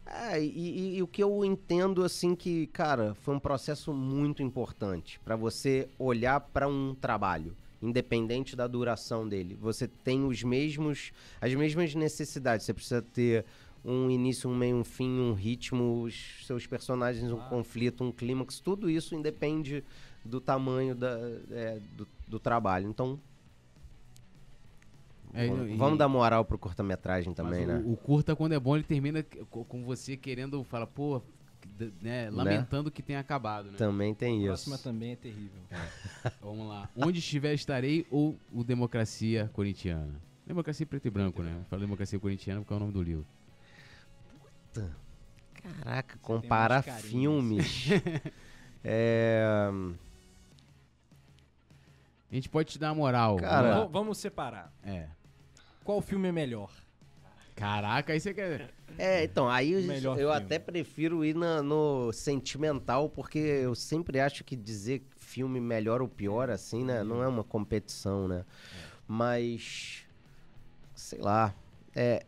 É, 0.05 0.41
e, 0.43 0.47
e- 0.47 0.97
e 0.97 1.03
o 1.03 1.07
que 1.07 1.23
eu 1.23 1.45
entendo, 1.45 2.03
assim, 2.03 2.35
que, 2.35 2.67
cara, 2.67 3.13
foi 3.15 3.33
um 3.35 3.39
processo 3.39 3.93
muito 3.93 4.43
importante 4.43 5.19
para 5.23 5.35
você 5.37 5.87
olhar 5.97 6.39
para 6.41 6.67
um 6.67 6.93
trabalho, 6.95 7.55
independente 7.81 8.55
da 8.55 8.67
duração 8.67 9.27
dele. 9.27 9.55
Você 9.59 9.87
tem 9.87 10.23
os 10.25 10.43
mesmos, 10.43 11.11
as 11.39 11.53
mesmas 11.53 11.95
necessidades. 11.95 12.65
Você 12.65 12.73
precisa 12.73 13.01
ter 13.01 13.45
um 13.83 14.09
início, 14.11 14.49
um 14.49 14.55
meio, 14.55 14.75
um 14.75 14.83
fim, 14.83 15.09
um 15.19 15.33
ritmo, 15.33 16.03
os 16.03 16.45
seus 16.45 16.67
personagens, 16.67 17.31
um 17.31 17.35
Claro. 17.37 17.49
conflito, 17.49 18.03
um 18.03 18.11
clímax. 18.11 18.59
Tudo 18.59 18.89
isso 18.89 19.15
independe 19.15 19.83
do 20.23 20.39
tamanho 20.39 20.93
da, 20.93 21.17
é, 21.49 21.79
do, 21.97 22.07
do 22.27 22.39
trabalho. 22.39 22.87
Então, 22.87 23.19
É, 25.33 25.47
vamos, 25.47 25.69
e- 25.71 25.75
vamos 25.77 25.97
dar 25.97 26.07
moral 26.07 26.45
pro 26.45 26.57
curta-metragem 26.59 27.33
também, 27.33 27.65
né? 27.65 27.81
o, 27.85 27.93
o 27.93 27.97
curta, 27.97 28.35
quando 28.35 28.51
é 28.53 28.59
bom, 28.59 28.75
ele 28.75 28.83
termina 28.83 29.23
co- 29.49 29.63
com 29.65 29.83
você 29.83 30.15
querendo, 30.17 30.63
fala, 30.63 30.85
pô, 30.85 31.21
né, 32.01 32.29
lamentando 32.29 32.89
que 32.91 33.01
tenha 33.01 33.19
acabado, 33.19 33.71
né? 33.71 33.77
Também 33.77 34.13
tem 34.13 34.33
A 34.33 34.37
isso. 34.37 34.45
próxima 34.47 34.77
também 34.77 35.11
é 35.11 35.15
terrível. 35.15 35.59
Vamos 36.41 36.67
lá. 36.67 36.89
Onde 36.95 37.19
estiver, 37.19 37.53
estarei 37.53 38.05
ou 38.11 38.37
o 38.53 38.63
Democracia 38.63 39.49
Corintiana? 39.53 40.13
Democracia 40.45 40.85
preto 40.85 41.07
e 41.07 41.11
branco, 41.11 41.41
né? 41.41 41.63
Fala 41.69 41.81
Democracia 41.81 42.19
Corintiana 42.19 42.61
porque 42.61 42.73
é 42.73 42.75
o 42.75 42.79
nome 42.79 42.91
do 42.93 43.01
livro. 43.01 43.25
Caraca, 45.53 46.13
Você 46.15 46.19
comparar 46.23 46.81
filmes. 46.83 47.87
é, 48.83 49.43
A 52.31 52.35
gente 52.35 52.49
pode 52.49 52.69
te 52.71 52.79
dar 52.79 52.89
uma 52.89 52.95
moral. 52.95 53.37
Cara- 53.37 53.73
Vamos 53.75 53.91
Vamos 53.91 54.17
separar. 54.17 54.73
É. 54.83 55.07
Qual 55.83 56.01
filme 56.01 56.27
é 56.29 56.31
melhor? 56.31 56.71
Caraca, 57.61 58.11
aí 58.11 58.19
você 58.19 58.33
quer... 58.33 58.71
é, 58.97 59.23
então, 59.23 59.47
aí 59.47 59.71
eu, 59.73 59.83
Melhor 59.83 60.17
eu 60.17 60.29
filme. 60.31 60.45
até 60.45 60.57
prefiro 60.57 61.23
ir 61.23 61.35
na- 61.35 61.61
no 61.61 62.11
sentimental, 62.11 63.07
porque 63.07 63.37
eu 63.37 63.75
sempre 63.75 64.19
acho 64.19 64.43
que 64.43 64.55
dizer 64.55 65.03
filme 65.15 65.61
melhor 65.61 66.01
ou 66.01 66.07
pior, 66.07 66.49
assim, 66.49 66.83
né? 66.83 67.03
Não 67.03 67.21
é 67.21 67.27
uma 67.27 67.43
competição, 67.43 68.27
né? 68.27 68.43
Mas, 69.07 70.05
sei 70.95 71.19
lá, 71.19 71.53
é... 71.95 72.25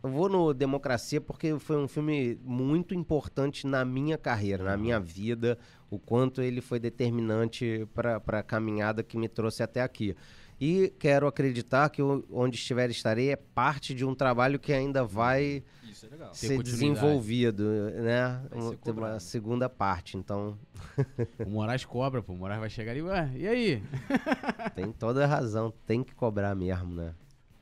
Eu 0.00 0.10
vou 0.10 0.28
no 0.28 0.54
Democracia 0.54 1.20
porque 1.20 1.58
foi 1.58 1.76
um 1.76 1.88
filme 1.88 2.38
muito 2.44 2.94
importante 2.94 3.66
na 3.66 3.84
minha 3.84 4.16
carreira, 4.16 4.62
na 4.62 4.76
minha 4.76 5.00
vida, 5.00 5.58
o 5.90 5.98
quanto 5.98 6.40
ele 6.40 6.60
foi 6.60 6.78
determinante 6.78 7.84
para 7.92 8.22
a 8.38 8.42
caminhada 8.44 9.02
que 9.02 9.18
me 9.18 9.28
trouxe 9.28 9.60
até 9.60 9.82
aqui. 9.82 10.14
E 10.60 10.92
quero 10.98 11.26
acreditar 11.26 11.88
que 11.88 12.02
Onde 12.02 12.56
Estiver 12.56 12.90
Estarei 12.90 13.30
é 13.30 13.36
parte 13.36 13.94
de 13.94 14.04
um 14.04 14.14
trabalho 14.14 14.58
que 14.58 14.72
ainda 14.72 15.04
vai 15.04 15.62
é 15.88 16.34
ser 16.34 16.62
desenvolvido, 16.62 17.64
né? 17.90 18.40
Um- 18.52 18.60
ser 18.60 18.66
uma 18.68 18.76
cobrado. 18.76 19.20
segunda 19.20 19.68
parte, 19.68 20.16
então 20.16 20.58
O 21.46 21.50
Moraes 21.50 21.84
cobra, 21.84 22.22
pô. 22.22 22.32
O 22.32 22.36
Moraes 22.36 22.60
vai 22.60 22.70
chegar 22.70 22.92
ali, 22.92 23.02
ué, 23.02 23.30
e 23.36 23.46
aí? 23.46 23.82
tem 24.74 24.90
toda 24.92 25.24
a 25.24 25.26
razão, 25.26 25.72
tem 25.86 26.02
que 26.02 26.14
cobrar 26.14 26.54
mesmo, 26.54 26.92
né? 26.94 27.14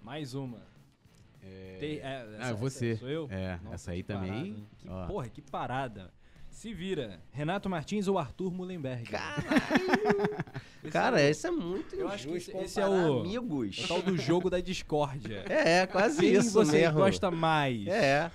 Mais 0.02 0.34
uma. 0.34 0.58
Tem- 1.78 1.98
é, 1.98 2.26
Ah, 2.40 2.52
você. 2.54 2.96
Sou 2.96 3.08
eu? 3.08 3.28
É, 3.30 3.60
essa 3.70 3.90
aí 3.90 4.02
que 4.02 4.12
parada, 4.12 4.26
também, 4.26 4.46
hein? 4.48 4.66
Que, 4.78 4.88
ó. 4.88 5.06
porra, 5.06 5.28
que 5.28 5.42
parada. 5.42 6.10
Se 6.56 6.72
vira. 6.72 7.20
Renato 7.32 7.68
Martins 7.68 8.08
ou 8.08 8.18
Arthur 8.18 8.50
Mullenberg? 8.50 9.10
Esse 10.82 10.90
Cara, 10.90 11.20
é 11.20 11.26
o- 11.26 11.30
esse 11.30 11.46
é 11.46 11.50
muito 11.50 11.94
Eu 11.94 12.08
acho 12.08 12.26
que 12.28 12.34
esse- 12.36 12.56
esse 12.56 12.80
é 12.80 12.86
o- 12.88 13.20
amigos. 13.20 13.78
o 13.84 13.88
tal 13.88 14.00
do 14.00 14.16
jogo 14.16 14.48
da 14.48 14.58
discórdia. 14.58 15.44
É, 15.50 15.82
é 15.82 15.86
quase 15.86 16.18
Quem 16.20 16.32
isso 16.32 16.52
você 16.52 16.78
mesmo. 16.78 16.94
gosta 16.94 17.30
mais 17.30 17.86
É. 17.88 18.30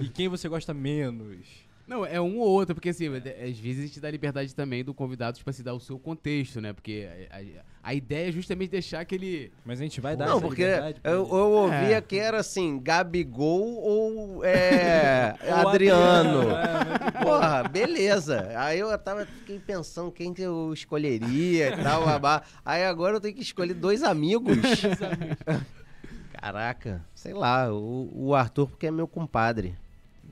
e 0.00 0.08
quem 0.08 0.28
você 0.28 0.48
gosta 0.48 0.72
menos. 0.72 1.46
Não, 1.86 2.06
é 2.06 2.18
um 2.18 2.38
ou 2.38 2.48
outro, 2.48 2.74
porque 2.74 2.88
assim, 2.88 3.08
às 3.14 3.58
vezes 3.58 3.84
a 3.84 3.86
gente 3.86 4.00
dá 4.00 4.10
liberdade 4.10 4.54
também 4.54 4.82
do 4.82 4.94
convidado 4.94 5.38
pra 5.44 5.52
se 5.52 5.62
dar 5.62 5.74
o 5.74 5.80
seu 5.80 5.98
contexto, 5.98 6.58
né? 6.58 6.72
Porque 6.72 7.06
a, 7.30 7.36
a- 7.36 7.64
a 7.90 7.94
ideia 7.94 8.30
é 8.30 8.32
justamente 8.32 8.70
deixar 8.70 9.00
aquele. 9.00 9.52
Mas 9.66 9.78
a 9.78 9.82
gente 9.82 10.00
vai 10.00 10.16
dar 10.16 10.24
Não, 10.26 10.38
essa 10.38 10.46
porque 10.46 10.62
eu, 10.62 11.12
eu 11.12 11.28
ouvia 11.50 11.96
É. 11.98 12.00
que 12.00 12.16
era 12.16 12.38
assim, 12.38 12.80
Gabigol 12.82 13.74
ou 13.82 14.42
é, 14.42 15.34
Ou 15.46 15.68
Adriano. 15.68 16.50
é, 16.50 17.22
Porra, 17.22 17.64
beleza. 17.68 18.48
Aí 18.56 18.78
eu 18.78 18.96
tava 18.98 19.26
fiquei 19.26 19.58
pensando 19.58 20.10
quem 20.10 20.32
que 20.32 20.40
eu 20.40 20.72
escolheria 20.72 21.68
e 21.78 21.82
tal, 21.82 22.06
babá. 22.06 22.42
Aí 22.64 22.82
agora 22.84 23.16
eu 23.16 23.20
tenho 23.20 23.34
que 23.34 23.42
escolher 23.42 23.74
dois 23.74 24.02
amigos. 24.02 24.56
Caraca, 26.32 27.04
sei 27.14 27.32
lá, 27.32 27.72
o, 27.72 28.10
o 28.14 28.34
Arthur 28.34 28.68
porque 28.68 28.86
é 28.86 28.90
meu 28.90 29.06
compadre. 29.06 29.76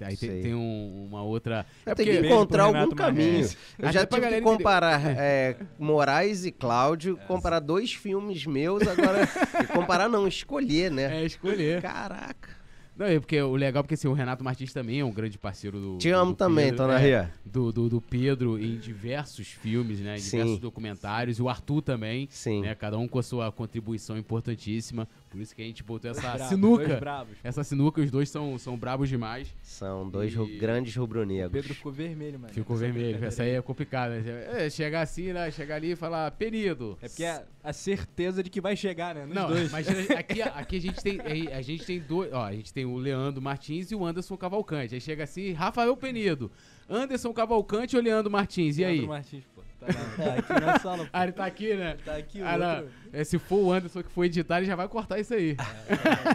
Aí 0.02 0.16
tem, 0.16 0.42
tem 0.42 0.54
um- 0.54 1.06
uma 1.08 1.22
outra. 1.22 1.66
É 1.86 1.94
tenho 1.94 2.20
que 2.20 2.26
encontrar 2.26 2.64
algum 2.64 2.78
Renato 2.78 2.96
caminho. 2.96 3.48
Eu 3.78 3.92
já 3.92 4.06
tive 4.06 4.28
que 4.28 4.40
comparar 4.40 5.00
é, 5.18 5.56
Moraes 5.78 6.44
e 6.44 6.52
Cláudio, 6.52 7.18
comparar 7.26 7.60
dois 7.60 7.92
filmes 7.92 8.46
meus, 8.46 8.82
agora. 8.86 9.26
comparar 9.72 10.08
não, 10.08 10.26
escolher, 10.26 10.90
né? 10.90 11.22
É 11.22 11.24
escolher. 11.24 11.80
Caraca. 11.82 12.61
Não, 13.02 13.08
é 13.08 13.18
porque 13.18 13.40
o 13.42 13.56
legal 13.56 13.80
é 13.80 13.82
porque 13.82 13.94
assim, 13.94 14.06
o 14.06 14.12
Renato 14.12 14.44
Martins 14.44 14.72
também 14.72 15.00
é 15.00 15.04
um 15.04 15.10
grande 15.12 15.36
parceiro 15.36 15.80
do. 15.80 15.98
Te 15.98 16.10
amo 16.10 16.32
do 16.32 16.36
também, 16.36 16.66
Pedro, 16.66 16.76
Dona 16.78 17.00
é, 17.00 17.02
Ria. 17.04 17.32
Do, 17.44 17.72
do, 17.72 17.88
do 17.88 18.00
Pedro 18.00 18.56
em 18.62 18.78
diversos 18.78 19.48
filmes, 19.48 19.98
né? 20.00 20.16
Em 20.16 20.20
Sim. 20.20 20.36
diversos 20.38 20.58
documentários. 20.60 21.38
E 21.38 21.42
o 21.42 21.48
Arthur 21.48 21.82
também. 21.82 22.28
Sim. 22.30 22.60
Né, 22.62 22.74
cada 22.76 22.96
um 22.98 23.08
com 23.08 23.18
a 23.18 23.22
sua 23.24 23.50
contribuição 23.50 24.16
importantíssima. 24.16 25.08
Por 25.28 25.40
isso 25.40 25.56
que 25.56 25.62
a 25.62 25.64
gente 25.64 25.82
botou 25.82 26.10
essa 26.10 26.20
Dois 26.20 26.34
bravos, 26.34 26.48
sinuca. 26.48 26.96
bravos. 27.00 27.36
Essa 27.42 27.64
sinuca, 27.64 28.00
os 28.02 28.10
dois 28.10 28.28
são, 28.30 28.56
são 28.58 28.76
brabos 28.76 29.08
demais. 29.08 29.48
São 29.62 30.08
dois 30.08 30.32
E- 30.34 30.58
grandes 30.58 30.94
O 30.96 31.00
rubro-negros. 31.00 31.50
Pedro 31.52 31.74
ficou 31.74 31.90
vermelho, 31.90 32.38
mano. 32.38 32.52
Ficou 32.52 32.76
vermelho. 32.76 33.24
Essa 33.24 33.42
aí 33.42 33.50
é 33.52 33.62
complicada. 33.62 34.20
né? 34.20 34.66
É, 34.66 34.70
chegar 34.70 35.00
assim, 35.00 35.32
né? 35.32 35.50
Chegar 35.50 35.76
ali 35.76 35.92
e 35.92 35.96
falar, 35.96 36.30
perido. 36.32 36.96
É 37.02 37.08
porque 37.08 37.24
é 37.24 37.44
a 37.64 37.72
certeza 37.72 38.42
de 38.42 38.50
que 38.50 38.60
vai 38.60 38.76
chegar, 38.76 39.14
né? 39.14 39.24
Nos 39.24 39.34
Não, 39.34 39.48
dois. 39.48 39.70
mas 39.72 39.88
aqui, 40.10 40.42
aqui 40.42 40.76
a 40.76 40.80
gente 40.80 41.02
tem 41.02 41.18
a 41.52 41.62
gente 41.62 41.84
tem 41.86 41.98
dois, 42.00 42.32
ó, 42.32 42.44
a 42.44 42.52
gente 42.52 42.72
tem 42.72 42.84
o 42.92 42.98
Leandro 42.98 43.40
Martins 43.42 43.90
e 43.90 43.94
o 43.94 44.04
Anderson 44.04 44.36
Cavalcante. 44.36 44.94
Aí 44.94 45.00
chega 45.00 45.24
assim, 45.24 45.52
Rafael 45.52 45.96
Penido, 45.96 46.50
Anderson 46.88 47.32
Cavalcante 47.32 47.96
ou 47.96 48.02
Leandro 48.02 48.30
Martins? 48.30 48.78
E 48.78 48.84
aí? 48.84 48.92
Leandro 48.98 49.08
Martins, 49.10 49.44
pô. 49.54 49.62
Tá, 49.80 49.86
na- 49.88 50.24
tá 50.24 50.34
aqui 50.54 50.64
na 50.66 50.78
sala, 50.80 51.04
pô. 51.04 51.10
Ah, 51.12 51.22
ele 51.24 51.32
tá 51.32 51.44
aqui, 51.44 51.74
né? 51.74 51.96
Tá 52.04 52.16
aqui 52.16 52.40
o 52.40 52.46
Ah, 52.46 52.76
outro. 52.78 52.90
É, 53.12 53.24
se 53.24 53.38
for 53.38 53.56
o 53.56 53.72
Anderson 53.72 54.02
que 54.02 54.10
for 54.12 54.24
editar, 54.24 54.58
ele 54.58 54.66
já 54.66 54.76
vai 54.76 54.86
cortar 54.88 55.18
isso 55.18 55.34
aí. 55.34 55.56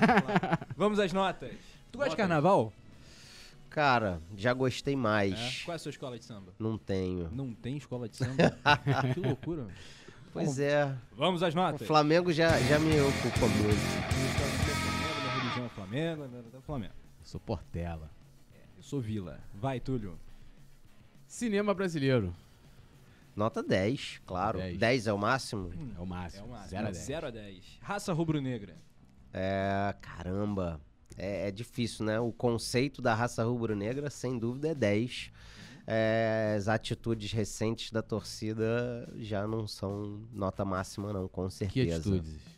Vamos 0.76 1.00
às 1.00 1.14
notas. 1.14 1.52
Tu 1.92 1.98
gosta 1.98 2.10
de 2.12 2.18
carnaval? 2.18 2.74
Cara, 3.70 4.20
já 4.36 4.54
gostei 4.54 4.96
É? 4.96 4.98
mais. 4.98 5.62
Qual 5.64 5.74
é 5.74 5.76
a 5.76 5.80
sua 5.80 5.92
escola 5.92 6.18
de 6.18 6.26
samba? 6.26 6.52
Não 6.60 6.78
tenho. 6.78 7.30
Não 7.32 7.54
tem 7.54 7.78
escola 7.78 8.10
de 8.10 8.18
samba? 8.18 8.58
que 9.14 9.20
loucura. 9.20 9.62
mano. 9.64 9.74
Pois 10.34 10.60
é. 10.60 10.92
Vamos 11.16 11.42
às 11.42 11.54
O 11.54 11.58
notas. 11.58 11.88
Flamengo 11.88 12.32
já, 12.34 12.60
já 12.62 12.78
me 12.80 13.00
ocupa 13.02 13.48
muito. 13.48 14.87
Minha 15.90 16.16
religião 16.16 16.24
é 16.24 16.42
Flamengo, 16.42 16.58
é 16.58 16.62
Flamengo. 16.62 16.94
Sou 17.24 17.40
Portela. 17.40 18.10
Eu 18.76 18.84
sou 18.84 19.00
Vila. 19.02 19.40
Vai, 19.54 19.80
Túlio. 19.80 20.18
Cinema 21.28 21.74
brasileiro. 21.74 22.34
Nota 23.36 23.62
10, 23.62 24.22
claro. 24.26 24.58
10. 24.58 24.78
10, 24.78 25.08
é 25.08 25.14
o 25.14 25.18
máximo? 25.18 25.72
É 25.96 26.02
o 26.02 26.06
máximo. 26.06 26.44
É 26.44 26.46
o 26.46 26.50
máximo. 26.52 26.70
0 26.70 26.88
a 26.88 26.92
10. 26.92 27.06
0 27.06 27.28
a 27.28 27.30
10. 27.32 27.64
Raça 27.82 28.14
rubro-negra. 28.14 28.76
É, 29.34 29.96
caramba. 30.02 30.82
É, 31.18 31.48
é 31.48 31.52
difícil, 31.52 32.06
né? 32.06 32.20
O 32.20 32.32
conceito 32.32 33.02
da 33.02 33.14
raça 33.14 33.44
rubro-negra, 33.44 34.10
sem 34.10 34.38
dúvida, 34.40 34.70
é 34.70 34.76
10. 34.76 35.32
É, 35.86 36.56
as 36.58 36.68
atitudes 36.68 37.32
recentes 37.32 37.92
da 37.92 38.02
torcida 38.02 39.08
já 39.16 39.48
não 39.48 39.68
são 39.68 40.22
nota 40.34 40.66
máxima, 40.66 41.14
não, 41.14 41.28
com 41.28 41.48
Que 41.48 41.54
certeza. 41.54 41.96
atitudes? 41.98 42.57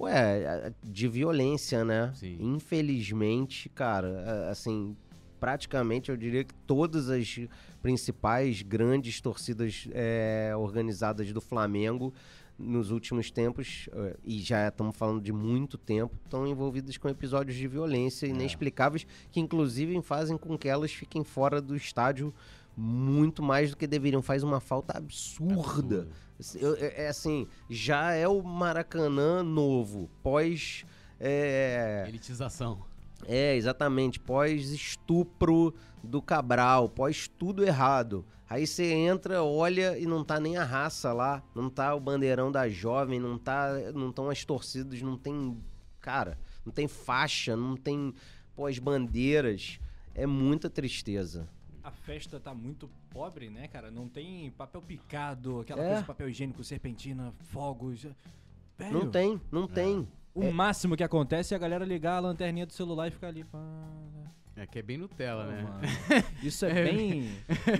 Ué, 0.00 0.72
de 0.82 1.06
violência, 1.06 1.84
né? 1.84 2.12
Sim. 2.14 2.36
Infelizmente, 2.40 3.68
cara, 3.68 4.50
assim, 4.50 4.96
praticamente 5.38 6.10
eu 6.10 6.16
diria 6.16 6.44
que 6.44 6.54
todas 6.66 7.10
as 7.10 7.40
principais 7.82 8.62
grandes 8.62 9.20
torcidas 9.20 9.88
é, 9.92 10.52
organizadas 10.56 11.32
do 11.32 11.40
Flamengo 11.40 12.12
nos 12.58 12.90
últimos 12.90 13.30
tempos, 13.30 13.88
eh, 13.92 14.16
e 14.22 14.40
já 14.40 14.68
estamos 14.68 14.96
falando 14.96 15.20
de 15.20 15.32
muito 15.32 15.76
tempo, 15.76 16.14
estão 16.24 16.46
envolvidas 16.46 16.96
com 16.96 17.08
episódios 17.08 17.56
de 17.56 17.66
violência 17.66 18.26
inexplicáveis 18.26 19.06
que 19.30 19.40
inclusive 19.40 20.00
fazem 20.02 20.36
com 20.36 20.56
que 20.56 20.68
elas 20.68 20.92
fiquem 20.92 21.24
fora 21.24 21.60
do 21.60 21.74
estádio 21.74 22.32
muito 22.76 23.42
mais 23.42 23.70
do 23.70 23.76
que 23.76 23.86
deveriam. 23.86 24.22
Faz 24.22 24.42
uma 24.42 24.60
falta 24.60 24.96
absurda. 24.96 26.08
Eu- 26.56 26.74
É, 26.76 27.04
é 27.04 27.08
assim, 27.08 27.46
já 27.70 28.12
é 28.12 28.26
o 28.26 28.42
Maracanã 28.42 29.42
novo, 29.42 30.10
pós. 30.22 30.84
É, 31.20 32.04
Elitização. 32.08 32.82
é, 33.28 33.54
exatamente, 33.54 34.18
pós 34.18 34.70
estupro 34.70 35.72
do 36.02 36.20
Cabral, 36.20 36.88
pós 36.88 37.28
tudo 37.28 37.64
errado. 37.64 38.24
Aí 38.50 38.66
você 38.66 38.92
entra, 38.92 39.42
olha 39.42 39.96
e 39.98 40.04
não 40.04 40.24
tá 40.24 40.40
nem 40.40 40.56
a 40.58 40.64
raça 40.64 41.12
lá, 41.12 41.42
não 41.54 41.70
tá 41.70 41.94
o 41.94 42.00
bandeirão 42.00 42.50
da 42.52 42.68
jovem, 42.68 43.18
não 43.20 43.38
tá, 43.38 43.68
não 43.94 44.10
estão 44.10 44.28
as 44.28 44.44
torcidas, 44.44 45.00
não 45.00 45.16
tem, 45.16 45.56
cara, 46.00 46.36
não 46.66 46.72
tem 46.72 46.86
faixa, 46.88 47.56
não 47.56 47.76
tem 47.76 48.12
pós 48.56 48.78
bandeiras. 48.78 49.78
É 50.14 50.26
muita 50.26 50.68
tristeza. 50.68 51.48
A 51.84 51.90
festa 51.90 52.38
tá 52.38 52.54
muito 52.54 52.88
pobre, 53.10 53.50
né, 53.50 53.66
cara? 53.68 53.90
Não 53.90 54.08
tem 54.08 54.50
papel 54.52 54.80
picado, 54.82 55.60
aquela 55.60 55.82
É. 55.82 55.86
coisa 55.86 56.00
de 56.02 56.06
papel 56.06 56.28
higiênico, 56.28 56.62
serpentina, 56.62 57.32
fogos. 57.50 58.06
Velho, 58.78 58.92
Não 58.92 59.10
tem, 59.10 59.40
não 59.50 59.66
tem. 59.66 60.06
O 60.34 60.50
máximo 60.52 60.96
que 60.96 61.02
acontece 61.04 61.52
é 61.52 61.56
a 61.56 61.60
galera 61.60 61.84
ligar 61.84 62.16
a 62.16 62.20
lanterninha 62.20 62.64
do 62.66 62.72
celular 62.72 63.08
e 63.08 63.10
ficar 63.10 63.28
ali. 63.28 63.44
pá, 63.44 63.58
É 64.54 64.66
que 64.66 64.78
é 64.78 64.82
bem 64.82 64.98
Nutella, 64.98 65.44
pô, 65.44 65.50
né? 65.50 65.62
mano. 65.62 65.80
Isso 66.42 66.66
é 66.66 66.84
bem 66.84 67.30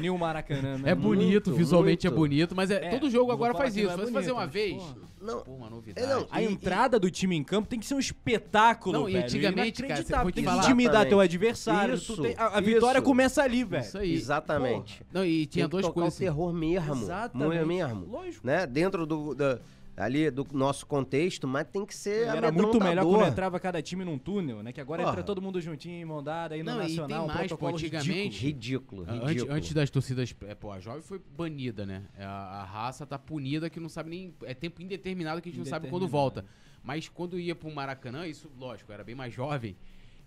New 0.00 0.16
Maracanã, 0.16 0.78
né? 0.78 0.90
É 0.90 0.94
bonito, 0.94 1.50
Muito, 1.50 1.54
visualmente 1.54 2.06
muito. 2.06 2.14
é 2.14 2.18
bonito, 2.18 2.56
mas 2.56 2.70
é, 2.70 2.86
É, 2.86 2.88
todo 2.90 3.10
jogo 3.10 3.30
agora 3.30 3.52
faz 3.54 3.76
isso. 3.76 3.88
é 3.88 3.90
Se 3.90 3.96
você 3.96 4.10
fazer 4.12 4.12
bonito, 4.12 4.32
uma 4.32 4.46
vez, 4.46 4.76
porra. 4.82 4.96
Não, 5.20 5.40
pô, 5.42 5.52
uma 5.52 5.68
novidade. 5.68 6.06
É, 6.06 6.10
não, 6.14 6.26
A 6.30 6.40
E- 6.42 6.46
entrada 6.46 6.98
do 6.98 7.10
time 7.10 7.36
em 7.36 7.44
campo 7.44 7.68
tem 7.68 7.78
que 7.78 7.84
ser 7.86 7.94
um 7.94 7.98
espetáculo, 7.98 9.00
Não, 9.00 9.08
e 9.08 9.12
velho. 9.12 9.24
antigamente, 9.24 9.82
cara, 9.82 10.02
tem 10.24 10.32
que 10.32 10.42
falar. 10.42 10.62
intimidar 10.64 10.92
teu 11.06 11.20
Exatamente. 11.20 11.22
adversário. 11.22 11.94
tu 12.00 12.12
Isso, 12.14 12.22
tem- 12.22 12.34
a, 12.38 12.46
a 12.56 12.60
isso. 12.60 12.62
vitória 12.62 13.02
começa 13.02 13.42
ali, 13.42 13.64
velho. 13.64 13.82
Isso 13.84 13.98
aí. 13.98 14.14
Exatamente. 14.14 15.02
Não, 15.12 15.24
e 15.24 15.44
tinha 15.46 15.64
Tem 15.64 15.68
que 15.68 15.70
duas 15.72 15.82
tocar 15.84 15.94
coisas. 16.00 16.14
o 16.16 16.18
terror 16.18 16.52
mesmo. 16.54 16.94
Exatamente. 16.94 17.64
Mesmo. 17.66 18.06
Lógico. 18.06 18.46
Né? 18.46 18.66
Dentro 18.66 19.06
do, 19.06 19.34
da- 19.34 19.60
ali 19.96 20.30
do 20.30 20.46
nosso 20.52 20.86
contexto, 20.86 21.46
mas 21.46 21.66
tem 21.66 21.84
que 21.84 21.94
ser 21.94 22.26
Era 22.28 22.50
muito 22.50 22.80
melhor 22.80 23.04
quando 23.04 23.26
entrava 23.26 23.60
cada 23.60 23.82
time 23.82 24.04
num 24.04 24.18
túnel, 24.18 24.62
né? 24.62 24.72
Que 24.72 24.80
agora 24.80 25.02
Porra. 25.02 25.12
entra 25.12 25.22
todo 25.24 25.42
mundo 25.42 25.60
juntinho, 25.60 26.06
mão 26.06 26.22
dada, 26.22 26.54
aí 26.54 26.62
no 26.62 26.70
Não, 26.70 26.78
e 26.78 26.82
Nacional, 26.82 27.08
tem 27.08 27.18
um 27.18 27.26
mais, 27.38 27.52
pô, 27.52 27.66
antigamente- 27.68 28.44
ridículo. 28.44 29.02
Ridículo, 29.04 29.28
Antes, 29.28 29.48
antes 29.48 29.72
das 29.74 29.90
torcidas. 29.90 30.34
É, 30.46 30.54
pô, 30.54 30.72
a 30.72 30.80
jovem 30.80 31.02
foi 31.02 31.20
banida, 31.36 31.84
né? 31.84 32.04
É, 32.16 32.24
A, 32.24 32.28
a 32.30 32.64
raça 32.64 33.06
tá 33.06 33.18
punida 33.18 33.68
que 33.68 33.78
não 33.78 33.88
sabe 33.88 34.10
nem. 34.10 34.34
É 34.44 34.54
tempo 34.54 34.80
indeterminado 34.80 35.40
que 35.42 35.48
a 35.48 35.52
gente 35.52 35.58
não 35.58 35.66
sabe 35.66 35.88
quando 35.88 36.08
volta. 36.08 36.44
Mas 36.82 37.08
quando 37.08 37.38
ia 37.38 37.54
pro 37.54 37.70
Maracanã, 37.70 38.26
isso, 38.26 38.50
lógico, 38.58 38.90
era 38.92 39.04
bem 39.04 39.14
mais 39.14 39.32
jovem. 39.32 39.76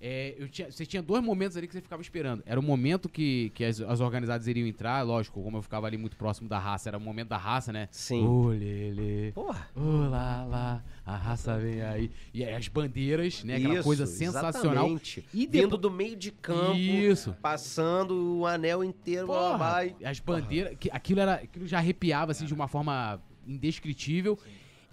É, 0.01 0.35
tinha, 0.51 0.69
você 0.72 0.85
tinha 0.85 1.01
dois 1.01 1.23
momentos 1.23 1.55
ali 1.57 1.67
que 1.67 1.73
você 1.73 1.81
ficava 1.81 2.01
esperando. 2.01 2.43
Era 2.45 2.59
o 2.59 2.63
momento 2.63 3.07
que, 3.09 3.49
que 3.55 3.63
as, 3.63 3.80
as 3.81 3.99
organizadas 4.01 4.45
iriam 4.47 4.67
entrar, 4.67 5.01
lógico, 5.03 5.41
como 5.41 5.57
eu 5.57 5.61
ficava 5.61 5.88
ali 5.88 5.97
muito 5.97 6.15
próximo 6.17 6.47
da 6.49 6.59
raça, 6.59 6.89
era 6.89 6.97
o 6.97 7.01
momento 7.01 7.30
da 7.30 7.38
raça, 7.38 7.72
né? 7.72 7.88
Sim. 7.91 8.23
Ô, 8.26 8.49
lele. 8.49 9.31
Porra. 9.34 9.67
Ô, 9.76 10.07
lá, 10.09 10.43
lá, 10.45 10.84
a 11.05 11.15
raça 11.15 11.57
vem 11.57 11.81
aí. 11.81 12.11
E 12.34 12.43
aí 12.43 12.53
as 12.53 12.67
bandeiras, 12.67 13.43
né? 13.43 13.55
Aquela 13.55 13.73
Isso, 13.76 13.84
coisa 13.84 14.05
sensacional. 14.05 14.73
exatamente. 14.85 15.26
E 15.34 15.39
Vindo 15.47 15.51
depois- 15.51 15.81
do 15.81 15.91
meio 15.91 16.15
de 16.15 16.31
campo, 16.31 16.76
Isso. 16.76 17.35
passando 17.41 18.39
o 18.39 18.45
anel 18.45 18.84
inteiro, 18.84 19.27
Porra, 19.27 19.57
vai. 19.57 19.95
as 20.03 20.19
bandeiras, 20.19 20.76
que, 20.80 20.89
aquilo, 20.91 21.19
era, 21.22 21.35
aquilo 21.35 21.65
já 21.65 21.77
arrepiava 21.77 22.31
assim, 22.31 22.45
de 22.45 22.53
uma 22.53 22.67
forma 22.67 23.19
indescritível. 23.47 24.38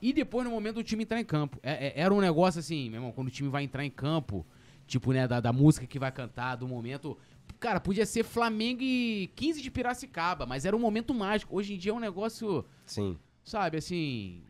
E 0.01 0.13
depois, 0.13 0.45
no 0.45 0.51
momento 0.51 0.77
do 0.77 0.83
time 0.83 1.05
entrar 1.05 1.21
em 1.21 1.25
campo. 1.25 1.59
É- 1.63 1.89
é- 1.89 1.93
era 1.97 2.13
um 2.13 2.21
negócio 2.21 2.59
assim, 2.59 2.89
meu 2.91 2.99
irmão, 2.99 3.13
quando 3.13 3.29
o 3.29 3.31
time 3.31 3.49
vai 3.49 3.63
entrar 3.63 3.85
em 3.85 3.91
campo, 3.91 4.45
tipo, 4.93 5.11
né, 5.13 5.27
da, 5.27 5.41
da 5.41 5.53
música 5.55 5.87
que 5.87 5.99
vai 5.99 6.13
cantar, 6.13 6.57
do 6.57 6.69
momento. 6.69 7.17
Cara, 7.59 7.81
podia 7.81 8.05
ser 8.05 8.25
Flamengo 8.25 8.83
e 8.83 9.31
15 9.35 9.63
de 9.63 9.71
Piracicaba, 9.71 10.45
mas 10.45 10.67
era 10.67 10.77
um 10.77 10.81
momento 10.81 11.15
mágico. 11.15 11.57
Hoje 11.57 11.73
em 11.75 11.79
dia 11.79 11.93
é 11.93 11.95
um 11.95 11.99
negócio, 12.01 12.65
Sim. 12.85 13.17
sabe, 13.43 13.79
assim. 13.79 14.43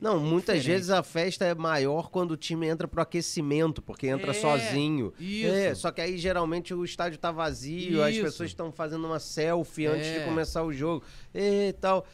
Não, 0.00 0.18
muitas 0.20 0.56
diferente. 0.56 0.76
vezes 0.78 0.90
a 0.90 1.02
festa 1.02 1.44
é 1.44 1.54
maior 1.54 2.10
quando 2.10 2.32
o 2.32 2.36
time 2.36 2.66
entra 2.66 2.86
pro 2.88 3.00
aquecimento, 3.00 3.80
porque 3.80 4.06
entra 4.08 4.32
É, 4.32 4.34
sozinho. 4.34 5.12
isso. 5.20 5.48
É, 5.54 5.74
só 5.74 5.90
que 5.92 6.00
aí 6.00 6.18
geralmente 6.18 6.74
o 6.74 6.84
estádio 6.84 7.18
tá 7.18 7.30
vazio, 7.30 8.02
as 8.02 8.12
Isso. 8.14 8.24
pessoas 8.24 8.50
estão 8.50 8.70
fazendo 8.72 9.06
uma 9.06 9.18
selfie 9.20 9.86
antes 9.86 10.06
É. 10.08 10.18
de 10.18 10.24
começar 10.26 10.62
o 10.64 10.72
jogo 10.72 11.02
e 11.34 11.72
tal. 11.80 12.04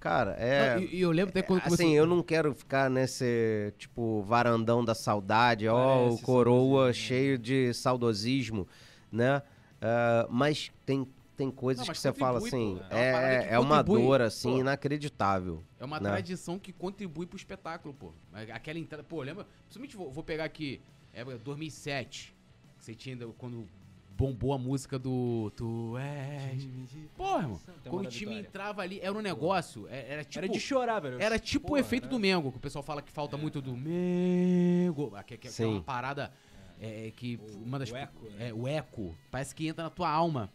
Cara, 0.00 0.34
é. 0.38 0.76
Não, 0.76 0.82
e, 0.82 0.96
e 0.96 1.00
eu 1.02 1.10
lembro 1.12 1.30
até 1.30 1.42
quando 1.42 1.60
assim, 1.60 1.76
começou- 1.76 1.94
eu 1.94 2.06
não 2.06 2.22
quero 2.22 2.54
ficar 2.54 2.88
nesse, 2.88 3.72
tipo, 3.76 4.22
varandão 4.22 4.82
da 4.82 4.94
saudade, 4.94 5.68
ó, 5.68 5.74
o 5.74 6.04
Parece 6.06 6.22
coroa 6.24 6.84
saudosismo, 6.84 7.06
cheio 7.06 7.38
de 7.38 7.74
saudosismo, 7.74 8.68
né? 9.12 9.42
Ah, 9.80 10.26
mas 10.30 10.72
tem, 10.86 11.06
tem 11.36 11.50
coisas 11.50 11.82
Não, 11.82 11.88
mas 11.88 11.98
que 11.98 12.02
você 12.02 12.12
fala 12.14 12.38
assim, 12.38 12.76
pô. 12.76 12.94
É 12.94 12.94
uma 12.94 13.28
é, 13.28 13.38
que 13.42 13.54
é 13.54 13.58
uma 13.58 13.82
dor, 13.82 14.20
assim, 14.22 14.52
Pô. 14.52 14.58
inacreditável. 14.58 15.62
É 15.78 15.84
uma 15.84 16.00
né? 16.00 16.10
tradição 16.10 16.58
que 16.58 16.72
contribui 16.72 17.26
pro 17.26 17.36
espetáculo, 17.36 17.94
pô. 17.94 18.12
Aquela 18.52 18.78
entrada, 18.78 19.04
pô, 19.04 19.22
lembra? 19.22 19.46
Principalmente 19.64 19.96
vou, 19.96 20.10
vou 20.10 20.24
pegar 20.24 20.44
aqui, 20.44 20.80
é 21.12 21.24
2007. 21.24 22.34
que 22.78 22.84
Você 22.84 22.94
tinha 22.94 23.14
ainda 23.14 23.26
quando 23.38 23.66
bombou 24.20 24.52
a 24.52 24.58
música 24.58 24.98
do 24.98 25.50
Tu 25.56 25.96
és. 25.96 26.68
Pô, 27.16 27.38
irmão, 27.38 27.58
quando 27.88 28.04
o 28.06 28.08
time 28.10 28.32
vitória. 28.34 28.48
entrava 28.48 28.82
ali, 28.82 29.00
era 29.00 29.12
um 29.16 29.22
negócio, 29.22 29.88
é- 29.88 30.12
era 30.12 30.24
tipo 30.24 30.44
Era 30.44 30.48
de 30.52 30.60
chorar, 30.60 31.00
velho. 31.00 31.18
era 31.18 31.38
tipo 31.38 31.68
Pô, 31.68 31.74
o 31.74 31.76
efeito 31.78 32.04
era- 32.04 32.10
do 32.10 32.18
Mengo, 32.18 32.52
que 32.52 32.58
o 32.58 32.60
pessoal 32.60 32.82
fala 32.82 33.00
que 33.00 33.10
falta 33.10 33.38
muito 33.38 33.62
do 33.62 33.74
Mengo. 33.74 35.10
Que, 35.26 35.38
que- 35.38 35.48
que 35.48 35.62
é 35.62 35.66
uma 35.66 35.80
parada 35.82 36.30
é, 36.78 37.12
que 37.16 37.36
O- 37.42 37.62
uma 37.64 37.78
das 37.78 37.90
o 37.90 37.96
eco, 37.96 38.24
né? 38.26 38.48
é, 38.48 38.52
o 38.54 38.68
eco 38.68 39.14
parece 39.30 39.54
que 39.54 39.66
entra 39.66 39.84
na 39.84 39.90
tua 39.90 40.10
alma. 40.10 40.50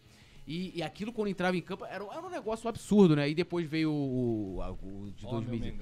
E, 0.46 0.76
e 0.78 0.82
aquilo 0.82 1.12
quando 1.12 1.26
entrava 1.28 1.56
em 1.56 1.60
campo 1.60 1.84
era, 1.84 2.04
era 2.04 2.24
um 2.24 2.30
negócio 2.30 2.68
absurdo, 2.68 3.16
né? 3.16 3.28
E 3.28 3.34
depois 3.34 3.66
veio 3.68 3.90
o, 3.92 4.58
o, 4.60 5.04
o 5.06 5.10
de 5.10 5.24
2000. 5.26 5.74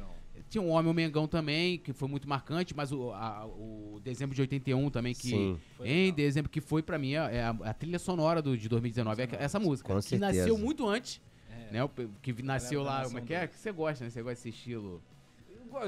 Tinha 0.54 0.62
um 0.62 0.70
Homem 0.70 0.88
o 0.90 0.94
Mengão 0.94 1.26
também, 1.26 1.78
que 1.78 1.92
foi 1.92 2.06
muito 2.08 2.28
marcante, 2.28 2.76
mas 2.76 2.92
o, 2.92 3.10
a- 3.12 3.44
o 3.44 4.00
dezembro 4.04 4.34
de 4.36 4.40
81 4.40 4.88
também, 4.88 5.12
que 5.12 5.28
Sim. 5.30 5.58
Foi 5.76 5.88
em 5.88 6.00
legal. 6.02 6.16
dezembro, 6.16 6.48
que 6.50 6.60
foi 6.60 6.80
pra 6.80 6.96
mim 6.96 7.14
é 7.14 7.18
a, 7.18 7.30
é 7.30 7.42
a- 7.42 7.56
a 7.70 7.74
trilha 7.74 7.98
sonora 7.98 8.40
do, 8.40 8.56
de 8.56 8.68
2019, 8.68 9.22
é 9.22 9.28
essa 9.40 9.58
música. 9.58 9.88
Com 9.92 9.96
que 10.00 10.02
certeza. 10.10 10.32
nasceu 10.32 10.56
muito 10.56 10.86
antes, 10.88 11.20
É. 11.50 11.72
né? 11.72 11.88
Que 12.22 12.40
nasceu 12.42 12.84
da 12.84 12.90
lá, 12.90 13.04
como 13.04 13.18
é 13.18 13.20
que 13.22 13.34
é? 13.34 13.40
12. 13.40 13.52
Que 13.52 13.58
você 13.58 13.72
gosta, 13.72 14.04
né? 14.04 14.10
Você 14.10 14.22
gosta 14.22 14.34
desse 14.36 14.48
estilo 14.50 15.02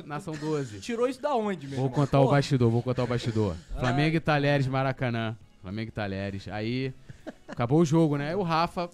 Nação 0.04 0.34
12. 0.34 0.80
Tirou 0.80 1.08
isso 1.08 1.22
da 1.22 1.32
onde, 1.36 1.66
meu 1.68 1.76
Vou 1.76 1.86
irmão? 1.86 1.94
contar 2.04 2.20
o 2.20 2.28
bastidor, 2.28 2.68
vou 2.70 2.82
contar 2.82 3.04
o 3.04 3.06
bastidor. 3.06 3.54
Ah. 3.76 3.78
Flamengo 3.80 4.16
e 4.16 4.20
Talheres, 4.20 4.66
Maracanã. 4.66 5.36
Flamengo 5.62 5.88
e 5.90 5.92
Talheres. 5.92 6.48
Aí, 6.48 6.92
acabou 7.46 7.80
o 7.80 7.84
jogo, 7.84 8.16
né? 8.16 8.30
Aí 8.30 8.34
o 8.34 8.42
Rafa, 8.42 8.90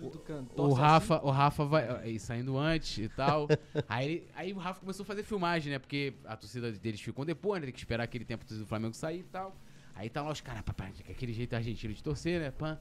Do 0.00 0.18
Cantor, 0.18 0.68
o 0.68 0.72
assim, 0.72 0.80
Rafa, 0.80 1.20
o 1.24 1.30
Rafa 1.30 1.64
vai 1.64 1.88
aí, 2.02 2.18
saindo 2.18 2.56
antes 2.58 2.98
e 2.98 3.08
tal. 3.08 3.48
aí, 3.88 4.26
aí 4.34 4.52
o 4.52 4.58
Rafa 4.58 4.80
começou 4.80 5.04
a 5.04 5.06
fazer 5.06 5.22
filmagem, 5.22 5.72
né? 5.72 5.78
Porque 5.78 6.14
a 6.24 6.36
torcida 6.36 6.72
deles 6.72 7.00
ficou 7.00 7.24
depois, 7.24 7.60
né? 7.60 7.66
Tem 7.66 7.72
que 7.72 7.78
esperar 7.78 8.04
aquele 8.04 8.24
tempo 8.24 8.44
do 8.44 8.66
Flamengo 8.66 8.94
sair 8.94 9.20
e 9.20 9.24
tal. 9.24 9.54
Aí 9.94 10.10
tá 10.10 10.22
lá 10.22 10.32
os 10.32 10.40
caras, 10.40 10.62
aquele 11.08 11.32
jeito 11.32 11.54
argentino 11.54 11.94
de 11.94 12.02
torcer, 12.02 12.40
né? 12.40 12.50
Pã. 12.50 12.78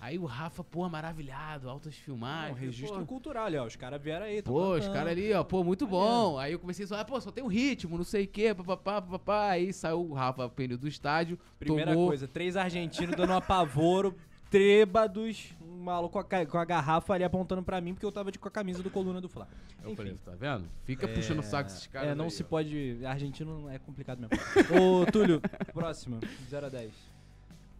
Aí 0.00 0.18
o 0.18 0.24
Rafa, 0.24 0.64
pô, 0.64 0.88
maravilhado, 0.88 1.68
altas 1.68 1.92
Um 1.92 1.96
filmagens. 1.96 2.58
registro 2.58 3.00
pô. 3.00 3.04
cultural 3.04 3.44
ali, 3.44 3.58
ó. 3.58 3.66
Os 3.66 3.76
caras 3.76 4.00
vieram 4.00 4.24
aí. 4.24 4.40
tão 4.40 4.54
Pô, 4.54 4.74
os 4.74 4.88
caras 4.88 5.12
ali, 5.12 5.30
ó, 5.34 5.44
pô, 5.44 5.62
muito 5.62 5.86
bom. 5.86 6.38
Aí 6.38 6.52
eu 6.52 6.58
comecei 6.58 6.86
a 6.86 6.88
falar, 6.88 7.04
pô, 7.04 7.20
só 7.20 7.30
tem 7.30 7.44
um 7.44 7.48
ritmo, 7.48 7.98
não 7.98 8.04
sei 8.04 8.24
o 8.24 8.26
quê, 8.26 8.54
papapá, 8.54 9.02
papapá. 9.02 9.50
Aí 9.50 9.74
saiu 9.74 10.00
o 10.00 10.14
Rafa 10.14 10.48
pneu 10.48 10.78
do 10.78 10.88
estádio, 10.88 11.38
Primeira 11.58 11.92
tomou... 11.92 12.08
coisa, 12.08 12.26
três 12.26 12.56
argentinos 12.56 13.14
dando 13.14 13.30
um 13.30 13.36
apavoro. 13.36 14.16
trêbados, 14.50 15.54
um 15.62 15.84
maluco 15.84 16.22
com 16.24 16.36
a, 16.36 16.44
com 16.46 16.58
a 16.58 16.64
garrafa 16.64 17.14
ali 17.14 17.24
apontando 17.24 17.62
pra 17.62 17.80
mim 17.80 17.94
porque 17.94 18.04
eu 18.04 18.12
tava 18.12 18.30
de, 18.32 18.38
com 18.38 18.48
a 18.48 18.50
camisa 18.50 18.82
do 18.82 18.90
Coluna 18.90 19.20
do 19.20 19.28
Fla. 19.28 19.48
Eu 19.82 19.86
Enfim. 19.92 19.96
falei, 19.96 20.18
tá 20.24 20.32
vendo? 20.32 20.68
Fica 20.84 21.06
puxando 21.08 21.38
o 21.38 21.42
saco 21.42 21.70
desses 21.70 21.86
caras. 21.86 22.10
É, 22.10 22.14
não 22.14 22.26
aí, 22.26 22.30
se 22.30 22.42
ó. 22.42 22.46
pode. 22.46 22.98
Argentino 23.06 23.70
é 23.70 23.78
complicado 23.78 24.18
mesmo. 24.20 24.36
Ô, 25.02 25.06
Túlio, 25.10 25.40
próxima. 25.72 26.18
0 26.50 26.66
a 26.66 26.68
10. 26.68 26.90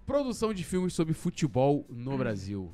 Produção 0.07 0.55
de 0.55 0.65
filmes 0.65 0.95
sobre 0.95 1.13
futebol 1.13 1.85
Hum. 1.91 1.95
no 1.95 2.17
Brasil. 2.17 2.71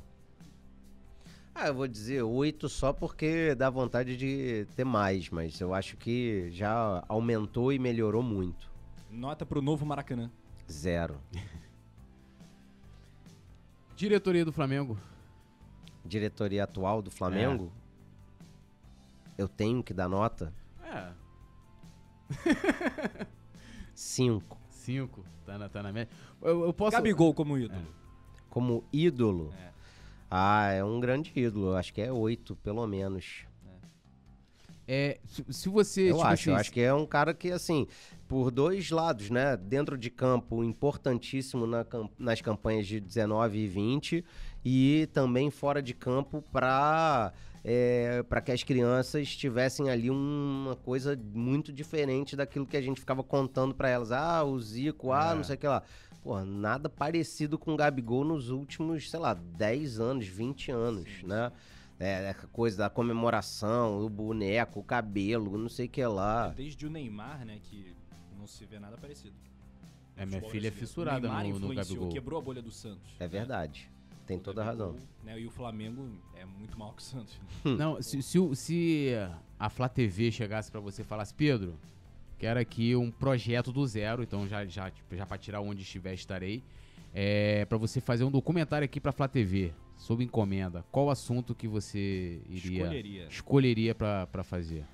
Ah, 1.53 1.67
eu 1.67 1.73
vou 1.73 1.87
dizer 1.87 2.21
oito 2.21 2.69
só 2.69 2.93
porque 2.93 3.55
dá 3.55 3.67
vontade 3.69 4.15
de 4.15 4.67
ter 4.75 4.83
mais, 4.85 5.29
mas 5.31 5.59
eu 5.59 5.73
acho 5.73 5.97
que 5.97 6.49
já 6.51 7.03
aumentou 7.07 7.73
e 7.73 7.79
melhorou 7.79 8.21
muito. 8.21 8.69
Nota 9.09 9.43
pro 9.43 9.59
novo 9.61 9.83
Maracanã. 9.85 10.29
Zero. 10.71 11.19
Diretoria 13.97 14.45
do 14.45 14.51
Flamengo. 14.53 14.95
Diretoria 16.05 16.63
atual 16.65 17.01
do 17.01 17.09
Flamengo, 17.11 17.71
eu 19.37 19.47
tenho 19.49 19.81
que 19.83 19.91
dar 19.93 20.07
nota 20.07 20.53
É, 20.83 21.11
cinco. 23.95 24.57
cinco. 24.69 25.25
Tá 25.45 25.57
na, 25.57 25.67
tá 25.67 25.81
na 25.81 25.91
média. 25.91 26.13
Eu, 26.41 26.63
eu 26.65 26.73
posso. 26.73 26.95
Gabigol 26.95 27.33
como 27.33 27.57
ídolo. 27.57 27.81
Como 28.51 28.83
ídolo, 28.93 29.51
É. 29.57 29.71
ah, 30.29 30.69
é 30.71 30.83
um 30.83 30.99
grande 30.99 31.31
ídolo. 31.35 31.75
Acho 31.75 31.91
que 31.91 32.01
é 32.01 32.11
oito, 32.11 32.55
pelo 32.57 32.85
menos. 32.85 33.46
É, 34.87 35.19
se, 35.49 35.67
você. 35.69 36.09
Eu 36.09 36.15
tipo 36.15 36.27
acho, 36.27 36.49
eu 36.49 36.53
assim, 36.55 36.61
acho 36.61 36.71
que 36.71 36.81
é 36.81 36.93
um 36.93 37.05
cara 37.05 37.33
que, 37.33 37.51
assim, 37.51 37.85
por 38.27 38.49
dois 38.51 38.89
lados, 38.89 39.29
né? 39.29 39.57
Dentro 39.57 39.97
de 39.97 40.09
campo, 40.09 40.63
importantíssimo 40.63 41.67
na 41.67 41.85
nas 42.17 42.41
campanhas 42.41 42.87
de 42.87 42.99
19 42.99 43.57
e 43.57 43.67
20, 43.67 44.25
e 44.63 45.09
também 45.13 45.51
fora 45.51 45.81
de 45.81 45.93
campo 45.93 46.41
para 46.51 47.33
para 48.29 48.39
que 48.39 48.49
as 48.51 48.63
crianças 48.63 49.35
tivessem 49.35 49.89
ali 49.89 50.09
uma 50.09 50.77
coisa 50.77 51.19
muito 51.33 51.73
diferente 51.73 52.33
daquilo 52.33 52.65
que 52.65 52.77
a 52.77 52.81
gente 52.81 52.97
ficava 52.99 53.21
contando 53.21 53.75
para 53.75 53.89
elas. 53.89 54.09
Ah, 54.11 54.41
o 54.43 54.57
Zico, 54.57 55.11
ah, 55.11 55.31
É. 55.31 55.35
não 55.35 55.43
sei 55.43 55.55
o 55.55 55.59
que 55.59 55.67
lá. 55.67 55.83
Pô, 56.23 56.39
nada 56.45 56.87
parecido 56.87 57.57
com 57.57 57.73
o 57.73 57.77
Gabigol 57.77 58.23
nos 58.23 58.49
últimos, 58.49 59.09
sei 59.09 59.19
lá, 59.19 59.33
10 59.33 59.99
anos, 59.99 60.25
20 60.27 60.71
anos, 60.71 61.23
né? 61.23 61.51
É, 61.99 62.29
essa 62.29 62.47
coisa 62.47 62.77
da 62.77 62.89
comemoração, 62.89 64.05
o 64.05 64.09
boneco, 64.09 64.79
o 64.79 64.83
cabelo, 64.83 65.57
não 65.57 65.69
sei 65.69 65.87
o 65.87 65.89
que 65.89 66.05
lá. 66.05 66.49
Desde 66.49 66.85
o 66.85 66.89
Neymar, 66.89 67.43
né, 67.43 67.59
que 67.63 67.95
não 68.37 68.45
se 68.45 68.65
vê 68.65 68.79
nada 68.79 68.97
parecido. 68.97 69.35
É, 70.15 70.25
minha 70.25 70.41
filha 70.41 70.67
é 70.67 70.71
fissurada 70.71 71.27
o 71.27 71.31
Neymar 71.31 71.43
no, 71.43 71.49
no 71.49 71.57
influenciou, 71.57 71.85
Gabigol. 71.85 72.09
quebrou 72.09 72.39
a 72.39 72.41
bolha 72.41 72.61
do 72.61 72.71
Santos. 72.71 73.15
É 73.19 73.27
verdade. 73.27 73.89
Tem 74.27 74.37
toda 74.37 74.61
a 74.61 74.65
razão. 74.65 74.95
Né, 75.23 75.39
e 75.39 75.47
o 75.47 75.49
Flamengo 75.49 76.07
é 76.35 76.45
muito 76.45 76.77
maior 76.77 76.93
que 76.93 77.01
o 77.01 77.05
Santos. 77.05 77.39
Não, 77.63 78.01
se, 78.01 78.21
se, 78.21 78.55
se 78.55 79.09
a 79.57 79.69
Flá 79.69 79.87
TV 79.87 80.31
chegasse 80.31 80.69
pra 80.69 80.81
você 80.81 81.01
e 81.01 81.05
falasse, 81.05 81.33
Pedro, 81.33 81.79
quero 82.37 82.59
aqui 82.59 82.95
um 82.95 83.09
projeto 83.09 83.71
do 83.71 83.87
zero, 83.87 84.21
então 84.21 84.47
já, 84.47 84.65
já, 84.65 84.91
tipo, 84.91 85.15
já 85.15 85.25
pra 85.25 85.37
tirar 85.37 85.61
onde 85.61 85.81
estiver 85.81 86.13
estarei, 86.13 86.61
é, 87.19 87.65
para 87.65 87.79
você 87.79 87.99
fazer 87.99 88.23
um 88.23 88.29
documentário 88.29 88.85
aqui 88.85 88.99
pra 88.99 89.11
Flá 89.11 89.27
TV, 89.27 89.73
sob 89.95 90.23
encomenda. 90.23 90.85
Qual 90.91 91.09
assunto 91.09 91.55
que 91.55 91.67
você 91.67 92.39
iria 92.47 92.83
Escolheria. 92.83 93.27
escolheria 93.27 93.95
pra, 93.95 94.27
pra 94.27 94.43
fazer? 94.43 94.85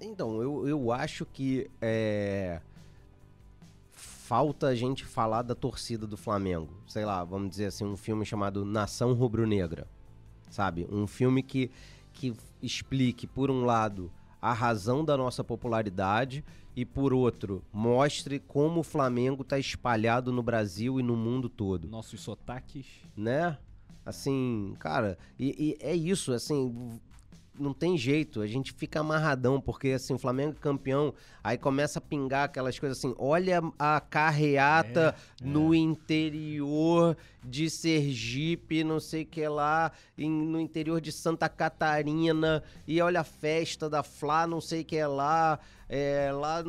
Então, 0.00 0.42
eu, 0.42 0.66
eu 0.66 0.90
acho 0.90 1.24
que 1.24 1.70
é, 1.80 2.60
falta 3.92 4.66
a 4.66 4.74
gente 4.74 5.04
falar 5.04 5.42
da 5.42 5.54
torcida 5.54 6.08
do 6.08 6.16
Flamengo. 6.16 6.74
Sei 6.88 7.04
lá, 7.04 7.22
vamos 7.22 7.48
dizer 7.50 7.66
assim, 7.66 7.84
um 7.84 7.96
filme 7.96 8.26
chamado 8.26 8.64
Nação 8.64 9.12
Rubro-Negra. 9.12 9.86
Sabe? 10.50 10.88
Um 10.90 11.06
filme 11.06 11.40
que, 11.40 11.70
que 12.12 12.34
explique, 12.60 13.28
por 13.28 13.48
um 13.48 13.64
lado, 13.64 14.10
a 14.42 14.52
razão 14.52 15.04
da 15.04 15.16
nossa 15.16 15.44
popularidade 15.44 16.44
e, 16.80 16.84
por 16.86 17.12
outro, 17.12 17.62
mostre 17.70 18.38
como 18.38 18.80
o 18.80 18.82
Flamengo 18.82 19.42
está 19.42 19.58
espalhado 19.58 20.32
no 20.32 20.42
Brasil 20.42 20.98
e 20.98 21.02
no 21.02 21.14
mundo 21.14 21.46
todo 21.46 21.86
Nossos 21.86 22.22
sotaques. 22.22 22.86
né? 23.14 23.58
Assim, 24.04 24.74
cara, 24.78 25.18
e, 25.38 25.76
e 25.78 25.84
é 25.84 25.94
isso, 25.94 26.32
assim, 26.32 26.98
não 27.60 27.72
tem 27.74 27.96
jeito, 27.98 28.40
a 28.40 28.46
gente 28.46 28.72
fica 28.72 29.00
amarradão, 29.00 29.60
porque 29.60 29.88
assim, 29.88 30.14
o 30.14 30.18
Flamengo 30.18 30.52
é 30.58 30.60
campeão, 30.60 31.12
aí 31.44 31.58
começa 31.58 31.98
a 31.98 32.02
pingar 32.02 32.44
aquelas 32.44 32.78
coisas 32.78 32.98
assim, 32.98 33.14
olha 33.18 33.60
a 33.78 34.00
carreata 34.00 35.14
no 35.42 35.74
interior 35.74 37.16
de 37.44 37.68
Sergipe, 37.70 38.82
não 38.84 39.00
sei 39.00 39.22
o 39.22 39.26
que 39.26 39.46
lá, 39.48 39.92
em- 40.16 40.30
no 40.30 40.60
interior 40.60 41.00
de 41.00 41.12
Santa 41.12 41.48
Catarina, 41.48 42.62
e 42.86 43.00
olha 43.00 43.20
a 43.20 43.24
festa 43.24 43.88
da 43.88 44.02
Fla, 44.02 44.46
não 44.46 44.60
sei 44.60 44.82
o 44.82 44.84
que 44.84 45.02
lá, 45.04 45.58
é, 45.88 46.30
lá, 46.32 46.62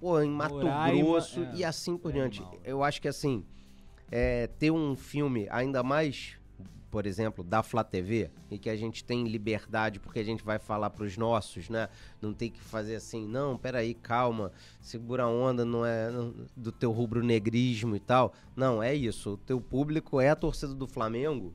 pô, 0.00 0.20
em 0.20 0.30
Mato 0.30 0.56
Grosso, 1.04 1.40
é, 1.40 1.50
e 1.54 1.64
assim 1.64 1.96
por 1.96 2.10
é 2.10 2.14
diante. 2.14 2.42
Eu 2.64 2.82
acho 2.82 3.00
que 3.00 3.08
assim, 3.08 3.44
é, 4.10 4.46
ter 4.58 4.70
um 4.70 4.94
filme 4.96 5.46
ainda 5.50 5.82
mais, 5.82 6.35
por 6.96 7.04
exemplo, 7.04 7.44
da 7.44 7.62
Flá 7.62 7.84
TV, 7.84 8.30
e 8.50 8.58
que 8.58 8.70
a 8.70 8.74
gente 8.74 9.04
tem 9.04 9.28
liberdade, 9.28 10.00
porque 10.00 10.18
a 10.18 10.24
gente 10.24 10.42
vai 10.42 10.58
falar 10.58 10.88
pros 10.88 11.14
nossos, 11.18 11.68
né? 11.68 11.90
Não 12.22 12.32
tem 12.32 12.50
que 12.50 12.58
fazer 12.58 12.94
assim, 12.94 13.26
não, 13.28 13.58
peraí, 13.58 13.92
calma, 13.92 14.50
segura 14.80 15.24
a 15.24 15.28
onda, 15.28 15.62
não 15.62 15.84
é 15.84 16.08
do 16.56 16.72
teu 16.72 16.90
rubro-negrismo 16.92 17.94
e 17.94 18.00
tal. 18.00 18.32
Não, 18.56 18.82
é 18.82 18.94
isso, 18.94 19.34
o 19.34 19.36
teu 19.36 19.60
público 19.60 20.22
é 20.22 20.30
a 20.30 20.34
torcida 20.34 20.72
do 20.72 20.86
Flamengo. 20.86 21.54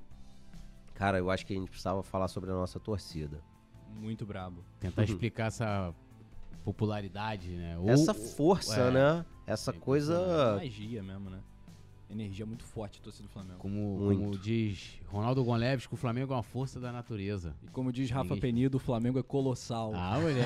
Cara, 0.94 1.18
eu 1.18 1.32
acho 1.32 1.44
que 1.44 1.54
a 1.54 1.56
gente 1.56 1.70
precisava 1.72 2.04
falar 2.04 2.28
sobre 2.28 2.52
a 2.52 2.54
nossa 2.54 2.80
torcida. 2.80 3.42
Muito 3.96 4.28
brabo. 4.28 4.64
Tentar 4.80 5.06
explicar 5.06 5.48
essa 5.48 5.92
popularidade, 6.64 7.50
né? 7.50 7.80
Ou- 7.80 7.90
Essa 7.90 8.14
força, 8.14 8.80
é, 8.80 8.92
né? 8.92 9.26
Essa 9.48 9.72
É 9.72 9.74
coisa... 9.74 10.58
Magia 10.58 11.02
mesmo, 11.02 11.32
né? 11.32 11.40
Energia 12.12 12.46
muito 12.46 12.64
forte 12.64 13.00
a 13.00 13.04
torcida 13.04 13.28
do 13.28 13.32
Flamengo. 13.32 13.58
Como, 13.60 13.98
como 13.98 14.38
diz 14.38 15.00
Ronaldo 15.08 15.44
Gonçalves, 15.44 15.88
que 15.88 15.94
o 15.94 15.98
Flamengo 15.98 16.34
é 16.34 16.36
uma 16.36 16.44
força 16.44 16.80
da 16.80 16.92
natureza. 16.92 17.56
E 17.64 17.68
como 17.70 17.92
diz 17.92 18.10
Rafa 18.10 18.36
Ninguém- 18.36 18.42
Penido, 18.42 18.76
o 18.76 18.80
Flamengo 18.80 19.18
é 19.20 19.24
colossal. 19.24 19.94
Ah, 19.96 20.20
moleque! 20.20 20.40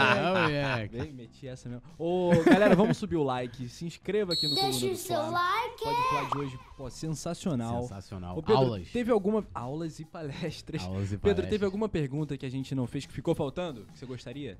ah, 0.00 0.42
moleque! 0.42 0.96
Bem, 0.98 1.12
meti 1.12 1.48
essa 1.48 1.68
mesmo. 1.68 1.82
Ô, 1.98 2.30
galera, 2.44 2.76
vamos 2.76 2.96
subir 2.96 3.16
o 3.16 3.22
like. 3.22 3.68
Se 3.68 3.84
inscreva 3.84 4.32
aqui 4.32 4.46
no 4.46 4.54
Deixa 4.54 4.68
Coluna 4.70 4.86
o 4.86 4.90
do 4.90 4.96
seu 4.96 5.16
Fla. 5.16 5.28
like. 5.30 5.82
Pode 5.84 6.08
falar 6.08 6.30
de 6.30 6.38
hoje, 6.38 6.58
pô, 6.76 6.90
sensacional. 6.90 7.82
Sensacional. 7.82 8.38
Ô, 8.38 8.42
Pedro, 8.42 8.56
Aulas. 8.62 8.88
Teve 8.92 9.10
alguma. 9.10 9.46
Aulas 9.54 9.98
e 9.98 10.04
palestras. 10.04 10.82
Aulas 10.82 11.06
e 11.06 11.16
Pedro, 11.16 11.20
palestras. 11.20 11.50
teve 11.50 11.64
alguma 11.64 11.88
pergunta 11.88 12.36
que 12.38 12.46
a 12.46 12.50
gente 12.50 12.74
não 12.74 12.86
fez 12.86 13.06
que 13.06 13.12
ficou 13.12 13.34
faltando? 13.34 13.86
Que 13.92 13.98
você 13.98 14.06
gostaria? 14.06 14.58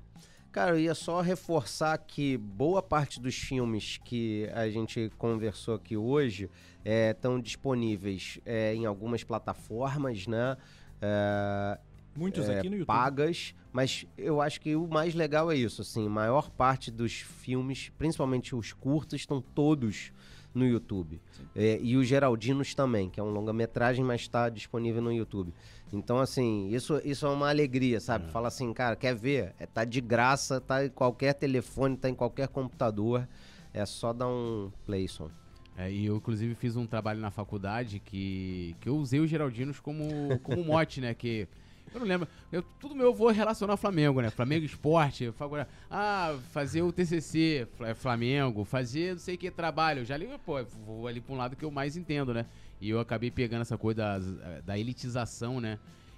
Cara, 0.51 0.71
eu 0.71 0.79
ia 0.79 0.95
só 0.95 1.21
reforçar 1.21 1.95
que 1.99 2.35
boa 2.35 2.81
parte 2.81 3.19
dos 3.19 3.35
filmes 3.35 3.99
que 4.03 4.49
a 4.53 4.67
gente 4.69 5.11
conversou 5.15 5.75
aqui 5.75 5.95
hoje 5.95 6.49
estão 6.83 7.39
disponíveis 7.39 8.39
é, 8.45 8.73
em 8.73 8.85
algumas 8.85 9.23
plataformas, 9.23 10.25
né? 10.25 10.57
É, 11.01 11.79
Muitos 12.15 12.49
é, 12.49 12.57
aqui 12.57 12.67
no 12.67 12.77
YouTube. 12.77 12.87
pagas, 12.87 13.53
mas 13.71 14.07
eu 14.17 14.41
acho 14.41 14.59
que 14.59 14.75
o 14.75 14.87
mais 14.87 15.13
legal 15.13 15.51
é 15.51 15.55
isso, 15.55 15.83
assim, 15.83 16.09
maior 16.09 16.49
parte 16.49 16.89
dos 16.89 17.13
filmes, 17.13 17.91
principalmente 17.97 18.55
os 18.55 18.73
curtos, 18.73 19.21
estão 19.21 19.41
todos 19.41 20.11
no 20.59 20.67
YouTube. 20.67 21.19
É, 21.55 21.79
e 21.81 21.97
os 21.97 22.07
Geraldinos 22.07 22.75
também, 22.75 23.09
que 23.09 23.19
é 23.19 23.23
um 23.23 23.29
longa-metragem, 23.29 24.03
mas 24.03 24.21
está 24.21 24.49
disponível 24.49 25.01
no 25.01 25.11
YouTube. 25.11 25.53
Então, 25.91 26.19
assim, 26.19 26.69
isso, 26.69 27.01
isso 27.03 27.25
é 27.25 27.29
uma 27.29 27.49
alegria, 27.49 27.99
sabe? 27.99 28.29
Fala 28.31 28.49
assim, 28.49 28.71
cara, 28.73 28.95
quer 28.95 29.15
ver? 29.15 29.55
É, 29.59 29.65
tá 29.65 29.83
de 29.83 29.99
graça, 30.01 30.61
tá 30.61 30.85
em 30.85 30.89
qualquer 30.89 31.33
telefone, 31.33 31.97
tá 31.97 32.09
em 32.09 32.13
qualquer 32.13 32.47
computador. 32.49 33.27
É 33.73 33.85
só 33.85 34.13
dar 34.13 34.27
um 34.27 34.71
playson. 34.85 35.29
É, 35.77 35.89
e 35.91 36.05
eu, 36.05 36.17
inclusive, 36.17 36.53
fiz 36.55 36.75
um 36.75 36.85
trabalho 36.85 37.21
na 37.21 37.31
faculdade 37.31 37.99
que, 37.99 38.75
que 38.81 38.89
eu 38.89 38.97
usei 38.97 39.19
os 39.19 39.29
Geraldinos 39.29 39.79
como, 39.79 40.37
como 40.43 40.63
mote, 40.63 40.99
né? 40.99 41.13
Que 41.13 41.47
eu 41.93 41.99
não 41.99 42.07
lembro. 42.07 42.27
Eu, 42.51 42.61
tudo 42.79 42.95
meu 42.95 43.05
eu 43.07 43.13
vou 43.13 43.29
relacionar 43.29 43.73
ao 43.73 43.77
Flamengo, 43.77 44.21
né? 44.21 44.29
Flamengo 44.29 44.65
Esporte. 44.65 45.31
Ah, 45.89 46.37
fazer 46.51 46.81
o 46.81 46.91
TCC, 46.91 47.67
Fla- 47.75 47.95
Flamengo, 47.95 48.63
fazer 48.63 49.13
não 49.13 49.19
sei 49.19 49.37
que 49.37 49.49
trabalho. 49.51 49.99
Eu 50.01 50.05
já 50.05 50.15
li, 50.17 50.27
pô, 50.45 50.63
vou 50.85 51.07
ali 51.07 51.19
pra 51.21 51.33
um 51.33 51.37
lado 51.37 51.55
que 51.55 51.63
eu 51.65 51.71
mais 51.71 51.95
entendo, 51.97 52.33
né? 52.33 52.45
E 52.81 52.89
eu 52.89 52.99
acabei 52.99 53.29
pegando 53.31 53.61
essa 53.61 53.77
coisa 53.77 54.01
das- 54.19 54.63
da 54.63 54.77
elitização, 54.77 55.59
né? 55.59 55.77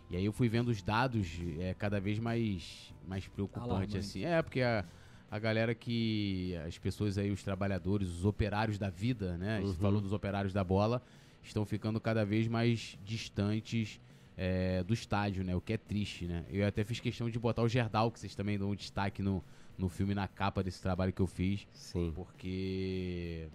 E 0.10 0.16
aí 0.18 0.26
eu 0.26 0.34
fui 0.34 0.50
vendo 0.50 0.68
os 0.70 0.82
dados 0.82 1.28
é, 1.60 1.74
cada 1.74 2.00
vez 2.00 2.20
mais, 2.20 2.94
mais 3.08 3.28
preocupantes, 3.28 3.70
Alarmante. 3.72 3.98
assim. 3.98 4.26
É, 4.26 4.42
porque 4.42 4.62
a, 4.62 4.84
a 5.30 5.40
galera 5.40 5.74
que. 5.74 6.54
As 6.68 6.78
pessoas 6.78 7.18
aí, 7.18 7.32
os 7.32 7.42
trabalhadores, 7.44 8.10
os 8.10 8.26
operários 8.26 8.78
da 8.78 8.90
vida, 8.90 9.38
né? 9.38 9.58
A 9.58 9.62
gente 9.62 9.78
falou 9.78 10.02
dos 10.02 10.12
operários 10.12 10.52
da 10.54 10.64
bola, 10.64 11.02
estão 11.42 11.66
ficando 11.66 12.00
cada 12.02 12.26
vez 12.26 12.48
mais 12.48 12.98
distantes 13.06 14.00
é, 14.44 14.82
do 14.84 14.92
estádio, 14.94 15.44
né? 15.44 15.56
O 15.56 15.62
que 15.62 15.74
é 15.74 15.78
triste, 15.78 16.26
né? 16.26 16.44
Eu 16.50 16.66
até 16.66 16.84
fiz 16.84 17.00
questão 17.00 17.30
de 17.30 17.38
botar 17.38 17.62
o 17.62 17.70
Gerdau, 17.70 18.10
que 18.12 18.20
vocês 18.20 18.34
também 18.34 18.58
dão 18.58 18.72
um 18.72 18.76
destaque 18.76 19.22
no, 19.22 19.44
no 19.78 19.88
filme, 19.88 20.16
na 20.16 20.28
capa 20.28 20.64
desse 20.64 20.82
trabalho 20.82 21.14
que 21.14 21.22
eu 21.22 21.28
fiz. 21.28 21.68
Sim. 21.72 22.12
Porque 22.16 23.48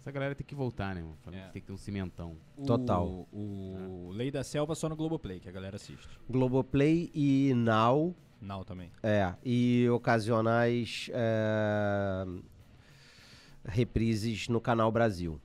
Essa 0.00 0.10
galera 0.10 0.34
tem 0.34 0.44
que 0.44 0.54
voltar, 0.54 0.96
né, 0.96 1.02
mano? 1.02 1.16
É. 1.32 1.48
Tem 1.50 1.62
que 1.62 1.68
ter 1.68 1.72
um 1.72 1.76
cimentão. 1.76 2.36
O- 2.56 2.64
Total. 2.66 3.28
O 3.32 4.10
Lei 4.12 4.32
da 4.32 4.42
Selva 4.42 4.74
só 4.74 4.88
no 4.88 4.96
Globoplay, 4.96 5.38
que 5.38 5.48
a 5.48 5.52
galera 5.52 5.76
assiste. 5.76 6.08
Globoplay 6.28 7.08
e 7.14 7.52
Now, 7.54 8.12
Now 8.40 8.64
também. 8.64 8.90
é, 9.04 9.32
e 9.44 9.88
ocasionais 9.90 11.08
é, 11.12 12.24
reprises 13.64 14.48
no 14.48 14.60
Canal 14.60 14.90
Brasil. 14.90 15.40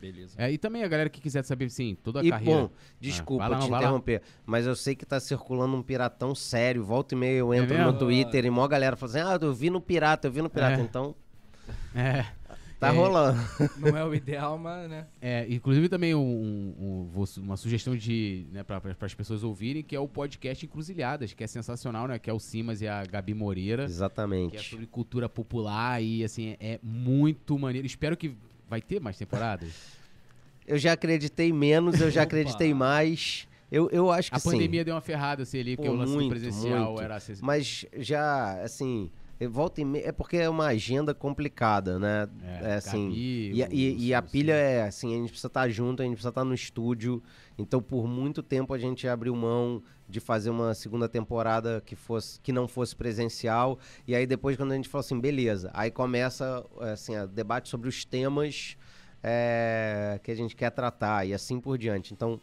Beleza. 0.00 0.34
É, 0.38 0.50
e 0.50 0.56
também 0.56 0.82
a 0.82 0.88
galera 0.88 1.10
que 1.10 1.20
quiser 1.20 1.44
saber, 1.44 1.68
sim, 1.70 1.96
toda 2.02 2.20
a 2.20 2.24
E, 2.24 2.30
carreira. 2.30 2.62
bom, 2.62 2.70
desculpa 2.98 3.48
vai 3.48 3.50
lá, 3.50 3.58
te 3.58 3.70
vai 3.70 3.70
lá. 3.70 3.78
interromper, 3.78 4.22
mas 4.46 4.66
eu 4.66 4.74
sei 4.74 4.94
que 4.94 5.04
tá 5.04 5.20
circulando 5.20 5.76
um 5.76 5.82
piratão 5.82 6.34
sério. 6.34 6.82
Volta 6.84 7.14
e 7.14 7.18
meia 7.18 7.36
eu 7.38 7.52
entro 7.52 7.76
mesmo? 7.76 7.92
no 7.92 7.98
Twitter 7.98 8.44
e 8.44 8.50
mó 8.50 8.66
galera 8.66 8.96
fala 8.96 9.10
assim: 9.12 9.20
ah, 9.20 9.38
eu 9.40 9.52
vi 9.52 9.68
no 9.70 9.80
pirata, 9.80 10.26
eu 10.28 10.32
vi 10.32 10.40
no 10.42 10.48
pirata. 10.48 10.80
É. 10.80 10.84
Então, 10.84 11.14
É. 11.94 12.24
tá 12.78 12.88
É. 12.88 12.90
rolando. 12.96 13.38
Não 13.76 13.94
é 13.96 14.04
o 14.04 14.14
ideal, 14.14 14.56
mas, 14.56 14.88
né? 14.88 15.06
É, 15.20 15.46
inclusive 15.50 15.86
também 15.88 16.14
um, 16.14 17.10
um- 17.12 17.24
uma 17.38 17.56
sugestão 17.58 17.94
de, 17.94 18.46
né, 18.50 18.62
para 18.62 18.80
as 19.02 19.12
pessoas 19.14 19.42
ouvirem, 19.44 19.82
que 19.82 19.94
é 19.94 20.00
o 20.00 20.08
podcast 20.08 20.64
Encruzilhadas, 20.64 21.34
que 21.34 21.44
é 21.44 21.46
sensacional, 21.46 22.08
né? 22.08 22.18
Que 22.18 22.30
é 22.30 22.32
o 22.32 22.38
Simas 22.38 22.80
e 22.80 22.88
a 22.88 23.04
Gabi 23.04 23.34
Moreira, 23.34 23.84
que 23.84 23.90
é 23.90 23.94
Exatamente. 23.94 24.70
sobre 24.70 24.86
cultura 24.86 25.28
popular 25.28 26.02
e 26.02 26.24
assim, 26.24 26.56
é 26.58 26.80
muito 26.82 27.58
maneiro. 27.58 27.86
Espero 27.86 28.16
que 28.16 28.34
vai 28.70 28.80
ter 28.80 29.00
mais 29.00 29.18
temporadas. 29.18 29.72
Eu 30.64 30.78
já 30.78 30.92
acreditei 30.92 31.52
menos, 31.52 32.00
eu 32.00 32.08
já 32.08 32.22
acreditei 32.22 32.72
mais. 32.72 33.48
Eu, 33.70 33.90
eu 33.90 34.10
acho 34.12 34.30
que 34.30 34.36
A 34.36 34.38
sim. 34.38 34.52
pandemia 34.52 34.84
deu 34.84 34.94
uma 34.94 35.00
ferrada 35.00 35.42
assim 35.42 35.58
ali, 35.58 35.76
porque 35.76 35.88
Pô, 35.88 35.94
o 35.94 35.98
lance 35.98 36.12
muito, 36.12 36.30
presencial 36.30 36.92
muito. 36.92 37.02
era. 37.02 37.18
Mas 37.42 37.84
já, 37.98 38.62
assim, 38.62 39.10
volta 39.48 39.80
e 39.80 39.84
meia. 39.84 40.08
É 40.08 40.12
porque 40.12 40.36
é 40.36 40.48
uma 40.48 40.66
agenda 40.66 41.14
complicada, 41.14 41.98
né? 41.98 42.28
É, 42.42 42.72
É, 42.72 42.74
assim. 42.74 43.10
E, 43.54 43.62
a- 43.64 43.68
e- 43.70 44.06
e 44.08 44.14
a 44.14 44.20
pilha 44.20 44.52
é 44.54 44.82
assim: 44.82 45.14
a 45.14 45.18
gente 45.18 45.28
precisa 45.30 45.46
estar 45.48 45.68
junto, 45.70 46.02
a 46.02 46.04
gente 46.04 46.14
precisa 46.14 46.28
estar 46.30 46.44
no 46.44 46.52
estúdio. 46.54 47.22
Então, 47.58 47.80
por 47.82 48.06
muito 48.06 48.42
tempo, 48.42 48.72
a 48.74 48.78
gente 48.78 49.06
abriu 49.08 49.34
mão 49.34 49.82
de 50.08 50.18
fazer 50.20 50.50
uma 50.50 50.74
segunda 50.74 51.08
temporada 51.08 51.82
que, 51.84 51.94
fosse, 51.96 52.40
que 52.40 52.52
não 52.52 52.66
fosse 52.66 52.96
presencial. 52.96 53.78
E 54.06 54.14
aí, 54.14 54.26
depois, 54.26 54.56
quando 54.56 54.72
a 54.72 54.74
gente 54.76 54.88
falou 54.88 55.00
assim, 55.04 55.20
beleza, 55.20 55.70
aí 55.74 55.90
começa 55.90 56.64
assim, 56.80 57.16
o 57.16 57.26
debate 57.28 57.68
sobre 57.68 57.88
os 57.88 58.04
temas 58.04 58.76
é, 59.22 60.18
que 60.22 60.30
a 60.30 60.34
gente 60.34 60.56
quer 60.56 60.70
tratar 60.70 61.26
e 61.26 61.32
assim 61.34 61.60
por 61.60 61.78
diante. 61.78 62.12
Então. 62.12 62.40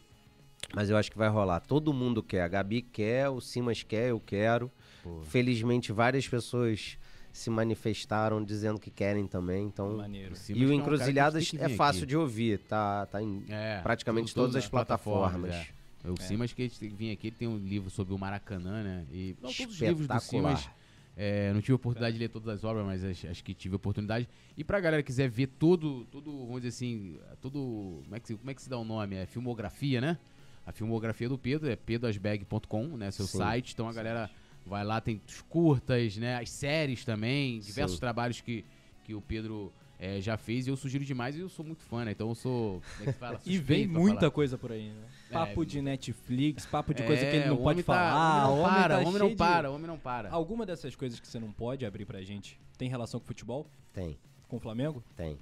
Mas 0.74 0.90
eu 0.90 0.96
acho 0.96 1.10
que 1.10 1.16
vai 1.16 1.28
rolar. 1.28 1.60
Todo 1.60 1.92
mundo 1.94 2.22
quer. 2.22 2.42
A 2.42 2.48
Gabi 2.48 2.82
quer, 2.82 3.28
o 3.28 3.40
Simas 3.40 3.82
quer, 3.82 4.10
eu 4.10 4.20
quero. 4.20 4.70
Pô. 5.02 5.20
Felizmente, 5.22 5.92
várias 5.92 6.26
pessoas 6.28 6.98
se 7.32 7.50
manifestaram 7.50 8.42
dizendo 8.42 8.80
que 8.80 8.90
querem 8.90 9.26
também. 9.26 9.66
Então, 9.66 9.96
Maneiro. 9.98 10.34
E 10.48 10.52
o 10.52 10.56
que 10.56 10.62
é 10.64 10.66
um 10.66 10.72
Encruzilhadas 10.72 11.54
é 11.54 11.68
fácil 11.68 12.00
aqui. 12.02 12.08
de 12.08 12.16
ouvir, 12.16 12.58
tá, 12.60 13.06
tá 13.06 13.22
em 13.22 13.44
É, 13.48 13.80
praticamente 13.82 14.34
tudo- 14.34 14.44
todas 14.46 14.56
as 14.56 14.68
plataformas. 14.68 15.54
é. 15.54 15.66
O 16.04 16.14
É. 16.18 16.22
Simas 16.22 16.52
que 16.52 16.62
a 16.62 16.64
gente 16.64 16.78
tem 16.78 16.90
que 16.90 16.96
vir 16.96 17.10
aqui, 17.12 17.26
ele 17.28 17.36
tem 17.36 17.48
um 17.48 17.58
livro 17.58 17.90
sobre 17.90 18.14
o 18.14 18.18
Maracanã, 18.18 18.82
né? 18.82 19.04
E 19.12 19.36
não, 19.42 19.52
todos 19.52 19.74
os 19.74 19.80
livros 19.80 20.06
do. 20.06 20.20
Simas. 20.20 20.68
é, 21.16 21.52
não 21.52 21.60
tive 21.60 21.72
a 21.72 21.76
oportunidade 21.76 22.12
de 22.14 22.20
ler 22.20 22.28
todas 22.28 22.48
as 22.48 22.62
obras, 22.64 22.86
mas 22.86 23.04
acho, 23.04 23.26
acho 23.26 23.42
que 23.44 23.52
tive 23.52 23.74
a 23.74 23.76
oportunidade. 23.76 24.28
E 24.56 24.62
pra 24.62 24.78
galera 24.80 25.02
que 25.02 25.08
quiser 25.08 25.28
ver 25.28 25.48
todo, 25.48 26.04
todo, 26.06 26.30
vamos 26.46 26.62
dizer 26.62 26.68
assim, 26.68 27.18
todo. 27.42 28.00
Como 28.04 28.14
é 28.14 28.20
que, 28.20 28.28
se- 28.28 28.36
como 28.36 28.50
é 28.50 28.54
que 28.54 28.62
se 28.62 28.70
dá 28.70 28.78
o 28.78 28.84
nome? 28.84 29.16
É 29.16 29.26
filmografia, 29.26 30.00
né? 30.00 30.16
A 30.64 30.70
filmografia 30.72 31.28
do 31.28 31.36
Pedro 31.36 31.68
é 31.68 31.74
pedroasbag.com, 31.76 32.96
né? 32.96 33.10
Seu 33.10 33.26
Sim. 33.26 33.38
site. 33.38 33.72
Então 33.74 33.88
a 33.88 33.92
galera 33.92 34.30
vai 34.68 34.84
lá, 34.84 35.00
tem 35.00 35.20
os 35.26 35.40
curtas, 35.42 36.16
né? 36.16 36.36
As 36.38 36.50
séries 36.50 37.04
também, 37.04 37.58
diversos 37.60 37.96
Sim. 37.96 38.00
trabalhos 38.00 38.40
que, 38.40 38.64
que 39.04 39.14
o 39.14 39.20
Pedro 39.20 39.72
é, 39.98 40.20
já 40.20 40.36
fez 40.36 40.66
e 40.66 40.70
eu 40.70 40.76
sugiro 40.76 41.04
demais 41.04 41.34
e 41.36 41.40
eu 41.40 41.48
sou 41.48 41.64
muito 41.64 41.82
fã, 41.82 42.04
né? 42.04 42.12
Então 42.12 42.28
eu 42.28 42.34
sou. 42.34 42.80
Como 42.98 43.10
é 43.10 43.12
que 43.12 43.18
fala? 43.18 43.40
E 43.46 43.58
vem 43.58 43.86
muita 43.86 44.20
falar. 44.20 44.30
coisa 44.30 44.56
por 44.58 44.70
aí, 44.70 44.90
né? 44.90 45.02
É, 45.30 45.32
Papo 45.32 45.66
de 45.66 45.82
Netflix, 45.82 46.64
papo 46.66 46.94
de 46.94 47.02
coisa 47.02 47.22
É, 47.24 47.30
que 47.30 47.36
ele 47.36 47.46
não 47.46 47.54
o 47.54 47.58
pode 47.58 47.72
homem 47.76 47.84
tá- 47.84 47.92
falar. 47.94 48.48
homem 48.48 48.62
não 48.62 48.70
para, 48.70 48.88
tá 48.94 49.00
o 49.02 49.06
homem 49.08 49.18
não 49.18 49.28
de- 49.30 49.36
para, 49.36 49.70
o 49.70 49.74
homem 49.74 49.86
não 49.88 49.98
para. 49.98 50.30
Alguma 50.30 50.64
dessas 50.64 50.94
coisas 50.94 51.18
que 51.18 51.26
você 51.26 51.38
não 51.40 51.50
pode 51.50 51.84
abrir 51.84 52.04
pra 52.04 52.22
gente 52.22 52.60
tem 52.76 52.88
relação 52.88 53.18
com 53.18 53.26
futebol? 53.26 53.66
Tem, 53.92 54.16
Com 54.46 54.56
o 54.56 54.60
Flamengo? 54.60 55.02
tem. 55.16 55.36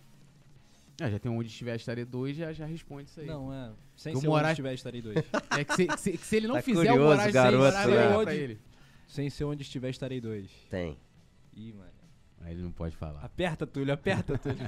Ah, 0.98 1.10
já 1.10 1.18
tem 1.18 1.30
onde 1.30 1.50
estiver 1.50 1.76
estaria 1.76 2.06
dois, 2.06 2.34
já, 2.34 2.54
já 2.54 2.64
responde 2.64 3.10
isso 3.10 3.20
aí. 3.20 3.26
Não, 3.26 3.52
é. 3.52 3.70
Sem 3.94 4.12
Que 4.14 4.18
o 4.18 4.20
ser 4.22 4.28
Moraes- 4.28 4.44
onde 4.46 4.52
estiver, 4.52 4.74
estarei 4.74 5.02
dois. 5.02 5.16
É 5.50 5.62
que 5.62 5.74
se, 5.74 5.86
que 5.86 6.00
se- 6.00 6.12
que 6.12 6.26
se 6.26 6.36
ele 6.36 6.46
não 6.48 6.54
Tá 6.54 6.62
fizer 6.62 6.86
curioso, 6.88 7.02
o 7.02 7.04
Moraes 7.04 7.32
garoto, 7.34 7.76
sem 7.76 8.24
né? 8.24 8.36
ele. 8.36 8.58
Sem 9.06 9.30
ser 9.30 9.44
onde 9.44 9.62
estiver, 9.62 9.90
estarei 9.90 10.20
dois. 10.20 10.50
Tem. 10.70 10.96
Ih, 11.54 11.72
mano. 11.72 11.90
Aí 12.42 12.52
ele 12.52 12.62
não 12.62 12.70
pode 12.70 12.94
falar. 12.96 13.20
Aperta, 13.24 13.66
Túlio, 13.66 13.92
aperta, 13.94 14.36
Túlio. 14.38 14.58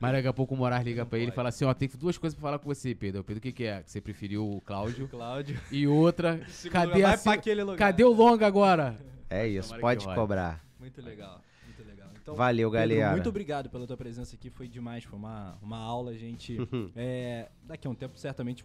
Mas 0.00 0.12
daqui 0.12 0.28
a 0.28 0.32
pouco 0.32 0.54
o 0.54 0.56
Moraes 0.58 0.84
liga 0.84 1.02
Não 1.02 1.08
pra 1.08 1.18
ele 1.18 1.30
e 1.30 1.34
fala 1.34 1.50
assim, 1.50 1.64
ó, 1.64 1.74
tem 1.74 1.88
duas 1.98 2.16
coisas 2.16 2.34
pra 2.34 2.42
falar 2.42 2.58
com 2.58 2.64
você, 2.66 2.94
Pedro. 2.94 3.22
Pedro, 3.22 3.38
o 3.38 3.42
que 3.42 3.52
que 3.52 3.64
é? 3.64 3.82
Que 3.82 3.90
você 3.90 4.00
preferiu 4.00 4.48
o 4.50 4.60
Cláudio. 4.62 5.06
Cláudio. 5.08 5.60
E 5.70 5.86
outra, 5.86 6.40
Segundo 6.48 6.72
cadê 6.72 7.02
a... 7.02 7.08
vai 7.08 7.12
pra 7.12 7.16
se- 7.18 7.28
aquele 7.28 7.62
lugar. 7.62 7.76
Cadê 7.78 8.02
o 8.04 8.12
longa 8.12 8.46
agora? 8.46 8.96
É 9.28 9.46
isso, 9.46 9.68
Tomara 9.74 9.80
pode 9.82 10.04
cobrar. 10.14 10.64
Muito 10.80 11.02
legal, 11.02 11.42
muito 11.64 11.82
legal. 11.88 12.08
Então, 12.20 12.34
Valeu, 12.34 12.70
Pedro, 12.70 12.88
galera. 12.88 13.12
muito 13.12 13.28
obrigado 13.28 13.68
pela 13.68 13.86
tua 13.86 13.96
presença 13.96 14.34
aqui, 14.34 14.48
foi 14.50 14.66
demais, 14.66 15.04
foi 15.04 15.18
uma, 15.18 15.58
uma 15.60 15.78
aula, 15.78 16.14
gente. 16.16 16.56
é, 16.96 17.48
daqui 17.64 17.86
a 17.86 17.90
um 17.90 17.94
tempo, 17.94 18.16
certamente, 18.18 18.64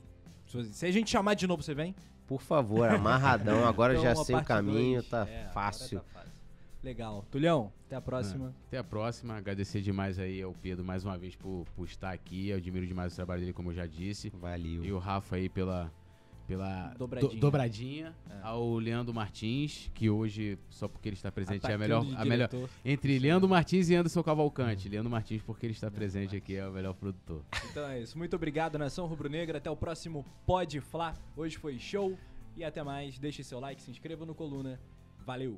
se 0.72 0.86
a 0.86 0.92
gente 0.92 1.10
chamar 1.10 1.34
de 1.34 1.46
novo, 1.48 1.62
você 1.64 1.74
vem? 1.74 1.96
Por 2.32 2.42
favor, 2.42 2.88
amarradão. 2.88 3.68
Agora 3.68 3.92
Então, 4.00 4.04
já 4.04 4.16
sei 4.16 4.38
o 4.38 4.42
caminho, 4.46 5.00
dois. 5.02 5.10
tá 5.10 5.28
É, 5.28 5.40
agora 5.42 5.50
fácil. 5.54 6.00
tá 6.00 6.06
fácil. 6.14 6.32
Legal. 6.82 7.26
Tulhão, 7.30 7.74
até 7.86 7.98
a 7.98 8.02
próxima. 8.02 8.56
Até 8.68 8.78
a 8.78 8.84
próxima. 8.86 9.36
Agradecer 9.36 9.82
demais 9.82 10.18
aí 10.18 10.42
ao 10.42 10.54
Pedro 10.54 10.86
mais 10.86 11.04
uma 11.04 11.18
vez 11.18 11.36
por, 11.36 11.66
por 11.76 11.84
estar 11.86 12.10
aqui. 12.12 12.48
Eu 12.48 12.56
admiro 12.58 12.88
demais 12.88 13.12
o 13.12 13.16
trabalho 13.18 13.42
dele, 13.42 13.52
como 13.52 13.72
eu 13.72 13.76
já 13.76 13.86
disse. 13.86 14.30
Valeu. 14.30 14.82
E 14.86 14.94
o 14.94 14.98
Rafa 14.98 15.36
aí 15.36 15.50
pela, 15.50 15.92
pela 16.48 16.94
Dobradinha. 16.98 17.32
do- 17.34 17.40
dobradinha. 17.40 18.16
É. 18.30 18.40
Ao 18.44 18.76
Leandro 18.78 19.14
Martins, 19.14 19.90
que 19.94 20.10
hoje, 20.10 20.58
só 20.70 20.88
porque 20.88 21.10
ele 21.10 21.16
está 21.16 21.32
presente, 21.32 21.64
é 21.66 21.74
a 21.74 21.76
Atacando 21.76 22.06
melhor. 22.06 22.22
A 22.22 22.26
melhor 22.26 22.50
entre 22.84 23.18
Leandro 23.20 23.48
Martins 23.48 23.90
e 23.90 23.96
Anderson 23.96 24.22
Cavalcante. 24.24 24.90
Leandro 24.90 25.10
Martins, 25.10 25.42
porque 25.42 25.66
ele 25.66 25.74
está 25.74 25.90
presente 25.92 26.36
aqui, 26.36 26.56
é 26.56 26.68
o 26.68 26.72
melhor 26.72 26.94
produtor. 26.94 27.44
Então 27.70 27.88
é 27.88 28.02
isso. 28.02 28.18
Muito 28.18 28.36
obrigado, 28.36 28.78
Nação 28.78 29.06
Rubro-Negra. 29.08 29.58
Até 29.58 29.70
o 29.70 29.76
próximo 29.76 30.26
Pode 30.46 30.80
Flá. 30.82 31.16
Hoje 31.36 31.58
foi 31.58 31.78
show. 31.80 32.18
E 32.58 32.64
até 32.66 32.84
mais. 32.84 33.18
Deixe 33.18 33.44
seu 33.44 33.60
like, 33.60 33.82
se 33.82 33.90
inscreva 33.92 34.26
no 34.26 34.36
Coluna. 34.36 34.80
Valeu! 35.26 35.58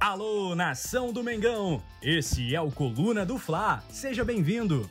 Alô, 0.00 0.54
nação 0.54 1.12
do 1.12 1.22
Mengão! 1.22 1.80
Esse 2.02 2.54
é 2.54 2.60
o 2.60 2.70
Coluna 2.72 3.24
do 3.24 3.38
Fla. 3.38 3.82
Seja 3.88 4.24
bem-vindo. 4.24 4.90